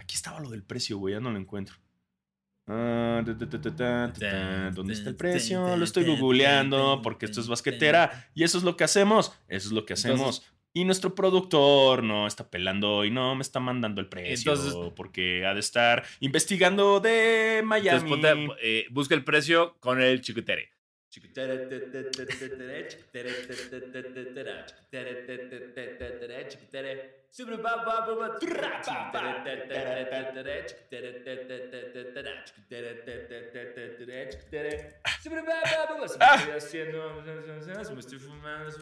Aquí 0.00 0.16
estaba 0.16 0.40
lo 0.40 0.48
del 0.50 0.62
precio, 0.64 0.96
güey. 0.98 1.14
Ya 1.14 1.20
no 1.20 1.30
lo 1.30 1.38
encuentro. 1.38 1.76
Ah, 2.66 3.22
ta, 3.24 3.36
ta, 3.36 3.76
ta. 3.76 4.70
¿Dónde 4.72 4.94
está 4.94 5.10
el 5.10 5.16
precio? 5.16 5.76
Lo 5.76 5.84
estoy 5.84 6.04
googleando 6.20 7.00
porque 7.02 7.26
esto 7.26 7.40
es 7.40 7.48
basquetera. 7.48 8.30
Y 8.34 8.44
eso 8.44 8.58
es 8.58 8.64
lo 8.64 8.76
que 8.76 8.84
hacemos. 8.84 9.32
Eso 9.48 9.68
es 9.68 9.72
lo 9.72 9.84
que 9.84 9.92
hacemos. 9.94 10.18
Entonces- 10.20 10.52
y 10.72 10.84
nuestro 10.84 11.16
productor 11.16 12.04
no 12.04 12.28
está 12.28 12.48
pelando 12.48 13.04
y 13.04 13.10
no 13.10 13.34
me 13.34 13.42
está 13.42 13.58
mandando 13.58 14.00
el 14.00 14.08
precio 14.08 14.52
Entonces- 14.52 14.92
porque 14.94 15.44
ha 15.44 15.52
de 15.52 15.58
estar 15.60 16.04
investigando 16.20 17.00
de 17.00 17.60
Miami. 17.64 18.12
Entonces, 18.12 18.36
ponte, 18.46 18.56
eh, 18.62 18.86
busca 18.90 19.16
el 19.16 19.24
precio 19.24 19.76
con 19.80 20.00
el 20.00 20.20
chiquitere. 20.20 20.70
Me 37.94 38.00
estoy 38.00 38.18
fumando, 38.18 38.78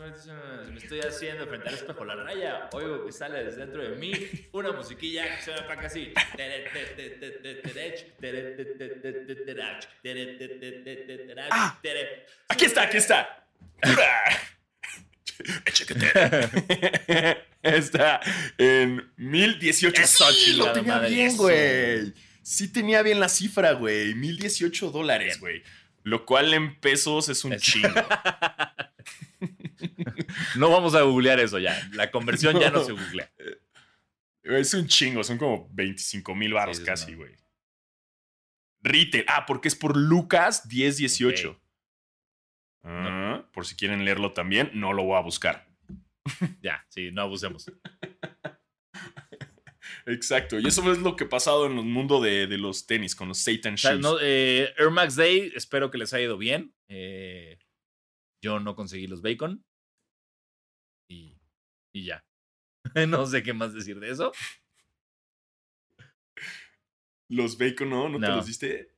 me 0.73 0.79
estoy 0.79 1.01
haciendo 1.01 1.47
frente 1.47 1.69
al 1.69 1.75
espejo 1.75 2.05
la 2.05 2.15
raya. 2.17 2.69
Oigo 2.73 3.05
que 3.05 3.13
sale 3.13 3.45
desde 3.45 3.67
dentro 3.67 3.83
de 3.83 3.97
mí 3.97 4.13
una 4.53 4.73
musiquilla 4.73 5.37
que 5.37 5.43
suena 5.43 5.67
para. 5.67 5.83
Ah, 11.51 11.79
Aquí 12.49 12.65
está, 12.65 12.83
aquí 12.85 12.97
está. 12.97 13.47
está 17.63 18.21
en 18.59 19.11
1018. 19.17 20.03
Eso, 20.03 20.31
sí, 20.33 20.53
lo 20.55 20.73
tenía 20.73 20.95
madre, 20.97 21.11
bien, 21.11 21.37
güey. 21.37 22.13
Sí 22.43 22.69
tenía 22.69 23.03
bien 23.03 23.21
la 23.21 23.29
cifra, 23.29 23.73
güey. 23.73 24.15
1018 24.15 24.91
dólares, 24.91 25.39
güey. 25.41 25.63
Lo 26.05 26.25
cual 26.25 26.55
en 26.55 26.79
pesos 26.81 27.29
es 27.29 27.45
un 27.45 27.53
Es- 27.55 27.63
chingo. 27.63 27.89
No 30.57 30.71
vamos 30.71 30.95
a 30.95 31.03
googlear 31.03 31.39
eso 31.41 31.59
ya. 31.59 31.89
La 31.93 32.11
conversión 32.11 32.59
ya 32.59 32.71
no 32.71 32.81
No. 32.81 32.85
se 32.85 32.93
googlea. 32.93 33.31
Es 34.43 34.75
un 34.75 34.87
chingo, 34.87 35.23
son 35.23 35.39
como 35.39 35.69
25 35.73 36.35
mil 36.35 36.53
baros 36.55 36.79
Sí, 36.79 36.85
casi, 36.85 37.15
güey. 37.15 37.33
Retail. 38.81 39.25
Ah, 39.29 39.45
porque 39.47 39.69
es 39.69 39.77
por 39.77 39.97
Lucas 39.97 40.65
1018. 40.67 41.61
Ah, 42.85 43.45
Por 43.53 43.67
si 43.67 43.77
quieren 43.77 44.05
leerlo 44.05 44.33
también, 44.33 44.71
no 44.75 44.93
lo 44.93 45.05
voy 45.05 45.17
a 45.17 45.21
buscar. 45.23 45.67
Ya, 46.63 46.85
sí, 46.89 47.11
no 47.11 47.23
abusemos. 47.23 47.71
Exacto. 50.07 50.59
Y 50.59 50.67
eso 50.67 50.91
es 50.93 50.99
lo 50.99 51.17
que 51.17 51.25
ha 51.25 51.29
pasado 51.29 51.67
en 51.67 51.79
el 51.79 51.85
mundo 51.85 52.21
de, 52.21 52.47
de 52.47 52.59
los 52.59 52.87
tenis, 52.87 53.15
con 53.15 53.29
los 53.29 53.39
Satan 53.39 53.75
Shoes. 53.77 54.01
no, 54.01 54.17
eh, 54.21 54.73
Air 54.79 54.91
Max 54.91 55.17
Day, 55.17 55.53
espero 55.55 55.91
que 55.91 55.99
les 55.99 56.13
haya 56.15 56.25
ido 56.25 56.39
bien. 56.39 56.75
Eh, 56.89 57.59
yo 58.43 58.61
no 58.61 58.75
conseguí 58.75 59.07
los 59.07 59.23
bacon. 59.23 59.65
Y, 61.11 61.39
y 61.95 62.05
ya. 62.05 62.25
no 63.09 63.27
sé 63.27 63.43
qué 63.43 63.53
más 63.53 63.75
decir 63.75 63.99
de 64.01 64.11
eso. 64.11 64.33
Los 67.31 67.59
Bacon, 67.59 67.91
¿no? 67.91 68.09
¿No, 68.09 68.19
te 68.19 68.27
No. 68.27 68.37
los 68.37 68.47
diste? 68.47 68.95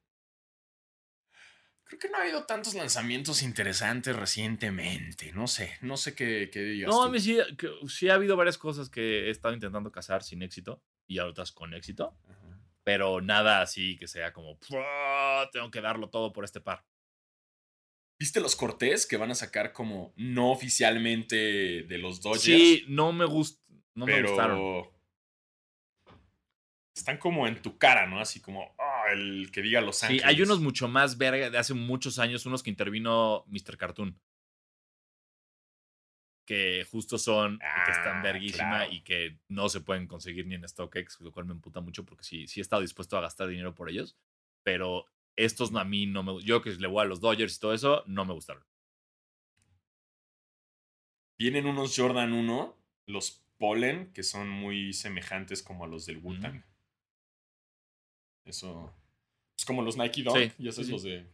Creo 1.91 1.99
que 1.99 2.09
no 2.09 2.19
ha 2.19 2.23
habido 2.23 2.45
tantos 2.47 2.75
lanzamientos 2.75 3.43
interesantes 3.43 4.15
recientemente. 4.15 5.33
No 5.33 5.49
sé, 5.49 5.77
no 5.81 5.97
sé 5.97 6.15
qué, 6.15 6.49
qué 6.53 6.61
digas. 6.63 6.89
No, 6.89 7.03
a 7.03 7.09
mí 7.11 7.19
sí, 7.19 7.37
que- 7.59 7.69
sí 7.89 8.09
ha 8.09 8.15
habido 8.15 8.37
varias 8.37 8.59
cosas 8.59 8.89
que 8.89 9.27
he 9.27 9.31
estado 9.31 9.55
intentando 9.55 9.91
cazar 9.91 10.23
sin 10.23 10.41
éxito 10.43 10.81
y 11.09 11.19
otras 11.19 11.51
con 11.51 11.75
éxito, 11.75 12.17
Ajá. 12.29 12.61
pero 12.85 13.21
nada 13.21 13.61
así 13.61 13.97
que 13.99 14.07
sea 14.07 14.33
como, 14.33 14.57
"Pua, 14.61 15.51
tengo 15.53 15.69
que 15.73 15.81
darlo 15.81 16.11
todo 16.11 16.33
por 16.33 16.45
este 16.45 16.61
par. 16.61 16.85
¿Viste 18.21 18.41
los 18.41 18.55
Cortés 18.55 19.05
que 19.05 19.17
van 19.17 19.33
a 19.33 19.35
sacar 19.35 19.73
como 19.73 20.13
no 20.15 20.53
oficialmente 20.53 21.83
de 21.89 21.99
los 21.99 22.21
Dodgers? 22.21 22.43
Sí, 22.45 22.85
no 22.87 23.13
me 23.13 23.25
gust 23.25 23.61
no 23.97 24.07
me 24.07 24.23
gustaron. 24.23 24.89
están 26.95 27.19
como 27.19 27.47
en 27.49 27.61
tu 27.63 27.79
cara, 27.79 28.07
¿no? 28.07 28.21
Así 28.21 28.41
como 28.41 28.75
el 29.13 29.51
que 29.53 29.63
diga 29.63 29.81
Los 29.81 29.99
Sí, 29.99 30.07
Ángeles. 30.07 30.25
hay 30.27 30.43
unos 30.43 30.61
mucho 30.61 30.89
más 30.89 31.19
verga 31.19 31.51
de 31.51 31.59
hace 31.59 31.75
muchos 31.75 32.19
años, 32.19 32.47
unos 32.47 32.63
que 32.63 32.71
intervino 32.71 33.45
Mr. 33.49 33.77
Cartoon. 33.77 34.19
Que 36.47 36.85
justo 36.91 37.17
son, 37.19 37.59
que 37.85 37.91
están 37.93 38.19
Ah, 38.19 38.23
verguísima 38.23 38.69
claro. 38.79 38.93
y 38.93 39.03
que 39.03 39.39
no 39.49 39.69
se 39.69 39.81
pueden 39.81 40.09
conseguir 40.09 40.47
ni 40.47 40.57
en 40.57 40.69
StockX, 40.69 41.21
lo 41.21 41.31
cual 41.33 41.47
me 41.47 41.53
emputa 41.53 41.81
mucho 41.81 42.05
porque 42.05 42.25
sí, 42.25 42.49
sí 42.49 42.59
he 42.59 42.63
estado 42.63 42.83
dispuesto 42.83 43.17
a 43.17 43.21
gastar 43.21 43.47
dinero 43.49 43.75
por 43.75 43.89
ellos. 43.89 44.17
Pero 44.65 45.07
estos 45.37 45.73
a 45.75 45.85
mí 45.85 46.07
no 46.07 46.23
me 46.25 46.43
Yo 46.43 46.61
que 46.61 46.71
le 46.71 46.89
voy 46.89 47.03
a 47.03 47.05
los 47.07 47.21
Dodgers 47.21 47.57
y 47.57 47.61
todo 47.61 47.73
eso, 47.73 48.03
no 48.07 48.25
me 48.25 48.33
gustaron. 48.35 48.65
Vienen 51.39 51.67
unos 51.67 51.95
Jordan 51.97 52.33
1, 52.33 52.77
los 53.07 53.43
Pollen, 53.57 54.13
que 54.13 54.23
son 54.23 54.49
muy 54.49 54.93
semejantes 54.93 55.63
como 55.63 55.85
a 55.85 55.89
los 55.89 56.05
del 56.05 56.19
Wu-Tang. 56.19 56.65
Eso. 58.45 58.93
Es 59.61 59.65
como 59.67 59.83
los 59.83 59.99
Nike 59.99 60.23
Dunk, 60.23 60.37
Sí, 60.39 60.73
sí, 60.73 60.85
sí. 60.85 60.91
los 60.91 61.03
de. 61.03 61.27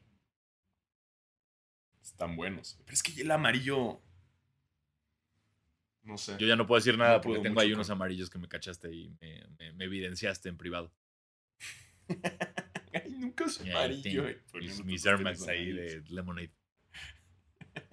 Están 2.03 2.35
buenos. 2.35 2.77
Pero 2.85 2.93
es 2.93 3.03
que 3.05 3.21
el 3.23 3.31
amarillo. 3.31 4.01
No 6.03 6.19
sé. 6.19 6.37
Yo 6.37 6.45
ya 6.49 6.57
no 6.57 6.67
puedo 6.67 6.81
decir 6.81 6.99
nada 6.99 7.15
No 7.19 7.21
porque 7.21 7.39
tengo 7.39 7.61
ahí 7.61 7.73
unos 7.73 7.89
amarillos 7.89 8.29
que 8.29 8.39
me 8.39 8.49
cachaste 8.49 8.93
y 8.93 9.11
me, 9.21 9.47
me- 9.59 9.73
me 9.75 9.85
evidenciaste 9.85 10.49
en 10.49 10.57
privado. 10.57 10.93
Ay, 12.93 13.11
nunca 13.17 13.45
es 13.45 13.61
Y 13.61 13.69
ahí 13.69 13.71
amarillo. 13.71 14.27
eh, 14.29 14.43
mis, 14.55 14.85
mis 14.85 15.05
Max 15.21 15.47
ahí 15.47 15.71
de 15.73 16.03
Lemonade. 16.09 16.51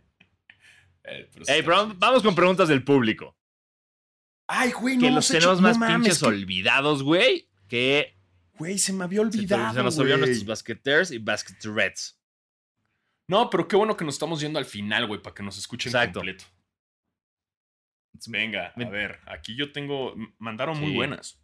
Eh, 1.06 1.30
pero 1.64 1.94
vamos 1.98 2.24
con 2.24 2.34
preguntas 2.34 2.70
del 2.70 2.84
público. 2.84 3.38
Ay, 4.48 4.72
güey, 4.72 4.98
que 4.98 5.10
no 5.10 5.16
los 5.18 5.30
hemos 5.30 5.32
hecho- 5.32 5.40
tenemos 5.40 5.62
no 5.62 5.68
más 5.68 5.78
mames, 5.78 5.96
pinches 5.98 6.20
que- 6.20 6.26
olvidados, 6.26 7.04
güey. 7.04 7.50
Que 7.68 8.13
Güey, 8.58 8.78
se 8.78 8.94
me 8.94 9.04
había 9.04 9.22
olvidado. 9.22 9.74
se 9.74 9.84
nos 9.84 9.98
olvidaron 9.98 10.22
nuestros 10.26 10.46
basqueters 10.46 11.12
y 11.12 11.18
basqueterets. 11.18 12.20
No, 13.28 13.50
pero 13.50 13.68
qué 13.68 13.76
bueno 13.76 13.96
que 13.98 14.06
nos 14.06 14.16
estamos 14.16 14.42
yendo 14.42 14.60
al 14.60 14.66
final, 14.66 15.08
güey, 15.08 15.22
para 15.22 15.34
que 15.34 15.44
nos 15.44 15.58
escuchen 15.58 15.90
Exacto. 15.90 16.20
completo. 16.20 16.46
Venga, 18.28 18.74
a 18.76 18.90
ver, 18.90 19.20
aquí 19.26 19.56
yo 19.56 19.72
tengo. 19.72 20.14
Mandaron 20.38 20.80
muy 20.80 20.94
buenas. 20.94 21.42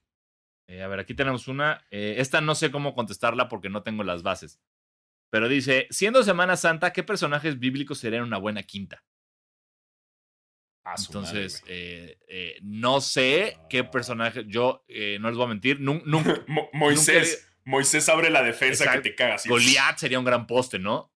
Eh, 0.68 0.84
a 0.84 0.88
ver, 0.88 1.00
aquí 1.00 1.16
tenemos 1.16 1.48
una. 1.48 1.84
Eh, 1.90 2.16
esta 2.20 2.42
no 2.42 2.54
sé 2.54 2.70
cómo 2.70 2.94
contestarla 2.94 3.50
porque 3.50 3.70
no 3.70 3.82
tengo 3.82 4.04
las 4.04 4.22
bases. 4.22 4.62
Pero 5.32 5.48
dice: 5.50 5.88
Siendo 5.90 6.24
Semana 6.24 6.58
Santa, 6.58 6.94
¿qué 6.94 7.02
personajes 7.02 7.58
bíblicos 7.58 7.98
serían 7.98 8.24
una 8.24 8.38
buena 8.38 8.62
quinta? 8.62 9.04
A 10.84 10.98
su 10.98 11.12
Entonces, 11.12 11.62
madre, 11.62 11.76
eh, 11.76 12.18
eh, 12.28 12.58
no 12.64 13.00
sé 13.02 13.58
qué 13.70 13.84
personaje. 13.84 14.46
Yo 14.48 14.84
eh, 14.88 15.18
no 15.20 15.28
les 15.30 15.38
voy 15.38 15.46
a 15.46 15.50
mentir. 15.50 15.80
nun- 15.80 16.02
Nunca. 16.06 16.34
güey. 16.34 16.44
Mo- 16.48 16.70
Moisés. 16.74 17.46
Moisés 17.66 18.10
abre 18.10 18.30
la 18.32 18.42
defensa 18.42 18.86
Exacto. 18.86 19.04
que 19.04 19.10
te 19.10 19.16
cagas. 19.16 19.46
Goliat 19.46 19.98
sería 19.98 20.18
un 20.18 20.26
gran 20.26 20.48
poste, 20.48 20.80
¿no? 20.80 21.12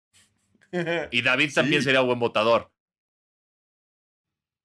Y 1.11 1.21
David 1.21 1.53
también 1.53 1.83
sería 1.83 2.01
buen 2.01 2.19
votador. 2.19 2.71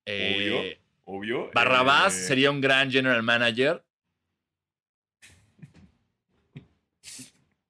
Obvio. 0.08 0.62
Obvio. 1.04 1.50
Barrabás 1.54 2.14
sería 2.14 2.50
un 2.50 2.60
gran 2.60 2.90
general 2.90 3.22
manager. 3.22 3.84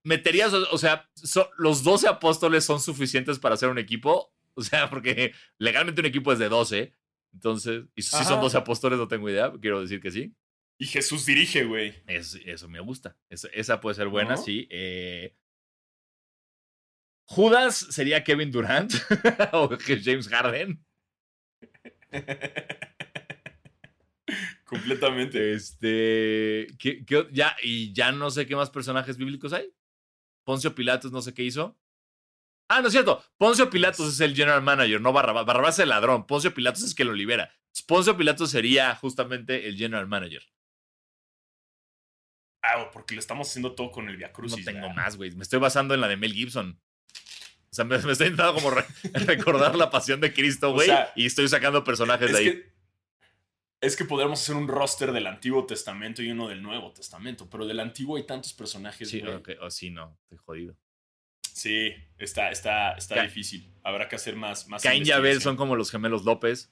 Meterías, 0.02 0.52
o 0.52 0.66
o 0.72 0.78
sea, 0.78 1.10
so- 1.14 1.50
los 1.58 1.82
12 1.82 2.08
apóstoles 2.08 2.64
son 2.64 2.80
suficientes 2.80 3.38
para 3.38 3.54
hacer 3.56 3.68
un 3.68 3.78
equipo. 3.78 4.32
O 4.54 4.62
sea, 4.62 4.88
porque 4.88 5.34
legalmente 5.58 6.00
un 6.00 6.06
equipo 6.06 6.32
es 6.32 6.38
de 6.38 6.48
12. 6.48 6.94
Entonces, 7.36 7.84
y 7.94 8.00
si 8.02 8.16
Ajá. 8.16 8.24
son 8.24 8.40
12 8.40 8.56
apóstoles, 8.56 8.98
no 8.98 9.06
tengo 9.08 9.28
idea. 9.28 9.52
Quiero 9.60 9.80
decir 9.82 10.00
que 10.00 10.10
sí. 10.10 10.34
Y 10.78 10.86
Jesús 10.86 11.26
dirige, 11.26 11.64
güey. 11.64 11.94
Es- 12.06 12.40
eso 12.46 12.66
me 12.68 12.80
gusta. 12.80 13.16
Esa 13.28 13.80
puede 13.80 13.94
ser 13.94 14.08
buena, 14.08 14.36
¿No? 14.36 14.42
sí. 14.42 14.66
Eh, 14.70 15.34
Judas 17.28 17.76
sería 17.90 18.24
Kevin 18.24 18.50
Durant 18.50 18.92
o 19.52 19.68
James 20.02 20.28
Harden. 20.28 20.82
Completamente. 24.64 25.52
Este. 25.54 26.66
¿qué- 26.78 27.04
qué 27.06 27.16
o- 27.16 27.28
ya, 27.30 27.56
y 27.62 27.92
ya 27.92 28.12
no 28.12 28.30
sé 28.30 28.46
qué 28.46 28.56
más 28.56 28.70
personajes 28.70 29.16
bíblicos 29.16 29.52
hay. 29.52 29.72
Poncio 30.44 30.74
Pilatos, 30.74 31.12
no 31.12 31.22
sé 31.22 31.34
qué 31.34 31.42
hizo. 31.44 31.76
Ah, 32.68 32.80
no 32.80 32.88
es 32.88 32.92
cierto. 32.92 33.22
Poncio 33.38 33.70
Pilatos 33.70 34.12
es 34.12 34.20
el 34.20 34.34
general 34.34 34.62
manager, 34.62 35.00
no 35.00 35.12
Barrabás. 35.12 35.46
Barrabás 35.46 35.74
es 35.78 35.84
el 35.84 35.90
ladrón. 35.90 36.26
Poncio 36.26 36.52
Pilatos 36.52 36.82
es 36.82 36.94
que 36.94 37.04
lo 37.04 37.12
libera. 37.12 37.50
Poncio 37.86 38.16
Pilatos 38.16 38.50
sería 38.50 38.94
justamente 38.96 39.68
el 39.68 39.76
general 39.76 40.06
manager. 40.08 40.42
Ah, 42.62 42.90
porque 42.92 43.14
lo 43.14 43.20
estamos 43.20 43.48
haciendo 43.48 43.74
todo 43.74 43.90
con 43.92 44.08
el 44.08 44.16
Via 44.16 44.28
No 44.28 44.32
Crucis. 44.32 44.64
tengo 44.64 44.80
¿verdad? 44.80 44.96
más, 44.96 45.16
güey. 45.16 45.30
Me 45.32 45.42
estoy 45.44 45.60
basando 45.60 45.94
en 45.94 46.00
la 46.00 46.08
de 46.08 46.16
Mel 46.16 46.32
Gibson. 46.32 46.80
O 47.70 47.74
sea, 47.76 47.84
me, 47.84 47.98
me 47.98 48.12
estoy 48.12 48.28
intentando 48.28 48.54
como 48.54 48.70
re- 48.70 48.86
recordar 49.26 49.76
la 49.76 49.90
pasión 49.90 50.20
de 50.20 50.32
Cristo, 50.32 50.70
O 50.70 50.74
güey. 50.74 50.86
sea, 50.86 51.12
y 51.14 51.26
estoy 51.26 51.48
sacando 51.48 51.84
personajes 51.84 52.26
Es 52.28 52.32
de 52.32 52.38
ahí. 52.38 52.44
que, 52.52 52.72
es 53.82 53.96
que 53.96 54.04
podríamos 54.04 54.40
hacer 54.42 54.56
un 54.56 54.66
roster 54.66 55.12
del 55.12 55.26
Antiguo 55.28 55.64
Testamento 55.66 56.22
y 56.22 56.30
uno 56.30 56.48
del 56.48 56.62
Nuevo 56.62 56.92
Testamento, 56.92 57.48
pero 57.48 57.66
del 57.66 57.78
Antiguo 57.78 58.16
hay 58.16 58.24
tantos 58.26 58.52
personajes. 58.54 59.08
Sí, 59.10 59.20
güey. 59.20 59.34
ok, 59.34 59.50
oh, 59.60 59.70
sí, 59.70 59.90
no. 59.90 60.18
Estoy 60.22 60.38
jodido. 60.38 60.76
Sí, 61.56 61.94
está, 62.18 62.50
está, 62.50 62.92
está 62.98 63.22
difícil. 63.22 63.66
Habrá 63.82 64.08
que 64.08 64.16
hacer 64.16 64.36
más. 64.36 64.68
más 64.68 64.82
Caín 64.82 65.06
y 65.06 65.10
Abel 65.10 65.40
son 65.40 65.56
como 65.56 65.74
los 65.74 65.90
gemelos 65.90 66.22
López. 66.26 66.70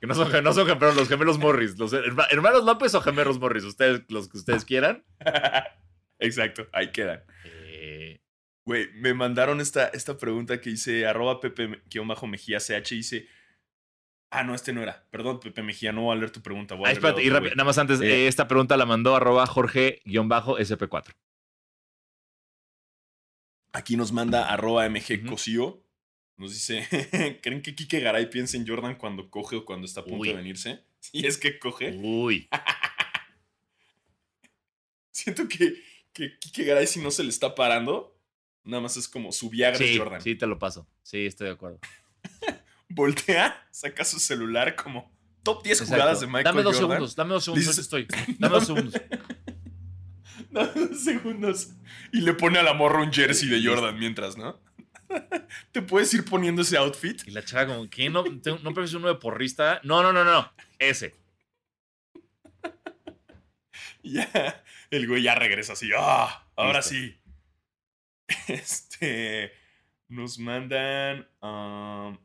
Que 0.00 0.06
no 0.06 0.14
son, 0.14 0.44
no 0.44 0.52
son 0.52 0.66
gemelos, 0.66 0.96
los 0.96 1.08
gemelos 1.08 1.38
Morris. 1.38 1.78
Los 1.78 1.94
herma- 1.94 2.26
hermanos 2.30 2.64
López 2.64 2.94
o 2.94 3.00
gemelos 3.00 3.38
Morris, 3.38 3.64
ustedes, 3.64 4.02
los 4.10 4.28
que 4.28 4.36
ustedes 4.36 4.66
quieran. 4.66 5.02
Exacto, 6.18 6.68
ahí 6.72 6.92
quedan. 6.92 7.22
Eh, 7.44 8.20
Güey, 8.66 8.92
me 8.92 9.14
mandaron 9.14 9.60
esta, 9.62 9.86
esta 9.88 10.18
pregunta 10.18 10.60
que 10.60 10.68
dice 10.70 11.06
arroba 11.06 11.40
Pepe-Mejía 11.40 12.58
CH 12.60 12.90
dice. 12.90 13.26
Ah, 14.34 14.44
no, 14.44 14.54
este 14.54 14.72
no 14.72 14.82
era. 14.82 15.04
Perdón, 15.10 15.40
Pepe 15.40 15.62
Mejía, 15.62 15.92
no 15.92 16.02
voy 16.02 16.16
a 16.16 16.18
leer 16.18 16.30
tu 16.30 16.40
pregunta. 16.40 16.74
Voy 16.74 16.86
a 16.86 16.88
ah, 16.88 16.92
espérate, 16.92 17.22
y 17.22 17.28
rápido, 17.28 17.54
nada 17.54 17.66
más 17.66 17.76
antes, 17.76 18.00
Eh. 18.00 18.06
eh, 18.24 18.28
esta 18.28 18.48
pregunta 18.48 18.76
la 18.78 18.86
mandó 18.86 19.14
arroba 19.14 19.46
Jorge-SP4. 19.46 21.12
Aquí 23.74 23.96
nos 23.96 24.12
manda 24.12 24.50
arroba 24.52 24.86
MG. 24.88 25.24
Cosío. 25.26 25.82
Nos 26.38 26.52
dice, 26.52 26.86
¿creen 27.42 27.60
que 27.62 27.74
Kike 27.74 28.00
Garay 28.00 28.30
piensa 28.30 28.56
en 28.56 28.66
Jordan 28.66 28.96
cuando 28.96 29.28
coge 29.30 29.56
o 29.56 29.64
cuando 29.66 29.86
está 29.86 30.00
a 30.00 30.04
punto 30.04 30.20
Uy. 30.22 30.28
de 30.28 30.34
venirse? 30.34 30.84
Si 31.02 31.26
es 31.26 31.36
que 31.36 31.58
coge. 31.58 31.98
Uy, 32.00 32.48
Siento 35.10 35.48
que, 35.48 35.74
que 36.12 36.38
Kike 36.38 36.62
Garay 36.64 36.86
si 36.86 37.00
no 37.00 37.10
se 37.10 37.24
le 37.24 37.30
está 37.30 37.56
parando, 37.56 38.16
nada 38.62 38.80
más 38.82 38.96
es 38.96 39.08
como 39.08 39.32
su 39.32 39.50
Viagra 39.50 39.78
sí, 39.78 39.98
Jordan. 39.98 40.20
sí, 40.22 40.36
te 40.36 40.46
lo 40.46 40.60
paso. 40.60 40.86
Sí, 41.02 41.26
estoy 41.26 41.48
de 41.48 41.54
acuerdo. 41.54 41.80
Voltea, 42.94 43.66
saca 43.70 44.04
su 44.04 44.18
celular 44.20 44.74
como 44.76 45.10
top 45.42 45.62
10 45.64 45.80
Exacto. 45.80 45.94
jugadas 45.94 46.20
de 46.20 46.26
Michael 46.26 46.44
dame 46.44 46.62
dos 46.62 46.74
Jordan. 46.76 46.90
segundos, 46.90 47.16
dame 47.16 47.32
dos 47.34 47.44
segundos, 47.44 47.66
Dices- 47.68 47.78
estoy. 47.80 48.06
Dame 48.38 48.54
dos 48.54 48.66
segundos. 48.66 48.94
Dame 50.50 50.72
dos 50.88 51.02
segundos. 51.04 51.70
Y 52.12 52.20
le 52.20 52.34
pone 52.34 52.58
a 52.58 52.62
la 52.62 52.74
morra 52.74 53.00
un 53.02 53.12
jersey 53.12 53.48
de 53.48 53.66
Jordan 53.66 53.98
mientras, 53.98 54.36
¿no? 54.36 54.60
¿Te 55.72 55.82
puedes 55.82 56.12
ir 56.14 56.24
poniendo 56.24 56.62
ese 56.62 56.76
outfit? 56.76 57.26
Y 57.26 57.30
la 57.30 57.44
chava 57.44 57.66
como, 57.74 57.88
¿qué? 57.88 58.08
¿No, 58.10 58.22
te- 58.24 58.50
¿no 58.50 58.58
prefieres 58.74 58.94
uno 58.94 59.08
de 59.08 59.14
porrista? 59.16 59.80
No, 59.84 60.02
no, 60.02 60.12
no, 60.12 60.24
no. 60.24 60.52
Ese. 60.78 61.14
Ya, 64.02 64.64
el 64.90 65.06
güey 65.06 65.22
ya 65.22 65.34
regresa 65.34 65.74
así. 65.74 65.90
¡Ah! 65.96 66.46
ahora 66.56 66.78
Listo. 66.80 66.90
sí. 66.94 67.18
Este. 68.48 69.52
Nos 70.08 70.38
mandan. 70.38 71.28
um, 71.40 72.18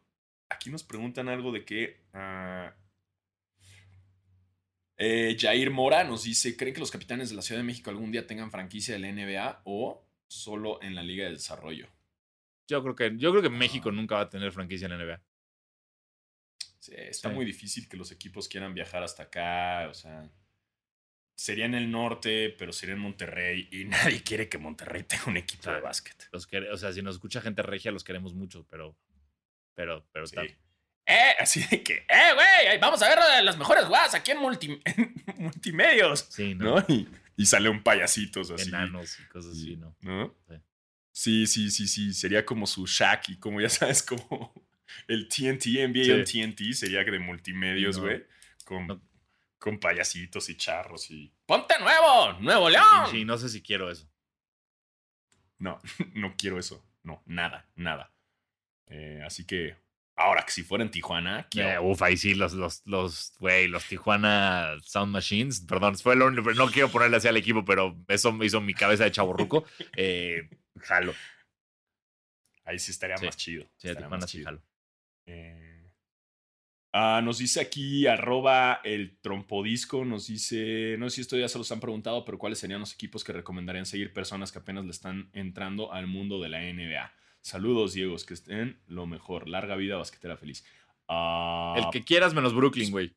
aquí 0.49 0.69
nos 0.69 0.83
preguntan 0.83 1.29
algo 1.29 1.51
de 1.51 1.65
que. 1.65 2.01
ah, 2.13 2.73
eh, 4.97 5.35
Jair 5.39 5.69
Mora 5.71 6.03
nos 6.03 6.23
dice: 6.23 6.55
¿Creen 6.57 6.73
que 6.73 6.79
los 6.79 6.91
capitanes 6.91 7.29
de 7.29 7.35
la 7.35 7.41
Ciudad 7.41 7.59
de 7.61 7.65
México 7.65 7.89
algún 7.89 8.11
día 8.11 8.25
tengan 8.25 8.51
franquicia 8.51 8.93
de 8.95 8.99
la 8.99 9.11
NBA 9.11 9.61
o 9.65 10.03
solo 10.27 10.81
en 10.81 10.95
la 10.95 11.03
Liga 11.03 11.25
de 11.25 11.31
Desarrollo? 11.31 11.87
Yo 12.67 12.81
creo 12.83 12.95
que, 12.95 13.13
yo 13.17 13.31
creo 13.31 13.41
que 13.43 13.49
México 13.49 13.91
nunca 13.91 14.15
va 14.15 14.21
a 14.21 14.29
tener 14.29 14.51
franquicia 14.51 14.85
en 14.87 14.91
la 14.97 14.97
NBA. 15.05 15.21
Sí, 16.79 16.93
está 16.97 17.29
Sí. 17.29 17.35
muy 17.35 17.45
difícil 17.45 17.87
que 17.87 17.95
los 17.97 18.11
equipos 18.11 18.47
quieran 18.47 18.73
viajar 18.73 19.03
hasta 19.03 19.23
acá. 19.23 19.87
O 19.89 19.93
sea, 19.93 20.29
sería 21.35 21.65
en 21.65 21.75
el 21.75 21.91
norte, 21.91 22.49
pero 22.57 22.73
sería 22.73 22.95
en 22.95 23.01
Monterrey. 23.01 23.69
Y 23.71 23.85
nadie 24.19 24.23
quiere 24.23 24.49
que 24.49 24.57
Monterrey 24.57 25.03
tenga 25.03 25.25
un 25.27 25.37
equipo 25.37 25.69
de 25.71 25.79
básquet. 25.79 26.27
Los 26.31 26.47
o 26.71 26.77
sea, 26.77 26.91
si 26.91 27.01
nos 27.01 27.15
escucha 27.15 27.39
gente 27.41 27.61
regia, 27.61 27.91
los 27.91 28.03
queremos 28.03 28.33
mucho, 28.33 28.65
pero. 28.69 28.97
Pero, 29.77 30.03
pero 30.11 30.25
Sí. 30.25 30.35
está. 30.35 30.53
Eh, 31.09 31.35
así 31.39 31.63
de 31.63 31.83
que, 31.83 31.93
eh, 32.09 32.33
güey, 32.33 32.79
vamos 32.79 33.01
a 33.01 33.07
ver 33.07 33.19
las 33.45 33.57
mejores 33.57 33.85
jugadas 33.85 34.13
aquí 34.15 34.31
en, 34.31 34.39
multi- 34.39 34.81
en 34.85 35.13
multimedios. 35.37 36.27
Sí, 36.31 36.53
¿no? 36.55 36.75
¿No? 36.79 36.85
Y, 36.89 37.07
y 37.37 37.45
sale 37.45 37.69
un 37.69 37.81
payasitos 37.83 38.49
así. 38.51 38.67
Enanos 38.69 39.17
y 39.19 39.23
cosas 39.27 39.51
así, 39.53 39.77
¿no? 39.77 39.95
¿No? 40.01 40.35
Sí. 40.49 40.55
Sí, 41.13 41.47
sí, 41.47 41.71
sí, 41.71 41.87
sí. 41.87 42.13
Sería 42.13 42.43
como 42.45 42.65
su 42.67 42.85
Shaq 42.87 43.29
y 43.29 43.37
como 43.37 43.61
ya 43.61 43.69
sabes, 43.69 44.01
como 44.03 44.51
el 45.07 45.29
TNT, 45.29 45.67
NBA 45.87 46.13
on 46.15 46.23
TNT, 46.25 46.73
sería 46.73 47.03
de 47.03 47.19
multimedios, 47.19 47.95
Sí, 47.95 48.01
no. 48.01 48.07
güey. 48.07 48.25
Con, 48.65 48.87
No. 48.87 49.01
con 49.59 49.79
payasitos 49.79 50.49
y 50.49 50.57
charros 50.57 51.09
y. 51.11 51.31
¡Ponte 51.45 51.75
nuevo! 51.79 52.33
¡Nuevo 52.41 52.69
León! 52.69 53.07
Sí, 53.11 53.23
no 53.23 53.37
sé 53.37 53.47
si 53.47 53.61
quiero 53.61 53.89
eso. 53.91 54.09
No, 55.59 55.79
no 56.15 56.35
quiero 56.37 56.59
eso. 56.59 56.83
No, 57.03 57.23
nada, 57.25 57.69
nada. 57.75 58.11
Eh, 58.89 59.21
así 59.25 59.45
que, 59.45 59.75
ahora 60.15 60.43
que 60.43 60.51
si 60.51 60.63
fuera 60.63 60.83
en 60.83 60.91
Tijuana. 60.91 61.47
Eh, 61.55 61.77
uf, 61.81 62.01
ahí 62.01 62.17
sí, 62.17 62.33
los, 62.33 62.53
los, 62.53 62.81
los, 62.85 63.33
güey, 63.39 63.67
los 63.67 63.85
Tijuana 63.85 64.75
Sound 64.83 65.11
Machines, 65.11 65.61
perdón, 65.61 65.97
fue 65.97 66.15
lo 66.15 66.27
único, 66.27 66.51
no 66.53 66.67
quiero 66.71 66.89
ponerle 66.89 67.17
así 67.17 67.27
al 67.27 67.37
equipo, 67.37 67.63
pero 67.65 67.97
eso 68.07 68.31
me 68.31 68.45
hizo 68.45 68.61
mi 68.61 68.73
cabeza 68.73 69.03
de 69.03 69.11
chaborruco. 69.11 69.65
Eh, 69.97 70.49
jalo. 70.79 71.13
Ahí 72.63 72.79
sí 72.79 72.91
estaría 72.91 73.17
Sí. 73.17 73.25
más 73.25 73.37
chido. 73.37 73.63
Sí, 73.77 73.87
estaría 73.87 73.95
Tijuana 74.07 74.21
más 74.21 74.29
sí 74.31 74.37
chido. 74.37 74.45
jalo. 74.45 74.63
Eh, 75.25 75.91
ah, 76.93 77.21
nos 77.23 77.37
dice 77.39 77.59
aquí 77.61 78.07
arroba 78.07 78.79
el 78.83 79.17
trompodisco, 79.21 80.05
nos 80.05 80.27
dice, 80.27 80.95
no 80.97 81.09
sé 81.09 81.15
si 81.17 81.21
esto 81.21 81.37
ya 81.37 81.47
se 81.49 81.57
los 81.57 81.71
han 81.71 81.79
preguntado, 81.79 82.23
pero 82.25 82.37
¿cuáles 82.37 82.59
serían 82.59 82.79
los 82.79 82.93
equipos 82.93 83.23
que 83.23 83.33
recomendarían 83.33 83.85
seguir 83.85 84.13
personas 84.13 84.51
que 84.51 84.59
apenas 84.59 84.85
le 84.85 84.91
están 84.91 85.29
entrando 85.33 85.91
al 85.93 86.07
mundo 86.07 86.41
de 86.41 86.49
la 86.49 86.59
NBA? 86.61 87.13
Saludos, 87.47 87.93
Diegos, 87.93 88.25
que 88.25 88.33
estén 88.33 88.77
lo 88.87 89.05
mejor. 89.05 89.47
Larga 89.47 89.75
vida, 89.77 89.95
basquetera 89.95 90.35
feliz. 90.35 90.65
Ah, 91.07 91.75
El 91.77 91.89
que 91.91 92.03
quieras 92.03 92.33
menos 92.33 92.53
Brooklyn, 92.53 92.91
güey. 92.91 93.15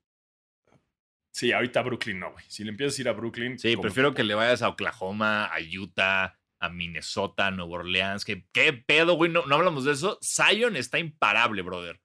Sí, 1.33 1.51
ahorita 1.53 1.83
Brooklyn 1.83 2.21
no, 2.21 2.31
güey. 2.33 2.45
Si 2.49 2.63
le 2.63 2.71
empiezas 2.71 2.97
a 2.99 3.03
ir 3.03 3.09
a 3.09 3.13
Brooklyn... 3.13 3.59
Sí, 3.59 3.77
prefiero 3.77 4.11
que- 4.13 4.19
que 4.19 4.25
le 4.25 4.35
vayas 4.35 4.63
a 4.63 4.69
Oklahoma, 4.69 5.47
a 5.47 5.59
Utah, 5.61 6.39
a 6.61 6.69
Minnesota, 6.69 7.49
a 7.49 7.51
Nueva 7.51 7.73
Orleans. 7.79 8.25
Que, 8.25 8.47
¿Qué 8.53 8.73
pedo, 8.73 9.15
güey? 9.15 9.31
No, 9.33 9.45
no 9.47 9.55
hablamos 9.57 9.85
de 9.85 9.93
eso. 9.93 10.19
Zion 10.23 10.77
está 10.77 10.99
imparable, 11.01 11.63
brother. 11.63 12.01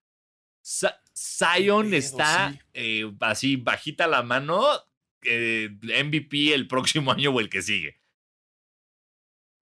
Sa- 0.63 0.99
Zion 1.15 1.85
pedo, 1.91 1.97
está 1.97 2.51
sí. 2.53 2.59
eh, 2.73 3.13
así 3.19 3.55
bajita 3.57 4.07
la 4.07 4.23
mano. 4.23 4.63
eh, 5.21 5.69
MVP 6.03 6.53
el 6.55 6.67
próximo 6.67 7.11
año 7.11 7.29
o 7.31 7.39
el 7.39 7.49
que 7.49 7.61
sigue. 7.61 7.99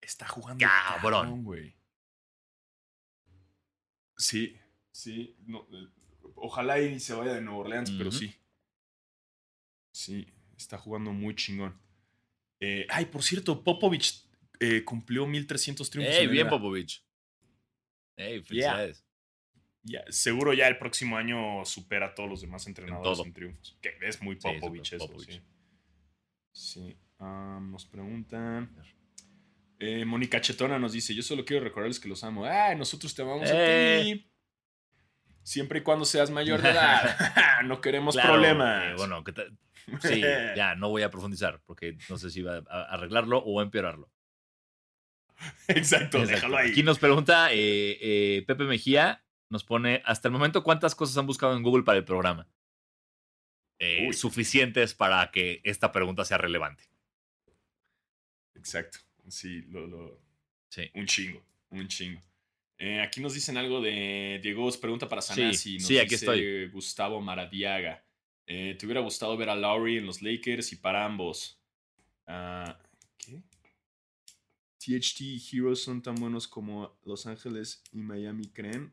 Está 0.00 0.26
jugando 0.28 0.64
Cabrón. 0.66 1.42
güey. 1.44 1.74
Sí, 4.24 4.56
sí. 4.90 5.36
no, 5.46 5.66
eh, 5.70 5.86
ojalá 6.36 6.80
y 6.80 6.98
se 6.98 7.12
vaya 7.12 7.34
de 7.34 7.42
Nueva 7.42 7.60
Orleans, 7.60 7.90
pero 7.90 8.10
sí. 8.10 8.34
Sí, 9.92 10.26
está 10.56 10.78
jugando 10.78 11.12
muy 11.12 11.36
chingón. 11.36 11.78
Eh, 12.58 12.86
ay, 12.88 13.04
por 13.04 13.22
cierto, 13.22 13.62
Popovich 13.62 14.26
eh, 14.60 14.82
cumplió 14.82 15.26
1300 15.26 15.90
triunfos. 15.90 16.14
Ey, 16.14 16.24
en 16.24 16.30
bien. 16.30 16.48
Popovich. 16.48 17.04
Ey, 18.16 18.42
felicidades. 18.42 19.04
Ya, 19.82 20.02
seguro 20.08 20.54
ya 20.54 20.68
el 20.68 20.78
próximo 20.78 21.18
año 21.18 21.62
supera 21.66 22.06
a 22.06 22.14
todos 22.14 22.30
los 22.30 22.40
demás 22.40 22.66
entrenadores 22.66 23.26
en, 23.26 23.32
triunfos. 23.34 23.76
Que 23.82 23.94
es 24.00 24.22
muy 24.22 24.36
Sí, 24.36 24.40
Popovich 24.40 24.86
súper 24.86 24.96
eso, 24.96 25.06
Popovich. 25.06 25.42
sí. 26.52 26.80
Sí. 26.86 26.96
nos 27.20 27.84
preguntan. 27.84 28.74
Eh, 29.86 30.04
Mónica 30.06 30.40
Chetona 30.40 30.78
nos 30.78 30.92
dice: 30.92 31.14
Yo 31.14 31.22
solo 31.22 31.44
quiero 31.44 31.62
recordarles 31.62 32.00
que 32.00 32.08
los 32.08 32.24
amo. 32.24 32.46
¡Ay, 32.46 32.74
nosotros 32.76 33.14
te 33.14 33.20
amamos 33.22 33.50
a 33.50 33.54
Eh. 33.54 34.00
ti! 34.02 34.30
Siempre 35.42 35.80
y 35.80 35.82
cuando 35.82 36.06
seas 36.06 36.30
mayor 36.30 36.62
de 36.62 36.70
edad. 36.70 37.02
no 37.66 37.80
queremos 37.80 38.14
Claro, 38.14 38.32
problemas. 38.32 38.92
eh, 38.92 38.94
bueno, 38.96 39.22
¿qué 39.24 39.32
tal? 39.32 39.58
Sí, 40.00 40.22
ya, 40.56 40.74
no 40.76 40.88
voy 40.88 41.02
a 41.02 41.10
profundizar 41.10 41.60
porque 41.66 41.98
no 42.08 42.16
sé 42.16 42.30
si 42.30 42.40
va 42.40 42.62
a 42.70 42.82
arreglarlo 42.94 43.38
o 43.40 43.60
empeorarlo. 43.60 44.10
Exacto, 45.68 46.18
Exacto. 46.18 46.26
déjalo 46.26 46.56
ahí. 46.56 46.70
Aquí 46.70 46.82
nos 46.82 46.98
pregunta 46.98 47.48
eh, 47.50 48.42
Pepe 48.46 48.64
Mejía, 48.64 49.22
nos 49.50 49.64
pone, 49.64 50.00
hasta 50.06 50.28
el 50.28 50.32
momento, 50.32 50.62
¿cuántas 50.62 50.94
cosas 50.94 51.18
han 51.18 51.26
buscado 51.26 51.54
en 51.56 51.62
Google 51.62 51.82
para 51.82 51.98
el 51.98 52.04
programa? 52.04 52.48
Suficientes 54.12 54.94
para 54.94 55.30
que 55.30 55.60
esta 55.64 55.92
pregunta 55.92 56.24
sea 56.24 56.38
relevante. 56.38 56.84
Exacto. 58.54 59.00
Sí, 59.28 59.62
lo, 59.70 59.86
lo- 59.86 60.20
Sí. 60.68 60.90
un 60.94 61.06
chingo, 61.06 61.42
un 61.70 61.86
chingo. 61.88 62.20
Eh, 62.78 63.00
aquí 63.00 63.20
nos 63.20 63.34
dicen 63.34 63.56
algo 63.56 63.80
de 63.80 64.40
Diego, 64.42 64.68
pregunta 64.80 65.08
para 65.08 65.22
Sí, 65.22 65.34
Sanasi. 65.34 65.74
nos 65.78 65.86
sí, 65.86 65.98
aquí 65.98 66.10
dice 66.10 66.24
estoy. 66.26 66.68
Gustavo 66.68 67.20
Maradiaga. 67.20 68.04
Eh, 68.46 68.76
¿Te 68.78 68.84
hubiera 68.84 69.00
gustado 69.00 69.36
ver 69.36 69.48
a 69.48 69.54
Lowry 69.56 69.98
en 69.98 70.06
los 70.06 70.20
Lakers 70.20 70.72
y 70.72 70.76
para 70.76 71.04
ambos? 71.04 71.58
Ah, 72.26 72.78
¿Qué? 73.16 73.40
THT 74.78 75.20
y 75.20 75.42
Heroes 75.52 75.82
son 75.82 76.02
tan 76.02 76.16
buenos 76.16 76.46
como 76.48 76.98
Los 77.04 77.26
Ángeles 77.26 77.82
y 77.92 77.98
Miami 77.98 78.48
creen. 78.48 78.92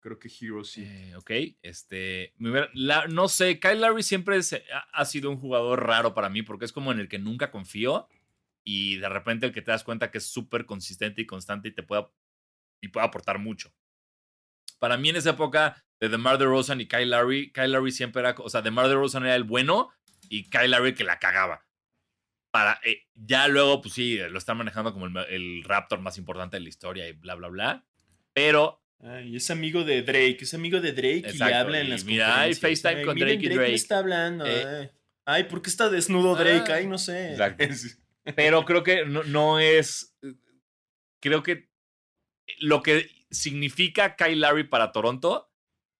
Creo 0.00 0.18
que 0.18 0.28
Heroes 0.40 0.68
sí. 0.68 0.84
Eh, 0.86 1.14
ok, 1.16 1.30
este, 1.62 2.32
la- 2.74 3.06
no 3.08 3.28
sé, 3.28 3.58
Kyle 3.58 3.80
Lowry 3.80 4.02
siempre 4.02 4.36
ha, 4.72 4.78
ha 4.92 5.04
sido 5.04 5.30
un 5.30 5.38
jugador 5.38 5.84
raro 5.86 6.14
para 6.14 6.28
mí 6.28 6.42
porque 6.42 6.64
es 6.64 6.72
como 6.72 6.92
en 6.92 7.00
el 7.00 7.08
que 7.08 7.18
nunca 7.18 7.50
confío 7.50 8.08
y 8.64 8.96
de 8.96 9.08
repente 9.08 9.46
el 9.46 9.52
que 9.52 9.62
te 9.62 9.70
das 9.70 9.84
cuenta 9.84 10.10
que 10.10 10.18
es 10.18 10.26
súper 10.26 10.66
consistente 10.66 11.22
y 11.22 11.26
constante 11.26 11.68
y 11.68 11.72
te 11.74 11.82
puede, 11.82 12.06
y 12.82 12.88
puede 12.88 13.06
aportar 13.06 13.38
mucho. 13.38 13.72
Para 14.78 14.96
mí 14.96 15.10
en 15.10 15.16
esa 15.16 15.30
época 15.30 15.84
de 16.00 16.08
DeMar 16.08 16.38
DeRozan 16.38 16.80
y 16.80 16.86
Kyle 16.88 17.10
Lowry, 17.10 17.52
Kyle 17.52 17.72
Lowry 17.72 17.92
siempre 17.92 18.20
era, 18.20 18.34
o 18.38 18.48
sea, 18.48 18.62
DeMar 18.62 18.88
DeRozan 18.88 19.24
era 19.24 19.34
el 19.36 19.44
bueno 19.44 19.90
y 20.28 20.48
Kyle 20.48 20.70
Lowry 20.70 20.94
que 20.94 21.04
la 21.04 21.18
cagaba. 21.18 21.66
Para, 22.50 22.80
eh, 22.84 23.04
ya 23.14 23.46
luego, 23.48 23.80
pues 23.80 23.94
sí, 23.94 24.18
lo 24.18 24.38
están 24.38 24.56
manejando 24.56 24.92
como 24.92 25.06
el, 25.06 25.16
el 25.28 25.62
Raptor 25.64 26.00
más 26.00 26.18
importante 26.18 26.56
de 26.56 26.60
la 26.62 26.68
historia 26.68 27.06
y 27.08 27.12
bla, 27.12 27.34
bla, 27.34 27.48
bla. 27.48 27.84
Pero 28.32 28.82
Ay, 29.02 29.36
es 29.36 29.50
amigo 29.50 29.82
de 29.84 30.02
Drake, 30.02 30.38
es 30.40 30.52
amigo 30.52 30.80
de 30.80 30.92
Drake 30.92 31.22
y 31.26 31.30
Exacto, 31.30 31.56
habla 31.56 31.80
en 31.80 31.86
y 31.86 31.90
las 31.90 32.04
mira, 32.04 32.40
hay. 32.40 32.54
FaceTime 32.54 32.96
Ay, 33.00 33.04
con 33.04 33.14
miren, 33.14 33.28
Drake 33.38 33.46
y 33.46 33.48
me 33.48 33.54
Drake. 33.54 33.74
está 33.74 33.98
hablando. 33.98 34.44
Eh, 34.46 34.64
ay. 34.66 34.90
Ay, 35.26 35.44
¿por 35.44 35.62
qué 35.62 35.70
está 35.70 35.88
desnudo 35.88 36.34
Drake? 36.34 36.70
Ah, 36.72 36.76
Ay, 36.76 36.86
no 36.86 36.98
sé. 36.98 37.30
exacto. 37.32 37.64
pero 38.36 38.64
creo 38.64 38.82
que 38.82 39.04
no, 39.04 39.22
no 39.24 39.58
es. 39.58 40.16
Creo 41.20 41.42
que 41.42 41.70
lo 42.58 42.82
que 42.82 43.08
significa 43.30 44.16
Kyle 44.16 44.40
Lowry 44.40 44.64
para 44.64 44.92
Toronto 44.92 45.50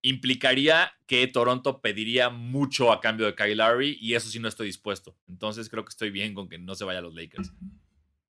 implicaría 0.02 0.92
que 1.06 1.26
Toronto 1.26 1.80
pediría 1.80 2.30
mucho 2.30 2.92
a 2.92 3.00
cambio 3.00 3.26
de 3.26 3.34
Kyle 3.34 3.56
Lowry 3.56 3.98
y 4.00 4.14
eso 4.14 4.30
sí 4.30 4.38
no 4.38 4.48
estoy 4.48 4.66
dispuesto. 4.66 5.16
Entonces 5.28 5.68
creo 5.68 5.84
que 5.84 5.90
estoy 5.90 6.10
bien 6.10 6.34
con 6.34 6.48
que 6.48 6.58
no 6.58 6.74
se 6.74 6.84
vaya 6.84 7.00
a 7.00 7.02
los 7.02 7.14
Lakers. 7.14 7.52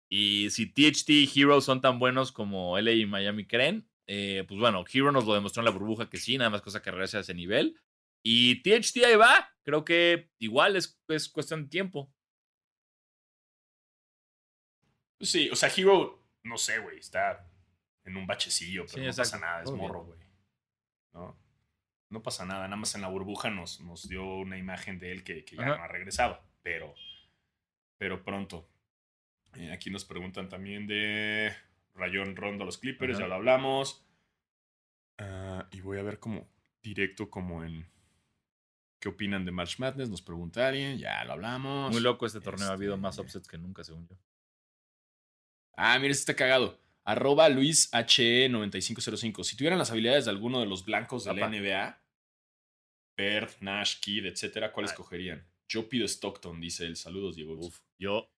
Y 0.09 0.49
si 0.49 0.65
THT 0.65 1.09
y 1.09 1.31
Hero 1.33 1.61
son 1.61 1.79
tan 1.79 1.99
buenos 1.99 2.31
como 2.31 2.77
LA 2.77 2.91
y 2.91 3.05
Miami 3.05 3.45
creen, 3.45 3.87
eh, 4.07 4.43
pues 4.47 4.59
bueno, 4.59 4.83
Hero 4.91 5.11
nos 5.11 5.25
lo 5.25 5.33
demostró 5.33 5.61
en 5.61 5.65
la 5.65 5.71
burbuja 5.71 6.09
que 6.09 6.17
sí, 6.17 6.37
nada 6.37 6.49
más 6.49 6.61
cosa 6.61 6.81
que 6.81 6.91
regrese 6.91 7.17
a 7.17 7.21
ese 7.21 7.33
nivel. 7.33 7.77
Y 8.23 8.61
THT 8.61 9.05
ahí 9.05 9.15
va, 9.15 9.49
creo 9.63 9.85
que 9.85 10.29
igual 10.39 10.75
es, 10.75 10.99
es 11.07 11.29
cuestión 11.29 11.63
de 11.63 11.69
tiempo. 11.69 12.13
Sí, 15.21 15.49
o 15.49 15.55
sea, 15.55 15.69
Hero, 15.75 16.23
no 16.43 16.57
sé, 16.57 16.79
güey, 16.79 16.99
está 16.99 17.47
en 18.03 18.17
un 18.17 18.25
bachecillo, 18.27 18.83
pero 18.85 18.93
Sí, 18.95 18.99
no 19.01 19.05
exacto. 19.07 19.31
pasa 19.31 19.39
nada, 19.39 19.63
es 19.63 19.71
morro, 19.71 20.03
güey. 20.05 20.19
¿No? 21.13 21.37
No 22.09 22.23
pasa 22.23 22.45
nada, 22.45 22.63
nada 22.63 22.75
más 22.77 22.93
en 22.95 23.01
la 23.01 23.07
burbuja 23.07 23.49
nos, 23.49 23.79
nos 23.81 24.07
dio 24.09 24.25
una 24.25 24.57
imagen 24.57 24.99
de 24.99 25.11
él 25.11 25.23
que, 25.23 25.45
que 25.45 25.55
ya 25.55 25.61
Ajá. 25.63 25.77
no 25.77 25.83
ha 25.83 25.87
regresado, 25.87 26.41
pero, 26.61 26.93
pero 27.97 28.23
pronto. 28.23 28.67
Eh, 29.55 29.71
aquí 29.71 29.89
nos 29.89 30.05
preguntan 30.05 30.49
también 30.49 30.87
de 30.87 31.53
Rayón 31.93 32.35
Rondo 32.35 32.63
a 32.63 32.65
los 32.65 32.77
Clippers, 32.77 33.13
Ajá. 33.13 33.23
ya 33.23 33.27
lo 33.27 33.35
hablamos. 33.35 34.05
Ah, 35.17 35.67
y 35.71 35.81
voy 35.81 35.99
a 35.99 36.03
ver 36.03 36.19
como 36.19 36.47
directo 36.81 37.29
como 37.29 37.63
en... 37.63 37.85
¿Qué 38.99 39.09
opinan 39.09 39.45
de 39.45 39.51
March 39.51 39.79
Madness? 39.79 40.09
Nos 40.09 40.21
pregunta 40.21 40.67
alguien, 40.67 40.97
ya 40.97 41.23
lo 41.25 41.33
hablamos. 41.33 41.91
Muy 41.91 42.01
loco 42.01 42.25
este 42.25 42.39
torneo. 42.39 42.67
Ha 42.69 42.73
habido 42.73 42.93
Este- 42.95 43.01
más 43.01 43.17
upsets 43.17 43.47
que 43.47 43.57
nunca, 43.57 43.83
según 43.83 44.07
yo. 44.07 44.15
Ah, 45.75 45.97
mira, 45.99 46.11
este 46.11 46.31
está 46.31 46.35
cagado. 46.35 46.79
Arroba 47.03 47.49
Luis 47.49 47.91
HE9505. 47.91 49.43
Si 49.43 49.55
tuvieran 49.57 49.79
las 49.79 49.91
habilidades 49.91 50.25
de 50.25 50.31
alguno 50.31 50.59
de 50.59 50.65
los 50.67 50.85
blancos 50.85 51.23
de 51.25 51.33
la. 51.33 51.47
NBA, 51.49 52.01
Bird, 53.17 53.49
Nash, 53.61 53.99
Kidd, 53.99 54.25
etcétera, 54.25 54.71
¿cuál 54.71 54.85
Ay. 54.85 54.91
escogerían? 54.91 55.47
Yo 55.67 55.87
pido 55.89 56.05
Stockton, 56.05 56.59
dice 56.59 56.85
él. 56.85 56.95
Saludos, 56.95 57.35
Diego. 57.35 57.55
Uf, 57.55 57.79
yo. 57.97 58.29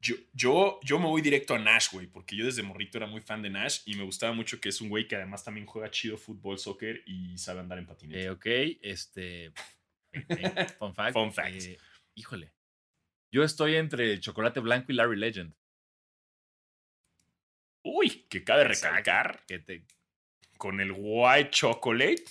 Yo, 0.00 0.14
yo, 0.32 0.78
yo 0.84 1.00
me 1.00 1.06
voy 1.06 1.20
directo 1.22 1.54
a 1.56 1.58
Nash, 1.58 1.88
güey, 1.90 2.06
porque 2.06 2.36
yo 2.36 2.44
desde 2.46 2.62
morrito 2.62 2.98
era 2.98 3.08
muy 3.08 3.20
fan 3.20 3.42
de 3.42 3.50
Nash 3.50 3.80
y 3.84 3.96
me 3.96 4.04
gustaba 4.04 4.32
mucho 4.32 4.60
que 4.60 4.68
es 4.68 4.80
un 4.80 4.88
güey 4.90 5.08
que 5.08 5.16
además 5.16 5.42
también 5.42 5.66
juega 5.66 5.90
chido 5.90 6.16
fútbol, 6.16 6.56
soccer 6.56 7.02
y 7.04 7.36
sabe 7.36 7.58
andar 7.60 7.78
en 7.78 7.86
patinete. 7.86 8.22
Eh, 8.22 8.30
ok, 8.30 8.46
este. 8.80 9.46
eh, 9.46 9.52
eh, 10.12 10.66
fun 10.78 10.94
fact. 10.94 11.12
Fun 11.14 11.32
fact. 11.32 11.62
eh, 11.62 11.78
híjole. 12.14 12.52
Yo 13.32 13.42
estoy 13.42 13.74
entre 13.74 14.12
el 14.12 14.20
chocolate 14.20 14.60
blanco 14.60 14.92
y 14.92 14.94
Larry 14.94 15.16
Legend. 15.18 15.52
Uy, 17.84 18.26
que 18.28 18.44
cabe 18.44 18.64
recalcar, 18.64 19.44
Que 19.46 19.58
te, 19.58 19.84
con 20.56 20.80
el 20.80 20.92
White 20.96 21.50
Chocolate 21.50 22.24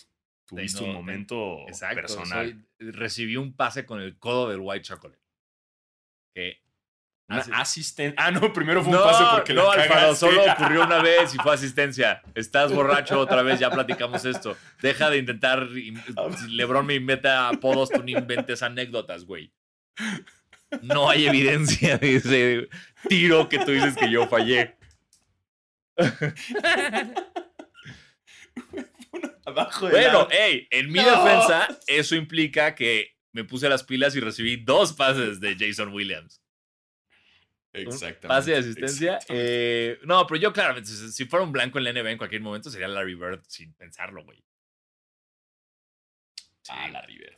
tuviste 0.46 0.84
un 0.84 0.94
momento 0.94 1.60
exacto. 1.68 1.96
personal. 2.02 2.64
soy- 2.80 2.92
recibí 2.92 3.38
un 3.38 3.56
pase 3.56 3.86
con 3.86 4.02
el 4.02 4.18
codo 4.18 4.50
del 4.50 4.60
White 4.62 4.84
Chocolate. 4.86 5.22
Que. 6.34 6.62
Una 7.30 7.42
asisten- 7.42 8.14
Ah, 8.16 8.32
no, 8.32 8.54
primero 8.54 8.82
fue 8.82 8.94
un 8.94 9.00
no, 9.00 9.04
pase 9.04 9.24
porque 9.36 9.54
no, 9.54 9.64
la 9.76 9.84
Alfaro, 9.84 10.16
solo 10.16 10.44
ocurrió 10.50 10.86
una 10.86 11.02
vez 11.04 11.36
y 11.36 11.38
fue 11.38 11.54
asistencia. 11.54 12.22
Estás 12.36 12.72
borracho 12.72 13.20
otra 13.20 13.42
vez, 13.42 13.60
ya 13.60 13.70
platicamos 13.70 14.24
esto. 14.24 14.56
Deja 14.82 15.10
de 15.10 15.18
intentar. 15.18 15.68
Si 15.70 15.92
Lebron 16.52 16.86
me 16.86 16.96
inventa 16.96 17.50
apodos, 17.50 17.90
tú 17.90 18.02
no 18.02 18.10
inventes 18.10 18.64
anécdotas, 18.64 19.26
güey. 19.26 19.52
No 20.82 21.10
hay 21.10 21.28
evidencia 21.28 21.98
de 21.98 22.16
ese 22.16 22.70
tiro 23.10 23.50
que 23.50 23.60
tú 23.60 23.72
dices 23.72 23.96
que 23.98 24.10
yo 24.10 24.28
fallé. 24.28 24.78
Abajo 29.46 29.86
de 29.88 29.92
Bueno, 29.92 30.28
hey, 30.32 30.68
en 30.72 30.92
mi 30.92 31.00
No. 31.00 31.24
defensa, 31.26 31.68
eso 31.88 32.16
implica 32.16 32.76
que 32.76 33.16
me 33.32 33.44
puse 33.44 33.70
las 33.70 33.84
pilas 33.84 34.16
y 34.16 34.20
recibí 34.20 34.58
dos 34.58 34.94
pases 34.94 35.40
de 35.40 35.56
Jason 35.58 35.94
Williams. 35.94 36.42
Exactamente. 37.74 38.28
Pase 38.28 38.52
de 38.52 38.58
asistencia. 38.58 39.20
eh, 39.30 40.00
no, 40.04 40.26
pero 40.26 40.40
yo 40.42 40.54
claramente, 40.54 40.90
si 40.90 41.26
fuera 41.26 41.46
un 41.46 41.52
blanco 41.52 41.78
en 41.78 41.84
la 41.84 41.94
NBA 41.94 42.12
en 42.12 42.18
cualquier 42.18 42.42
momento, 42.42 42.70
sería 42.70 42.88
Larry 42.88 43.16
Bird 43.16 43.44
sin 43.48 43.74
pensarlo, 43.76 44.24
güey. 44.24 44.44
Sí, 46.64 46.74
Ah, 46.76 46.90
la 46.90 47.02
River. 47.04 47.38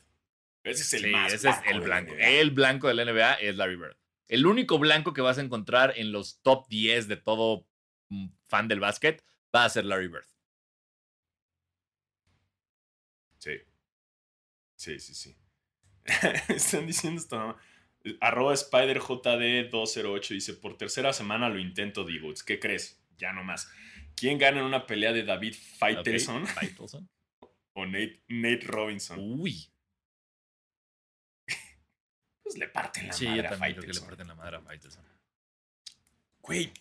Ese 0.64 0.82
es 0.82 0.92
el 0.94 1.00
sí, 1.02 1.06
más 1.10 1.32
ese 1.32 1.50
es 1.50 1.56
el 1.66 1.80
blanco. 1.80 2.14
El 2.18 2.50
blanco 2.50 2.88
de 2.88 2.94
la 2.94 3.04
NBA 3.04 3.34
es 3.34 3.56
Larry 3.56 3.76
Bird. 3.76 3.96
El 4.28 4.46
único 4.46 4.78
blanco 4.78 5.12
que 5.12 5.20
vas 5.20 5.38
a 5.38 5.42
encontrar 5.42 5.92
en 5.96 6.12
los 6.12 6.40
top 6.42 6.66
10 6.68 7.08
de 7.08 7.16
todo 7.16 7.66
mm, 8.08 8.28
fan 8.50 8.68
del 8.68 8.80
básquet 8.80 9.22
va 9.54 9.64
a 9.64 9.68
ser 9.70 9.84
Larry 9.86 10.08
Bird. 10.08 10.26
Sí. 13.38 13.52
Sí, 14.76 14.98
sí, 14.98 15.14
sí. 15.14 15.36
Están 16.48 16.86
diciendo 16.86 17.20
esto. 17.20 17.38
¿no? 17.38 17.56
Arroba 18.20 18.54
SpiderJD208 18.54 20.28
dice: 20.28 20.54
Por 20.54 20.76
tercera 20.76 21.12
semana 21.12 21.48
lo 21.48 21.58
intento, 21.58 22.04
digo. 22.04 22.32
¿Qué 22.44 22.58
crees? 22.58 23.02
Ya 23.16 23.32
no 23.32 23.44
más. 23.44 23.70
¿Quién 24.16 24.38
gana 24.38 24.58
en 24.60 24.64
una 24.66 24.86
pelea 24.86 25.12
de 25.12 25.22
David 25.24 25.54
Faitelson 25.78 26.42
Ok, 26.42 26.48
Faitelson. 26.54 27.08
o 27.74 27.86
Nate, 27.86 28.22
Nate 28.28 28.66
Robinson? 28.66 29.18
Uy. 29.20 29.70
Pues 32.42 32.58
le 32.58 32.68
parten 32.68 33.06
la 33.06 33.12
Sí, 33.12 33.24
yo 33.24 33.30
madre 33.30 33.46
a 33.46 33.50
también 33.50 33.72
creo 33.72 33.82
que 33.82 33.86
le 33.92 34.00
Faitelson. 34.00 34.06
parten 34.08 34.26
la 34.28 34.34
madre 34.34 34.56
a 34.56 34.60
Faitelson. 34.60 35.04
Güey, 36.42 36.72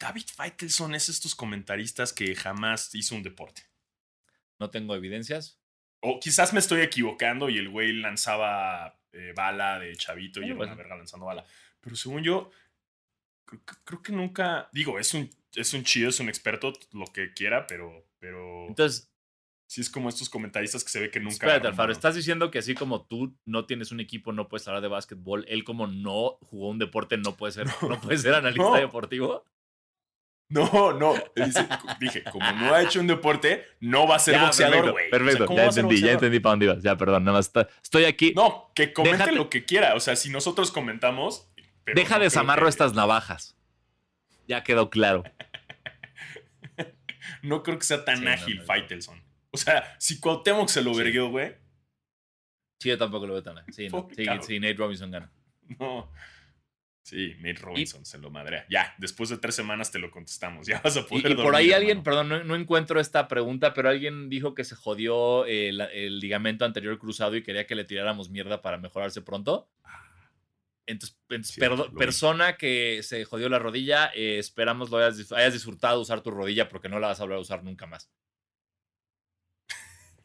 David 0.00 0.24
Faitelson 0.34 0.94
es 0.94 1.08
estos 1.08 1.34
comentaristas 1.36 2.12
que 2.12 2.34
jamás 2.34 2.92
hizo 2.94 3.14
un 3.14 3.22
deporte. 3.22 3.62
No 4.58 4.70
tengo 4.70 4.96
evidencias. 4.96 5.60
O 6.00 6.18
quizás 6.18 6.52
me 6.52 6.58
estoy 6.58 6.80
equivocando 6.80 7.48
y 7.50 7.58
el 7.58 7.68
güey 7.68 7.92
lanzaba 7.92 8.98
eh, 9.12 9.32
bala 9.36 9.78
de 9.78 9.94
chavito 9.96 10.40
y 10.40 10.46
era 10.46 10.54
una 10.54 10.64
pues. 10.66 10.76
verga 10.76 10.96
lanzando 10.96 11.26
bala. 11.26 11.44
Pero 11.80 11.94
según 11.96 12.22
yo, 12.22 12.50
creo, 13.44 13.62
que- 13.64 13.74
creo 13.84 14.02
que 14.02 14.12
nunca. 14.12 14.68
Digo, 14.72 14.98
es 14.98 15.12
un, 15.14 15.28
es 15.54 15.74
un 15.74 15.84
chido, 15.84 16.08
es 16.08 16.18
un 16.20 16.28
experto, 16.30 16.72
lo 16.92 17.04
que 17.06 17.32
quiera, 17.34 17.66
pero. 17.66 18.06
pero 18.18 18.66
Entonces, 18.68 19.12
sí 19.66 19.82
es 19.82 19.90
como 19.90 20.08
estos 20.08 20.30
comentaristas 20.30 20.82
que 20.82 20.90
se 20.90 21.00
ve 21.00 21.10
que 21.10 21.20
nunca. 21.20 21.34
espérate, 21.34 21.66
Alfaro. 21.68 21.92
¿Estás 21.92 22.14
diciendo 22.14 22.50
que 22.50 22.58
así 22.60 22.74
como 22.74 23.04
tú 23.06 23.36
no 23.44 23.66
tienes 23.66 23.92
un 23.92 24.00
equipo, 24.00 24.32
no 24.32 24.48
puedes 24.48 24.66
hablar 24.68 24.82
de 24.82 24.88
básquetbol? 24.88 25.44
Él, 25.48 25.64
como 25.64 25.86
no 25.86 26.38
jugó 26.40 26.70
un 26.70 26.78
deporte, 26.78 27.18
no 27.18 27.36
puede 27.36 27.52
ser, 27.52 27.66
No. 27.82 27.88
no 27.90 28.00
puede 28.00 28.16
ser 28.18 28.32
analista 28.34 28.62
No. 28.64 28.74
deportivo. 28.74 29.44
No, 30.50 30.92
no. 30.92 31.14
dice- 31.36 31.66
dije, 32.00 32.24
como 32.24 32.44
no 32.52 32.74
ha 32.74 32.82
hecho 32.82 33.00
un 33.00 33.06
deporte, 33.06 33.64
no 33.80 34.06
va 34.06 34.16
a 34.16 34.18
ser 34.18 34.34
Ya, 34.34 34.42
boxeador, 34.46 34.72
perfecto, 34.72 34.92
güey. 34.92 35.06
O 35.06 35.08
sea, 35.10 35.18
Perfecto, 35.18 35.46
¿cómo 35.46 35.58
ya 35.58 35.64
entendí, 35.66 36.00
ya 36.00 36.12
entendí 36.12 36.40
para 36.40 36.50
dónde 36.52 36.66
ibas. 36.66 36.82
Ya, 36.82 36.96
perdón, 36.96 37.24
nada 37.24 37.38
más 37.38 37.50
estoy 37.82 38.04
aquí. 38.04 38.32
No, 38.34 38.70
que 38.74 38.92
comente 38.92 39.18
Déjate- 39.24 39.32
lo 39.36 39.48
que 39.48 39.64
quiera. 39.64 39.94
O 39.94 40.00
sea, 40.00 40.16
si 40.16 40.28
nosotros 40.30 40.70
comentamos. 40.72 41.46
pero 41.84 41.98
Deja 42.00 42.18
no 42.18 42.24
desamarro 42.24 42.64
que- 42.66 42.70
estas 42.70 42.92
navajas. 42.94 43.56
Ya 44.46 44.62
quedó 44.64 44.90
claro. 44.90 45.22
No 47.42 47.62
creo 47.62 47.78
que 47.78 47.84
sea 47.84 48.04
tan 48.04 48.18
Sí, 48.18 48.26
ágil 48.26 48.54
no, 48.56 48.60
no. 48.62 48.66
Faitelson. 48.66 49.22
O 49.50 49.56
sea, 49.56 49.96
si 49.98 50.20
Cuauhtémoc 50.20 50.68
se 50.68 50.82
lo 50.82 50.92
Sí. 50.92 50.98
vergueó, 51.02 51.30
güey. 51.30 51.54
Sí, 52.80 52.88
yo 52.88 52.98
tampoco 52.98 53.26
lo 53.26 53.34
veo 53.34 53.42
tan 53.42 53.56
Sí, 53.72 53.86
no. 53.88 54.02
Pobre 54.02 54.14
sí, 54.16 54.24
cabrón. 54.24 54.44
sí, 54.44 54.60
Nate 54.60 54.74
Robinson 54.74 55.10
gana. 55.10 55.30
No. 55.78 56.10
Sí, 57.02 57.34
Nate 57.40 57.54
Robinson 57.60 58.04
se 58.04 58.18
lo 58.18 58.30
madrea. 58.30 58.66
Ya, 58.70 58.94
después 58.98 59.30
de 59.30 59.38
tres 59.38 59.54
semanas 59.54 59.90
te 59.90 59.98
lo 59.98 60.10
contestamos. 60.10 60.66
Ya 60.66 60.80
vas 60.84 60.96
a 60.96 61.00
Y, 61.00 61.04
poder 61.04 61.32
y 61.32 61.34
por 61.34 61.54
dormir, 61.54 61.54
ahí 61.54 61.72
alguien, 61.72 61.98
hermano. 61.98 62.04
perdón, 62.04 62.28
no, 62.28 62.44
no 62.44 62.54
encuentro 62.54 63.00
esta 63.00 63.26
pregunta, 63.26 63.74
pero 63.74 63.88
alguien 63.88 64.28
dijo 64.28 64.54
que 64.54 64.64
se 64.64 64.76
jodió 64.76 65.44
el, 65.46 65.80
el 65.80 66.20
ligamento 66.20 66.64
anterior 66.64 66.98
cruzado 66.98 67.36
y 67.36 67.42
quería 67.42 67.66
que 67.66 67.74
le 67.74 67.84
tiráramos 67.84 68.30
mierda 68.30 68.62
para 68.62 68.78
mejorarse 68.78 69.22
pronto. 69.22 69.68
Entonces, 70.86 71.16
entonces, 71.28 71.56
vi. 71.88 71.96
persona 71.98 72.56
que 72.56 73.02
se 73.02 73.24
jodió 73.24 73.48
la 73.48 73.58
rodilla, 73.60 74.10
eh, 74.14 74.38
esperamos 74.38 74.90
lo 74.90 74.98
hayas, 74.98 75.30
hayas 75.32 75.52
disfrutado 75.52 76.00
usar 76.00 76.20
tu 76.20 76.30
rodilla 76.30 76.68
porque 76.68 76.88
no 76.88 76.98
la 76.98 77.08
vas 77.08 77.20
a 77.20 77.24
volver 77.24 77.38
a 77.38 77.40
usar 77.40 77.62
nunca 77.62 77.86
más. 77.86 78.10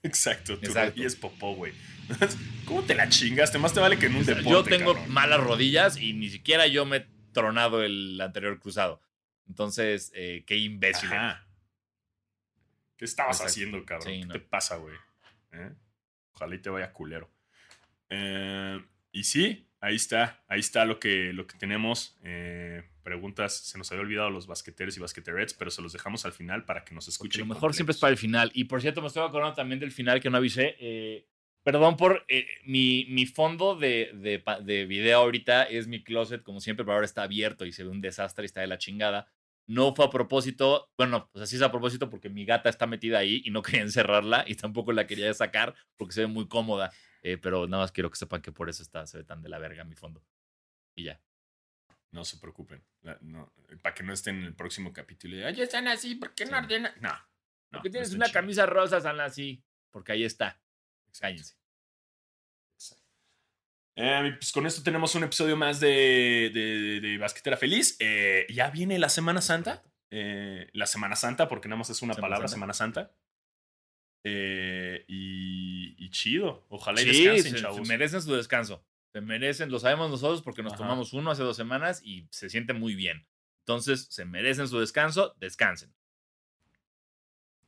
Exacto, 0.05 0.57
tu 0.57 0.65
Exacto. 0.67 0.91
rodilla 0.91 1.07
es 1.07 1.15
popó, 1.15 1.55
güey. 1.55 1.73
¿Cómo 2.65 2.83
te 2.83 2.93
la 2.95 3.09
chingaste? 3.09 3.57
Más 3.57 3.73
te 3.73 3.79
vale 3.79 3.97
que 3.97 4.05
en 4.07 4.15
un 4.15 4.25
deporte, 4.25 4.49
yo 4.49 4.63
tengo 4.63 4.93
cabrón. 4.93 5.11
malas 5.13 5.39
rodillas 5.39 5.97
y 5.97 6.13
ni 6.13 6.29
siquiera 6.29 6.67
yo 6.67 6.85
me 6.85 6.97
he 6.97 7.07
tronado 7.33 7.83
el 7.83 8.19
anterior 8.21 8.59
cruzado. 8.59 9.01
Entonces, 9.47 10.11
eh, 10.15 10.43
qué 10.47 10.57
imbécil. 10.57 11.11
Ajá. 11.11 11.47
¿Qué 12.97 13.05
estabas 13.05 13.37
Exacto. 13.37 13.51
haciendo, 13.51 13.85
cabrón? 13.85 14.13
Sí, 14.13 14.19
¿Qué 14.21 14.25
no. 14.27 14.33
te 14.33 14.39
pasa, 14.39 14.77
güey? 14.77 14.95
¿Eh? 15.51 15.71
Ojalá 16.33 16.55
y 16.55 16.59
te 16.59 16.69
vaya 16.69 16.93
culero. 16.93 17.29
Eh, 18.09 18.79
y 19.11 19.23
sí, 19.23 19.67
ahí 19.81 19.95
está. 19.95 20.43
Ahí 20.47 20.59
está 20.59 20.85
lo 20.85 20.99
que, 20.99 21.33
lo 21.33 21.47
que 21.47 21.57
tenemos. 21.57 22.17
Eh, 22.23 22.83
preguntas. 23.03 23.55
Se 23.55 23.77
nos 23.77 23.91
había 23.91 24.01
olvidado 24.01 24.29
los 24.29 24.47
basqueteros 24.47 24.97
y 24.97 24.99
basqueterets, 24.99 25.53
pero 25.53 25.71
se 25.71 25.81
los 25.81 25.93
dejamos 25.93 26.25
al 26.25 26.33
final 26.33 26.65
para 26.65 26.83
que 26.83 26.93
nos 26.95 27.05
Porque 27.05 27.11
escuchen. 27.11 27.47
lo 27.47 27.53
mejor 27.53 27.73
siempre 27.73 27.91
es 27.93 27.99
para 27.99 28.11
el 28.11 28.17
final. 28.17 28.51
Y 28.53 28.65
por 28.65 28.81
cierto, 28.81 29.01
me 29.01 29.07
estoy 29.07 29.23
acordando 29.23 29.55
también 29.55 29.79
del 29.79 29.91
final 29.91 30.19
que 30.19 30.29
no 30.29 30.37
avisé. 30.37 30.75
Eh, 30.79 31.27
perdón 31.63 31.97
por 31.97 32.25
eh, 32.27 32.45
mi, 32.65 33.05
mi 33.09 33.25
fondo 33.25 33.75
de, 33.75 34.11
de, 34.13 34.43
de 34.63 34.85
video 34.85 35.19
ahorita 35.19 35.63
es 35.63 35.87
mi 35.87 36.03
closet, 36.03 36.43
como 36.43 36.59
siempre, 36.59 36.83
pero 36.83 36.93
ahora 36.95 37.05
está 37.05 37.23
abierto 37.23 37.65
y 37.65 37.71
se 37.71 37.83
ve 37.83 37.89
un 37.89 38.01
desastre 38.01 38.43
y 38.43 38.47
está 38.47 38.61
de 38.61 38.67
la 38.67 38.77
chingada. 38.77 39.27
No 39.67 39.95
fue 39.95 40.05
a 40.05 40.09
propósito, 40.11 40.91
bueno, 40.95 41.27
pues 41.31 41.43
así 41.43 41.55
es 41.55 41.61
a 41.63 41.71
propósito 41.71 42.09
porque 42.09 42.29
mi 42.29 42.45
gata 42.45 42.69
está 42.69 42.85
metida 42.85 43.17
ahí 43.17 43.41
y 43.45 43.49
no 43.49 43.63
quería 43.63 43.81
encerrarla 43.83 44.45
y 44.47 44.55
tampoco 44.55 44.91
la 44.93 45.07
quería 45.07 45.33
sacar 45.33 45.73
porque 45.97 46.13
se 46.13 46.21
ve 46.21 46.27
muy 46.27 46.47
cómoda. 46.47 46.91
Eh, 47.27 47.39
pero 47.39 47.67
nada 47.67 47.81
más 47.83 47.91
quiero 47.91 48.11
que 48.11 48.17
sepan 48.17 48.39
que 48.41 48.51
por 48.51 48.69
eso 48.69 48.83
está, 48.83 49.07
se 49.07 49.17
ve 49.17 49.23
tan 49.23 49.41
de 49.41 49.49
la 49.49 49.57
verga 49.57 49.83
mi 49.83 49.95
fondo. 49.95 50.23
Y 50.95 51.05
ya. 51.05 51.19
No 52.11 52.23
se 52.23 52.37
preocupen. 52.37 52.83
La- 53.01 53.17
no, 53.21 53.51
para 53.81 53.95
que 53.95 54.03
no 54.03 54.13
estén 54.13 54.35
en 54.37 54.43
el 54.43 54.53
próximo 54.55 54.93
capítulo. 54.93 55.35
de, 55.37 55.45
Oye, 55.45 55.63
están 55.63 55.87
así, 55.87 56.13
¿por 56.15 56.35
qué 56.35 56.45
no 56.45 56.51
Sí. 56.51 56.63
ordenan? 56.65 56.93
No. 57.01 57.09
no 57.09 57.17
Porque 57.71 57.89
no 57.89 57.91
tienes 57.93 58.07
estén 58.09 58.17
una 58.19 58.27
chingados. 58.27 58.31
camisa 58.43 58.65
rosa, 58.67 59.01
Sana, 59.01 59.25
así. 59.25 59.63
Porque 59.91 60.11
ahí 60.11 60.23
está. 60.23 60.61
Cállense. 61.19 61.55
Eh, 63.97 64.33
pues 64.37 64.51
con 64.51 64.65
esto 64.65 64.83
tenemos 64.83 65.15
un 65.15 65.23
episodio 65.23 65.55
más 65.55 65.79
de, 65.79 66.51
de, 66.53 66.99
de 66.99 67.17
Basquetera 67.17 67.55
Feliz. 67.57 67.95
Eh, 67.99 68.45
ya 68.53 68.69
viene 68.69 68.99
la 68.99 69.09
Semana 69.09 69.41
Santa. 69.41 69.83
Eh, 70.11 70.69
la 70.73 70.85
Semana 70.85 71.15
Santa, 71.15 71.47
porque 71.47 71.69
nada 71.69 71.79
más 71.79 71.89
es 71.89 72.01
una 72.01 72.13
Semana 72.13 72.27
palabra, 72.29 72.47
Santa. 72.47 72.55
Semana 72.55 72.73
Santa. 72.73 73.11
Eh, 74.27 75.05
y, 75.07 75.95
y 76.03 76.09
chido. 76.09 76.65
Ojalá 76.69 76.99
y 76.99 77.05
descansen, 77.05 77.51
se, 77.53 77.61
chavos. 77.61 77.77
se 77.77 77.83
merecen 77.93 78.21
su 78.23 78.33
descanso. 78.33 78.83
Se 79.13 79.21
merecen, 79.21 79.69
lo 79.69 79.79
sabemos 79.79 80.09
nosotros 80.09 80.41
porque 80.41 80.63
nos 80.63 80.73
Ajá. 80.73 80.81
tomamos 80.81 81.13
uno 81.13 81.29
hace 81.29 81.43
dos 81.43 81.55
semanas 81.55 82.01
y 82.03 82.27
se 82.31 82.49
siente 82.49 82.73
muy 82.73 82.95
bien. 82.95 83.27
Entonces, 83.59 84.07
se 84.09 84.25
merecen 84.25 84.67
su 84.67 84.79
descanso, 84.79 85.35
descansen. 85.39 85.93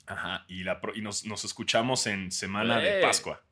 Ajá, 0.08 0.46
y, 0.48 0.64
la 0.64 0.82
y 0.96 1.02
nos, 1.02 1.26
nos 1.26 1.46
escuchamos 1.46 2.08
en 2.08 2.32
semana 2.32 2.80
de. 2.80 3.02
Pascua. 3.02 3.44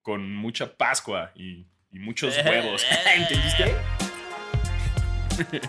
Con 0.00 0.34
mucha 0.34 0.76
Pascua 0.76 1.32
y, 1.34 1.66
y 1.90 1.98
muchos 1.98 2.36
huevos. 2.44 2.86
¿Entendiste? 3.16 3.74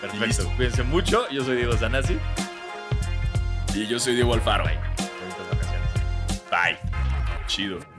Perfecto. 0.00 0.52
Cuídense 0.56 0.82
mucho. 0.82 1.30
Yo 1.30 1.44
soy 1.44 1.58
Diego 1.58 1.76
Sanasi. 1.76 2.18
Y 3.74 3.86
yo 3.86 4.00
soy 4.00 4.14
Diego 4.14 4.34
Alfaro. 4.34 4.64
Bonitas 6.50 6.50
vacaciones. 6.50 6.50
Bye. 6.50 7.46
Chido. 7.46 7.95